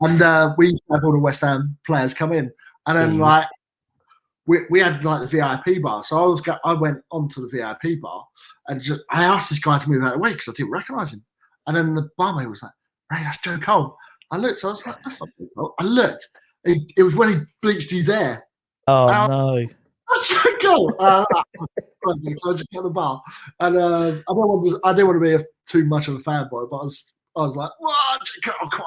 and 0.00 0.20
uh, 0.22 0.54
we 0.56 0.68
used 0.70 0.82
to 0.88 0.94
have 0.94 1.04
all 1.04 1.12
the 1.12 1.18
West 1.18 1.42
Ham 1.42 1.76
players 1.86 2.14
come 2.14 2.32
in, 2.32 2.50
and 2.86 2.98
then 2.98 3.16
Mhm. 3.16 3.20
like. 3.20 3.46
We, 4.46 4.60
we 4.68 4.80
had 4.80 5.04
like 5.04 5.20
the 5.20 5.26
VIP 5.28 5.80
bar, 5.80 6.02
so 6.02 6.18
I 6.18 6.22
was 6.26 6.40
go- 6.40 6.56
I 6.64 6.72
went 6.72 6.98
onto 7.12 7.40
the 7.42 7.48
VIP 7.56 8.00
bar 8.00 8.26
and 8.66 8.80
just, 8.80 9.02
I 9.10 9.22
asked 9.22 9.50
this 9.50 9.60
guy 9.60 9.78
to 9.78 9.88
move 9.88 10.02
out 10.02 10.08
of 10.08 10.12
the 10.14 10.18
way 10.18 10.32
because 10.32 10.48
I 10.48 10.52
didn't 10.56 10.72
recognise 10.72 11.12
him, 11.12 11.24
and 11.68 11.76
then 11.76 11.94
the 11.94 12.08
barmaid 12.16 12.48
was 12.48 12.60
like, 12.62 12.72
"Hey, 13.12 13.22
that's 13.22 13.38
Joe 13.38 13.58
Cole." 13.58 13.96
I 14.32 14.38
looked, 14.38 14.58
so 14.58 14.68
I 14.68 14.70
was 14.72 14.84
like, 14.84 14.96
"That's 15.04 15.20
not 15.20 15.28
Joe 15.38 15.46
Cole." 15.56 15.74
I 15.78 15.84
looked, 15.84 16.26
it, 16.64 16.78
it 16.96 17.02
was 17.04 17.14
when 17.14 17.28
he 17.28 17.36
bleached 17.62 17.92
his 17.92 18.08
hair. 18.08 18.42
Oh 18.88 19.08
Um, 19.08 19.30
no. 19.30 19.66
Go. 20.60 20.90
Uh, 20.98 21.24
I 22.08 22.14
just 22.54 22.72
got 22.72 22.82
the 22.82 22.90
bar, 22.90 23.22
and 23.60 23.76
uh, 23.76 24.08
I 24.08 24.32
don't 24.32 24.48
want 24.48 24.66
to. 24.66 24.80
I 24.84 24.92
didn't 24.92 25.08
want 25.08 25.22
to 25.22 25.28
be 25.28 25.34
a, 25.34 25.44
too 25.66 25.84
much 25.84 26.08
of 26.08 26.14
a 26.14 26.18
fanboy, 26.18 26.70
but 26.70 26.76
I 26.76 26.84
was. 26.84 27.12
I 27.36 27.40
was 27.42 27.56
like, 27.56 27.70
"What? 27.78 28.20
Come 28.42 28.54
on!" 28.62 28.82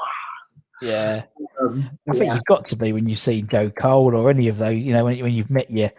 Yeah. 0.82 1.22
Um, 1.62 1.90
I 2.08 2.12
think 2.12 2.24
yeah. 2.24 2.34
you've 2.34 2.44
got 2.44 2.66
to 2.66 2.76
be 2.76 2.92
when 2.92 3.08
you've 3.08 3.20
seen 3.20 3.46
Joe 3.48 3.70
Cole 3.70 4.14
or 4.14 4.28
any 4.28 4.48
of 4.48 4.58
those, 4.58 4.76
you 4.76 4.92
know, 4.92 5.04
when, 5.04 5.18
when 5.22 5.32
you've 5.32 5.50
met 5.50 5.70
your, 5.70 5.90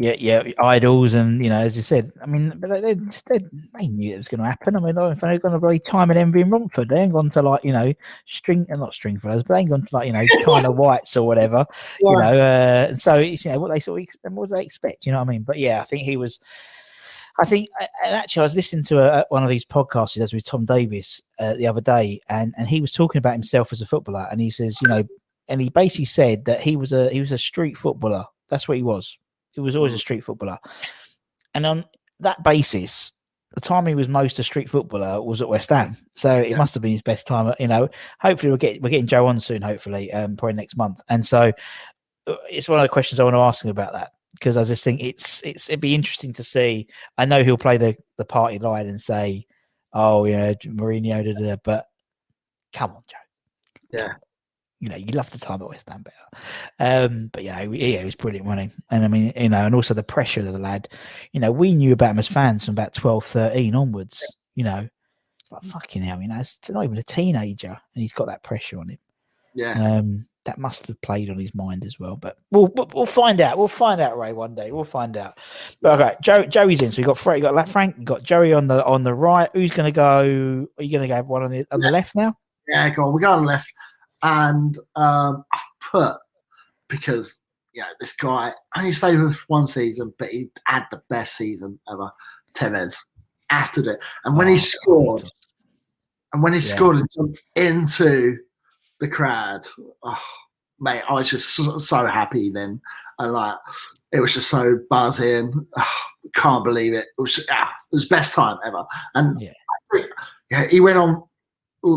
your, 0.00 0.14
your 0.14 0.54
idols 0.58 1.14
and, 1.14 1.42
you 1.42 1.50
know, 1.50 1.58
as 1.60 1.76
you 1.76 1.82
said, 1.82 2.10
I 2.22 2.26
mean, 2.26 2.54
but 2.56 2.70
they, 2.70 2.94
they, 2.94 3.40
they, 3.78 3.88
knew 3.88 4.14
it 4.14 4.18
was 4.18 4.28
going 4.28 4.40
to 4.40 4.46
happen. 4.46 4.76
I 4.76 4.80
mean, 4.80 4.96
if 4.96 5.20
they're 5.20 5.38
going 5.38 5.60
to 5.60 5.68
be 5.68 5.78
time 5.78 6.10
and 6.10 6.18
envy 6.18 6.40
in 6.40 6.50
Romford, 6.50 6.88
they 6.88 7.00
ain't 7.00 7.12
gone 7.12 7.28
to 7.30 7.42
like, 7.42 7.62
you 7.64 7.72
know, 7.72 7.92
string, 8.26 8.66
uh, 8.72 8.76
not 8.76 8.94
Stringfellows, 8.94 9.42
but 9.42 9.54
they 9.54 9.60
ain't 9.60 9.70
gone 9.70 9.82
to 9.82 9.94
like, 9.94 10.06
you 10.06 10.12
know, 10.12 10.24
kind 10.44 10.66
of 10.66 10.76
whites 10.76 11.16
or 11.16 11.26
whatever, 11.26 11.66
you 12.00 12.12
know, 12.12 12.18
uh, 12.18 12.86
and 12.90 13.02
so 13.02 13.18
it's, 13.18 13.44
you 13.44 13.52
know, 13.52 13.60
what 13.60 13.70
they 13.72 13.80
sort 13.80 14.00
of, 14.00 14.32
what 14.32 14.50
they 14.50 14.62
expect, 14.62 15.04
you 15.04 15.12
know 15.12 15.18
what 15.18 15.28
I 15.28 15.32
mean? 15.32 15.42
But 15.42 15.58
yeah, 15.58 15.80
I 15.80 15.84
think 15.84 16.02
he 16.02 16.16
was, 16.16 16.40
I 17.38 17.46
think, 17.46 17.68
and 18.04 18.14
actually, 18.14 18.40
I 18.40 18.44
was 18.44 18.54
listening 18.54 18.84
to 18.84 18.98
a, 18.98 19.24
one 19.28 19.42
of 19.42 19.48
these 19.48 19.64
podcasts 19.64 20.18
does 20.18 20.34
with 20.34 20.44
Tom 20.44 20.64
Davis 20.64 21.22
uh, 21.38 21.54
the 21.54 21.66
other 21.66 21.80
day, 21.80 22.20
and 22.28 22.52
and 22.58 22.68
he 22.68 22.82
was 22.82 22.92
talking 22.92 23.18
about 23.18 23.32
himself 23.32 23.72
as 23.72 23.80
a 23.80 23.86
footballer, 23.86 24.28
and 24.30 24.40
he 24.40 24.50
says, 24.50 24.76
you 24.82 24.88
know, 24.88 25.02
and 25.48 25.60
he 25.60 25.70
basically 25.70 26.04
said 26.04 26.44
that 26.44 26.60
he 26.60 26.76
was 26.76 26.92
a 26.92 27.08
he 27.10 27.20
was 27.20 27.32
a 27.32 27.38
street 27.38 27.78
footballer. 27.78 28.24
That's 28.48 28.68
what 28.68 28.76
he 28.76 28.82
was. 28.82 29.16
He 29.52 29.60
was 29.60 29.76
always 29.76 29.92
a 29.92 29.98
street 29.98 30.24
footballer, 30.24 30.58
and 31.54 31.66
on 31.66 31.84
that 32.20 32.42
basis, 32.44 33.12
the 33.54 33.60
time 33.60 33.86
he 33.86 33.94
was 33.94 34.08
most 34.08 34.38
a 34.38 34.44
street 34.44 34.70
footballer 34.70 35.20
was 35.22 35.40
at 35.42 35.48
West 35.48 35.70
Ham. 35.70 35.96
So 36.14 36.40
it 36.40 36.50
Yeah. 36.50 36.56
must 36.56 36.74
have 36.74 36.82
been 36.82 36.92
his 36.92 37.02
best 37.02 37.26
time. 37.26 37.52
You 37.58 37.66
know, 37.68 37.88
hopefully 38.20 38.50
we'll 38.50 38.58
get 38.58 38.80
we're 38.80 38.90
getting 38.90 39.06
Joe 39.06 39.26
on 39.26 39.40
soon. 39.40 39.62
Hopefully, 39.62 40.12
um, 40.12 40.36
probably 40.36 40.54
next 40.54 40.76
month. 40.76 41.00
And 41.08 41.24
so 41.26 41.50
uh, 42.26 42.36
it's 42.48 42.68
one 42.68 42.78
of 42.78 42.82
the 42.84 42.88
questions 42.88 43.18
I 43.18 43.24
want 43.24 43.34
to 43.34 43.40
ask 43.40 43.64
him 43.64 43.70
about 43.70 43.92
that 43.94 44.12
because 44.34 44.56
I 44.56 44.62
just 44.64 44.84
think 44.84 45.02
it's 45.02 45.42
it's 45.42 45.68
it'd 45.68 45.80
be 45.80 45.94
interesting 45.96 46.32
to 46.34 46.44
see. 46.44 46.86
I 47.18 47.24
know 47.24 47.42
he'll 47.42 47.56
play 47.58 47.76
the 47.76 47.96
the 48.18 48.24
party 48.24 48.58
line 48.60 48.86
and 48.86 49.00
say, 49.00 49.46
"Oh, 49.92 50.24
you 50.26 50.36
know, 50.36 50.54
Mourinho," 50.66 51.36
da, 51.36 51.56
but 51.64 51.86
come 52.72 52.92
on, 52.92 53.02
Joe. 53.08 53.16
Yeah. 53.92 54.12
You 54.80 54.88
know, 54.88 54.96
you 54.96 55.12
love 55.12 55.30
the 55.30 55.38
time 55.38 55.60
at 55.60 55.68
West 55.68 55.88
Ham 55.88 56.02
better. 56.02 57.06
Um, 57.06 57.28
but 57.32 57.44
yeah, 57.44 57.60
he- 57.60 57.92
yeah, 57.92 57.98
he 58.00 58.04
was 58.06 58.14
brilliant, 58.14 58.46
wasn't? 58.46 58.72
And 58.90 59.04
I 59.04 59.08
mean, 59.08 59.32
you 59.36 59.48
know, 59.50 59.66
and 59.66 59.74
also 59.74 59.92
the 59.94 60.02
pressure 60.02 60.40
of 60.40 60.46
the 60.46 60.58
lad. 60.58 60.88
You 61.32 61.40
know, 61.40 61.52
we 61.52 61.74
knew 61.74 61.92
about 61.92 62.10
him 62.12 62.18
as 62.18 62.28
fans 62.28 62.64
from 62.64 62.72
about 62.72 62.94
12, 62.94 63.24
13 63.24 63.74
onwards. 63.74 64.22
You 64.54 64.64
know, 64.64 64.88
it's 65.40 65.52
like 65.52 65.62
fucking 65.64 66.02
hell, 66.02 66.20
you 66.20 66.28
know, 66.28 66.38
it's 66.40 66.58
not 66.70 66.84
even 66.84 66.96
a 66.98 67.02
teenager, 67.02 67.68
and 67.68 68.02
he's 68.02 68.12
got 68.12 68.26
that 68.28 68.42
pressure 68.42 68.78
on 68.80 68.88
him. 68.88 68.98
Yeah. 69.54 69.72
Um, 69.98 70.26
that 70.44 70.58
must 70.58 70.86
have 70.86 71.00
played 71.02 71.28
on 71.28 71.38
his 71.38 71.54
mind 71.54 71.84
as 71.84 72.00
well. 72.00 72.16
But 72.16 72.38
we'll 72.50 72.68
we'll, 72.74 72.90
we'll 72.94 73.06
find 73.06 73.40
out. 73.40 73.58
We'll 73.58 73.68
find 73.68 74.00
out, 74.00 74.18
Ray, 74.18 74.32
one 74.32 74.54
day. 74.54 74.72
We'll 74.72 74.84
find 74.84 75.16
out. 75.16 75.38
But 75.82 76.00
okay, 76.00 76.16
Joe, 76.22 76.44
Joey's 76.44 76.80
in. 76.80 76.90
So 76.90 77.02
we 77.02 77.04
got 77.06 77.18
Frank, 77.18 77.42
you 77.42 77.50
got 77.50 77.68
Frank, 77.68 77.96
you 77.98 78.04
got 78.04 78.22
Joey 78.22 78.52
on 78.52 78.66
the 78.66 78.84
on 78.84 79.04
the 79.04 79.14
right. 79.14 79.50
Who's 79.52 79.70
going 79.70 79.92
to 79.92 79.94
go? 79.94 80.66
Are 80.78 80.82
you 80.82 80.98
going 80.98 81.08
to 81.08 81.14
go 81.14 81.22
one 81.22 81.42
on 81.42 81.50
the 81.50 81.66
on 81.70 81.80
the 81.80 81.90
left 81.90 82.14
now? 82.14 82.34
Yeah, 82.68 82.88
go 82.90 83.04
on. 83.04 83.14
We 83.14 83.20
go 83.20 83.32
on 83.32 83.42
the 83.42 83.48
left, 83.48 83.70
and 84.22 84.78
um, 84.96 85.44
I've 85.52 85.60
put 85.90 86.16
because 86.88 87.38
you 87.72 87.82
know 87.82 87.88
this 88.00 88.12
guy 88.12 88.52
only 88.76 88.92
stayed 88.92 89.20
with 89.20 89.36
one 89.48 89.66
season, 89.66 90.12
but 90.18 90.28
he 90.28 90.50
had 90.66 90.84
the 90.90 91.02
best 91.08 91.36
season 91.36 91.78
ever. 91.90 92.10
Tevez 92.54 92.96
after 93.50 93.80
it, 93.88 94.00
and 94.24 94.36
when 94.36 94.48
he 94.48 94.54
Oh, 94.54 94.58
scored, 94.58 95.22
God. 95.22 95.30
and 96.32 96.42
when 96.42 96.52
he 96.52 96.58
Yeah. 96.58 96.74
scored 96.76 97.06
into 97.54 98.38
the 98.98 99.08
crowd, 99.08 99.66
oh, 100.02 100.22
mate, 100.80 101.02
I 101.08 101.14
was 101.14 101.30
just 101.30 101.54
so, 101.54 101.78
so 101.78 102.04
happy 102.06 102.50
then, 102.50 102.80
and 103.18 103.32
like 103.32 103.56
it 104.12 104.20
was 104.20 104.34
just 104.34 104.50
so 104.50 104.78
buzzing. 104.90 105.66
Oh, 105.76 106.00
can't 106.34 106.64
believe 106.64 106.92
it. 106.92 107.06
It 107.16 107.20
was 107.20 107.44
ah, 107.50 107.72
it 107.92 107.94
was 107.96 108.06
best 108.06 108.34
time 108.34 108.58
ever, 108.64 108.84
and 109.14 109.40
Yeah. 109.40 109.52
Yeah, 110.50 110.66
he 110.66 110.80
went 110.80 110.98
on. 110.98 111.22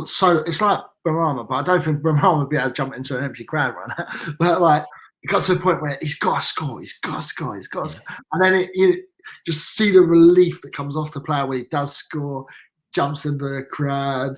So 0.05 0.37
it's 0.47 0.61
like 0.61 0.79
Benrahma, 1.05 1.47
but 1.47 1.55
I 1.55 1.63
don't 1.63 1.83
think 1.83 2.01
Benrahma 2.01 2.39
would 2.39 2.49
be 2.49 2.57
able 2.57 2.69
to 2.69 2.73
jump 2.73 2.95
into 2.95 3.17
an 3.17 3.23
empty 3.23 3.43
crowd 3.43 3.75
right 3.75 3.89
now. 3.97 4.33
But 4.39 4.61
like, 4.61 4.83
it 5.23 5.27
got 5.31 5.43
to 5.43 5.55
the 5.55 5.59
point 5.59 5.81
where 5.81 5.97
he's 6.01 6.15
got 6.19 6.41
to 6.41 6.45
score, 6.45 6.79
he's 6.79 6.97
got 7.01 7.21
to 7.21 7.27
score, 7.27 7.55
he's 7.57 7.67
got 7.67 7.83
to 7.83 7.89
score. 7.89 8.05
And 8.33 8.41
then 8.41 8.53
it, 8.55 8.71
you 8.73 9.03
just 9.45 9.75
see 9.75 9.91
the 9.91 10.01
relief 10.01 10.59
that 10.61 10.73
comes 10.73 10.97
off 10.97 11.11
the 11.13 11.21
player 11.21 11.45
when 11.45 11.59
he 11.59 11.65
does 11.71 11.95
score, 11.95 12.45
jumps 12.93 13.25
into 13.25 13.43
the 13.45 13.63
crowd, 13.63 14.35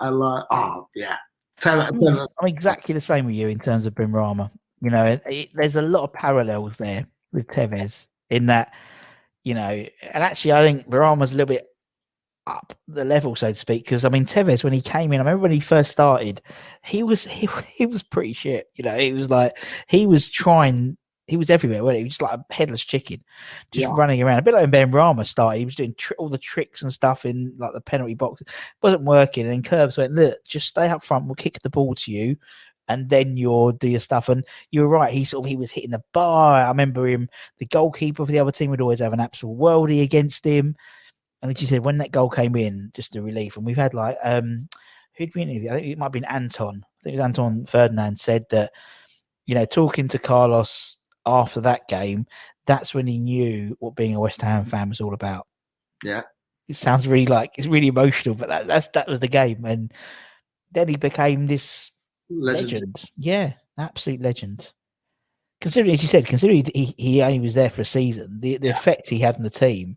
and 0.00 0.18
like, 0.18 0.44
oh 0.50 0.88
yeah. 0.94 1.16
Tell 1.60 1.84
tell 1.86 2.22
it. 2.22 2.30
I'm 2.40 2.46
exactly 2.48 2.92
the 2.94 3.00
same 3.00 3.26
with 3.26 3.34
you 3.34 3.48
in 3.48 3.58
terms 3.58 3.84
of 3.86 3.94
Benrahma. 3.94 4.48
You 4.80 4.90
know, 4.90 5.04
it, 5.06 5.22
it- 5.26 5.50
there's 5.54 5.74
a 5.74 5.82
lot 5.82 6.04
of 6.04 6.12
parallels 6.12 6.76
there 6.76 7.04
with 7.32 7.48
Tevez 7.48 8.06
in 8.30 8.46
that, 8.46 8.72
you 9.42 9.54
know, 9.54 9.68
and 9.68 10.22
actually 10.22 10.52
I 10.52 10.62
think 10.62 10.88
Bimrama's 10.88 11.32
a 11.32 11.36
little 11.36 11.52
bit 11.52 11.66
up 12.48 12.74
the 12.88 13.04
level, 13.04 13.36
so 13.36 13.48
to 13.48 13.54
speak. 13.54 13.84
Because 13.84 14.04
I 14.04 14.08
mean, 14.08 14.24
Tevez 14.24 14.64
when 14.64 14.72
he 14.72 14.80
came 14.80 15.12
in, 15.12 15.20
I 15.20 15.24
remember 15.24 15.42
when 15.42 15.52
he 15.52 15.60
first 15.60 15.90
started, 15.92 16.40
he 16.84 17.02
was 17.02 17.24
he, 17.26 17.48
he 17.72 17.86
was 17.86 18.02
pretty 18.02 18.32
shit. 18.32 18.68
You 18.74 18.84
know, 18.84 18.96
he 18.98 19.12
was 19.12 19.30
like 19.30 19.52
he 19.88 20.06
was 20.06 20.28
trying. 20.28 20.96
He 21.26 21.36
was 21.36 21.50
everywhere, 21.50 21.84
wasn't 21.84 21.96
he? 21.96 22.00
He 22.00 22.04
was 22.04 22.12
just 22.16 22.22
like 22.22 22.40
a 22.40 22.54
headless 22.54 22.82
chicken, 22.82 23.22
just 23.70 23.82
Yeah. 23.82 23.92
running 23.94 24.22
around. 24.22 24.38
A 24.38 24.42
bit 24.42 24.54
like 24.54 24.72
when 24.72 24.90
Benrahma 24.90 25.26
started. 25.26 25.58
He 25.58 25.66
was 25.66 25.74
doing 25.74 25.94
tr- 25.98 26.14
all 26.18 26.30
the 26.30 26.38
tricks 26.38 26.80
and 26.80 26.90
stuff 26.90 27.26
in 27.26 27.52
like 27.58 27.74
the 27.74 27.82
penalty 27.82 28.14
box. 28.14 28.40
It 28.40 28.48
wasn't 28.82 29.02
working. 29.04 29.44
And 29.44 29.52
then 29.52 29.62
Curbs 29.62 29.98
went, 29.98 30.14
look, 30.14 30.38
just 30.48 30.68
stay 30.68 30.88
up 30.88 31.04
front. 31.04 31.26
We'll 31.26 31.34
kick 31.34 31.60
the 31.60 31.68
ball 31.68 31.94
to 31.96 32.10
you, 32.10 32.34
and 32.88 33.10
then 33.10 33.36
you'll 33.36 33.72
do 33.72 33.88
your 33.88 34.00
stuff. 34.00 34.30
And 34.30 34.42
you 34.70 34.80
were 34.80 34.88
right. 34.88 35.12
He 35.12 35.22
sort 35.26 35.44
of 35.44 35.50
he 35.50 35.56
was 35.58 35.70
hitting 35.70 35.90
the 35.90 36.02
bar. 36.14 36.62
I 36.64 36.68
remember 36.68 37.06
him. 37.06 37.28
The 37.58 37.66
goalkeeper 37.66 38.24
for 38.24 38.32
the 38.32 38.38
other 38.38 38.50
team 38.50 38.70
would 38.70 38.80
always 38.80 39.00
have 39.00 39.12
an 39.12 39.20
absolute 39.20 39.54
worldie 39.58 40.02
against 40.02 40.46
him. 40.46 40.76
And 41.42 41.60
you 41.60 41.66
said, 41.66 41.84
when 41.84 41.98
that 41.98 42.10
goal 42.12 42.28
came 42.28 42.56
in, 42.56 42.90
just 42.94 43.14
a 43.16 43.22
relief. 43.22 43.56
And 43.56 43.64
we've 43.64 43.76
had 43.76 43.94
like 43.94 44.16
um, 44.22 44.68
who'd 45.16 45.34
we 45.34 45.42
interview? 45.42 45.70
I 45.70 45.74
think 45.74 45.86
it 45.86 45.98
might 45.98 46.06
have 46.06 46.12
been 46.12 46.24
Anton. 46.24 46.84
I 46.84 47.02
think 47.02 47.14
it 47.14 47.18
was 47.18 47.24
Anton 47.24 47.66
Ferdinand 47.66 48.18
said 48.18 48.44
that 48.50 48.72
you 49.46 49.54
know 49.54 49.64
talking 49.64 50.08
to 50.08 50.18
Carlos 50.18 50.96
after 51.26 51.60
that 51.60 51.86
game, 51.88 52.26
that's 52.66 52.94
when 52.94 53.06
he 53.06 53.18
knew 53.18 53.76
what 53.80 53.94
being 53.96 54.14
a 54.14 54.20
West 54.20 54.40
Ham 54.42 54.64
fan 54.64 54.88
was 54.88 55.00
all 55.00 55.12
about 55.14 55.46
Yeah. 56.02 56.22
it 56.68 56.74
sounds 56.76 57.06
really 57.06 57.26
like 57.26 57.52
it's 57.58 57.66
really 57.66 57.88
emotional, 57.88 58.34
but 58.34 58.48
that, 58.48 58.66
that's 58.66 58.88
that 58.94 59.08
was 59.08 59.20
the 59.20 59.28
game, 59.28 59.64
and 59.64 59.92
then 60.72 60.88
he 60.88 60.96
became 60.96 61.46
this 61.46 61.90
Legend. 62.30 62.72
legend. 62.72 63.10
Yeah, 63.16 63.52
absolute 63.78 64.20
legend. 64.20 64.72
Considering, 65.60 65.92
as 65.92 66.02
you 66.02 66.08
said, 66.08 66.26
considering 66.26 66.64
he, 66.72 66.94
he 66.96 67.22
only 67.22 67.40
was 67.40 67.54
there 67.54 67.70
for 67.70 67.80
a 67.82 67.84
season, 67.86 68.38
the, 68.40 68.58
the 68.58 68.68
effect 68.68 69.08
he 69.08 69.18
had 69.18 69.34
on 69.36 69.42
the 69.42 69.50
team, 69.50 69.96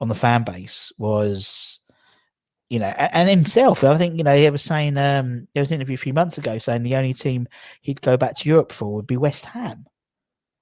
on 0.00 0.08
the 0.08 0.14
fan 0.14 0.44
base 0.44 0.92
was, 0.98 1.80
you 2.70 2.78
know, 2.78 2.86
and 2.86 3.28
himself. 3.28 3.82
I 3.84 3.96
think 3.98 4.16
you 4.18 4.24
know 4.24 4.36
he 4.36 4.48
was 4.50 4.62
saying 4.62 4.96
um, 4.98 5.48
there 5.54 5.62
was 5.62 5.70
an 5.70 5.76
interview 5.76 5.94
a 5.94 5.98
few 5.98 6.12
months 6.12 6.38
ago 6.38 6.58
saying 6.58 6.82
the 6.82 6.96
only 6.96 7.14
team 7.14 7.48
he'd 7.82 8.00
go 8.02 8.16
back 8.16 8.36
to 8.36 8.48
Europe 8.48 8.72
for 8.72 8.94
would 8.94 9.06
be 9.06 9.16
West 9.16 9.44
Ham. 9.46 9.86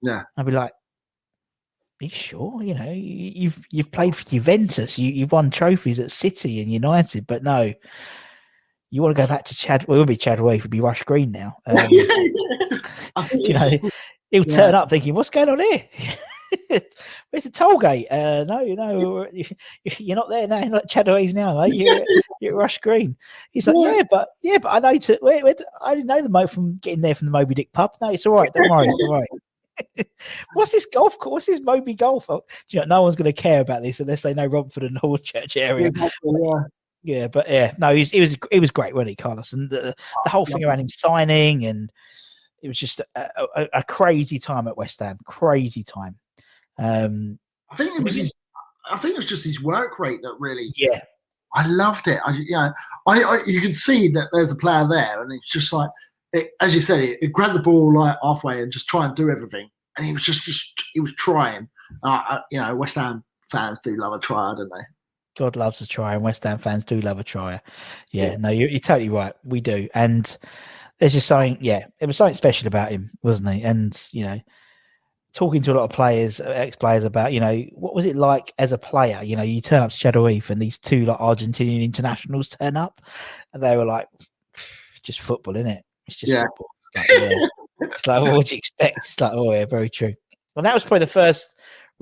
Yeah. 0.02 0.22
I'd 0.36 0.46
be 0.46 0.52
like, 0.52 0.72
are 0.72 2.04
you 2.04 2.10
sure? 2.10 2.62
You 2.62 2.74
know, 2.74 2.90
you- 2.92 3.32
you've 3.34 3.60
you've 3.70 3.90
played 3.92 4.14
for 4.14 4.24
Juventus, 4.24 4.98
you 4.98 5.10
you've 5.10 5.32
won 5.32 5.50
trophies 5.50 5.98
at 5.98 6.10
City 6.12 6.60
and 6.60 6.70
United, 6.70 7.26
but 7.26 7.42
no, 7.42 7.72
you 8.90 9.02
want 9.02 9.16
to 9.16 9.22
go 9.22 9.26
back 9.26 9.44
to 9.46 9.54
Chad? 9.56 9.86
Well, 9.88 9.96
it 9.96 10.00
would 10.00 10.08
be 10.08 10.16
Chad 10.16 10.40
Wave, 10.40 10.62
would 10.62 10.70
be 10.70 10.80
Rush 10.80 11.02
Green 11.02 11.32
now. 11.32 11.56
Um, 11.66 11.88
you 13.32 13.54
know, 13.54 13.70
he'll 14.30 14.44
Yeah. 14.46 14.56
turn 14.56 14.74
up 14.74 14.90
thinking, 14.90 15.14
"What's 15.14 15.30
going 15.30 15.48
on 15.48 15.58
here? 15.60 15.84
Where's 17.30 17.44
the 17.44 17.50
toll 17.50 17.78
gate? 17.78 18.06
Uh, 18.10 18.44
no, 18.44 18.60
you 18.60 18.76
know, 18.76 19.26
you- 19.32 19.44
you're 19.98 20.16
not 20.16 20.28
there 20.28 20.46
now. 20.46 20.58
You're 20.58 20.68
not 20.68 20.88
Chad 20.88 21.08
Wave 21.08 21.34
now, 21.34 21.60
mate. 21.60 21.74
You're, 21.74 22.04
you're 22.40 22.54
Rush 22.56 22.78
Green. 22.78 23.16
He's 23.50 23.66
like, 23.66 23.76
yeah, 23.78 24.02
but 24.10 24.28
yeah, 24.42 24.58
but 24.58 24.70
I 24.70 24.78
know 24.78 24.98
to. 24.98 25.18
Wait, 25.22 25.44
wait, 25.44 25.60
I 25.82 25.94
didn't 25.94 26.06
know 26.06 26.22
the 26.22 26.28
mo 26.28 26.46
from 26.46 26.76
getting 26.76 27.00
there 27.00 27.14
from 27.14 27.26
the 27.26 27.32
Moby 27.32 27.54
Dick 27.54 27.72
pub. 27.72 27.96
No, 28.00 28.10
it's 28.10 28.26
all 28.26 28.34
right. 28.34 28.52
Don't 28.52 28.70
worry. 28.70 28.86
Don't 28.86 29.10
worry. 29.10 29.26
what's 30.54 30.72
this 30.72 30.86
golf 30.86 31.18
course? 31.18 31.32
What's 31.32 31.46
this 31.46 31.60
Moby 31.60 31.94
golf? 31.94 32.26
Oh, 32.28 32.44
do 32.68 32.76
you 32.76 32.80
know, 32.80 32.86
no 32.86 33.02
one's 33.02 33.16
going 33.16 33.32
to 33.32 33.32
care 33.42 33.60
about 33.60 33.82
this 33.82 34.00
unless 34.00 34.22
they 34.22 34.34
know 34.34 34.46
Romford 34.46 34.84
and 34.84 35.00
Hornchurch 35.00 35.56
area. 35.56 35.88
Exactly, 35.88 36.32
yeah. 36.42 36.62
Yeah, 37.02 37.28
but 37.28 37.48
yeah, 37.48 37.72
no, 37.78 37.92
he 37.92 38.00
was, 38.00 38.10
he 38.10 38.20
was, 38.20 38.36
it 38.50 38.58
was 38.58 38.72
great, 38.72 38.92
wasn't 38.92 39.10
he, 39.10 39.16
Carlos? 39.16 39.52
And 39.52 39.70
the, 39.70 39.94
the 40.24 40.30
whole 40.30 40.44
thing 40.44 40.64
around 40.64 40.80
him 40.80 40.88
signing, 40.88 41.64
and 41.66 41.92
it 42.62 42.68
was 42.68 42.78
just 42.78 43.00
a, 43.14 43.30
a, 43.54 43.68
a 43.74 43.82
crazy 43.84 44.40
time 44.40 44.66
at 44.66 44.76
West 44.76 44.98
Ham, 44.98 45.18
crazy 45.24 45.84
time. 45.84 46.18
Um, 46.78 47.38
I 47.70 47.76
think 47.76 47.98
it 47.98 48.02
was 48.02 48.14
his. 48.14 48.32
I 48.90 48.96
think 48.96 49.12
it 49.12 49.16
was 49.16 49.26
just 49.26 49.44
his 49.44 49.62
work 49.62 49.98
rate 49.98 50.20
that 50.22 50.36
really. 50.38 50.72
yeah, 50.76 51.00
I 51.54 51.66
loved 51.66 52.06
it. 52.06 52.20
I, 52.24 52.32
you 52.32 52.52
know, 52.52 52.72
I, 53.06 53.22
I 53.22 53.40
you 53.46 53.60
can 53.60 53.72
see 53.72 54.08
that 54.08 54.28
there's 54.32 54.52
a 54.52 54.56
player 54.56 54.86
there, 54.88 55.22
and 55.22 55.32
it's 55.32 55.50
just 55.50 55.72
like, 55.72 55.90
it, 56.32 56.50
as 56.60 56.74
you 56.74 56.80
said, 56.80 57.00
it, 57.00 57.18
it 57.22 57.32
grabbed 57.32 57.54
the 57.54 57.62
ball 57.62 57.94
like 57.94 58.16
halfway 58.22 58.62
and 58.62 58.70
just 58.70 58.88
try 58.88 59.06
and 59.06 59.16
do 59.16 59.30
everything, 59.30 59.68
and 59.96 60.06
he 60.06 60.12
was 60.12 60.22
just, 60.22 60.44
just 60.44 60.84
he 60.92 61.00
was 61.00 61.14
trying. 61.14 61.68
Uh, 62.02 62.22
uh, 62.28 62.40
you 62.50 62.60
know, 62.60 62.74
West 62.74 62.96
Ham 62.96 63.24
fans 63.50 63.80
do 63.80 63.96
love 63.96 64.12
a 64.12 64.18
try, 64.18 64.54
don't 64.56 64.70
they? 64.74 64.82
God 65.36 65.56
loves 65.56 65.80
a 65.80 65.86
try, 65.86 66.14
and 66.14 66.22
West 66.22 66.44
Ham 66.44 66.58
fans 66.58 66.84
do 66.84 67.00
love 67.00 67.18
a 67.18 67.24
try. 67.24 67.60
Yeah, 68.12 68.36
no, 68.36 68.50
you're, 68.50 68.68
you're 68.68 68.80
totally 68.80 69.08
right. 69.08 69.32
We 69.44 69.60
do, 69.60 69.88
and 69.94 70.36
there's 70.98 71.14
just 71.14 71.26
something. 71.26 71.58
Yeah, 71.60 71.86
it 72.00 72.06
was 72.06 72.16
something 72.16 72.34
special 72.34 72.68
about 72.68 72.90
him, 72.90 73.10
wasn't 73.22 73.50
he? 73.50 73.62
And 73.62 74.08
you 74.12 74.24
know, 74.24 74.40
talking 75.36 75.60
to 75.60 75.70
a 75.70 75.74
lot 75.74 75.84
of 75.84 75.90
players, 75.90 76.40
ex-players 76.40 77.04
about, 77.04 77.30
you 77.34 77.40
know, 77.40 77.54
what 77.74 77.94
was 77.94 78.06
it 78.06 78.16
like 78.16 78.54
as 78.58 78.72
a 78.72 78.78
player? 78.78 79.20
You 79.22 79.36
know, 79.36 79.42
you 79.42 79.60
turn 79.60 79.82
up 79.82 79.90
to 79.90 79.96
Shadow 79.96 80.24
and 80.24 80.62
these 80.62 80.78
two 80.78 81.04
like 81.04 81.18
Argentinian 81.18 81.84
internationals 81.84 82.56
turn 82.58 82.74
up, 82.74 83.02
and 83.52 83.62
they 83.62 83.76
were 83.76 83.84
like, 83.84 84.08
just 85.02 85.20
football, 85.20 85.54
isn't 85.54 85.68
it? 85.68 85.84
It's 86.06 86.16
just 86.16 86.32
Yeah. 86.32 86.44
football. 86.44 86.66
Like, 86.96 87.08
yeah. 87.10 87.46
it's 87.82 88.06
like, 88.06 88.22
what 88.22 88.34
would 88.34 88.50
you 88.50 88.56
expect? 88.56 88.96
It's 88.96 89.20
like, 89.20 89.32
oh 89.34 89.52
yeah, 89.52 89.66
very 89.66 89.90
true. 89.90 90.14
And 90.56 90.64
that 90.64 90.72
was 90.72 90.84
probably 90.84 91.00
the 91.00 91.06
first. 91.06 91.50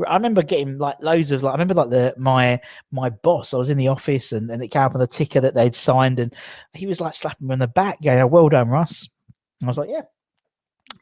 I 0.06 0.14
remember 0.14 0.42
getting 0.42 0.78
like 0.78 0.96
loads 1.00 1.32
of 1.32 1.42
like. 1.42 1.50
I 1.50 1.54
remember 1.54 1.74
like 1.74 1.90
the 1.90 2.14
my 2.16 2.60
my 2.92 3.10
boss. 3.10 3.52
I 3.52 3.56
was 3.56 3.68
in 3.68 3.78
the 3.78 3.88
office 3.88 4.30
and, 4.30 4.48
and 4.48 4.62
it 4.62 4.68
came 4.68 4.82
up 4.82 4.94
on 4.94 5.00
the 5.00 5.08
ticker 5.08 5.40
that 5.40 5.54
they'd 5.54 5.74
signed, 5.74 6.20
and 6.20 6.32
he 6.72 6.86
was 6.86 7.00
like 7.00 7.14
slapping 7.14 7.48
me 7.48 7.52
on 7.52 7.58
the 7.58 7.66
back, 7.66 8.00
going, 8.00 8.20
"Oh, 8.20 8.28
"Well 8.28 8.48
done, 8.48 8.68
Russ." 8.68 9.08
I 9.64 9.66
was 9.66 9.76
like, 9.78 9.90
"Yeah." 9.90 10.02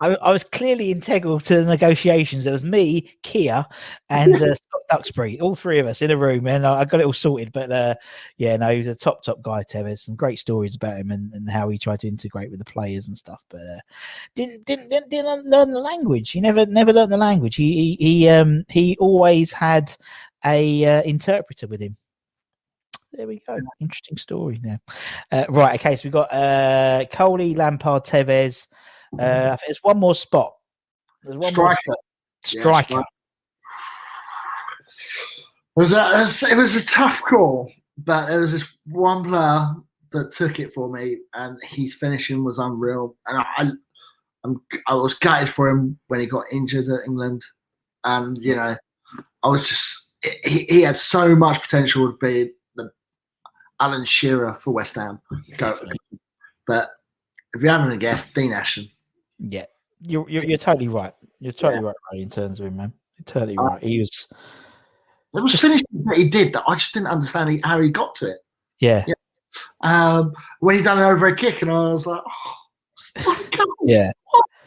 I, 0.00 0.16
I 0.16 0.32
was 0.32 0.44
clearly 0.44 0.90
integral 0.90 1.40
to 1.40 1.56
the 1.56 1.64
negotiations. 1.64 2.46
It 2.46 2.52
was 2.52 2.64
me, 2.64 3.16
Kia, 3.22 3.66
and 4.10 4.34
uh, 4.34 4.54
Scott 4.54 4.82
Duxbury, 4.90 5.40
all 5.40 5.54
three 5.54 5.78
of 5.78 5.86
us 5.86 6.02
in 6.02 6.10
a 6.10 6.16
room, 6.16 6.46
and 6.46 6.66
I, 6.66 6.80
I 6.80 6.84
got 6.84 7.00
it 7.00 7.06
all 7.06 7.12
sorted. 7.12 7.52
But 7.52 7.72
uh, 7.72 7.94
yeah, 8.36 8.56
no, 8.56 8.70
he 8.70 8.78
was 8.78 8.88
a 8.88 8.94
top, 8.94 9.22
top 9.22 9.42
guy. 9.42 9.62
Tevez, 9.62 10.00
some 10.00 10.14
great 10.14 10.38
stories 10.38 10.76
about 10.76 10.98
him 10.98 11.10
and, 11.10 11.32
and 11.32 11.48
how 11.50 11.68
he 11.68 11.78
tried 11.78 12.00
to 12.00 12.08
integrate 12.08 12.50
with 12.50 12.58
the 12.58 12.64
players 12.64 13.08
and 13.08 13.16
stuff. 13.16 13.42
But 13.48 13.62
uh, 13.62 13.80
didn't, 14.34 14.64
didn't 14.64 14.90
didn't 14.90 15.10
didn't 15.10 15.46
learn 15.46 15.72
the 15.72 15.80
language. 15.80 16.30
He 16.30 16.40
never 16.40 16.66
never 16.66 16.92
learned 16.92 17.12
the 17.12 17.16
language. 17.16 17.56
He 17.56 17.96
he 17.98 18.04
he, 18.04 18.28
um, 18.28 18.64
he 18.68 18.96
always 19.00 19.52
had 19.52 19.94
a 20.44 20.84
uh, 20.84 21.02
interpreter 21.02 21.66
with 21.66 21.80
him. 21.80 21.96
There 23.16 23.26
we 23.26 23.40
go. 23.46 23.58
Interesting 23.80 24.16
story 24.16 24.60
now. 24.62 24.78
Uh, 25.30 25.44
right. 25.48 25.78
Okay. 25.78 25.96
So 25.96 26.02
we've 26.04 26.12
got 26.12 26.32
uh, 26.32 27.04
Coley, 27.12 27.54
Lampard, 27.54 28.04
Tevez. 28.04 28.66
Uh, 29.18 29.50
I 29.52 29.56
think 29.56 29.68
there's 29.68 29.78
one 29.82 29.98
more 29.98 30.14
spot. 30.14 30.52
There's 31.22 31.36
one 31.36 31.54
more 31.54 31.72
Striker. 31.74 31.80
spot. 31.84 31.98
Yeah, 32.52 32.60
Striker. 32.60 32.86
striker. 32.88 33.04
It 35.76 35.80
was, 35.80 35.92
a, 35.92 36.10
it 36.10 36.20
was 36.20 36.42
it 36.42 36.56
was 36.56 36.76
a 36.76 36.86
tough 36.86 37.22
call, 37.24 37.70
but 37.98 38.26
there 38.26 38.40
was 38.40 38.52
this 38.52 38.64
one 38.86 39.24
player 39.24 39.74
that 40.12 40.32
took 40.32 40.60
it 40.60 40.72
for 40.72 40.88
me, 40.88 41.18
and 41.34 41.58
his 41.62 41.94
finishing 41.94 42.44
was 42.44 42.58
unreal. 42.58 43.16
And 43.26 43.38
I, 43.38 43.44
I, 43.56 43.70
I'm, 44.44 44.60
I 44.86 44.94
was 44.94 45.14
gutted 45.14 45.48
for 45.48 45.68
him 45.68 45.98
when 46.08 46.20
he 46.20 46.26
got 46.26 46.44
injured 46.52 46.86
at 46.88 47.06
England, 47.06 47.44
and 48.04 48.38
you 48.40 48.54
know, 48.54 48.76
I 49.42 49.48
was 49.48 49.68
just 49.68 50.12
he, 50.44 50.64
he 50.68 50.82
had 50.82 50.96
so 50.96 51.34
much 51.34 51.60
potential 51.60 52.10
to 52.10 52.16
be 52.18 52.44
the 52.44 52.52
Alan 53.80 54.04
Shearer 54.04 54.54
for 54.60 54.72
West 54.72 54.94
Ham. 54.96 55.20
Go, 55.56 55.78
but 56.66 56.90
if 57.54 57.62
you 57.62 57.68
haven't 57.68 57.98
guessed, 57.98 58.34
Dean 58.34 58.52
Ashton. 58.52 58.88
Yeah, 59.38 59.66
you're, 60.00 60.28
you're 60.28 60.44
you're 60.44 60.58
totally 60.58 60.88
right. 60.88 61.12
You're 61.40 61.52
totally 61.52 61.84
right, 61.84 61.94
Ray, 62.12 62.22
in 62.22 62.30
terms 62.30 62.60
of 62.60 62.66
him, 62.66 62.76
man. 62.76 62.92
You're 63.18 63.24
totally 63.24 63.56
Uh, 63.58 63.62
right. 63.62 63.82
He 63.82 63.98
was, 63.98 64.26
It 65.34 65.42
was 65.42 65.60
finishing 65.60 66.04
that 66.04 66.16
he 66.16 66.28
did 66.28 66.52
that 66.52 66.64
I 66.66 66.74
just 66.74 66.94
didn't 66.94 67.08
understand 67.08 67.50
he, 67.50 67.60
how 67.62 67.80
he 67.80 67.90
got 67.90 68.14
to 68.16 68.30
it. 68.30 68.38
yeah, 68.80 69.04
Yeah. 69.06 69.14
Um, 69.82 70.32
when 70.60 70.76
he 70.76 70.82
done 70.82 70.98
an 70.98 71.04
over 71.04 71.26
a 71.26 71.36
kick, 71.36 71.62
and 71.62 71.70
I 71.70 71.92
was 71.92 72.06
like, 72.06 72.20
oh, 72.26 72.56
what 73.24 73.40
a 73.40 73.66
yeah. 73.84 74.12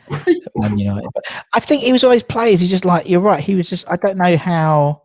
Man 0.56 0.78
United. 0.78 1.10
But 1.14 1.26
I 1.54 1.60
think 1.60 1.84
he 1.84 1.92
was 1.92 2.04
one 2.04 2.14
of 2.14 2.16
those 2.16 2.24
players 2.24 2.62
who 2.62 2.68
just 2.68 2.86
like 2.86 3.10
you're 3.10 3.20
right. 3.20 3.44
He 3.44 3.56
was 3.56 3.70
just 3.70 3.90
I 3.90 3.98
don't 3.98 4.18
know 4.18 4.38
how. 4.38 5.04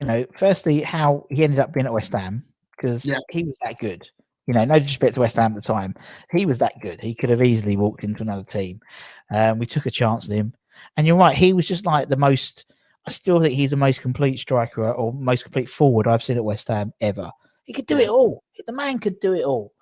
You 0.00 0.06
know, 0.06 0.26
firstly, 0.36 0.80
how 0.82 1.26
he 1.28 1.42
ended 1.42 1.58
up 1.58 1.72
being 1.72 1.86
at 1.86 1.92
West 1.92 2.12
Ham 2.12 2.44
because 2.78 3.04
Yeah. 3.04 3.18
he 3.30 3.44
was 3.44 3.58
that 3.62 3.78
good. 3.78 4.08
You 4.46 4.54
know, 4.54 4.64
no 4.64 4.78
disrespect 4.78 5.14
to 5.14 5.20
West 5.20 5.36
Ham 5.36 5.52
at 5.52 5.56
the 5.56 5.60
time, 5.60 5.94
he 6.30 6.46
was 6.46 6.58
that 6.58 6.80
good. 6.80 7.02
He 7.02 7.14
could 7.14 7.28
have 7.28 7.42
easily 7.42 7.76
walked 7.76 8.02
into 8.04 8.22
another 8.22 8.44
team. 8.44 8.80
Um, 9.30 9.58
we 9.58 9.66
took 9.66 9.84
a 9.84 9.90
chance 9.90 10.28
on 10.30 10.36
him, 10.36 10.54
and 10.96 11.06
you're 11.06 11.16
right. 11.16 11.36
He 11.36 11.52
was 11.52 11.68
just 11.68 11.84
like 11.84 12.08
the 12.08 12.16
most. 12.16 12.64
I 13.06 13.10
still 13.10 13.40
think 13.40 13.54
he's 13.54 13.70
the 13.70 13.76
most 13.76 14.00
complete 14.00 14.38
striker 14.38 14.90
or 14.90 15.12
most 15.12 15.42
complete 15.42 15.68
forward 15.68 16.06
I've 16.06 16.22
seen 16.22 16.36
at 16.36 16.44
West 16.44 16.68
Ham 16.68 16.92
ever. 17.00 17.30
He 17.64 17.72
could 17.74 17.86
do 17.86 17.98
it 17.98 18.08
all. 18.08 18.42
The 18.66 18.72
man 18.72 18.98
could 18.98 19.20
do 19.20 19.34
it 19.34 19.44
all. 19.44 19.72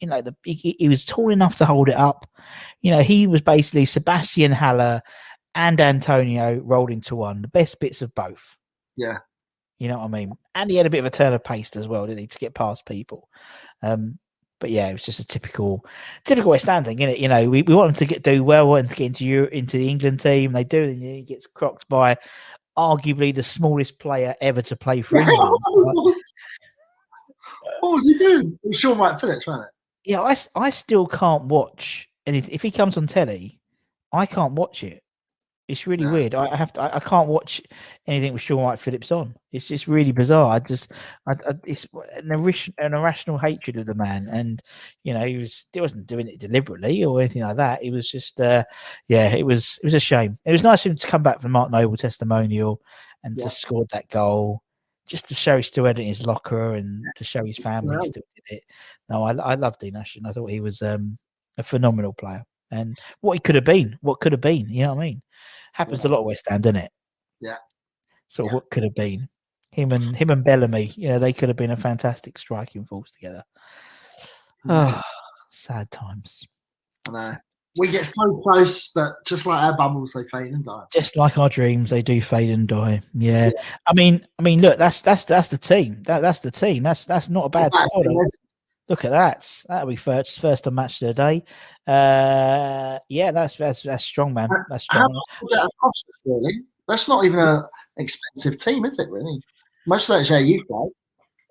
You 0.00 0.08
know, 0.08 0.22
the 0.22 0.34
he, 0.44 0.74
he 0.78 0.88
was 0.88 1.04
tall 1.04 1.30
enough 1.30 1.56
to 1.56 1.66
hold 1.66 1.88
it 1.88 1.94
up. 1.96 2.26
You 2.80 2.90
know, 2.90 3.00
he 3.02 3.26
was 3.26 3.40
basically 3.42 3.84
Sebastian 3.84 4.52
Haller 4.52 5.02
and 5.54 5.80
Antonio 5.80 6.60
rolled 6.64 6.90
into 6.90 7.14
one. 7.16 7.42
The 7.42 7.48
best 7.48 7.78
bits 7.80 8.00
of 8.02 8.14
both. 8.14 8.56
Yeah. 8.96 9.18
You 9.78 9.88
know 9.88 9.98
what 9.98 10.04
I 10.04 10.08
mean? 10.08 10.32
And 10.54 10.70
he 10.70 10.76
had 10.76 10.86
a 10.86 10.90
bit 10.90 11.00
of 11.00 11.06
a 11.06 11.10
turn 11.10 11.32
of 11.32 11.42
pace 11.42 11.70
as 11.76 11.88
well, 11.88 12.06
didn't 12.06 12.20
he, 12.20 12.26
to 12.26 12.38
get 12.38 12.54
past 12.54 12.86
people. 12.86 13.28
Um, 13.82 14.18
but 14.60 14.70
yeah, 14.70 14.88
it 14.88 14.92
was 14.94 15.02
just 15.02 15.20
a 15.20 15.26
typical, 15.26 15.84
typical 16.24 16.52
West 16.52 16.66
Ham 16.66 16.84
thing, 16.84 16.98
innit? 16.98 17.18
You 17.18 17.28
know, 17.28 17.50
we, 17.50 17.62
we 17.62 17.74
want 17.74 17.90
him 17.90 17.94
to 17.94 18.06
get 18.06 18.22
do 18.22 18.44
well, 18.44 18.68
want 18.68 18.84
him 18.84 18.88
to 18.90 18.96
get 18.96 19.06
into 19.06 19.24
Euro, 19.24 19.48
into 19.48 19.76
the 19.76 19.88
England 19.88 20.20
team. 20.20 20.52
They 20.52 20.64
do, 20.64 20.84
and 20.84 21.02
he 21.02 21.22
gets 21.22 21.46
crocked 21.46 21.88
by 21.88 22.16
arguably 22.78 23.34
the 23.34 23.42
smallest 23.42 23.98
player 23.98 24.34
ever 24.40 24.62
to 24.62 24.76
play 24.76 25.02
for 25.02 25.16
England. 25.20 25.58
what 27.80 27.92
was 27.92 28.08
he 28.08 28.16
doing? 28.16 28.58
It 28.62 28.68
was 28.68 28.78
Sean 28.78 28.98
White 28.98 29.20
Phillips, 29.20 29.46
wasn't 29.46 29.64
it? 29.64 29.70
yeah, 30.04 30.20
I, 30.20 30.36
I 30.54 30.70
still 30.70 31.06
can't 31.06 31.44
watch, 31.44 32.08
and 32.26 32.36
if, 32.36 32.48
if 32.48 32.62
he 32.62 32.70
comes 32.70 32.96
on 32.96 33.06
telly, 33.06 33.58
I 34.12 34.26
can't 34.26 34.52
watch 34.52 34.84
it. 34.84 35.02
It's 35.66 35.86
really 35.86 36.04
No. 36.04 36.12
weird. 36.12 36.34
I, 36.34 36.48
I 36.48 36.56
have 36.56 36.72
to. 36.74 36.82
I, 36.82 36.96
I 36.96 37.00
can't 37.00 37.26
watch 37.28 37.62
anything 38.06 38.34
with 38.34 38.42
Shaun 38.42 38.62
Wright-Phillips 38.62 39.10
on. 39.10 39.34
It's 39.50 39.66
just 39.66 39.86
really 39.86 40.12
bizarre. 40.12 40.50
I 40.54 40.58
just, 40.58 40.92
I, 41.26 41.32
I, 41.32 41.52
it's 41.64 41.86
an, 42.16 42.26
irration- 42.28 42.74
an 42.76 42.92
irrational 42.92 43.38
hatred 43.38 43.78
of 43.78 43.86
the 43.86 43.94
man, 43.94 44.28
and 44.30 44.60
you 45.04 45.14
know, 45.14 45.24
he 45.24 45.38
was 45.38 45.66
he 45.72 45.80
wasn't 45.80 46.06
doing 46.06 46.28
it 46.28 46.38
deliberately 46.38 47.02
or 47.02 47.18
anything 47.20 47.40
like 47.42 47.56
that. 47.56 47.82
It 47.82 47.92
was 47.92 48.10
just, 48.10 48.38
uh, 48.42 48.64
yeah, 49.08 49.28
it 49.34 49.46
was 49.46 49.78
it 49.82 49.86
was 49.86 49.94
a 49.94 50.00
shame. 50.00 50.38
It 50.44 50.52
was 50.52 50.62
nice 50.62 50.82
for 50.82 50.90
him 50.90 50.96
to 50.96 51.06
come 51.06 51.22
back 51.22 51.36
from 51.40 51.50
the 51.50 51.58
Mark 51.58 51.70
Noble 51.70 51.96
testimonial 51.96 52.82
and 53.22 53.34
Yeah. 53.38 53.44
to 53.44 53.50
scored 53.50 53.88
that 53.94 54.10
goal, 54.10 54.62
just 55.08 55.28
to 55.28 55.34
show 55.34 55.56
he 55.56 55.62
still 55.62 55.86
had 55.86 55.98
it 55.98 56.02
in 56.02 56.08
his 56.08 56.26
locker 56.26 56.74
and 56.74 57.06
to 57.16 57.24
show 57.24 57.42
his 57.42 57.56
family 57.56 57.96
Right. 57.96 58.06
still 58.06 58.22
did 58.36 58.56
it. 58.58 58.64
No, 59.08 59.22
I, 59.22 59.32
I 59.32 59.54
love 59.54 59.78
Dean 59.78 59.96
Ashton. 59.96 60.26
I 60.26 60.32
thought 60.32 60.50
he 60.50 60.60
was 60.60 60.82
um, 60.82 61.16
a 61.56 61.62
phenomenal 61.62 62.12
player, 62.12 62.44
and 62.74 62.98
what 63.20 63.34
he 63.34 63.40
could 63.40 63.54
have 63.54 63.64
been, 63.64 63.96
what 64.00 64.20
could 64.20 64.32
have 64.32 64.40
been. 64.40 64.66
You 64.68 64.82
know 64.82 64.94
what 64.94 65.02
I 65.02 65.06
mean? 65.06 65.22
Happens 65.72 66.04
a 66.04 66.08
lot 66.08 66.20
at 66.20 66.24
West 66.24 66.44
Ham, 66.48 66.60
doesn't 66.60 66.76
it? 66.76 66.92
Yeah. 67.40 67.56
So 68.28 68.44
Yeah. 68.44 68.54
what 68.54 68.70
could 68.70 68.82
have 68.82 68.94
been. 68.94 69.28
Him 69.70 69.92
and 69.92 70.14
him 70.14 70.30
and 70.30 70.44
Bellamy, 70.44 70.92
you 70.96 71.08
know, 71.08 71.18
they 71.18 71.32
could 71.32 71.48
have 71.48 71.56
been 71.56 71.72
a 71.72 71.76
mm. 71.76 71.82
fantastic 71.82 72.38
striking 72.38 72.84
force 72.84 73.10
together. 73.10 73.42
Oh, 74.68 75.00
sad 75.50 75.90
times. 75.90 76.46
I 77.08 77.10
know. 77.10 77.36
We 77.76 77.88
get 77.88 78.06
so 78.06 78.36
close, 78.36 78.90
but 78.94 79.14
just 79.26 79.46
like 79.46 79.60
our 79.60 79.76
bubbles, 79.76 80.12
they 80.12 80.22
fade 80.24 80.52
and 80.52 80.64
die. 80.64 80.84
Just 80.92 81.16
like 81.16 81.38
our 81.38 81.48
dreams, 81.48 81.90
they 81.90 82.02
do 82.02 82.22
fade 82.22 82.50
and 82.50 82.68
die. 82.68 83.02
Yeah. 83.14 83.50
I 83.88 83.94
mean, 83.94 84.24
I 84.38 84.42
mean, 84.42 84.60
look, 84.60 84.78
that's 84.78 85.00
that's 85.00 85.24
that's 85.24 85.48
the 85.48 85.58
team. 85.58 86.02
That 86.04 86.20
that's 86.20 86.38
the 86.38 86.52
team. 86.52 86.84
That's 86.84 87.04
that's 87.04 87.28
not 87.28 87.46
a 87.46 87.48
bad 87.48 87.72
That's 87.72 87.88
it. 87.96 88.38
Look 88.88 89.04
at 89.04 89.10
that. 89.12 89.64
That'll 89.68 89.88
be 89.88 89.96
first 89.96 90.40
first 90.40 90.70
match 90.70 91.00
of 91.00 91.08
the 91.08 91.14
day. 91.14 91.44
Uh, 91.86 92.98
yeah, 93.08 93.30
that's 93.32 93.56
that's 93.56 93.82
that's 93.82 94.04
strong, 94.04 94.34
man. 94.34 94.48
That's 94.68 94.84
strong. 94.84 95.08
that 95.50 95.70
cost 95.80 96.04
really? 96.26 96.62
That's 96.86 97.08
not 97.08 97.24
even 97.24 97.38
an 97.38 97.64
expensive 97.96 98.58
team, 98.58 98.84
is 98.84 98.98
it, 98.98 99.08
really? 99.08 99.40
Most 99.86 100.10
of 100.10 100.16
that's 100.16 100.30
our 100.30 100.40
youth, 100.40 100.64
right? 100.68 100.90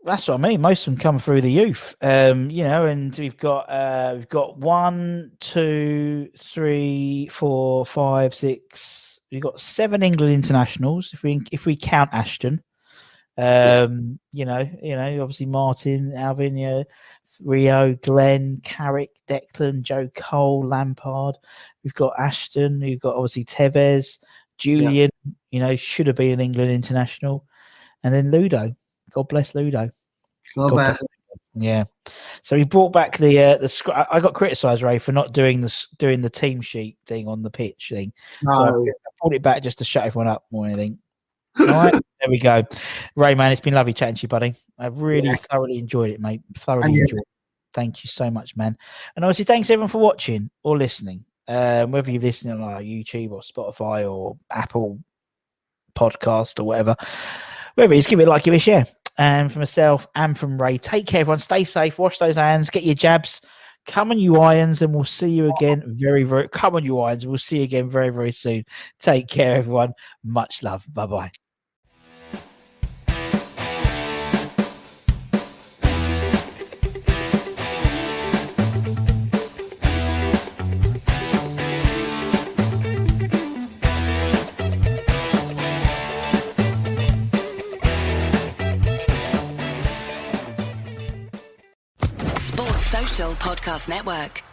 That's 0.06 0.28
what 0.28 0.36
I 0.36 0.38
mean. 0.38 0.62
Most 0.62 0.86
of 0.86 0.94
them 0.94 1.02
come 1.02 1.18
through 1.18 1.42
the 1.42 1.52
youth, 1.52 1.96
um, 2.02 2.52
you 2.52 2.64
know, 2.64 2.86
and 2.86 3.18
we've 3.18 3.38
got 3.38 3.70
uh, 3.70 4.14
we've 4.16 4.30
got 4.30 4.58
one, 4.58 5.32
two, 5.40 6.30
three, 6.38 7.30
four, 7.32 7.86
five, 7.86 8.36
six. 8.36 9.20
We've 9.32 9.42
got 9.42 9.60
seven 9.60 10.04
England 10.04 10.34
internationals 10.34 11.14
if 11.14 11.24
we 11.24 11.42
if 11.52 11.66
we 11.66 11.76
count 11.76 12.10
Ashton. 12.14 12.62
Um, 13.38 14.20
you 14.32 14.46
know, 14.46 14.70
you 14.82 14.96
know, 14.96 15.22
obviously 15.22 15.48
Martin, 15.48 16.14
Alvin, 16.16 16.58
yeah, 16.58 16.84
Rio, 17.42 17.94
Glenn, 17.96 18.60
Carrick, 18.64 19.12
Declan, 19.28 19.82
Joe 19.82 20.10
Cole, 20.16 20.66
Lampard. 20.68 21.36
We've 21.84 21.94
got 21.94 22.14
Ashton. 22.20 22.80
We've 22.80 23.00
got 23.00 23.16
obviously 23.16 23.46
Tevez, 23.46 24.20
Julian. 24.58 25.10
You 25.52 25.60
know, 25.60 25.76
should 25.76 26.08
have 26.08 26.16
been 26.16 26.34
an 26.34 26.40
England 26.42 26.72
international, 26.72 27.46
and 28.04 28.14
then 28.14 28.32
Ludo. 28.32 28.76
God 29.12 29.28
bless 29.28 29.54
Ludo. 29.56 29.90
God 30.58 30.70
bad. 30.76 30.98
bless- 31.00 31.02
Yeah. 31.56 31.84
So 32.42 32.56
he 32.58 32.64
brought 32.64 32.94
back 32.94 33.18
the 33.18 33.38
uh, 33.40 33.58
the. 33.58 34.06
I 34.12 34.20
got 34.20 34.34
criticised 34.34 34.82
Ray 34.82 35.00
for 35.00 35.12
not 35.12 35.34
doing 35.34 35.62
this 35.62 35.88
doing 35.98 36.22
the 36.22 36.30
team 36.30 36.62
sheet 36.62 36.98
thing 37.06 37.28
on 37.28 37.44
the 37.44 37.52
pitch 37.52 37.90
thing. 37.94 38.12
So 38.44 38.50
I 38.52 38.70
No. 38.72 38.86
pulled 39.22 39.34
it 39.36 39.42
back 39.44 39.62
just 39.64 39.78
to 39.80 39.84
shut 39.86 40.06
everyone 40.06 40.28
up 40.28 40.46
more 40.52 40.66
than 40.68 40.74
anything. 40.74 41.00
All 41.60 41.66
right, 41.68 41.94
there 42.22 42.30
we 42.30 42.40
go. 42.40 42.64
Ray, 43.16 43.36
man, 43.36 43.52
it's 43.52 43.62
been 43.62 43.76
lovely 43.76 43.94
chatting 43.94 44.16
to 44.16 44.22
you, 44.24 44.28
buddy. 44.28 44.56
I've 44.78 44.98
really 45.00 45.30
Yeah. 45.30 45.36
thoroughly 45.36 45.78
enjoyed 45.78 46.12
it, 46.12 46.20
mate. 46.20 46.42
Thoroughly 46.58 47.00
enjoyed 47.00 47.20
it. 47.20 47.28
Thank 47.74 48.04
you 48.04 48.08
so 48.08 48.30
much, 48.30 48.56
man. 48.56 48.78
And 49.16 49.26
obviously, 49.26 49.46
thanks 49.46 49.70
everyone 49.70 49.90
for 49.90 50.00
watching 50.00 50.50
or 50.64 50.78
listening. 50.78 51.26
Um, 51.48 51.92
whether 51.92 52.12
you're 52.12 52.22
listening 52.22 52.54
on 52.54 52.62
like, 52.62 52.86
YouTube 52.86 53.32
or 53.32 53.42
Spotify 53.42 54.10
or 54.10 54.38
Apple 54.52 55.00
podcast 55.96 56.60
or 56.60 56.64
whatever, 56.64 56.96
wherever 57.76 57.94
it 57.94 57.98
is, 57.98 58.08
give 58.08 58.20
it 58.20 58.28
a 58.28 58.30
like, 58.30 58.44
give 58.44 58.54
it 58.54 58.58
a 58.58 58.60
share. 58.60 58.88
And 59.18 59.52
for 59.52 59.60
myself 59.60 60.08
and 60.16 60.38
from 60.38 60.62
Ray, 60.62 60.78
take 60.78 61.06
care, 61.06 61.22
everyone. 61.22 61.40
Stay 61.40 61.64
safe, 61.64 62.00
wash 62.00 62.18
those 62.18 62.36
hands, 62.36 62.70
get 62.70 62.84
your 62.84 62.96
jabs. 62.96 63.42
Come 63.86 64.12
on, 64.12 64.20
you 64.20 64.38
irons, 64.38 64.82
and 64.82 64.96
we'll 64.96 65.04
see 65.04 65.28
you 65.30 65.52
again 65.52 65.84
very, 65.86 66.24
very. 66.24 66.48
Come 66.48 66.76
on, 66.76 66.86
you 66.86 67.00
irons. 67.00 67.28
We'll 67.28 67.38
see 67.38 67.58
you 67.58 67.64
again 67.64 67.90
very, 67.90 68.10
very 68.10 68.32
soon. 68.32 68.64
Take 69.00 69.28
care, 69.28 69.58
everyone. 69.58 69.94
Much 70.24 70.64
love. 70.64 70.86
Bye 70.94 71.06
bye. 71.06 71.43
Podcast 93.36 93.90
Network. 93.90 94.53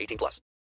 18 0.00 0.18
plus. 0.18 0.40